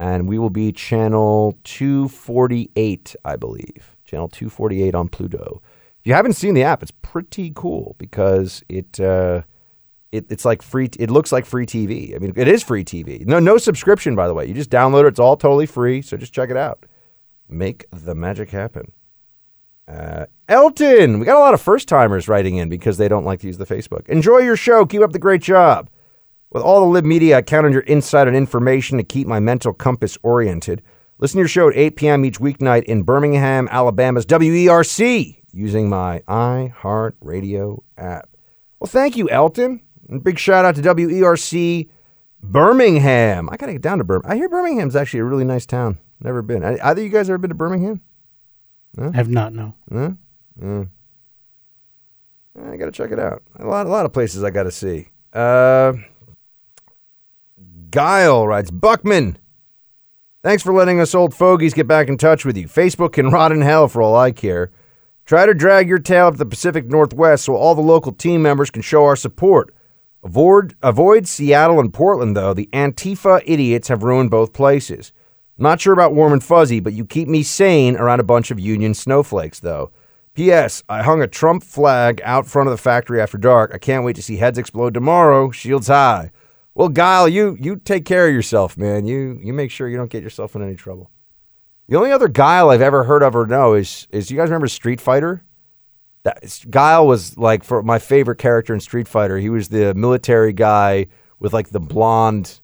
And 0.00 0.28
we 0.28 0.40
will 0.40 0.50
be 0.50 0.72
channel 0.72 1.56
248, 1.62 3.14
I 3.24 3.36
believe. 3.36 3.96
Channel 4.04 4.26
248 4.26 4.94
on 4.96 5.06
Pluto. 5.06 5.62
If 6.02 6.08
you 6.08 6.14
haven't 6.14 6.32
seen 6.32 6.54
the 6.54 6.64
app, 6.64 6.82
it's 6.82 6.90
pretty 6.90 7.52
cool 7.54 7.94
because 7.96 8.64
it, 8.68 8.98
uh, 8.98 9.42
it 10.10 10.26
it's 10.30 10.44
like 10.44 10.60
free. 10.60 10.90
It 10.98 11.12
looks 11.12 11.30
like 11.30 11.46
free 11.46 11.64
TV. 11.64 12.16
I 12.16 12.18
mean, 12.18 12.32
it 12.34 12.48
is 12.48 12.64
free 12.64 12.82
TV. 12.82 13.24
No, 13.24 13.38
no 13.38 13.56
subscription, 13.56 14.16
by 14.16 14.26
the 14.26 14.34
way. 14.34 14.44
You 14.44 14.52
just 14.52 14.68
download 14.68 15.04
it. 15.04 15.10
It's 15.10 15.20
all 15.20 15.36
totally 15.36 15.66
free. 15.66 16.02
So 16.02 16.16
just 16.16 16.32
check 16.32 16.50
it 16.50 16.56
out. 16.56 16.86
Make 17.48 17.84
the 17.92 18.16
magic 18.16 18.50
happen. 18.50 18.90
Uh, 19.86 20.26
Elton, 20.48 21.20
we 21.20 21.24
got 21.24 21.36
a 21.36 21.38
lot 21.38 21.54
of 21.54 21.60
first 21.60 21.86
timers 21.86 22.26
writing 22.26 22.56
in 22.56 22.68
because 22.68 22.96
they 22.96 23.06
don't 23.06 23.24
like 23.24 23.38
to 23.38 23.46
use 23.46 23.58
the 23.58 23.64
Facebook. 23.64 24.08
Enjoy 24.08 24.38
your 24.38 24.56
show. 24.56 24.84
Keep 24.84 25.02
up 25.02 25.12
the 25.12 25.20
great 25.20 25.42
job. 25.42 25.88
With 26.50 26.64
all 26.64 26.80
the 26.80 26.86
lib 26.86 27.04
media, 27.04 27.36
I 27.36 27.42
count 27.42 27.66
on 27.66 27.72
your 27.72 27.82
insight 27.82 28.26
and 28.26 28.36
information 28.36 28.98
to 28.98 29.04
keep 29.04 29.28
my 29.28 29.38
mental 29.38 29.72
compass 29.72 30.18
oriented. 30.24 30.82
Listen 31.18 31.36
to 31.36 31.42
your 31.42 31.48
show 31.48 31.68
at 31.68 31.76
8 31.76 31.94
p.m. 31.94 32.24
each 32.24 32.40
weeknight 32.40 32.82
in 32.84 33.04
Birmingham, 33.04 33.68
Alabama's 33.70 34.26
WERC 34.26 35.41
using 35.52 35.88
my 35.88 36.22
iHeartRadio 36.28 37.82
app. 37.96 38.28
Well, 38.80 38.88
thank 38.88 39.16
you, 39.16 39.30
Elton. 39.30 39.80
And 40.08 40.22
big 40.22 40.38
shout 40.38 40.64
out 40.64 40.74
to 40.76 40.82
WERC 40.82 41.88
Birmingham. 42.42 43.48
I 43.50 43.56
got 43.56 43.66
to 43.66 43.72
get 43.72 43.82
down 43.82 43.98
to 43.98 44.04
Birmingham. 44.04 44.32
I 44.32 44.36
hear 44.36 44.48
Birmingham's 44.48 44.96
actually 44.96 45.20
a 45.20 45.24
really 45.24 45.44
nice 45.44 45.66
town. 45.66 45.98
Never 46.20 46.42
been. 46.42 46.64
Either 46.64 47.00
of 47.00 47.04
you 47.04 47.08
guys 47.08 47.28
ever 47.28 47.38
been 47.38 47.50
to 47.50 47.54
Birmingham? 47.54 48.00
I 48.98 49.10
have 49.14 49.28
not, 49.28 49.52
no. 49.52 49.74
Huh? 49.90 50.10
Mm. 50.60 50.88
I 52.60 52.76
got 52.76 52.86
to 52.86 52.92
check 52.92 53.10
it 53.10 53.18
out. 53.18 53.42
A 53.58 53.66
lot, 53.66 53.86
a 53.86 53.88
lot 53.88 54.04
of 54.04 54.12
places 54.12 54.44
I 54.44 54.50
got 54.50 54.64
to 54.64 54.70
see. 54.70 55.08
Uh, 55.32 55.94
Guile 57.90 58.46
writes, 58.46 58.70
Buckman, 58.70 59.38
thanks 60.42 60.62
for 60.62 60.74
letting 60.74 61.00
us 61.00 61.14
old 61.14 61.34
fogies 61.34 61.72
get 61.72 61.86
back 61.86 62.08
in 62.08 62.18
touch 62.18 62.44
with 62.44 62.56
you. 62.56 62.66
Facebook 62.66 63.12
can 63.12 63.30
rot 63.30 63.52
in 63.52 63.62
hell 63.62 63.88
for 63.88 64.02
all 64.02 64.14
I 64.14 64.32
care. 64.32 64.70
Try 65.24 65.46
to 65.46 65.54
drag 65.54 65.88
your 65.88 65.98
tail 65.98 66.26
up 66.26 66.36
the 66.36 66.46
Pacific 66.46 66.86
Northwest 66.86 67.44
so 67.44 67.54
all 67.54 67.74
the 67.74 67.80
local 67.80 68.12
team 68.12 68.42
members 68.42 68.70
can 68.70 68.82
show 68.82 69.04
our 69.04 69.16
support. 69.16 69.74
Avoid, 70.24 70.74
avoid 70.82 71.26
Seattle 71.26 71.80
and 71.80 71.92
Portland, 71.92 72.36
though. 72.36 72.54
The 72.54 72.68
Antifa 72.72 73.42
idiots 73.44 73.88
have 73.88 74.02
ruined 74.02 74.30
both 74.30 74.52
places. 74.52 75.12
Not 75.58 75.80
sure 75.80 75.92
about 75.92 76.14
warm 76.14 76.32
and 76.32 76.42
fuzzy, 76.42 76.80
but 76.80 76.92
you 76.92 77.04
keep 77.04 77.28
me 77.28 77.42
sane 77.42 77.96
around 77.96 78.20
a 78.20 78.24
bunch 78.24 78.50
of 78.50 78.58
Union 78.58 78.94
snowflakes, 78.94 79.60
though. 79.60 79.90
P.S. 80.34 80.82
I 80.88 81.02
hung 81.02 81.22
a 81.22 81.26
Trump 81.28 81.62
flag 81.62 82.20
out 82.24 82.46
front 82.46 82.68
of 82.68 82.72
the 82.72 82.82
factory 82.82 83.20
after 83.20 83.36
dark. 83.38 83.72
I 83.74 83.78
can't 83.78 84.04
wait 84.04 84.16
to 84.16 84.22
see 84.22 84.38
heads 84.38 84.58
explode 84.58 84.94
tomorrow. 84.94 85.50
Shields 85.50 85.88
high. 85.88 86.32
Well, 86.74 86.88
Guile, 86.88 87.28
you 87.28 87.56
you 87.60 87.76
take 87.76 88.06
care 88.06 88.26
of 88.26 88.34
yourself, 88.34 88.78
man. 88.78 89.04
You 89.04 89.38
you 89.42 89.52
make 89.52 89.70
sure 89.70 89.88
you 89.88 89.98
don't 89.98 90.10
get 90.10 90.22
yourself 90.22 90.56
in 90.56 90.62
any 90.62 90.74
trouble. 90.74 91.11
The 91.92 91.98
only 91.98 92.10
other 92.10 92.28
Guile 92.28 92.70
I've 92.70 92.80
ever 92.80 93.04
heard 93.04 93.22
of 93.22 93.36
or 93.36 93.44
know 93.44 93.74
is 93.74 94.08
is 94.10 94.30
you 94.30 94.36
guys 94.38 94.48
remember 94.48 94.66
Street 94.66 94.98
Fighter? 94.98 95.42
That 96.22 96.42
Guile 96.70 97.06
was 97.06 97.36
like 97.36 97.62
for 97.62 97.82
my 97.82 97.98
favorite 97.98 98.36
character 98.38 98.72
in 98.72 98.80
Street 98.80 99.06
Fighter. 99.06 99.36
He 99.36 99.50
was 99.50 99.68
the 99.68 99.92
military 99.92 100.54
guy 100.54 101.08
with 101.38 101.52
like 101.52 101.68
the 101.68 101.80
blonde, 101.80 102.60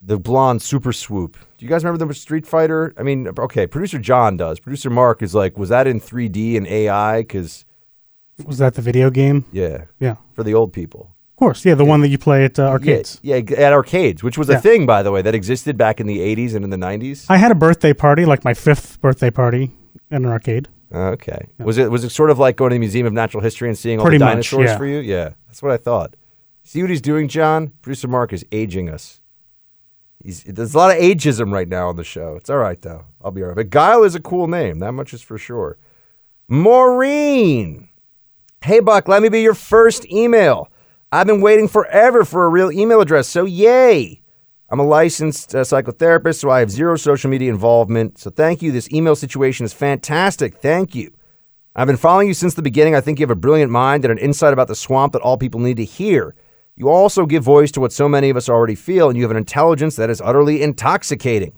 the 0.00 0.20
blonde 0.20 0.62
super 0.62 0.92
swoop. 0.92 1.36
Do 1.58 1.66
you 1.66 1.68
guys 1.68 1.82
remember 1.82 2.06
the 2.06 2.14
Street 2.14 2.46
Fighter? 2.46 2.94
I 2.96 3.02
mean, 3.02 3.26
okay, 3.26 3.66
producer 3.66 3.98
John 3.98 4.36
does. 4.36 4.60
Producer 4.60 4.88
Mark 4.88 5.20
is 5.20 5.34
like, 5.34 5.58
was 5.58 5.70
that 5.70 5.88
in 5.88 5.98
3D 5.98 6.56
and 6.56 6.68
AI? 6.68 7.22
Because 7.22 7.64
Was 8.46 8.58
that 8.58 8.74
the 8.74 8.82
video 8.82 9.10
game? 9.10 9.46
yeah, 9.50 9.86
Yeah. 9.98 10.14
for 10.32 10.44
the 10.44 10.54
old 10.54 10.72
people. 10.72 11.11
Course, 11.42 11.64
yeah, 11.64 11.74
the 11.74 11.84
one 11.84 12.00
that 12.02 12.08
you 12.08 12.18
play 12.18 12.44
at 12.44 12.58
uh, 12.58 12.68
arcades. 12.68 13.18
Yeah, 13.22 13.36
yeah, 13.48 13.56
at 13.66 13.72
arcades, 13.72 14.22
which 14.22 14.38
was 14.38 14.48
a 14.48 14.52
Yeah. 14.52 14.60
thing, 14.60 14.86
by 14.86 15.02
the 15.02 15.10
way, 15.10 15.22
that 15.22 15.34
existed 15.34 15.76
back 15.76 15.98
in 16.00 16.06
the 16.06 16.20
80s 16.20 16.54
and 16.54 16.64
in 16.64 16.70
the 16.70 16.76
90s. 16.76 17.26
I 17.28 17.36
had 17.36 17.50
a 17.50 17.54
birthday 17.56 17.92
party, 17.92 18.24
like 18.24 18.44
my 18.44 18.54
fifth 18.54 19.00
birthday 19.00 19.30
party, 19.30 19.72
in 20.10 20.24
an 20.24 20.26
arcade. 20.26 20.68
Okay. 20.94 21.48
Was 21.58 21.78
it 21.78 21.90
was 21.90 22.04
it 22.04 22.10
sort 22.10 22.30
of 22.30 22.38
like 22.38 22.56
going 22.56 22.70
to 22.70 22.74
the 22.74 22.78
Museum 22.78 23.06
of 23.06 23.12
Natural 23.12 23.42
History 23.42 23.68
and 23.68 23.76
seeing 23.76 23.98
all 23.98 24.04
Pretty 24.04 24.18
the 24.18 24.24
much, 24.26 24.32
dinosaurs 24.50 24.66
yeah. 24.70 24.76
for 24.76 24.86
you? 24.86 24.98
Yeah, 24.98 25.30
that's 25.46 25.62
what 25.62 25.72
I 25.72 25.78
thought. 25.78 26.14
See 26.64 26.80
what 26.82 26.90
he's 26.90 27.00
doing, 27.00 27.26
John? 27.28 27.72
Producer 27.82 28.06
Mark 28.08 28.32
is 28.32 28.44
aging 28.52 28.88
us. 28.88 29.20
He's, 30.22 30.44
there's 30.44 30.74
a 30.74 30.78
lot 30.78 30.94
of 30.94 31.02
ageism 31.02 31.52
right 31.52 31.66
now 31.66 31.88
on 31.88 31.96
the 31.96 32.04
show. 32.04 32.36
It's 32.36 32.48
all 32.50 32.58
right 32.58 32.80
though. 32.80 33.06
I'll 33.24 33.32
be 33.32 33.42
all 33.42 33.48
right. 33.48 33.56
But 33.56 33.70
Guile 33.70 34.04
is 34.04 34.14
a 34.14 34.20
cool 34.20 34.46
name. 34.46 34.78
That 34.78 34.92
much 34.92 35.12
is 35.12 35.22
for 35.22 35.38
sure. 35.38 35.76
Maureen. 36.48 37.88
Hey 38.62 38.78
Buck, 38.78 39.08
let 39.08 39.22
me 39.22 39.28
be 39.28 39.40
your 39.40 39.54
first 39.54 40.06
email. 40.06 40.68
I've 41.14 41.26
been 41.26 41.42
waiting 41.42 41.68
forever 41.68 42.24
for 42.24 42.46
a 42.46 42.48
real 42.48 42.72
email 42.72 43.02
address, 43.02 43.28
so 43.28 43.44
yay. 43.44 44.22
I'm 44.70 44.80
a 44.80 44.82
licensed 44.82 45.54
uh, 45.54 45.60
psychotherapist, 45.60 46.40
so 46.40 46.48
I 46.48 46.60
have 46.60 46.70
zero 46.70 46.96
social 46.96 47.28
media 47.28 47.50
involvement. 47.50 48.16
So 48.16 48.30
thank 48.30 48.62
you. 48.62 48.72
This 48.72 48.90
email 48.90 49.14
situation 49.14 49.66
is 49.66 49.74
fantastic. 49.74 50.54
Thank 50.54 50.94
you. 50.94 51.12
I've 51.76 51.86
been 51.86 51.98
following 51.98 52.28
you 52.28 52.34
since 52.34 52.54
the 52.54 52.62
beginning. 52.62 52.94
I 52.94 53.02
think 53.02 53.18
you 53.18 53.24
have 53.24 53.30
a 53.30 53.34
brilliant 53.34 53.70
mind 53.70 54.06
and 54.06 54.12
an 54.12 54.16
insight 54.16 54.54
about 54.54 54.68
the 54.68 54.74
swamp 54.74 55.12
that 55.12 55.20
all 55.20 55.36
people 55.36 55.60
need 55.60 55.76
to 55.76 55.84
hear. 55.84 56.34
You 56.76 56.88
also 56.88 57.26
give 57.26 57.42
voice 57.42 57.70
to 57.72 57.80
what 57.80 57.92
so 57.92 58.08
many 58.08 58.30
of 58.30 58.38
us 58.38 58.48
already 58.48 58.74
feel, 58.74 59.10
and 59.10 59.16
you 59.18 59.22
have 59.24 59.30
an 59.30 59.36
intelligence 59.36 59.96
that 59.96 60.08
is 60.08 60.22
utterly 60.22 60.62
intoxicating. 60.62 61.52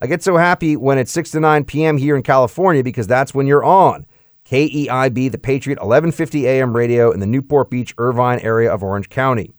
I 0.00 0.06
get 0.06 0.22
so 0.22 0.36
happy 0.36 0.76
when 0.76 0.98
it's 0.98 1.12
6 1.12 1.30
to 1.30 1.40
9 1.40 1.64
p.m. 1.64 1.96
here 1.96 2.14
in 2.14 2.22
California 2.22 2.84
because 2.84 3.06
that's 3.06 3.32
when 3.32 3.46
you're 3.46 3.64
on. 3.64 4.04
KEIB, 4.50 5.30
the 5.30 5.38
Patriot, 5.38 5.76
1150 5.76 6.46
AM 6.46 6.74
radio 6.74 7.10
in 7.10 7.20
the 7.20 7.26
Newport 7.26 7.70
Beach, 7.70 7.94
Irvine 7.98 8.38
area 8.40 8.72
of 8.72 8.82
Orange 8.82 9.10
County. 9.10 9.52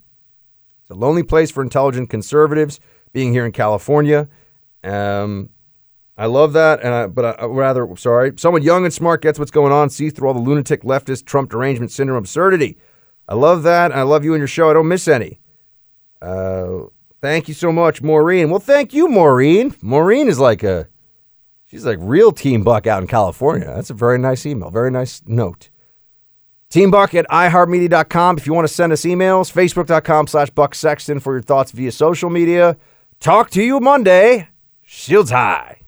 It's 0.81 0.89
a 0.89 0.95
lonely 0.95 1.21
place 1.21 1.51
for 1.51 1.61
intelligent 1.61 2.09
conservatives 2.09 2.79
being 3.13 3.31
here 3.31 3.45
in 3.45 3.51
California. 3.51 4.27
Um, 4.83 5.49
I 6.17 6.25
love 6.25 6.53
that, 6.53 6.81
and 6.81 6.93
I, 6.93 7.07
but 7.07 7.23
I, 7.23 7.43
I 7.43 7.45
rather 7.45 7.87
sorry, 7.97 8.33
someone 8.37 8.63
young 8.63 8.83
and 8.83 8.93
smart 8.93 9.21
gets 9.21 9.37
what's 9.37 9.51
going 9.51 9.71
on, 9.71 9.91
see 9.91 10.09
through 10.09 10.27
all 10.27 10.33
the 10.33 10.39
lunatic 10.39 10.81
leftist 10.81 11.25
Trump 11.25 11.51
derangement 11.51 11.91
syndrome 11.91 12.17
absurdity. 12.17 12.77
I 13.27 13.35
love 13.35 13.61
that, 13.63 13.91
I 13.91 14.01
love 14.01 14.25
you 14.25 14.33
and 14.33 14.41
your 14.41 14.47
show. 14.47 14.71
I 14.71 14.73
don't 14.73 14.87
miss 14.87 15.07
any. 15.07 15.39
Uh, 16.19 16.85
thank 17.21 17.47
you 17.47 17.53
so 17.53 17.71
much, 17.71 18.01
Maureen. 18.01 18.49
Well, 18.49 18.59
thank 18.59 18.93
you, 18.93 19.07
Maureen. 19.07 19.75
Maureen 19.83 20.27
is 20.27 20.39
like 20.39 20.63
a, 20.63 20.87
she's 21.69 21.85
like 21.85 21.97
real 22.01 22.31
Team 22.31 22.63
Buck 22.63 22.87
out 22.87 23.01
in 23.01 23.07
California. 23.07 23.67
That's 23.67 23.89
a 23.89 23.93
very 23.93 24.17
nice 24.17 24.45
email, 24.45 24.69
very 24.69 24.91
nice 24.91 25.21
note. 25.25 25.69
Team 26.69 26.91
Buck 26.91 27.15
at 27.15 27.27
iHeartMedia.com 27.29 28.37
if 28.37 28.45
you 28.45 28.53
want 28.53 28.67
to 28.67 28.73
send 28.73 28.93
us 28.93 29.01
emails. 29.01 29.51
Facebook.com 29.51 30.27
slash 30.27 30.51
Buck 30.51 30.75
Sexton 30.75 31.19
for 31.19 31.33
your 31.33 31.41
thoughts 31.41 31.71
via 31.71 31.91
social 31.91 32.29
media. 32.29 32.77
Talk 33.19 33.49
to 33.51 33.63
you 33.63 33.79
Monday. 33.79 34.49
Shields 34.83 35.31
high. 35.31 35.78